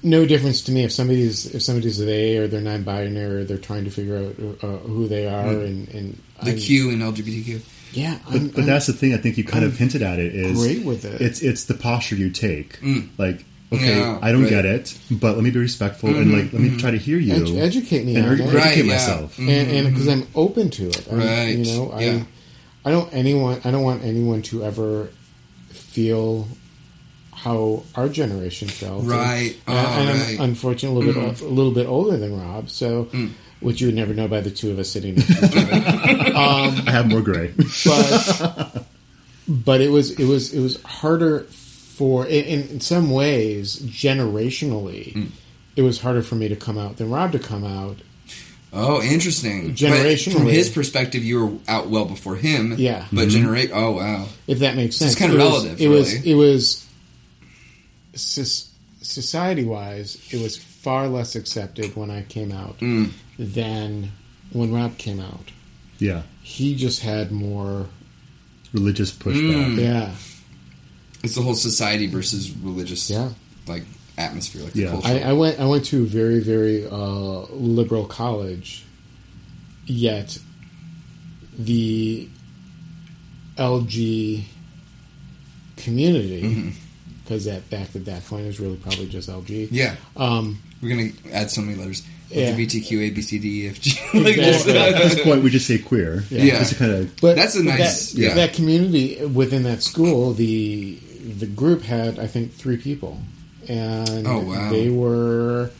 no 0.02 0.24
difference 0.26 0.62
to 0.62 0.72
me 0.72 0.84
if 0.84 0.92
somebody's 0.92 1.46
if 1.54 1.62
somebody's 1.62 1.98
they 1.98 2.36
or 2.38 2.46
they're 2.48 2.60
non-binary 2.60 3.42
or 3.42 3.44
they're 3.44 3.58
trying 3.58 3.84
to 3.84 3.90
figure 3.90 4.16
out 4.16 4.34
uh, 4.64 4.76
who 4.78 5.08
they 5.08 5.26
are 5.26 5.48
and 5.50 5.88
and 5.88 6.18
Hmm. 6.38 6.46
the 6.46 6.52
I'm- 6.52 6.60
Q 6.60 6.90
in 6.90 7.00
LGBTQ. 7.00 7.60
Yeah, 7.92 8.18
I'm, 8.28 8.46
But, 8.46 8.54
but 8.54 8.60
I'm 8.62 8.66
that's 8.66 8.86
the 8.86 8.92
thing. 8.92 9.14
I 9.14 9.16
think 9.16 9.36
you 9.36 9.42
kind 9.44 9.64
of 9.64 9.72
I'm 9.72 9.76
hinted 9.78 10.02
at 10.02 10.18
it. 10.20 10.34
Is 10.34 10.56
great 10.56 10.84
with 10.84 11.04
it. 11.04 11.20
It's 11.20 11.42
it's 11.42 11.64
the 11.64 11.74
posture 11.74 12.14
you 12.14 12.30
take. 12.30 12.78
Mm. 12.80 13.08
Like, 13.18 13.44
okay, 13.72 13.98
Yeah, 13.98 14.18
I 14.22 14.30
don't 14.30 14.42
right. 14.42 14.48
get 14.50 14.64
it, 14.64 14.96
but 15.10 15.34
let 15.34 15.42
me 15.42 15.50
be 15.50 15.58
respectful 15.58 16.08
and 16.14 16.32
like 16.32 16.52
let 16.52 16.62
me 16.62 16.76
try 16.78 16.92
to 16.92 16.96
hear 16.98 17.18
you 17.18 17.34
edu- 17.34 17.58
educate 17.58 18.04
me 18.06 18.14
and 18.16 18.26
on 18.26 18.32
educate 18.34 18.54
Right, 18.56 18.76
yeah. 18.78 18.84
myself. 18.84 19.36
Mm. 19.36 19.48
and 19.48 19.70
and 19.72 19.86
because 19.92 20.06
I'm 20.08 20.26
open 20.36 20.70
to 20.70 20.86
it, 20.88 21.08
I'm, 21.10 21.18
Right, 21.18 21.58
You 21.58 21.64
know, 21.64 21.90
I 21.90 22.00
yeah. 22.00 22.24
I 22.84 22.90
don't 22.92 23.12
anyone 23.12 23.60
I 23.64 23.70
don't 23.72 23.82
want 23.82 24.04
anyone 24.04 24.42
to 24.42 24.62
ever 24.64 25.10
feel 25.68 26.46
how 27.42 27.82
our 27.94 28.08
generation 28.08 28.68
felt. 28.68 29.04
Right. 29.04 29.56
And, 29.66 29.76
Oh, 29.78 30.00
and 30.00 30.08
right. 30.20 30.34
I'm 30.38 30.50
unfortunately 30.50 31.02
a 31.08 31.12
little 31.12 31.30
bit 31.30 31.40
a 31.40 31.44
little 31.46 31.72
bit 31.72 31.86
older 31.86 32.16
than 32.16 32.38
Rob, 32.38 32.70
so 32.70 33.04
Mm. 33.06 33.30
which 33.60 33.80
you 33.80 33.86
would 33.88 33.94
never 33.96 34.12
know 34.14 34.28
by 34.28 34.40
the 34.40 34.50
two 34.50 34.70
of 34.70 34.78
us 34.78 34.90
sitting 34.90 35.14
next 35.16 35.26
to 35.40 35.46
each 35.46 35.56
other. 35.56 36.32
I 36.36 36.90
have 36.90 37.08
more 37.08 37.22
gray. 37.22 37.52
but 37.84 38.84
but 39.48 39.80
it 39.80 39.90
was 39.90 40.12
it 40.12 40.26
was 40.26 40.52
it 40.52 40.60
was 40.60 40.80
harder 40.82 41.40
for 41.50 42.26
in, 42.26 42.44
in 42.68 42.80
some 42.80 43.10
ways 43.10 43.76
generationally. 43.80 45.12
Mm. 45.14 45.26
It 45.76 45.82
was 45.82 46.00
harder 46.00 46.22
for 46.22 46.34
me 46.34 46.48
to 46.48 46.56
come 46.56 46.78
out 46.78 46.96
than 46.96 47.10
Rob 47.10 47.32
to 47.32 47.38
come 47.38 47.64
out. 47.64 47.98
Oh, 48.72 49.02
interesting. 49.02 49.68
But 49.68 49.76
Generationally. 49.76 50.32
from 50.32 50.46
his 50.46 50.68
perspective, 50.68 51.24
you 51.24 51.44
were 51.44 51.58
out 51.66 51.88
well 51.88 52.04
before 52.04 52.36
him. 52.36 52.74
Yeah. 52.78 53.06
But 53.12 53.28
generate. 53.28 53.70
Oh, 53.74 53.92
wow. 53.92 54.26
if 54.46 54.60
that 54.60 54.76
makes 54.76 54.94
So 54.96 55.06
sense. 55.06 55.12
it's 55.12 55.20
kind 55.20 55.32
of 55.32 55.38
it 55.40 55.42
relative, 55.42 55.70
Was, 55.72 55.80
it 55.80 55.88
was 55.88 56.14
it 56.26 56.34
was 56.34 56.86
society 58.14 59.64
wise, 59.64 60.18
it 60.30 60.40
was 60.42 60.56
far 60.56 61.08
less 61.08 61.34
accepted 61.36 61.94
when 61.96 62.10
I 62.10 62.22
came 62.22 62.52
out 62.52 62.78
Mm. 62.80 63.12
than 63.38 64.12
when 64.52 64.72
Rob 64.72 64.98
came 64.98 65.20
out. 65.20 65.50
Yeah, 65.98 66.22
He 66.42 66.74
just 66.74 67.00
had 67.00 67.30
more, 67.30 67.86
religious 68.72 69.12
pushback. 69.12 69.74
Mm. 69.76 69.78
yeah, 69.80 70.14
It's 71.22 71.34
the 71.34 71.42
whole 71.42 71.54
society 71.54 72.06
versus 72.06 72.50
religious 72.50 73.10
yeah. 73.10 73.30
like 73.66 73.84
atmosphere, 74.16 74.62
like 74.62 74.74
Yeah. 74.74 74.90
culture. 74.90 75.08
I, 75.08 75.18
I 75.20 75.32
went 75.34 75.60
I 75.60 75.66
went 75.66 75.84
to 75.86 76.02
a 76.02 76.06
very 76.06 76.40
very 76.40 76.86
uh, 76.86 77.40
liberal 77.52 78.06
college, 78.06 78.84
yet 79.86 80.38
the 81.58 82.28
LG 83.58 84.44
community, 85.76 86.42
Mm-hmm. 86.42 86.70
Because 87.30 87.44
that 87.44 87.70
back 87.70 87.94
at 87.94 88.04
that 88.06 88.26
point 88.26 88.44
is 88.46 88.58
really 88.58 88.76
probably 88.76 89.06
just 89.06 89.30
LG. 89.30 89.68
yeah. 89.70 89.94
Um, 90.16 90.58
We're 90.82 90.88
going 90.88 91.12
to 91.12 91.30
add 91.30 91.48
so 91.48 91.60
many 91.60 91.76
letters. 91.78 92.02
Yeah. 92.28 92.50
LGBTQ, 92.56 93.06
A, 93.06 93.10
B, 93.10 93.22
C, 93.22 93.38
D, 93.38 93.66
E, 93.66 93.68
F, 93.68 93.80
G. 93.80 93.90
Like, 94.18 94.34
just- 94.34 94.66
Exactly. 94.66 94.74
At 94.78 94.94
this 95.14 95.22
point, 95.22 95.44
we 95.44 95.50
just 95.50 95.68
say 95.68 95.78
queer. 95.78 96.24
Yeah. 96.28 96.58
just 96.58 96.72
to 96.72 96.78
kind 96.78 96.92
of 96.92 97.16
But 97.20 97.36
That's 97.36 97.54
a 97.54 97.62
nice- 97.62 98.12
that, 98.12 98.18
yeah. 98.20 98.34
that 98.34 98.52
community 98.54 99.24
within 99.24 99.62
that 99.62 99.82
school. 99.82 100.32
The 100.32 100.96
the 101.38 101.46
group 101.46 101.82
had 101.82 102.18
I 102.18 102.26
think 102.26 102.52
three 102.54 102.76
people, 102.78 103.18
and 103.68 104.26
Oh, 104.26 104.40
wow. 104.40 104.70
they 104.70 104.88
were 104.88 105.70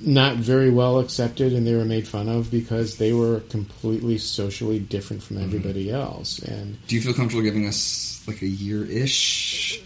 not 0.00 0.36
very 0.36 0.70
well 0.70 0.98
accepted, 0.98 1.52
and 1.52 1.64
they 1.66 1.74
were 1.76 1.84
made 1.84 2.08
fun 2.08 2.28
of 2.28 2.50
because 2.50 2.96
they 2.96 3.12
were 3.12 3.40
completely 3.50 4.18
socially 4.18 4.80
different 4.80 5.22
from 5.22 5.36
Mm-hmm. 5.36 5.44
everybody 5.44 5.90
else. 5.92 6.38
And 6.40 6.76
Do 6.88 6.96
you 6.96 7.02
feel 7.02 7.14
comfortable 7.14 7.42
giving 7.42 7.66
us 7.68 8.20
like 8.26 8.40
a 8.42 8.46
year 8.48 8.84
ish? 8.84 9.81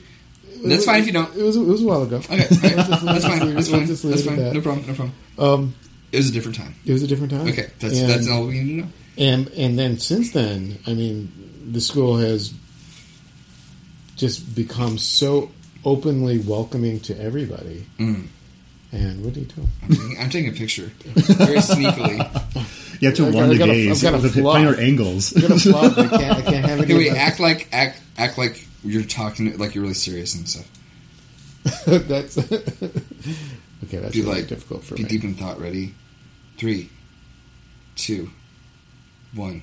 That's 0.68 0.84
fine 0.84 1.00
if 1.00 1.06
you 1.06 1.12
don't. 1.12 1.34
It 1.36 1.42
was 1.42 1.56
it 1.56 1.60
was 1.64 1.82
a 1.82 1.86
while 1.86 2.02
ago. 2.02 2.16
Okay, 2.16 2.34
okay. 2.44 2.46
that's 2.74 2.88
fine. 2.88 3.06
That's 3.06 3.24
fine. 3.26 3.54
Let's 3.54 3.68
just 3.88 4.04
leave 4.04 4.14
That's 4.14 4.26
fine. 4.26 4.36
that. 4.36 4.52
No 4.54 4.60
problem. 4.60 4.86
No 4.86 4.94
problem. 4.94 5.12
Um, 5.38 5.74
It 6.12 6.16
was 6.18 6.28
a 6.28 6.32
different 6.32 6.56
time. 6.56 6.74
it 6.86 6.92
was 6.92 7.02
a 7.02 7.06
different 7.06 7.32
time. 7.32 7.48
Okay, 7.48 7.70
that's 7.80 7.98
And- 7.98 8.10
that's 8.10 8.28
all 8.28 8.46
we 8.46 8.60
need 8.60 8.68
to 8.68 8.76
know. 8.82 8.88
And 9.18 9.48
and 9.56 9.78
then 9.78 9.98
since 9.98 10.32
then, 10.32 10.78
I 10.86 10.92
mean, 10.94 11.32
the 11.72 11.80
school 11.80 12.18
has 12.18 12.52
just 14.16 14.54
become 14.54 14.98
so 14.98 15.50
openly 15.84 16.38
welcoming 16.38 17.00
to 17.00 17.20
everybody. 17.20 17.86
Mm. 17.98 18.26
And 18.92 19.24
what 19.24 19.34
do 19.34 19.40
you 19.40 19.46
do? 19.46 19.66
I'm 19.82 19.88
taking, 19.90 20.18
I'm 20.20 20.30
taking 20.30 20.50
a 20.50 20.52
picture 20.56 20.90
very 21.04 21.58
sneakily. 21.58 22.18
you 23.00 23.08
have 23.08 23.16
to 23.16 23.26
I 23.26 23.30
got- 23.32 23.48
the 23.48 23.58
got 23.58 23.68
a- 23.68 23.72
gays. 23.72 24.04
I've 24.04 24.12
got 24.12 24.18
a 24.20 24.22
with 24.22 24.34
the 24.34 24.40
flaw. 24.42 24.52
finer 24.54 24.74
angles. 24.76 25.36
I 25.36 25.40
got 25.40 25.50
a 25.50 25.58
flop. 25.58 25.98
I 25.98 26.06
can't. 26.08 26.12
I 26.38 26.42
can't 26.42 26.64
have 26.66 26.80
it. 26.80 26.88
Hey, 26.88 26.94
wait, 26.96 27.12
act 27.12 27.40
like 27.40 27.68
act 27.72 28.00
act 28.16 28.38
like 28.38 28.66
you're 28.84 29.02
talking 29.04 29.56
like 29.58 29.74
you're 29.74 29.82
really 29.82 29.94
serious 29.94 30.34
and 30.34 30.48
stuff. 30.48 30.70
that's 31.86 32.38
okay. 32.52 32.62
That's 33.98 34.12
Be 34.14 34.22
really 34.22 34.24
like 34.40 34.48
difficult 34.48 34.84
for 34.84 34.94
be 34.94 35.02
me. 35.02 35.08
Be 35.08 35.14
deep 35.16 35.24
in 35.24 35.34
thought. 35.34 35.60
Ready? 35.60 35.94
Three, 36.58 36.90
two, 37.96 38.30
one. 39.34 39.62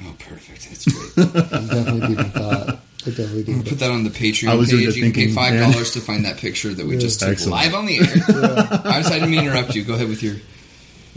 Oh, 0.00 0.14
perfect. 0.18 0.68
That's 0.68 0.84
great. 0.86 1.26
I'm 1.52 1.66
definitely 1.66 2.08
deep 2.08 2.18
in 2.20 2.30
thought. 2.30 2.68
I 3.04 3.10
definitely 3.10 3.42
deep 3.44 3.64
Put 3.66 3.78
that 3.80 3.90
on 3.90 4.04
the 4.04 4.10
Patreon 4.10 4.48
I 4.48 4.54
was 4.54 4.70
page. 4.70 4.84
just 4.84 4.96
You 4.96 5.02
can 5.04 5.12
pay 5.12 5.28
five 5.32 5.58
dollars 5.58 5.90
to 5.92 6.00
find 6.00 6.24
that 6.24 6.36
picture 6.36 6.72
that 6.72 6.86
we 6.86 6.94
Yeah. 6.94 7.00
just 7.00 7.18
took 7.20 7.30
Excellent. 7.30 7.52
live 7.52 7.74
on 7.74 7.86
the 7.86 7.98
air. 7.98 8.80
I 8.84 8.98
decided 9.02 9.26
to 9.28 9.34
interrupt 9.36 9.74
you. 9.74 9.82
Go 9.84 9.94
ahead 9.94 10.08
with 10.08 10.22
your. 10.22 10.36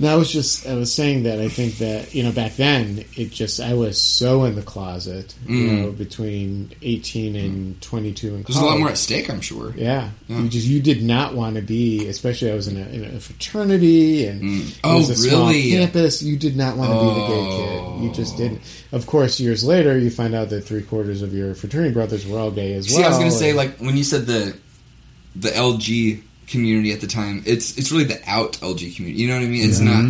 No, 0.02 0.12
I 0.12 0.16
was 0.16 0.34
just 0.34 0.66
I 0.68 0.74
was 0.74 0.92
saying 0.92 1.24
that 1.24 1.40
I 1.40 1.48
think 1.48 1.78
that 1.78 2.14
you 2.16 2.24
know 2.24 2.32
back 2.32 2.56
then 2.56 3.06
it 3.16 3.32
just 3.32 3.60
I 3.62 3.76
was 3.76 4.02
so 4.02 4.44
in 4.46 4.56
the 4.56 4.62
closet, 4.64 5.34
you 5.48 5.56
Mm. 5.68 5.82
know, 5.84 5.92
between 5.92 6.72
eighteen 6.82 7.36
and 7.36 7.80
twenty 7.82 8.12
two 8.12 8.34
and 8.36 8.44
There's 8.44 8.58
a 8.58 8.66
lot 8.66 8.80
more 8.80 8.90
at 8.90 8.98
stake, 8.98 9.30
I'm 9.30 9.42
sure. 9.42 9.74
Yeah, 9.78 10.10
Yeah. 10.28 10.42
you 10.42 10.50
just 10.50 10.66
you 10.68 10.82
did 10.82 11.04
not 11.04 11.36
want 11.36 11.56
to 11.56 11.62
be, 11.62 12.08
especially 12.08 12.52
I 12.52 12.56
was 12.56 12.68
in 12.68 12.78
a, 12.78 12.86
in 12.90 13.16
a 13.16 13.20
fraternity 13.20 14.26
and 14.26 14.42
Mm. 14.42 14.74
Oh, 14.84 14.98
was 14.98 15.10
a 15.12 15.16
small 15.16 15.48
really? 15.50 15.70
campus. 15.72 16.22
You 16.24 16.36
did 16.36 16.58
not 16.58 16.78
want 16.78 16.90
to 16.92 16.98
be 17.00 17.06
the 17.06 17.28
gay 17.28 17.58
kid. 17.58 18.04
You 18.04 18.10
Oh. 18.10 18.14
just 18.14 18.38
didn't. 18.38 18.62
Of 18.92 19.06
course, 19.06 19.40
years 19.40 19.64
later, 19.64 19.98
you 20.00 20.10
find 20.10 20.34
out 20.34 20.50
that 20.50 20.66
three 20.66 20.82
quarters 20.82 21.22
of 21.22 21.34
your 21.34 21.54
fraternity 21.54 21.94
brothers 21.94 22.26
were 22.26 22.40
all 22.40 22.50
gay 22.52 22.74
as 22.74 22.88
See, 22.88 22.94
well. 22.96 23.02
See 23.02 23.06
I 23.06 23.10
was 23.10 23.18
going 23.20 23.32
to 23.32 23.38
say, 23.38 23.54
like 23.54 23.78
when 23.78 23.96
you 23.96 24.04
said 24.04 24.26
the 24.26 24.56
the 25.36 25.50
LG 25.50 26.22
community 26.52 26.92
at 26.92 27.02
the 27.02 27.08
time, 27.08 27.42
it's 27.46 27.78
it's 27.78 27.92
really 27.92 28.04
the 28.04 28.20
out 28.30 28.54
LG 28.54 28.96
community. 28.96 29.22
You 29.22 29.28
know 29.30 29.36
what 29.36 29.44
I 29.44 29.48
mean? 29.48 29.68
It's 29.70 29.80
not 29.80 30.06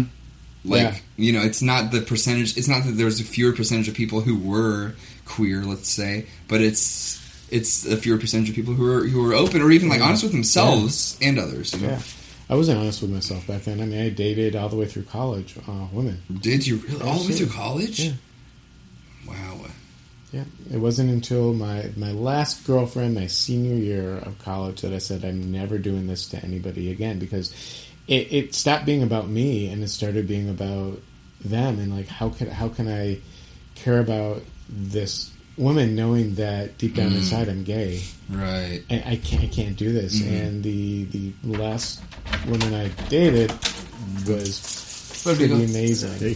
like 0.65 0.81
Yeah. 0.81 0.97
you 1.18 1.34
know, 1.34 1.41
it's 1.41 1.61
not 1.61 1.91
the 1.91 2.01
percentage. 2.01 2.57
It's 2.57 2.68
not 2.68 2.84
that 2.85 2.91
there's 2.93 3.19
a 3.19 3.23
fewer 3.23 3.53
percentage 3.53 3.88
of 3.88 3.93
people 3.95 4.22
who 4.22 4.38
were 4.38 4.93
queer, 5.26 5.63
let's 5.63 5.89
say, 5.89 6.26
but 6.47 6.61
it's 6.61 7.19
it's 7.49 7.85
a 7.85 7.97
fewer 7.97 8.18
percentage 8.18 8.49
of 8.49 8.55
people 8.55 8.73
who 8.73 8.85
are 8.91 9.05
who 9.07 9.26
are 9.30 9.34
open 9.34 9.61
or 9.61 9.72
even 9.72 9.89
like 9.89 10.01
honest 10.01 10.23
with 10.23 10.31
themselves 10.31 11.18
and 11.22 11.39
others. 11.39 11.73
You 11.73 11.80
know? 11.88 11.93
yeah, 11.93 12.01
I 12.49 12.55
wasn't 12.55 12.80
honest 12.80 13.01
with 13.01 13.11
myself 13.11 13.45
back 13.47 13.63
then. 13.63 13.81
I 13.81 13.85
mean, 13.85 14.01
I 14.01 14.09
dated 14.09 14.55
all 14.55 14.69
the 14.69 14.76
way 14.77 14.85
through 14.85 15.03
college, 15.03 15.55
uh, 15.68 15.88
women. 15.91 16.22
Did 16.41 16.65
you 16.68 16.77
really 16.77 17.01
all 17.01 17.19
the 17.19 17.30
way 17.30 17.35
through 17.35 17.47
college? 17.47 17.99
Yeah. 18.01 18.11
Wow. 19.27 19.59
Yeah, 20.31 20.45
it 20.71 20.77
wasn't 20.77 21.09
until 21.09 21.53
my 21.53 21.89
my 21.97 22.11
last 22.11 22.65
girlfriend, 22.65 23.15
my 23.15 23.27
senior 23.27 23.75
year 23.75 24.17
of 24.17 24.39
college, 24.39 24.81
that 24.81 24.93
I 24.93 24.97
said 24.97 25.25
I'm 25.25 25.51
never 25.51 25.77
doing 25.77 26.07
this 26.07 26.25
to 26.27 26.37
anybody 26.43 26.89
again 26.89 27.19
because 27.19 27.53
it, 28.07 28.31
it 28.31 28.55
stopped 28.55 28.85
being 28.85 29.03
about 29.03 29.27
me 29.27 29.69
and 29.69 29.83
it 29.83 29.89
started 29.89 30.27
being 30.27 30.49
about 30.49 30.99
them. 31.43 31.79
And 31.79 31.93
like 31.93 32.07
how 32.07 32.29
can 32.29 32.47
how 32.47 32.69
can 32.69 32.87
I 32.87 33.19
care 33.75 33.99
about 33.99 34.41
this 34.69 35.31
woman 35.57 35.95
knowing 35.95 36.35
that 36.35 36.77
deep 36.77 36.95
down 36.95 37.11
inside 37.11 37.49
I'm 37.49 37.65
gay? 37.65 38.01
Right. 38.29 38.83
and 38.89 39.03
I 39.05 39.17
can't 39.17 39.43
I 39.43 39.47
can't 39.47 39.75
do 39.75 39.91
this. 39.91 40.21
And 40.21 40.63
the 40.63 41.03
the 41.05 41.33
last 41.43 42.01
woman 42.47 42.73
I 42.73 42.87
dated 43.09 43.51
was 44.25 45.21
pretty 45.25 45.51
amazing. 45.51 46.35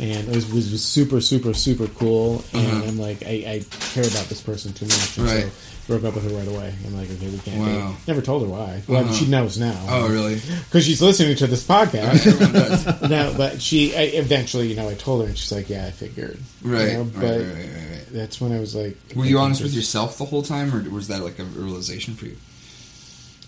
And 0.00 0.28
it 0.28 0.34
was, 0.34 0.50
was, 0.52 0.70
was 0.72 0.84
super 0.84 1.20
super 1.20 1.52
super 1.54 1.86
cool. 1.88 2.44
And 2.52 2.66
Uh-huh. 2.66 2.84
I'm 2.88 2.98
like, 2.98 3.22
I, 3.24 3.30
I 3.46 3.62
care 3.92 4.04
about 4.08 4.26
this 4.26 4.40
person 4.40 4.72
too 4.72 4.86
much, 4.86 5.18
and 5.18 5.26
Right. 5.26 5.44
so 5.44 5.50
broke 5.88 6.04
up 6.04 6.14
with 6.14 6.30
her 6.30 6.36
right 6.38 6.46
away. 6.48 6.72
I'm 6.86 6.94
like, 6.96 7.10
okay, 7.10 7.28
we 7.28 7.38
can't. 7.38 7.58
Wow. 7.60 7.96
Never 8.06 8.22
told 8.22 8.42
her 8.42 8.48
why. 8.48 8.82
Well, 8.88 9.04
Uh-huh. 9.04 9.12
she 9.14 9.26
knows 9.26 9.58
now. 9.58 9.76
Oh, 9.88 10.08
really? 10.08 10.36
Because 10.64 10.84
she's 10.84 11.02
listening 11.02 11.36
to 11.36 11.46
this 11.46 11.66
podcast. 11.66 12.24
Does. 12.52 13.02
no, 13.10 13.34
but 13.36 13.60
she 13.60 13.94
I, 13.96 14.02
eventually, 14.02 14.68
you 14.68 14.76
know, 14.76 14.88
I 14.88 14.94
told 14.94 15.22
her, 15.22 15.28
and 15.28 15.36
she's 15.36 15.52
like, 15.52 15.68
"Yeah, 15.68 15.86
I 15.86 15.90
figured." 15.90 16.38
You 16.64 16.72
Right, 16.72 16.92
know, 16.94 17.02
right, 17.02 17.12
but 17.14 17.22
right, 17.22 17.38
right, 17.40 17.54
right, 17.56 17.90
right. 17.90 18.06
that's 18.12 18.40
when 18.40 18.52
I 18.52 18.60
was 18.60 18.74
like, 18.74 18.96
Were 19.16 19.24
you 19.26 19.38
honest 19.38 19.62
with 19.62 19.74
yourself 19.74 20.18
the 20.18 20.24
whole 20.24 20.42
time, 20.42 20.72
or 20.74 20.88
was 20.90 21.08
that 21.08 21.22
like 21.22 21.38
a 21.38 21.44
realization 21.44 22.14
for 22.14 22.26
you? 22.26 22.36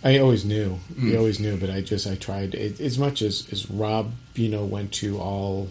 I 0.02 0.18
always 0.18 0.44
knew. 0.44 0.80
Mm. 0.92 1.14
I 1.14 1.16
always 1.16 1.40
knew, 1.40 1.56
but 1.56 1.70
I 1.70 1.80
just 1.80 2.06
I 2.06 2.14
tried 2.16 2.54
it, 2.54 2.78
as 2.80 2.98
much 2.98 3.22
as 3.22 3.48
as 3.52 3.70
Rob, 3.70 4.12
you 4.34 4.48
know, 4.50 4.64
went 4.64 4.92
to 5.00 5.18
all 5.18 5.68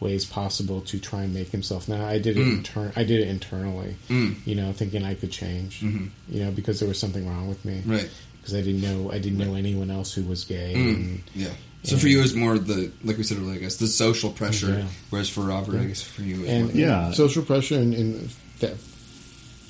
ways 0.00 0.24
possible 0.24 0.80
to 0.82 0.98
try 0.98 1.22
and 1.24 1.34
make 1.34 1.48
himself. 1.50 1.88
Now 1.88 2.06
I 2.06 2.18
did 2.18 2.36
it 2.36 2.40
Mm. 2.46 2.58
intern. 2.58 2.92
I 2.94 3.02
did 3.04 3.20
it 3.20 3.28
internally, 3.28 3.96
Mm. 4.08 4.36
you 4.44 4.54
know, 4.54 4.72
thinking 4.72 5.02
I 5.04 5.14
could 5.14 5.30
change, 5.32 5.80
Mhm. 5.80 6.10
you 6.30 6.44
know, 6.44 6.50
because 6.52 6.78
there 6.78 6.88
was 6.88 6.98
something 6.98 7.26
wrong 7.26 7.48
with 7.48 7.64
me. 7.64 7.82
Right. 7.84 8.08
Because 8.40 8.54
I 8.54 8.60
didn't 8.60 8.80
know 8.82 9.10
I 9.10 9.18
didn't 9.18 9.38
know 9.38 9.54
anyone 9.54 9.90
else 9.90 10.12
who 10.12 10.22
was 10.22 10.44
gay. 10.44 10.74
Mm. 10.76 10.94
And, 10.94 11.20
Yeah. 11.34 11.48
So 11.84 11.96
for 11.96 12.08
you, 12.08 12.18
it 12.18 12.22
was 12.22 12.34
more 12.34 12.58
the 12.58 12.90
like 13.04 13.16
we 13.16 13.22
said 13.24 13.38
earlier, 13.38 13.54
I 13.54 13.58
guess 13.58 13.76
the 13.76 13.86
social 13.88 14.30
pressure, 14.30 14.68
Yeah. 14.80 14.88
whereas 15.10 15.28
for 15.28 15.42
Robert, 15.42 15.80
I 15.80 15.84
guess 15.86 16.02
for 16.02 16.22
you, 16.22 16.36
it 16.36 16.40
was 16.40 16.48
and 16.50 16.64
more- 16.68 16.76
Yeah. 16.76 17.12
social 17.12 17.42
pressure 17.42 17.76
and, 17.78 17.94
and 17.94 18.28
that 18.60 18.74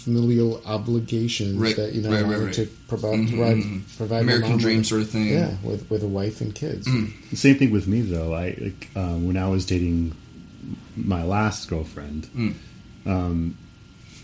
familial 0.09 0.63
obligations 0.65 1.57
Right, 1.59 1.77
that 1.77 1.93
you 1.95 2.01
know 2.03 2.11
right, 2.11 2.19
I 2.21 2.23
right, 2.23 2.31
wanted 2.31 2.45
right. 2.47 2.55
to 2.55 2.67
provide, 2.89 3.19
Mhm, 3.19 3.29
provide, 3.29 3.57
mhm. 3.59 3.81
provide 3.99 4.23
American 4.23 4.57
dream 4.57 4.79
with- 4.79 4.87
sort 4.87 5.03
of 5.03 5.11
thing. 5.11 5.29
Yeah, 5.29 5.55
with 5.63 5.89
with 5.91 6.03
a 6.03 6.07
wife 6.07 6.41
and 6.41 6.55
kids. 6.55 6.87
Mm. 6.89 7.11
The 7.31 7.37
same 7.37 7.57
thing 7.59 7.71
with 7.71 7.87
me 7.87 8.01
though. 8.01 8.33
I 8.35 8.57
like, 8.59 8.89
um, 8.97 9.27
when 9.27 9.37
I 9.37 9.49
was 9.49 9.67
dating 9.67 10.13
my 10.97 11.23
last 11.25 11.69
girlfriend, 11.69 12.27
Mm. 12.37 12.55
um, 13.07 13.55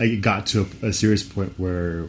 I 0.01 0.15
got 0.17 0.47
to 0.49 0.67
a, 0.83 0.87
a 0.89 0.93
serious 0.93 1.23
point 1.23 1.53
where 1.59 2.07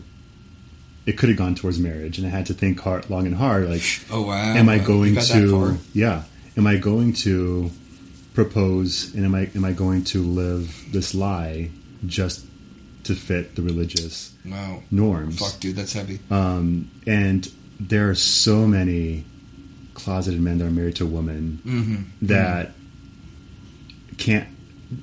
it 1.05 1.17
could 1.17 1.29
have 1.29 1.37
gone 1.37 1.53
towards 1.55 1.77
marriage, 1.79 2.17
and 2.17 2.25
I 2.25 2.29
had 2.29 2.45
to 2.47 2.53
think 2.53 2.79
hard, 2.79 3.09
long 3.09 3.27
and 3.27 3.35
hard. 3.35 3.69
Like, 3.69 3.83
Oh 4.09 4.21
wow! 4.23 4.55
am 4.55 4.69
I 4.69 4.77
going 4.79 5.15
got 5.15 5.27
that 5.27 5.49
far? 5.49 5.71
to? 5.73 5.77
Yeah, 5.93 6.23
am 6.57 6.65
I 6.65 6.77
going 6.77 7.11
to 7.27 7.69
propose, 8.33 9.13
and 9.13 9.25
am 9.25 9.35
I 9.35 9.49
am 9.53 9.65
I 9.65 9.73
going 9.73 10.03
to 10.05 10.23
live 10.23 10.73
this 10.93 11.13
lie 11.13 11.69
just 12.07 12.45
to 13.05 13.15
fit 13.15 13.55
the 13.55 13.61
religious 13.61 14.33
Wow. 14.45 14.83
norms? 14.91 15.39
Fuck, 15.39 15.59
dude, 15.59 15.75
that's 15.75 15.93
heavy. 15.93 16.19
Um, 16.29 16.91
and 17.07 17.49
there 17.79 18.09
are 18.09 18.15
so 18.15 18.67
many 18.67 19.25
closeted 19.95 20.41
men 20.41 20.57
that 20.59 20.65
are 20.65 20.71
married 20.71 20.95
to 20.97 21.03
a 21.05 21.07
woman 21.07 21.61
Mm-hmm. 21.65 22.25
that 22.27 22.71
can't 24.17 24.47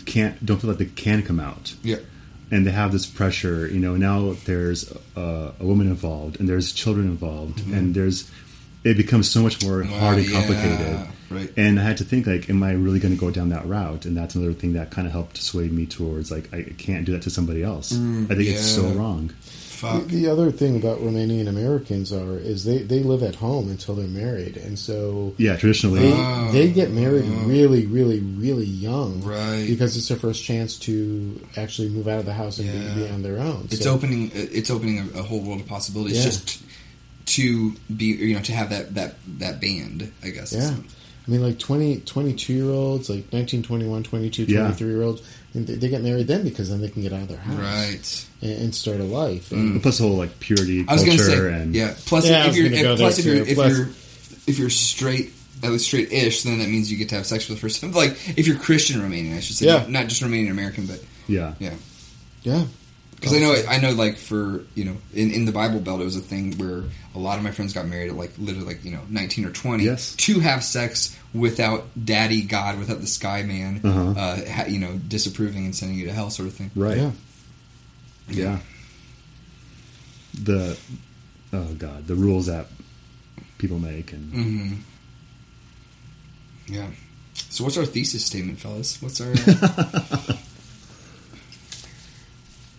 can't 0.07 0.45
don't 0.45 0.59
feel 0.61 0.71
like 0.71 0.79
they 0.79 0.87
can 0.87 1.23
come 1.23 1.41
out 1.41 1.75
Yeah. 1.83 1.97
and 2.51 2.67
they 2.67 2.71
have 2.71 2.93
this 2.93 3.05
pressure 3.07 3.67
you 3.67 3.81
know 3.81 3.97
now 3.97 4.35
there's 4.45 4.91
a, 5.17 5.53
a 5.59 5.65
woman 5.65 5.89
involved 5.89 6.39
and 6.41 6.49
there's 6.49 6.73
children 6.73 7.07
involved 7.07 7.61
and 7.73 7.95
there's 7.95 8.31
it 8.85 8.97
becomes 8.97 9.29
so 9.31 9.43
much 9.43 9.63
more 9.65 9.83
Mm-hmm. 9.83 9.99
Hard 9.99 10.19
and 10.19 10.27
yeah, 10.29 10.39
complicated 10.39 11.07
right. 11.35 11.53
and 11.57 11.79
i 11.81 11.83
had 11.83 11.97
to 11.97 12.05
think 12.05 12.27
like 12.27 12.49
am 12.51 12.63
i 12.63 12.73
really 12.73 12.99
going 12.99 13.15
to 13.15 13.21
go 13.21 13.31
down 13.31 13.49
that 13.51 13.67
route 13.67 14.05
and 14.07 14.17
that's 14.17 14.35
another 14.35 14.53
thing 14.53 14.73
that 14.75 14.91
kind 14.91 15.07
of 15.07 15.13
helped 15.13 15.37
sway 15.39 15.69
me 15.69 15.87
towards 15.87 16.31
like 16.31 16.53
i 16.55 16.63
can't 16.79 17.05
do 17.05 17.13
that 17.13 17.23
to 17.23 17.31
somebody 17.31 17.63
else 17.63 17.93
Mm, 17.93 18.25
i 18.31 18.35
think 18.35 18.49
it's 18.49 18.65
so 18.67 18.83
wrong 18.91 19.31
Fuck. 19.83 20.07
The, 20.07 20.15
the 20.15 20.29
other 20.29 20.53
thing 20.53 20.77
about 20.77 21.01
Romanian 21.01 21.49
Americans 21.49 22.13
are 22.13 22.39
is 22.39 22.63
they, 22.65 22.79
they 22.79 23.01
live 23.03 23.25
at 23.25 23.35
home 23.35 23.69
until 23.69 23.97
they're 23.97 24.07
married, 24.07 24.57
and 24.57 24.79
so 24.79 25.35
yeah 25.39 25.57
traditionally 25.57 25.99
they 25.99 26.13
Oh. 26.15 26.51
they 26.53 26.71
get 26.71 26.93
married 26.93 27.25
really, 27.25 27.87
really, 27.87 28.21
really 28.21 28.65
young, 28.65 29.25
Right. 29.25 29.67
Because 29.69 29.97
it's 29.97 30.07
their 30.07 30.17
first 30.19 30.45
chance 30.45 30.79
to 30.87 31.45
actually 31.57 31.89
move 31.89 32.07
out 32.07 32.21
of 32.21 32.27
the 32.27 32.33
house 32.33 32.61
and 32.61 32.69
Yeah. 32.69 32.95
be, 32.95 33.01
be 33.07 33.09
on 33.11 33.23
their 33.25 33.41
own. 33.41 33.67
It's 33.73 33.83
So- 33.83 33.93
opening. 33.95 34.31
It's 34.35 34.71
opening 34.71 35.01
a, 35.17 35.19
a 35.19 35.23
whole 35.25 35.41
world 35.41 35.63
of 35.63 35.67
possibilities. 35.67 36.19
Yeah. 36.19 36.25
Just 36.27 36.63
to 37.35 37.73
be, 37.97 38.05
you 38.05 38.35
know, 38.37 38.43
to 38.43 38.53
have 38.53 38.71
that 38.71 38.95
that 38.95 39.17
that 39.41 39.61
band. 39.61 40.13
I 40.23 40.31
guess. 40.31 40.53
Yeah. 40.53 40.77
I 41.27 41.31
mean, 41.31 41.43
like 41.43 41.59
20, 41.59 42.01
22 42.01 42.53
year 42.53 42.69
olds, 42.71 43.09
like 43.09 43.33
19, 43.33 43.63
21, 43.63 44.03
22, 44.03 44.45
Yeah. 44.45 44.61
23 44.63 44.89
year 44.89 45.03
olds, 45.03 45.23
and 45.55 45.67
they, 45.67 45.75
they 45.75 45.89
get 45.89 46.03
married 46.03 46.27
then 46.27 46.43
because 46.43 46.69
then 46.71 46.81
they 46.81 46.89
can 46.89 47.03
get 47.03 47.13
out 47.13 47.23
of 47.23 47.29
their 47.29 47.39
house 47.39 47.59
Right. 47.59 48.27
and, 48.51 48.63
and 48.65 48.75
start 48.75 48.99
a 49.01 49.05
life. 49.05 49.51
Mm. 49.51 49.57
And, 49.75 49.83
plus 49.83 49.99
the 49.99 50.05
whole 50.05 50.17
like 50.17 50.41
purity 50.41 50.85
I 50.89 50.95
was 50.95 51.05
culture 51.05 51.23
say, 51.23 51.53
and 51.55 51.75
yeah. 51.75 51.95
Plus, 52.07 52.29
Yeah, 52.29 52.49
if 52.49 52.57
you're 52.57 52.69
gonna 52.71 52.91
and 52.91 52.99
plus 52.99 53.19
if 53.19 53.25
you're 53.25 53.45
too. 53.45 53.51
if 53.51 53.55
Plus- 53.55 53.77
you're 53.79 53.89
if 54.49 54.59
you're 54.59 54.71
straight, 54.71 55.33
at 55.63 55.71
least 55.71 55.87
straight-ish, 55.87 56.43
then 56.43 56.59
that 56.59 56.69
means 56.69 56.91
you 56.91 56.99
get 56.99 57.09
to 57.11 57.15
have 57.15 57.25
sex 57.27 57.45
for 57.47 57.53
the 57.53 57.59
first 57.61 57.81
time. 57.81 57.93
Like 57.93 58.11
if 58.37 58.49
you're 58.49 58.59
Christian 58.59 59.01
Romanian, 59.01 59.37
I 59.37 59.41
should 59.41 59.55
say, 59.57 59.67
Yeah. 59.67 59.75
not, 59.79 59.91
not 59.91 60.07
just 60.09 60.21
Romanian 60.23 60.51
American, 60.51 60.87
but 60.87 61.01
yeah 61.29 61.55
yeah. 61.61 61.75
yeah. 62.43 62.65
Because 63.23 63.37
I 63.37 63.41
know, 63.41 63.55
I 63.69 63.79
know, 63.79 63.93
like 63.93 64.17
for 64.17 64.65
you 64.75 64.85
know, 64.85 64.97
in, 65.15 65.31
in 65.31 65.45
the 65.45 65.53
Bible 65.53 65.79
Belt, 65.81 66.01
it 66.01 66.05
was 66.05 66.17
a 66.17 66.21
thing 66.21 66.59
where 66.59 66.83
a 67.15 67.19
lot 67.19 67.39
of 67.39 67.45
my 67.45 67.53
friends 67.53 67.73
got 67.73 67.87
married 67.87 68.11
at 68.11 68.17
like 68.17 68.33
literally 68.37 68.67
like 68.67 68.85
you 68.85 68.91
know 68.91 69.01
nineteen 69.09 69.45
or 69.45 69.51
twenty 69.53 69.85
Yes. 69.85 70.15
to 70.17 70.41
have 70.41 70.65
sex 70.65 71.17
without 71.33 71.87
Daddy 72.05 72.43
God, 72.43 72.79
without 72.79 73.01
the 73.01 73.07
Sky 73.07 73.43
Man, 73.45 73.81
Uh-huh. 73.85 74.11
uh, 74.21 74.51
ha, 74.51 74.65
you 74.67 74.79
know, 74.81 74.99
disapproving 75.09 75.65
and 75.65 75.75
sending 75.77 75.97
you 75.97 76.07
to 76.07 76.13
hell, 76.13 76.31
sort 76.31 76.49
of 76.49 76.55
thing. 76.55 76.71
right 76.75 76.97
Yeah. 76.99 77.13
yeah 78.29 78.59
the 80.35 80.79
oh 81.53 81.75
god 81.75 82.07
the 82.07 82.15
rules 82.15 82.47
that 82.47 82.67
people 83.59 83.79
make 83.79 84.13
and 84.13 84.33
hmm 84.33 84.75
Yeah. 86.75 86.89
So 87.51 87.65
what's 87.65 87.77
our 87.77 87.85
thesis 87.87 88.25
statement, 88.25 88.59
fellas? 88.61 89.01
What's 89.03 89.21
our? 89.21 89.33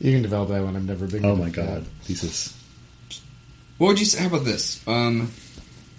You 0.04 0.12
can 0.12 0.22
develop 0.22 0.50
that 0.50 0.64
one. 0.64 0.76
I've 0.76 0.86
never 0.86 1.08
been. 1.08 1.26
oh 1.26 1.36
my 1.36 1.50
god 1.50 1.86
that. 1.86 2.04
thesis 2.04 2.60
what 3.78 3.88
would 3.88 4.00
you 4.00 4.06
say? 4.06 4.22
How 4.22 4.28
about 4.28 4.46
this? 4.46 4.86
Um, 4.88 5.32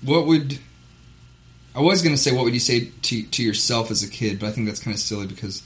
what 0.02 0.26
would 0.26 0.59
I 1.74 1.81
was 1.81 2.02
going 2.02 2.14
to 2.14 2.20
say? 2.20 2.32
What 2.32 2.44
would 2.44 2.55
you 2.55 2.60
say 2.60 2.90
to 3.02 3.22
to 3.22 3.43
yourself 3.43 3.90
as 3.90 4.02
a 4.02 4.09
kid? 4.09 4.39
But 4.39 4.47
I 4.47 4.51
think 4.52 4.66
that's 4.66 4.81
kind 4.81 4.94
of 4.94 5.01
silly 5.01 5.26
because 5.26 5.62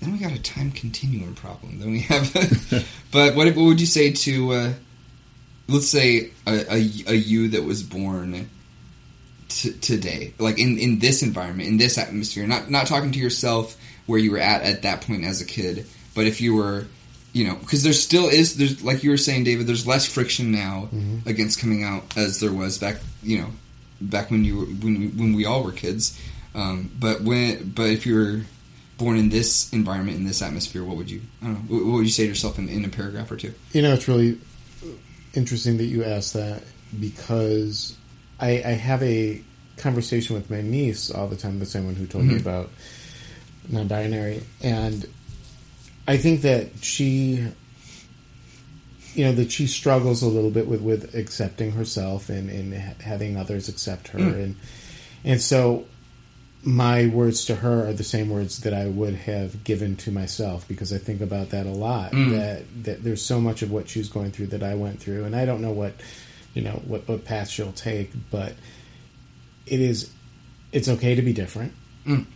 then 0.00 0.12
we 0.12 0.18
got 0.18 0.32
a 0.32 0.42
time 0.42 0.72
continuum 0.72 1.34
problem. 1.34 1.78
Then 1.78 1.92
we 1.92 2.00
have. 2.00 2.32
but 3.12 3.36
what 3.36 3.46
what 3.54 3.64
would 3.64 3.80
you 3.80 3.86
say 3.86 4.12
to? 4.12 4.52
Uh, 4.52 4.72
let's 5.68 5.88
say 5.88 6.30
a, 6.46 6.74
a, 6.74 7.12
a 7.12 7.14
you 7.14 7.48
that 7.48 7.64
was 7.64 7.82
born 7.82 8.50
t- 9.48 9.74
today, 9.74 10.34
like 10.38 10.58
in, 10.58 10.78
in 10.78 10.98
this 10.98 11.22
environment, 11.22 11.68
in 11.68 11.76
this 11.76 11.98
atmosphere. 11.98 12.46
Not 12.46 12.70
not 12.70 12.86
talking 12.86 13.12
to 13.12 13.18
yourself 13.18 13.76
where 14.06 14.18
you 14.18 14.32
were 14.32 14.38
at 14.38 14.62
at 14.62 14.82
that 14.82 15.02
point 15.02 15.24
as 15.24 15.40
a 15.40 15.44
kid, 15.44 15.86
but 16.14 16.26
if 16.26 16.40
you 16.40 16.54
were, 16.54 16.86
you 17.32 17.46
know, 17.46 17.54
because 17.56 17.82
there 17.82 17.92
still 17.94 18.28
is 18.28 18.56
there's 18.56 18.82
like 18.84 19.02
you 19.02 19.10
were 19.10 19.16
saying, 19.16 19.44
David. 19.44 19.66
There's 19.66 19.86
less 19.86 20.06
friction 20.06 20.52
now 20.52 20.88
against 21.26 21.58
coming 21.60 21.82
out 21.84 22.16
as 22.16 22.40
there 22.40 22.52
was 22.52 22.78
back, 22.78 22.96
you 23.22 23.38
know, 23.38 23.48
back 24.00 24.30
when 24.30 24.44
you 24.44 24.56
were 24.58 24.66
when 24.66 25.00
we, 25.00 25.06
when 25.08 25.32
we 25.34 25.44
all 25.46 25.62
were 25.62 25.72
kids. 25.72 26.18
Um, 26.54 26.90
but 26.98 27.22
when 27.22 27.70
but 27.70 27.88
if 27.88 28.04
you 28.06 28.14
were 28.16 28.40
born 28.98 29.16
in 29.16 29.30
this 29.30 29.72
environment 29.72 30.18
in 30.18 30.24
this 30.26 30.42
atmosphere, 30.42 30.84
what 30.84 30.96
would 30.98 31.10
you? 31.10 31.22
I 31.40 31.46
don't 31.46 31.54
know. 31.70 31.76
What, 31.76 31.84
would 31.94 32.04
you 32.04 32.10
say 32.10 32.24
to 32.24 32.28
yourself 32.28 32.58
in, 32.58 32.68
in 32.68 32.84
a 32.84 32.88
paragraph 32.90 33.30
or 33.32 33.36
two? 33.36 33.54
You 33.72 33.80
know, 33.82 33.94
it's 33.94 34.06
really 34.06 34.38
interesting 35.34 35.78
that 35.78 35.84
you 35.86 36.04
asked 36.04 36.34
that 36.34 36.62
because 37.00 37.96
I, 38.38 38.62
I 38.62 38.72
have 38.72 39.02
a 39.02 39.40
conversation 39.78 40.36
with 40.36 40.50
my 40.50 40.60
niece 40.60 41.10
all 41.10 41.26
the 41.26 41.36
time, 41.36 41.58
the 41.58 41.64
same 41.66 41.86
one 41.86 41.94
who 41.94 42.06
told 42.06 42.24
me 42.26 42.34
Mhm. 42.34 42.40
about 42.40 42.70
non-binary, 43.70 44.42
and 44.62 45.06
I 46.06 46.16
think 46.16 46.42
that 46.42 46.68
she, 46.82 47.46
you 49.14 49.24
know, 49.24 49.32
that 49.32 49.52
she 49.52 49.66
struggles 49.66 50.22
a 50.22 50.26
little 50.28 50.50
bit 50.50 50.66
with 50.66 50.80
with 50.82 51.14
accepting 51.14 51.72
herself 51.72 52.28
and 52.28 52.50
and 52.50 52.74
having 52.74 53.36
others 53.36 53.68
accept 53.68 54.08
her, 54.08 54.18
Mm. 54.18 54.34
and 54.44 54.56
and 55.24 55.40
so 55.40 55.84
my 56.64 57.06
words 57.06 57.44
to 57.46 57.56
her 57.56 57.88
are 57.88 57.92
the 57.92 58.04
same 58.04 58.30
words 58.30 58.60
that 58.60 58.72
I 58.72 58.86
would 58.86 59.14
have 59.14 59.64
given 59.64 59.96
to 59.96 60.12
myself 60.12 60.66
because 60.68 60.92
I 60.92 60.98
think 60.98 61.20
about 61.20 61.50
that 61.50 61.66
a 61.66 61.70
lot. 61.72 62.12
Mm. 62.12 62.30
That 62.30 62.84
that 62.84 63.04
there's 63.04 63.22
so 63.22 63.40
much 63.40 63.62
of 63.62 63.70
what 63.70 63.88
she's 63.88 64.08
going 64.08 64.30
through 64.32 64.48
that 64.48 64.62
I 64.62 64.74
went 64.74 65.00
through, 65.00 65.24
and 65.24 65.34
I 65.36 65.44
don't 65.44 65.60
know 65.60 65.72
what 65.72 65.94
you 66.54 66.62
know 66.62 66.80
what 66.86 67.06
what 67.08 67.24
path 67.24 67.48
she'll 67.48 67.72
take, 67.72 68.10
but 68.30 68.54
it 69.66 69.80
is 69.80 70.10
it's 70.72 70.88
okay 70.88 71.14
to 71.14 71.22
be 71.22 71.32
different. 71.32 71.72
Mm. 72.06 72.26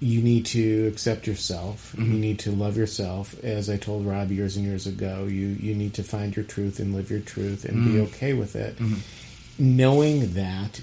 You 0.00 0.20
need 0.20 0.44
to 0.46 0.86
accept 0.92 1.26
yourself. 1.26 1.94
Mm-hmm. 1.96 2.12
You 2.12 2.18
need 2.18 2.38
to 2.40 2.50
love 2.50 2.76
yourself. 2.76 3.34
As 3.44 3.70
I 3.70 3.76
told 3.78 4.04
Rob 4.04 4.30
years 4.30 4.56
and 4.56 4.64
years 4.66 4.86
ago, 4.86 5.24
you 5.24 5.46
you 5.48 5.74
need 5.74 5.94
to 5.94 6.02
find 6.02 6.34
your 6.36 6.44
truth 6.44 6.78
and 6.80 6.94
live 6.94 7.10
your 7.10 7.20
truth 7.20 7.64
and 7.64 7.84
be 7.84 7.92
Mm. 7.92 8.02
okay 8.08 8.32
with 8.34 8.54
it. 8.56 8.76
Mm-hmm. 8.76 8.96
Knowing 9.76 10.34
that 10.34 10.80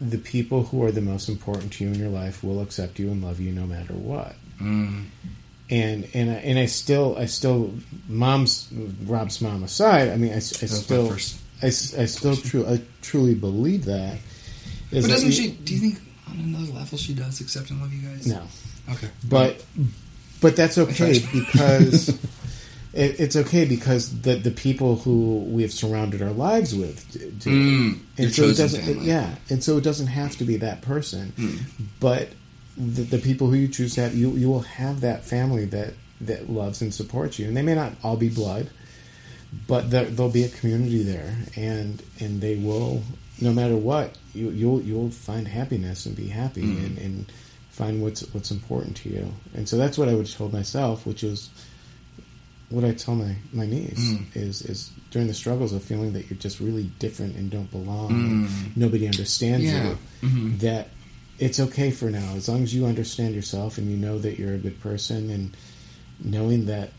the 0.00 0.16
people 0.18 0.64
who 0.64 0.82
are 0.82 0.90
the 0.90 1.02
most 1.02 1.28
important 1.28 1.74
to 1.74 1.84
you 1.84 1.90
in 1.90 1.98
your 1.98 2.08
life 2.08 2.42
will 2.42 2.60
accept 2.62 2.98
you 2.98 3.10
and 3.10 3.22
love 3.22 3.38
you 3.38 3.52
no 3.52 3.66
matter 3.66 3.92
what. 3.92 4.34
Mm. 4.58 5.04
And 5.68 6.08
and 6.14 6.30
I, 6.30 6.34
and 6.34 6.58
I 6.58 6.66
still 6.66 7.16
I 7.18 7.26
still 7.26 7.74
mom's 8.08 8.66
Rob's 9.04 9.40
mom 9.40 9.62
aside. 9.62 10.08
I 10.08 10.16
mean 10.16 10.32
I, 10.32 10.36
I 10.36 10.38
That 10.40 10.68
still 10.68 11.12
I, 11.62 11.66
I 11.66 11.70
still 12.06 12.34
true 12.34 12.66
I 12.66 12.80
truly 13.02 13.34
believe 13.34 13.84
that. 13.84 14.16
Is 14.90 15.04
But 15.04 15.08
that 15.08 15.08
doesn't 15.08 15.26
you- 15.28 15.32
she? 15.32 15.50
Do 15.50 15.74
you 15.74 15.80
think? 15.80 16.00
On 16.30 16.38
another 16.40 16.72
level 16.72 16.96
she 16.98 17.14
does 17.14 17.40
accept 17.40 17.70
and 17.70 17.80
love 17.80 17.92
you 17.92 18.08
guys. 18.08 18.26
No, 18.26 18.42
Okay. 18.92 19.08
but 19.28 19.64
but 20.40 20.56
that's 20.56 20.78
okay 20.78 21.18
because 21.32 22.08
it, 22.92 23.20
it's 23.20 23.36
okay 23.36 23.64
because 23.64 24.20
the 24.22 24.34
the 24.36 24.50
people 24.50 24.96
who 24.96 25.40
we 25.48 25.62
have 25.62 25.72
surrounded 25.72 26.22
our 26.22 26.30
lives 26.32 26.74
with 26.74 27.10
do. 27.38 27.50
Mm, 27.50 27.98
and 28.18 28.32
so 28.34 28.44
it 28.44 28.56
doesn't 28.56 28.82
family. 28.82 29.06
yeah 29.06 29.34
and 29.48 29.62
so 29.62 29.76
it 29.78 29.84
doesn't 29.84 30.08
have 30.08 30.36
to 30.38 30.44
be 30.44 30.56
that 30.58 30.80
person 30.82 31.32
Hmm. 31.36 31.56
but 32.00 32.30
the, 32.76 33.02
the 33.02 33.18
people 33.18 33.48
who 33.48 33.56
you 33.56 33.68
choose 33.68 33.94
to 33.96 34.00
have 34.02 34.14
you 34.14 34.30
you 34.32 34.48
will 34.48 34.60
have 34.62 35.00
that 35.02 35.24
family 35.24 35.66
that 35.66 35.94
that 36.22 36.48
loves 36.50 36.80
and 36.82 36.92
supports 36.94 37.38
you 37.38 37.46
and 37.46 37.56
they 37.56 37.62
may 37.62 37.74
not 37.74 37.92
all 38.02 38.16
be 38.16 38.28
blood 38.28 38.70
but 39.66 39.90
there, 39.90 40.04
there'll 40.04 40.30
be 40.32 40.44
a 40.44 40.48
community 40.48 41.02
there 41.02 41.36
and 41.56 42.02
and 42.20 42.40
they 42.40 42.56
will 42.56 43.02
no 43.40 43.52
matter 43.52 43.76
what 43.76 44.16
you 44.34 44.50
you'll 44.50 44.80
you'll 44.82 45.10
find 45.10 45.46
happiness 45.48 46.06
and 46.06 46.14
be 46.16 46.28
happy 46.28 46.62
Hmm. 46.62 46.84
and, 46.84 46.98
and 46.98 47.32
find 47.70 48.02
what's 48.02 48.22
what's 48.34 48.50
important 48.50 48.96
to 48.98 49.08
you 49.08 49.32
and 49.54 49.68
so 49.68 49.76
that's 49.76 49.96
what 49.96 50.08
I 50.08 50.14
would 50.14 50.26
have 50.26 50.36
told 50.36 50.52
myself 50.52 51.06
which 51.06 51.22
is 51.24 51.48
what 52.68 52.84
I 52.84 52.92
tell 52.92 53.14
my 53.16 53.34
my 53.52 53.66
niece 53.66 53.98
Mm. 53.98 54.24
is 54.36 54.62
is 54.62 54.90
during 55.10 55.26
the 55.28 55.34
struggles 55.34 55.72
of 55.72 55.82
feeling 55.82 56.12
that 56.12 56.30
you're 56.30 56.38
just 56.38 56.60
really 56.60 56.84
different 57.00 57.34
and 57.34 57.50
don't 57.50 57.68
belong, 57.72 58.10
and 58.12 58.76
nobody 58.76 59.06
understands 59.08 59.66
Mm. 59.66 59.72
Yeah. 59.72 59.88
you. 59.88 59.98
Mhm. 60.28 60.58
That 60.60 60.88
it's 61.40 61.58
okay 61.58 61.90
for 61.90 62.10
now, 62.10 62.34
as 62.36 62.48
long 62.48 62.62
as 62.62 62.72
you 62.72 62.86
understand 62.86 63.34
yourself 63.34 63.76
and 63.78 63.90
you 63.90 63.96
know 63.96 64.20
that 64.20 64.38
you're 64.38 64.54
a 64.54 64.58
good 64.58 64.78
person, 64.80 65.30
and 65.30 65.56
knowing 66.22 66.66
that 66.66 66.92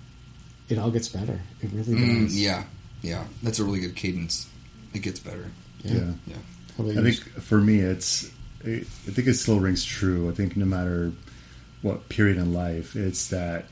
it 0.68 0.78
all 0.78 0.92
gets 0.92 1.08
better. 1.08 1.40
It 1.62 1.70
really 1.72 1.94
Mm, 1.94 2.24
does. 2.26 2.36
yeah, 2.42 2.64
yeah. 3.02 3.24
That's 3.44 3.60
a 3.60 3.64
really 3.64 3.80
good 3.80 3.96
cadence. 3.96 4.48
It 4.94 5.04
gets 5.04 5.20
better. 5.22 5.52
Yeah. 5.86 5.94
Yeah. 5.94 6.12
Yeah. 6.28 6.36
How 6.78 6.84
about 6.84 6.98
I 6.98 7.02
you? 7.02 7.12
think 7.14 7.42
for 7.44 7.60
me, 7.60 7.80
it's. 7.80 8.30
I 8.66 8.70
I 9.08 9.12
think 9.12 9.28
it 9.28 9.34
still 9.36 9.60
rings 9.60 9.84
true. 9.84 10.30
I 10.30 10.34
think 10.34 10.56
no 10.56 10.66
matter 10.66 11.12
what 11.82 12.10
period 12.10 12.38
in 12.38 12.54
life, 12.54 12.96
it's 12.96 13.30
that 13.30 13.66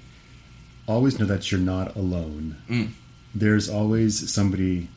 always 0.87 1.19
know 1.19 1.25
that 1.27 1.51
you're 1.51 1.61
not 1.61 1.95
alone. 1.95 2.55
Mm. 2.69 2.89
There's 3.35 3.69
always 3.69 4.31
somebody, 4.33 4.87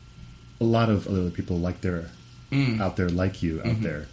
a 0.59 0.63
lot 0.63 0.89
of 0.89 1.07
other 1.07 1.29
people 1.29 1.57
like 1.59 1.81
there, 1.81 2.09
Mm. 2.51 2.79
out 2.81 2.97
there 2.97 3.09
like 3.09 3.43
you 3.43 3.61
out 3.63 3.81
there, 3.81 4.07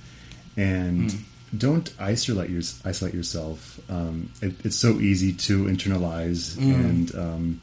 and 0.56 1.14
don't 1.56 1.92
isolate 1.98 2.50
your, 2.50 2.62
isolate 2.84 3.14
yourself. 3.14 3.80
Um, 3.90 4.30
it, 4.42 4.54
it's 4.64 4.76
so 4.76 5.00
easy 5.00 5.32
to 5.32 5.64
internalize 5.64 6.56
and 6.58 7.14
um, 7.14 7.60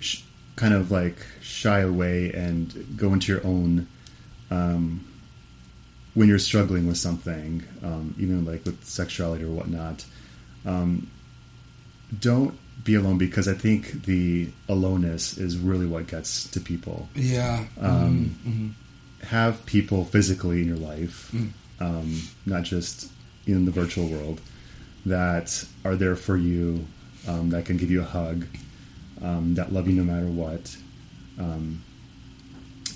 sh- 0.00 0.20
kind 0.56 0.74
of 0.74 0.90
like 0.90 1.16
shy 1.40 1.80
away 1.80 2.30
and 2.32 2.96
go 2.96 3.12
into 3.14 3.32
your 3.32 3.44
own 3.46 3.86
um, 4.50 5.04
when 6.14 6.28
you're 6.28 6.38
struggling 6.38 6.86
with 6.86 6.96
something, 6.96 7.62
um, 7.82 8.14
even 8.18 8.44
like 8.44 8.64
with 8.64 8.82
sexuality 8.84 9.44
or 9.44 9.50
whatnot, 9.50 10.04
um, 10.66 11.08
don't 12.20 12.54
be 12.84 12.94
alone 12.94 13.18
because 13.18 13.46
I 13.48 13.54
think 13.54 14.04
the 14.06 14.48
aloneness 14.68 15.36
is 15.36 15.58
really 15.58 15.86
what 15.86 16.06
gets 16.06 16.48
to 16.50 16.60
people. 16.60 17.08
Yeah. 17.14 17.66
Um, 17.80 18.36
Mhm. 18.46 19.26
Have 19.26 19.64
people 19.66 20.04
physically 20.04 20.62
in 20.62 20.68
your 20.68 20.76
life, 20.76 21.30
Mm. 21.34 21.50
um, 21.80 22.22
not 22.46 22.62
just 22.62 23.10
in 23.46 23.64
the 23.64 23.70
virtual 23.72 24.08
world, 24.08 24.40
that 25.06 25.64
are 25.84 25.96
there 25.96 26.14
for 26.16 26.36
you, 26.36 26.86
um, 27.26 27.50
that 27.50 27.64
can 27.64 27.76
give 27.76 27.90
you 27.90 28.00
a 28.00 28.04
hug, 28.04 28.46
um, 29.20 29.54
that 29.54 29.72
love 29.72 29.88
you 29.88 29.94
no 29.94 30.04
matter 30.04 30.26
what. 30.28 30.76
Um, 31.38 31.82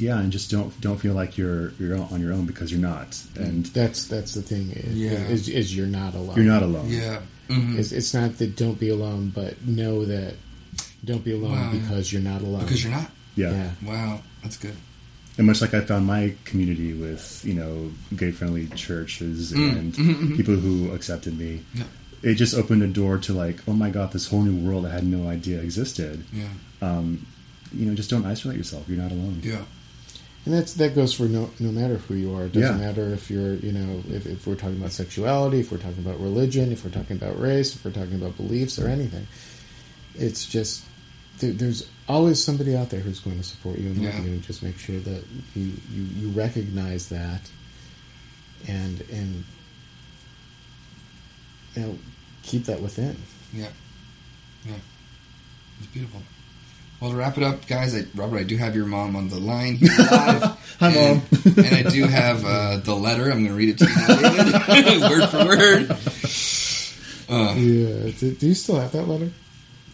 yeah, 0.00 0.18
and 0.18 0.30
just 0.32 0.50
don't 0.50 0.78
don't 0.80 0.98
feel 0.98 1.14
like 1.14 1.36
you're 1.38 1.70
you're 1.80 1.96
on 1.98 2.20
your 2.20 2.32
own 2.32 2.46
because 2.46 2.70
you're 2.72 2.80
not, 2.80 3.20
and 3.36 3.66
that's 3.66 4.06
that's 4.06 4.34
the 4.34 4.42
thing. 4.42 4.70
Is, 4.72 4.94
Yeah. 4.94 5.12
is, 5.28 5.48
is 5.48 5.76
you're 5.76 5.86
not 5.86 6.14
alone. 6.14 6.36
you're 6.36 6.44
not 6.44 6.62
alone. 6.62 6.88
Yeah. 6.88 7.20
Mhm. 7.48 7.76
It's, 7.78 7.92
it's 7.92 8.14
not 8.14 8.38
that 8.38 8.56
don't 8.56 8.78
be 8.78 8.88
alone, 8.90 9.30
but 9.34 9.64
know 9.66 10.04
that 10.04 10.34
don't 11.04 11.24
be 11.24 11.32
alone 11.32 11.52
Wow. 11.52 11.72
because 11.72 12.12
you're 12.12 12.22
not 12.22 12.40
alone. 12.42 12.62
Because 12.62 12.82
you're 12.84 12.92
not. 12.92 13.10
Yeah. 13.34 13.50
Yeah. 13.50 13.70
Wow. 13.84 14.22
That's 14.42 14.56
good. 14.56 14.74
and 15.38 15.46
much 15.46 15.60
like 15.62 15.72
I 15.74 15.80
found 15.80 16.06
my 16.06 16.34
community 16.44 16.92
with 16.92 17.42
you 17.44 17.54
know 17.54 17.90
gay 18.16 18.30
friendly 18.32 18.66
churches 18.68 19.52
Mm. 19.52 19.78
and 19.78 19.94
Mhm. 19.94 20.36
people 20.36 20.54
who 20.56 20.90
accepted 20.92 21.38
me, 21.38 21.60
Yeah. 21.74 21.84
it 22.22 22.34
just 22.34 22.54
opened 22.54 22.82
a 22.82 22.86
door 22.86 23.18
to 23.18 23.32
like, 23.32 23.60
oh 23.66 23.72
my 23.72 23.90
god, 23.90 24.12
this 24.12 24.26
whole 24.28 24.42
new 24.42 24.56
world 24.66 24.84
I 24.86 24.90
had 24.92 25.04
no 25.06 25.28
idea 25.28 25.60
existed. 25.60 26.22
Yeah. 26.32 26.48
Um, 26.82 27.26
you 27.74 27.86
know, 27.86 27.94
just 27.94 28.10
don't 28.10 28.26
isolate 28.26 28.58
yourself. 28.58 28.84
You're 28.88 28.98
not 29.02 29.10
alone. 29.12 29.40
Yeah. 29.42 29.62
And 30.44 30.52
that's 30.54 30.74
that 30.74 30.94
goes 30.96 31.14
for 31.14 31.24
no 31.24 31.50
no 31.60 31.70
matter 31.70 31.96
who 31.98 32.14
you 32.14 32.34
are. 32.34 32.44
It 32.46 32.52
doesn't 32.52 32.80
Yeah. 32.80 32.86
matter 32.86 33.08
if 33.14 33.30
you're 33.30 33.54
you 33.54 33.70
know 33.72 34.02
if, 34.10 34.26
if 34.26 34.46
we're 34.46 34.56
talking 34.56 34.76
about 34.78 34.90
sexuality, 34.92 35.60
if 35.60 35.70
we're 35.70 35.78
talking 35.78 36.04
about 36.04 36.18
religion, 36.20 36.72
if 36.72 36.84
we're 36.84 36.90
talking 36.90 37.16
about 37.16 37.38
race, 37.40 37.76
if 37.76 37.84
we're 37.84 37.92
talking 37.92 38.14
about 38.16 38.36
beliefs 38.36 38.78
or 38.78 38.88
anything. 38.88 39.26
It's 40.16 40.44
just 40.46 40.82
there, 41.38 41.52
there's 41.52 41.88
always 42.08 42.42
somebody 42.42 42.74
out 42.76 42.90
there 42.90 43.00
who's 43.00 43.20
going 43.20 43.38
to 43.38 43.44
support 43.44 43.78
you 43.78 43.86
and 43.90 43.96
love 44.04 44.14
Yeah. 44.14 44.20
you. 44.22 44.30
And 44.32 44.42
just 44.42 44.62
make 44.64 44.78
sure 44.78 44.98
that 44.98 45.22
you, 45.54 45.72
you 45.94 46.02
you 46.20 46.28
recognize 46.30 47.08
that 47.10 47.48
and 48.66 49.00
and 49.12 49.44
you 51.76 51.82
know 51.82 51.98
keep 52.42 52.64
that 52.64 52.80
within. 52.82 53.16
Yeah. 53.52 53.68
Yeah. 54.66 54.74
It's 55.78 55.86
beautiful. 55.88 56.20
Well, 57.02 57.10
to 57.10 57.16
wrap 57.16 57.36
it 57.36 57.42
up, 57.42 57.66
guys, 57.66 57.96
I, 57.96 58.04
Robert, 58.14 58.38
I 58.38 58.42
do 58.44 58.56
have 58.56 58.76
your 58.76 58.86
mom 58.86 59.16
on 59.16 59.28
the 59.28 59.40
line 59.40 59.74
here 59.82 59.88
live. 59.98 60.42
Hi, 60.78 60.90
and, 60.90 61.22
Mom. 61.32 61.40
and 61.56 61.74
I 61.74 61.82
do 61.90 62.04
have 62.04 62.44
uh, 62.44 62.76
the 62.76 62.94
letter. 62.94 63.24
I'm 63.24 63.44
going 63.44 63.48
to 63.48 63.54
read 63.54 63.70
it 63.70 63.78
to 63.78 63.86
you 63.88 63.96
now, 65.00 65.10
word 65.10 65.28
for 65.28 65.44
word. 65.44 65.90
Uh, 67.28 67.54
Yeah. 67.56 68.12
Do, 68.16 68.34
do 68.34 68.46
you 68.46 68.54
still 68.54 68.78
have 68.78 68.92
that 68.92 69.08
letter? 69.08 69.32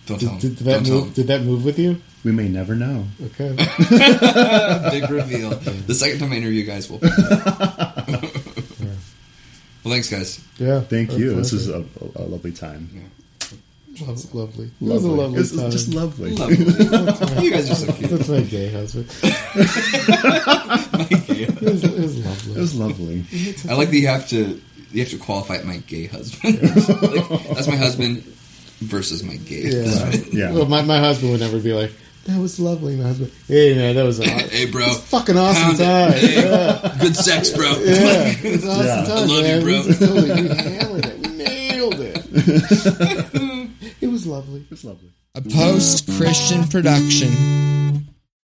don't 0.05 0.19
tell 0.21 0.29
Did, 0.29 0.29
him. 0.29 0.39
did, 0.39 0.57
did 0.57 0.65
that 0.67 0.73
Don't 0.75 0.85
tell 0.85 1.01
move? 1.05 1.15
Did 1.15 1.27
that 1.29 1.43
move 1.45 1.65
with 1.65 1.79
you? 1.79 1.97
We 2.25 2.33
may 2.33 2.49
never 2.49 2.75
know. 2.75 3.05
Okay. 3.23 3.55
Big 3.57 5.09
reveal. 5.09 5.51
The 5.51 5.95
second 5.95 6.19
time 6.19 6.33
I 6.33 6.37
interview 6.37 6.61
you 6.61 6.65
guys, 6.67 6.91
will. 6.91 6.99
well, 6.99 7.11
thanks, 9.85 10.11
guys. 10.11 10.45
Yeah. 10.59 10.81
Thank 10.81 11.13
our 11.13 11.19
you. 11.19 11.35
This 11.37 11.51
pleasure. 11.53 11.79
was 11.79 11.87
a, 12.17 12.23
a 12.23 12.25
lovely 12.25 12.53
time. 12.53 13.11
Lo- 14.01 14.15
lovely. 14.43 14.67
It 14.67 14.73
was 14.81 15.05
a 15.05 15.09
Lovely. 15.09 15.11
lovely 15.11 15.37
It 15.37 15.41
was 15.41 15.53
time. 15.57 15.71
just 15.71 15.95
lovely. 15.95 16.35
Lovely. 16.35 16.57
you 17.45 17.51
guys 17.51 17.71
are 17.71 17.75
so 17.75 17.93
cute. 17.93 18.11
That's 18.11 18.29
my 18.29 18.41
gay 18.43 18.71
husband. 18.71 19.07
My 20.93 21.05
gay- 21.09 21.45
It 21.45 21.61
was, 21.63 21.85
it 21.85 21.99
was 22.01 22.17
lovely. 22.25 22.53
It 22.55 22.59
was 22.59 22.75
lovely. 22.75 23.25
I 23.71 23.75
like 23.75 23.91
that 23.91 23.97
you 23.99 24.07
have 24.09 24.29
to 24.29 24.61
you 24.93 25.01
have 25.03 25.11
to 25.11 25.19
qualify 25.19 25.57
it 25.57 25.65
my 25.67 25.79
gay 25.79 26.07
husband. 26.07 26.63
like, 26.63 27.29
that's 27.55 27.67
my 27.69 27.77
husband 27.77 28.23
versus 28.81 29.23
my 29.23 29.37
gay 29.37 29.65
yeah. 29.69 29.83
husband. 29.89 30.33
Yeah. 30.33 30.53
Well, 30.53 30.67
my, 30.67 30.81
my 30.83 30.99
husband 30.99 31.33
would 31.33 31.41
never 31.41 31.59
be 31.61 31.73
like, 31.75 31.93
that 32.27 32.39
was 32.41 32.59
lovely, 32.61 32.97
my 32.97 33.05
husband. 33.05 33.31
Hey, 33.49 33.75
man, 33.75 33.97
that 33.97 34.05
was 34.05 34.19
a 34.21 34.25
Hey, 34.29 34.65
bro. 34.71 34.85
It's 34.87 34.99
fucking 35.01 35.37
awesome 35.37 35.63
Pound 35.63 35.81
it. 35.81 35.83
time. 35.85 36.13
Hey, 36.13 36.35
Yeah. 36.49 36.97
Good 37.01 37.17
sex, 37.17 37.51
bro. 37.51 37.67
Yeah, 37.71 38.29
it 38.29 38.43
was 38.45 38.65
awesome 38.67 38.87
Yeah. 38.87 39.05
time, 39.05 39.11
I 39.11 39.21
love 39.21 39.29
you, 39.31 39.43
man. 39.43 39.63
bro. 39.63 39.83
We 39.83 39.95
totally 39.95 40.43
we 40.43 40.49
hammered 40.49 41.07
it. 41.07 41.19
We 41.27 41.29
nailed 41.37 42.01
it. 42.01 42.27
it 42.31 43.35
was 44.19 44.27
lovely. 44.27 44.61
It 44.63 44.71
was 44.71 44.85
lovely. 44.85 45.11
A 45.37 45.43
post 45.43 46.11
Christian 46.17 46.65
production. 46.65 48.08